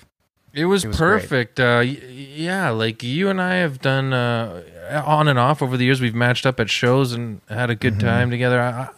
It 0.55 0.64
was, 0.64 0.84
It 0.84 0.89
was 0.89 0.97
perfect. 0.97 1.61
Uh, 1.61 1.80
yeah, 1.80 2.70
like 2.70 3.03
you 3.03 3.28
and 3.28 3.43
I 3.43 3.57
have 3.57 3.78
done 3.80 4.14
uh, 4.14 4.62
on 5.05 5.28
and 5.28 5.39
off 5.39 5.61
over 5.61 5.76
the 5.76 5.84
years. 5.84 6.01
We've 6.01 6.14
matched 6.14 6.47
up 6.47 6.59
at 6.61 6.70
shows 6.70 7.12
and 7.12 7.43
had 7.49 7.68
a 7.68 7.74
good 7.74 7.95
Mm-hmm. 7.95 8.07
time 8.09 8.30
together. 8.30 8.59
I, 8.61 8.70
I, 8.70 8.89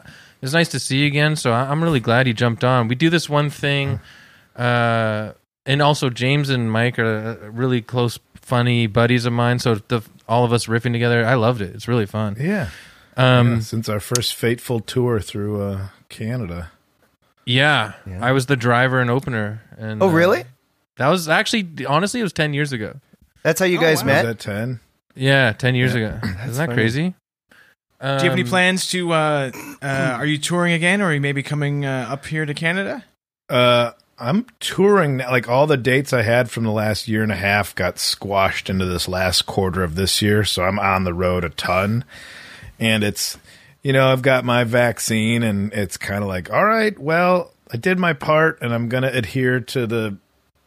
it's 0.41 0.53
nice 0.53 0.69
to 0.69 0.79
see 0.79 0.99
you 1.01 1.07
again. 1.09 1.35
So 1.35 1.51
I, 1.53 1.63
I'm 1.71 1.83
really 1.83 1.99
glad 1.99 2.29
you 2.29 2.33
jumped 2.35 2.63
on. 2.63 2.87
We 2.87 2.95
do 2.95 3.11
this 3.11 3.29
one 3.29 3.51
thing, 3.51 3.99
uh, 4.55 5.33
and 5.67 5.83
also 5.83 6.11
James 6.11 6.49
and 6.49 6.71
Mike 6.71 6.97
are 6.99 7.39
uh, 7.43 7.49
really 7.51 7.81
close, 7.83 8.21
funny 8.37 8.87
buddies 8.87 9.25
of 9.27 9.33
mine. 9.33 9.59
So 9.59 9.77
the, 9.77 10.03
all 10.29 10.45
of 10.45 10.53
us 10.53 10.67
riffing 10.67 10.93
together, 10.93 11.27
I 11.27 11.35
loved 11.35 11.61
it. 11.61 11.75
It's 11.75 11.89
really 11.89 12.07
fun. 12.07 12.37
Yeah. 12.39 12.69
Um, 13.17 13.55
Yeah, 13.55 13.61
since 13.61 13.89
our 13.89 13.99
first 13.99 14.37
fateful 14.37 14.79
tour 14.79 15.19
through 15.19 15.61
uh, 15.61 15.89
Canada. 16.09 16.71
Yeah, 17.49 17.93
Yeah. 18.07 18.25
I 18.25 18.33
was 18.33 18.47
the 18.47 18.57
driver 18.57 19.01
and 19.01 19.11
opener. 19.11 19.63
And 19.77 20.03
Oh, 20.03 20.09
uh, 20.09 20.13
really? 20.13 20.45
that 20.99 21.09
was 21.09 21.29
actually 21.29 21.87
honestly, 21.87 22.21
it 22.21 22.23
was 22.25 22.33
ten 22.33 22.53
years 22.55 22.73
ago. 22.73 23.01
That's 23.43 23.61
how 23.61 23.67
you 23.67 23.79
Oh, 23.79 23.81
guys 23.83 24.01
wow. 24.03 24.07
met. 24.07 24.25
Was 24.27 24.37
that 24.37 24.39
10? 24.41 24.81
Yeah, 25.15 25.53
ten 25.53 25.75
years 25.75 25.95
Yeah. 25.95 26.19
ago. 26.19 26.27
Isn't 26.29 26.47
that 26.47 26.55
funny. 26.57 26.75
crazy? 26.75 27.15
Do 28.01 28.07
you 28.07 28.13
have 28.13 28.33
any 28.33 28.43
Um, 28.43 28.49
plans 28.49 28.89
to? 28.91 29.13
Uh, 29.13 29.51
uh, 29.83 29.87
are 29.87 30.27
you 30.27 30.39
touring 30.39 30.73
again, 30.73 31.01
or 31.03 31.07
are 31.07 31.15
you 31.15 31.21
maybe 31.21 31.43
coming 31.43 31.85
uh, 31.85 32.07
up 32.09 32.27
here 32.27 32.47
to 32.47 32.55
Canada? 32.55 33.05
Uh, 33.49 33.91
I'm 34.21 34.47
touring 34.61 35.17
now. 35.17 35.31
Like 35.33 35.49
all 35.49 35.67
the 35.67 35.77
dates 35.77 36.13
I 36.13 36.23
had 36.23 36.49
from 36.51 36.63
the 36.65 36.71
last 36.71 37.09
year 37.09 37.23
and 37.25 37.33
a 37.33 37.37
half 37.37 37.75
got 37.75 37.99
squashed 37.99 38.71
into 38.71 38.85
this 38.85 39.09
last 39.09 39.47
quarter 39.47 39.83
of 39.83 39.95
this 39.97 40.23
year. 40.23 40.45
So 40.45 40.63
I'm 40.65 40.79
on 40.79 41.03
the 41.05 41.15
road 41.15 41.43
a 41.45 41.49
ton. 41.51 42.05
And 42.81 43.03
it's, 43.03 43.37
you 43.89 43.95
know, 43.95 44.13
I've 44.13 44.21
got 44.21 44.45
my 44.45 44.65
vaccine 44.65 45.43
and 45.43 45.73
it's 45.73 45.97
kind 45.97 46.23
of 46.23 46.29
like, 46.29 46.53
all 46.53 46.63
right, 46.63 46.97
well, 46.99 47.55
I 47.73 47.79
did 47.79 47.99
my 47.99 48.13
part 48.13 48.61
and 48.61 48.75
I'm 48.75 48.91
going 48.91 49.03
to 49.03 49.17
adhere 49.17 49.61
to 49.61 49.87
the 49.87 50.19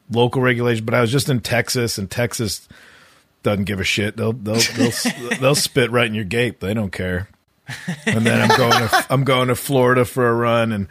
local 0.09 0.41
regulation. 0.41 0.85
But 0.85 0.95
I 0.95 1.01
was 1.01 1.11
just 1.11 1.29
in 1.29 1.39
Texas 1.39 1.99
and 1.99 2.09
Texas 2.09 2.67
doesn't 3.43 3.65
give 3.65 3.79
a 3.79 3.83
shit. 3.83 4.17
They'll, 4.17 4.33
they'll, 4.33 4.55
they'll, 4.75 4.91
they'll 5.39 5.53
spit 5.53 5.91
right 5.91 6.07
in 6.07 6.15
your 6.15 6.23
gape. 6.23 6.61
They 6.61 6.73
don't 6.73 6.89
care. 6.89 7.29
And 8.07 8.25
then 8.25 8.41
I'm 8.41 8.57
going 8.57 8.89
to, 8.89 9.05
I'm 9.11 9.23
going 9.23 9.49
to 9.49 9.55
Florida 9.55 10.03
for 10.03 10.27
a 10.27 10.33
run 10.33 10.71
and, 10.71 10.87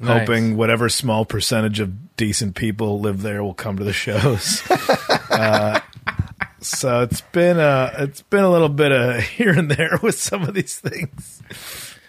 Nice. 0.00 0.26
hoping 0.26 0.56
whatever 0.56 0.88
small 0.88 1.24
percentage 1.24 1.78
of 1.78 2.16
decent 2.16 2.56
people 2.56 3.00
live 3.00 3.22
there 3.22 3.44
will 3.44 3.54
come 3.54 3.78
to 3.78 3.84
the 3.84 3.92
shows. 3.92 4.60
uh, 5.30 5.80
so 6.66 7.02
it's 7.02 7.20
been 7.20 7.58
a 7.58 7.92
it's 7.98 8.22
been 8.22 8.44
a 8.44 8.50
little 8.50 8.68
bit 8.68 8.92
of 8.92 9.22
here 9.36 9.50
and 9.52 9.70
there 9.70 9.98
with 10.02 10.18
some 10.18 10.42
of 10.42 10.54
these 10.54 10.78
things. 10.78 11.42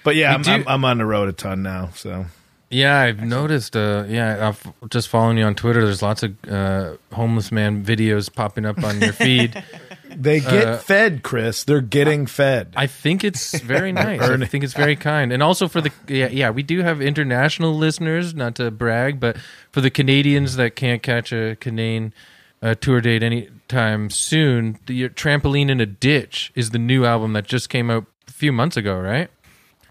But 0.03 0.15
yeah, 0.15 0.33
I'm, 0.33 0.41
do- 0.43 0.51
I'm, 0.51 0.67
I'm 0.67 0.85
on 0.85 0.97
the 0.99 1.05
road 1.05 1.29
a 1.29 1.33
ton 1.33 1.63
now. 1.63 1.89
So 1.95 2.25
Yeah, 2.69 2.99
I've 2.99 3.21
noticed. 3.21 3.75
Uh, 3.75 4.03
yeah, 4.07 4.47
I've 4.49 4.89
just 4.89 5.07
following 5.09 5.37
you 5.37 5.45
on 5.45 5.55
Twitter. 5.55 5.83
There's 5.83 6.01
lots 6.03 6.21
of 6.23 6.35
uh, 6.49 6.93
homeless 7.13 7.51
man 7.51 7.83
videos 7.83 8.33
popping 8.33 8.65
up 8.65 8.83
on 8.83 9.01
your 9.01 9.13
feed. 9.25 9.63
they 10.09 10.39
get 10.41 10.67
Uh, 10.67 10.77
fed, 10.77 11.23
Chris. 11.23 11.63
They're 11.63 11.81
getting 11.81 12.25
fed. 12.27 12.73
I 12.77 12.85
think 12.87 13.23
it's 13.23 13.59
very 13.61 13.91
nice. 14.05 14.21
I 14.21 14.45
think 14.45 14.63
it's 14.63 14.73
very 14.73 14.95
kind, 14.95 15.33
and 15.33 15.41
also 15.41 15.67
for 15.67 15.81
the 15.81 15.91
yeah, 16.07 16.27
yeah, 16.27 16.51
we 16.51 16.61
do 16.63 16.81
have 16.81 17.01
international 17.01 17.73
listeners. 17.75 18.35
Not 18.35 18.55
to 18.55 18.69
brag, 18.71 19.19
but 19.19 19.37
for 19.71 19.81
the 19.81 19.89
Canadians 19.89 20.55
that 20.57 20.75
can't 20.75 21.01
catch 21.01 21.33
a 21.33 21.55
Canadian 21.59 22.13
uh, 22.61 22.75
tour 22.75 23.01
date 23.01 23.23
anytime 23.69 24.09
soon, 24.09 24.79
the 24.85 24.93
your 24.93 25.09
trampoline 25.09 25.69
in 25.69 25.79
a 25.81 25.85
ditch 25.85 26.51
is 26.55 26.69
the 26.71 26.79
new 26.79 27.05
album 27.05 27.33
that 27.33 27.45
just 27.45 27.69
came 27.69 27.89
out 27.89 28.05
a 28.27 28.31
few 28.31 28.51
months 28.51 28.77
ago, 28.77 28.97
right? 28.97 29.29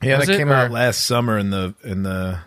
yeah, 0.03 0.19
was 0.19 0.27
that 0.27 0.35
it, 0.35 0.39
came 0.39 0.51
or- 0.51 0.55
out 0.55 0.71
last 0.71 1.05
summer 1.07 1.39
in 1.39 1.51
the 1.51 1.75
in 1.83 2.03
the 2.03 2.39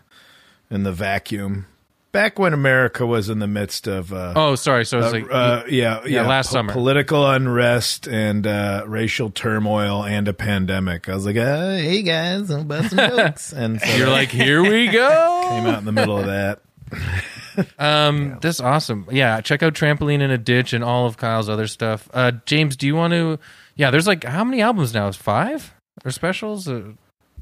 in 0.69 0.83
the 0.83 0.91
vacuum. 0.91 1.65
Back 2.13 2.39
when 2.39 2.53
America 2.53 3.05
was 3.05 3.29
in 3.29 3.39
the 3.39 3.47
midst 3.47 3.85
of 3.85 4.11
uh, 4.13 4.33
Oh, 4.35 4.55
sorry. 4.55 4.85
So 4.85 4.97
it's 4.99 5.07
Uh, 5.07 5.11
like 5.11 5.27
uh, 5.31 5.63
yeah, 5.69 6.03
yeah, 6.05 6.25
last 6.25 6.49
summer. 6.49 6.71
political 6.73 7.29
unrest 7.29 8.07
and 8.07 8.47
uh, 8.47 8.85
racial 8.87 9.29
turmoil 9.29 10.03
and 10.03 10.27
a 10.27 10.33
pandemic. 10.33 11.09
I 11.09 11.13
was 11.13 11.25
like, 11.25 11.35
uh, 11.35 11.75
"Hey 11.75 12.01
guys, 12.01 12.49
I'm 12.49 12.61
about 12.61 12.85
some 12.85 12.97
jokes," 13.17 13.51
and 13.53 13.79
so 13.81 13.95
you're 13.97 14.09
like, 14.19 14.29
here 14.29 14.63
we 14.63 14.87
go. 14.87 15.41
came 15.49 15.65
out 15.67 15.79
in 15.79 15.85
the 15.85 15.91
middle 15.91 16.17
of 16.17 16.25
that. 16.27 16.61
Um, 17.79 18.37
that's 18.41 18.59
awesome. 18.59 19.07
Yeah, 19.11 19.41
check 19.41 19.63
out 19.63 19.73
Trampoline 19.73 20.21
in 20.21 20.31
a 20.31 20.37
Ditch 20.37 20.73
and 20.73 20.83
all 20.83 21.05
of 21.05 21.17
Kyle's 21.17 21.49
other 21.49 21.67
stuff. 21.67 22.09
Uh, 22.13 22.31
James, 22.45 22.75
do 22.75 22.87
you 22.87 22.95
want 22.95 23.13
to? 23.13 23.39
Yeah, 23.75 23.91
there's 23.91 24.07
like 24.07 24.23
how 24.23 24.43
many 24.43 24.61
albums 24.61 24.93
now? 24.93 25.07
Is 25.07 25.15
five 25.15 25.73
or 26.05 26.11
specials? 26.11 26.67
Uh, 26.67 26.83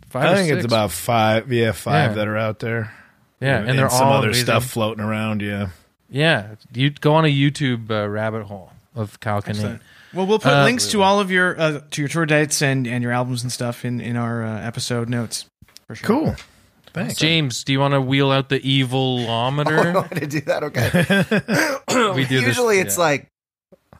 five. 0.09 0.25
I 0.31 0.35
think 0.35 0.47
six? 0.49 0.57
it's 0.57 0.65
about 0.65 0.91
five, 0.91 1.51
yeah, 1.51 1.71
five 1.71 2.11
Yeah. 2.11 2.15
that 2.15 2.27
are 2.27 2.37
out 2.37 2.59
there. 2.59 2.93
yeah, 3.39 3.59
and, 3.59 3.77
they're 3.77 3.89
some 3.89 4.07
other 4.09 4.27
amazing. 4.27 4.45
stuff 4.45 4.65
floating 4.65 5.03
around. 5.03 5.41
Yeah, 5.41 5.69
Yeah, 6.09 6.55
you 6.73 6.89
go 6.91 7.13
on 7.15 7.25
a 7.25 7.29
YouTube 7.33 7.89
uh, 7.91 8.07
rabbit 8.09 8.43
hole 8.43 8.71
of 8.95 9.19
Kyle 9.19 9.41
Kinane. 9.41 9.79
Well, 10.13 10.25
we'll 10.27 10.39
put 10.39 10.53
Uh, 10.53 10.63
links 10.63 10.87
to 10.91 11.01
all 11.01 11.19
of 11.19 11.29
your 11.31 11.59
uh, 11.59 11.81
to 11.91 12.01
your 12.01 12.07
tour 12.07 12.25
dates 12.25 12.61
and, 12.61 12.87
and 12.87 13.03
your 13.03 13.11
albums 13.11 13.43
and 13.43 13.51
stuff 13.51 13.83
in 13.83 13.99
in 13.99 14.15
our 14.15 14.43
uh, 14.45 14.61
episode 14.61 15.09
notes. 15.09 15.45
For 15.87 15.95
sure. 15.95 16.07
cool. 16.07 16.35
Thanks. 16.95 17.15
James, 17.15 17.63
do 17.65 17.73
you 17.73 17.79
want 17.81 17.93
to 17.93 17.99
wheel 18.01 18.31
out 18.31 18.47
the 18.47 18.55
I 18.55 18.59
evilometer? 18.59 19.93
want 19.95 20.15
to 20.15 20.25
do 20.27 20.41
that. 20.41 20.63
Okay. 20.63 22.13
We 22.15 22.23
do 22.25 22.37
this- 22.39 22.47
Usually 22.47 22.79
it's 22.79 22.97
yeah. 22.97 23.03
like, 23.03 23.27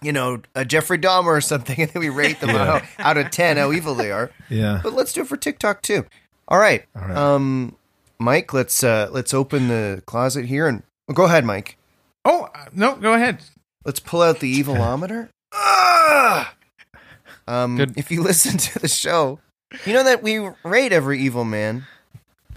you 0.02 0.12
know, 0.12 0.42
a 0.56 0.64
Jeffrey 0.66 0.98
Dahmer 0.98 1.28
or 1.28 1.42
something, 1.42 1.78
and 1.82 1.92
then 1.92 2.00
we 2.02 2.10
rate 2.10 2.40
them 2.40 2.52
out, 2.52 2.84
out 3.00 3.18
of 3.18 3.32
ten 3.32 3.58
how 3.58 3.72
evil 3.72 3.96
they 3.96 4.12
are. 4.12 4.32
Yeah, 4.50 4.80
But 4.82 4.94
let's 4.94 5.12
do 5.14 5.22
it 5.22 5.28
for 5.28 5.38
TikTok 5.38 5.82
too. 5.82 6.06
All 6.48 6.58
right. 6.58 6.86
All 6.96 7.02
right. 7.02 7.16
Um, 7.18 7.76
Mike, 8.20 8.54
let's 8.54 8.84
uh, 8.84 9.10
let's 9.12 9.34
open 9.34 9.68
the 9.68 10.02
closet 10.06 10.46
here 10.46 10.68
and 10.68 10.84
well, 11.08 11.16
go 11.16 11.26
ahead, 11.26 11.44
Mike. 11.46 11.78
Oh 12.24 12.50
uh, 12.56 12.66
no, 12.74 12.96
go 12.96 13.14
ahead. 13.14 13.40
Let's 13.84 14.00
pull 14.00 14.22
out 14.22 14.40
the 14.40 14.62
evilometer. 14.64 15.30
Ah! 15.54 16.54
Um, 17.48 17.78
Good. 17.78 17.98
if 17.98 18.10
you 18.12 18.24
listen 18.24 18.58
to 18.58 18.80
the 18.80 18.88
show, 18.88 19.40
you 19.86 19.94
know 19.94 20.04
that 20.04 20.24
we 20.24 20.40
rate 20.64 20.92
every 20.94 21.20
evil 21.20 21.44
man 21.46 21.86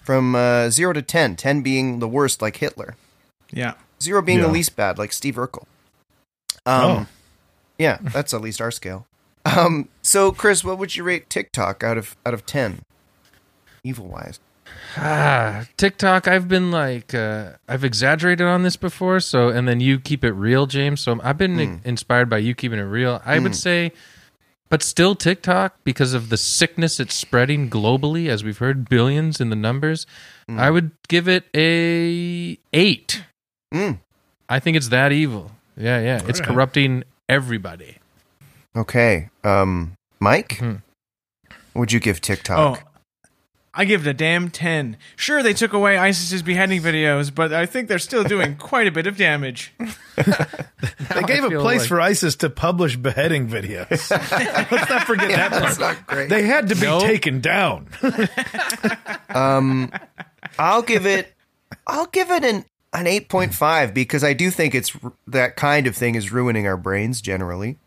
from 0.09 0.35
uh, 0.35 0.70
zero 0.70 0.94
to 0.94 1.02
ten. 1.02 1.36
Ten 1.36 1.60
being 1.60 1.98
the 1.98 2.09
worst, 2.09 2.40
like 2.40 2.56
Hitler. 2.56 2.97
Yeah. 3.52 3.74
Zero 4.02 4.22
being 4.22 4.40
the 4.40 4.48
least 4.48 4.74
bad, 4.74 4.97
like 4.97 5.12
Steve 5.12 5.35
Urkel. 5.35 5.64
Um, 6.64 6.90
Oh. 6.90 7.06
yeah, 7.78 7.98
that's 8.01 8.32
at 8.32 8.40
least 8.40 8.59
our 8.62 8.70
scale. 8.70 9.06
Um, 9.44 9.90
so 10.01 10.32
Chris, 10.32 10.64
what 10.64 10.78
would 10.78 10.97
you 10.97 11.05
rate 11.05 11.28
TikTok 11.28 11.85
out 11.85 11.98
of 11.98 12.16
out 12.24 12.32
of 12.32 12.47
ten? 12.47 12.80
Evil 13.85 14.06
wise. 14.06 14.40
Ah, 14.97 15.66
TikTok. 15.76 16.26
I've 16.26 16.48
been 16.48 16.70
like, 16.70 17.12
uh, 17.12 17.52
I've 17.68 17.85
exaggerated 17.85 18.47
on 18.47 18.62
this 18.62 18.76
before. 18.76 19.20
So, 19.20 19.48
and 19.51 19.68
then 19.68 19.80
you 19.80 20.01
keep 20.01 20.24
it 20.24 20.32
real, 20.32 20.64
James. 20.66 21.02
So 21.02 21.20
I've 21.22 21.36
been 21.36 21.59
Hmm. 21.59 21.76
inspired 21.86 22.30
by 22.30 22.39
you 22.39 22.55
keeping 22.55 22.78
it 22.78 22.82
real. 22.89 23.20
I 23.26 23.39
would 23.40 23.55
say, 23.55 23.93
but 24.69 24.82
still 24.82 25.15
TikTok 25.15 25.77
because 25.85 26.15
of 26.15 26.28
the 26.28 26.36
sickness 26.36 27.01
it's 27.01 27.15
spreading 27.15 27.70
globally, 27.70 28.28
as 28.28 28.45
we've 28.45 28.59
heard, 28.59 28.89
billions 28.89 29.40
in 29.40 29.51
the 29.51 29.57
numbers. 29.57 30.07
Hmm. 30.49 30.59
I 30.59 30.70
would 30.70 30.93
give 31.09 31.28
it 31.28 31.45
a 31.55 32.59
eight. 32.73 33.24
Mm. 33.73 33.99
I 34.49 34.61
think 34.61 34.77
it's 34.77 34.89
that 34.89 35.12
evil. 35.12 35.53
Yeah, 35.77 36.01
yeah. 36.01 36.23
It's 36.27 36.40
Alright. 36.40 36.55
corrupting 36.55 37.05
everybody. 37.28 37.99
Okay. 38.77 39.28
Um, 39.45 39.93
Mike, 40.20 40.61
what 40.61 40.81
would 41.74 41.93
you 41.93 42.01
give 42.01 42.20
TikTok? 42.20 42.59
Oh, 42.59 42.88
I 43.74 43.85
give 43.85 44.07
it 44.07 44.11
a 44.11 44.15
damn 44.15 44.51
10. 44.51 44.97
Sure, 45.15 45.43
they 45.43 45.53
took 45.53 45.73
away 45.73 45.97
ISIS's 45.99 46.43
beheading 46.43 46.81
videos, 46.82 47.32
but 47.32 47.53
I 47.53 47.66
think 47.66 47.89
they're 47.89 47.99
still 48.01 48.24
doing 48.24 48.57
quite 48.59 48.86
a 48.86 48.90
bit 48.90 49.07
of 49.07 49.16
damage. 49.16 49.73
They 51.15 51.23
gave 51.23 51.45
a 51.45 51.51
place 51.61 51.81
like- 51.82 51.89
for 51.89 52.01
ISIS 52.01 52.36
to 52.36 52.51
publish 52.51 52.97
beheading 52.97 53.49
videos. 53.49 54.11
Let's 54.70 54.90
not 54.90 55.05
forget 55.05 55.28
that 55.31 55.51
part. 55.53 55.62
That's 55.62 55.78
not 55.78 56.07
great. 56.07 56.28
They 56.28 56.43
had 56.43 56.69
to 56.69 56.74
be 56.74 56.82
Nope. 56.82 57.03
taken 57.03 57.40
down. 57.40 57.89
Um, 59.31 59.90
I'll 60.59 60.82
give 60.82 61.07
it. 61.07 61.35
I'll 61.86 62.07
give 62.07 62.31
it 62.31 62.45
an 62.45 62.65
an 62.93 63.07
eight 63.07 63.28
point 63.28 63.55
five 63.55 63.95
because 63.95 64.24
I 64.24 64.32
do 64.32 64.51
think 64.51 64.74
it's 64.74 64.93
that 65.27 65.57
kind 65.57 65.86
of 65.86 65.97
thing 65.97 66.15
is 66.15 66.32
ruining 66.32 66.66
our 66.66 66.77
brains 66.77 67.20
generally. 67.20 67.78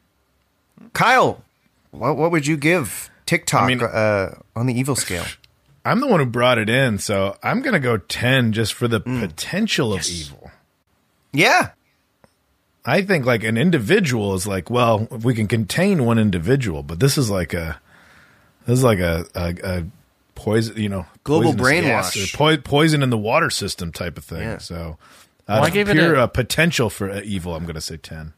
Kyle, 0.94 1.44
what 1.92 2.18
what 2.18 2.32
would 2.32 2.48
you 2.48 2.58
give 2.58 3.10
TikTok 3.26 3.64
I 3.64 3.68
mean- 3.68 3.84
uh, 3.84 4.36
on 4.56 4.66
the 4.68 4.74
evil 4.78 4.96
scale? 4.96 5.26
I'm 5.84 6.00
the 6.00 6.08
one 6.08 6.20
who 6.20 6.26
brought 6.28 6.58
it 6.60 6.70
in, 6.70 7.00
so 7.00 7.38
I'm 7.42 7.62
gonna 7.62 7.80
go 7.80 7.98
ten 7.98 8.54
just 8.54 8.74
for 8.74 8.88
the 8.88 9.00
potential 9.00 9.94
of 9.94 10.08
evil. 10.08 10.52
Yeah. 11.34 11.72
I 12.86 13.02
think 13.04 13.26
like 13.26 13.44
an 13.44 13.58
individual 13.58 14.34
is 14.34 14.48
like, 14.48 14.70
well, 14.70 15.08
if 15.12 15.24
we 15.24 15.34
can 15.36 15.48
contain 15.48 16.04
one 16.06 16.18
individual, 16.20 16.82
but 16.84 17.00
this 17.00 17.18
is 17.18 17.30
like 17.30 17.54
a, 17.54 17.80
this 18.66 18.80
is 18.80 18.84
like 18.84 19.00
a 19.00 19.26
a, 19.36 19.56
a 19.64 19.86
poison, 20.36 20.78
you 20.78 20.90
know, 20.90 21.06
Global 21.24 21.54
poisonous 21.54 21.82
gas 21.86 22.16
brainwash. 22.16 22.34
po- 22.36 22.58
poison 22.58 23.04
in 23.04 23.10
the 23.12 23.18
water 23.18 23.50
system 23.52 23.92
type 23.92 24.18
of 24.18 24.24
thing. 24.24 24.42
Yeah. 24.42 24.58
So, 24.58 24.98
Well, 25.48 25.62
uh, 25.64 25.66
I 25.66 25.70
gave 25.70 25.90
it 25.90 25.94
pure 25.94 26.16
a- 26.16 26.24
uh, 26.24 26.28
potential 26.28 26.90
for 26.90 27.10
uh, 27.12 27.22
evil. 27.24 27.56
I'm 27.56 27.64
going 27.66 27.76
to 27.76 27.82
say 27.82 27.98
ten. 27.98 28.34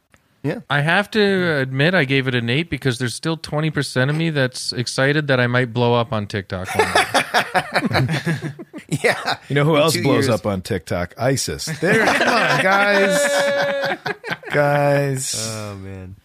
I 0.69 0.81
have 0.81 1.09
to 1.11 1.57
admit, 1.59 1.93
I 1.93 2.03
gave 2.05 2.27
it 2.27 2.35
an 2.35 2.49
eight 2.49 2.69
because 2.69 2.99
there's 2.99 3.15
still 3.15 3.37
20% 3.37 4.09
of 4.09 4.15
me 4.15 4.29
that's 4.29 4.73
excited 4.73 5.27
that 5.27 5.39
I 5.39 5.47
might 5.47 5.73
blow 5.73 5.93
up 5.93 6.11
on 6.11 6.27
TikTok. 6.27 6.67
Yeah. 9.01 9.37
You 9.49 9.55
know 9.55 9.63
who 9.63 9.75
In 9.75 9.81
else 9.81 9.97
blows 9.97 10.27
years. 10.27 10.29
up 10.29 10.45
on 10.45 10.61
TikTok? 10.61 11.15
ISIS. 11.17 11.65
There, 11.79 12.05
come 12.05 12.27
on, 12.27 12.61
guys, 12.61 13.99
guys. 14.51 15.49
Oh 15.51 15.75
man. 15.77 16.15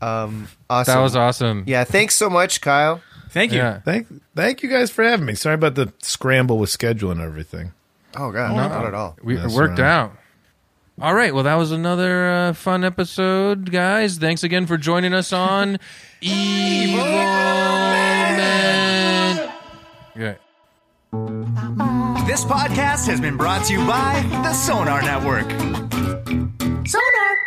Um 0.00 0.48
awesome. 0.70 0.94
that 0.94 1.00
was 1.00 1.16
awesome. 1.16 1.64
Yeah, 1.66 1.84
thanks 1.84 2.14
so 2.14 2.30
much, 2.30 2.60
Kyle. 2.60 3.02
Thank 3.30 3.52
you. 3.52 3.58
Yeah. 3.58 3.80
Thank, 3.80 4.08
thank 4.34 4.62
you 4.62 4.68
guys 4.68 4.90
for 4.90 5.04
having 5.04 5.26
me. 5.26 5.34
Sorry 5.34 5.54
about 5.54 5.74
the 5.74 5.92
scramble 6.02 6.58
with 6.58 6.70
scheduling 6.70 7.12
and 7.12 7.22
everything. 7.22 7.72
Oh 8.16 8.30
god, 8.30 8.56
not 8.56 8.86
at 8.86 8.94
all. 8.94 9.16
We, 9.22 9.36
it 9.36 9.50
worked 9.50 9.78
right. 9.78 9.86
out. 9.86 10.16
All 11.02 11.14
right. 11.14 11.34
Well, 11.34 11.42
that 11.42 11.56
was 11.56 11.72
another 11.72 12.28
uh, 12.28 12.52
fun 12.52 12.84
episode, 12.84 13.72
guys. 13.72 14.18
Thanks 14.18 14.44
again 14.44 14.66
for 14.66 14.76
joining 14.76 15.12
us 15.12 15.32
on 15.32 15.80
Evil 16.20 17.04
Men. 18.36 19.52
Yeah. 20.14 20.36
This 22.24 22.44
podcast 22.44 23.08
has 23.08 23.20
been 23.20 23.36
brought 23.36 23.64
to 23.64 23.72
you 23.72 23.84
by 23.84 24.22
the 24.44 24.52
Sonar 24.52 25.02
Network. 25.02 25.50
Sonar! 26.86 27.41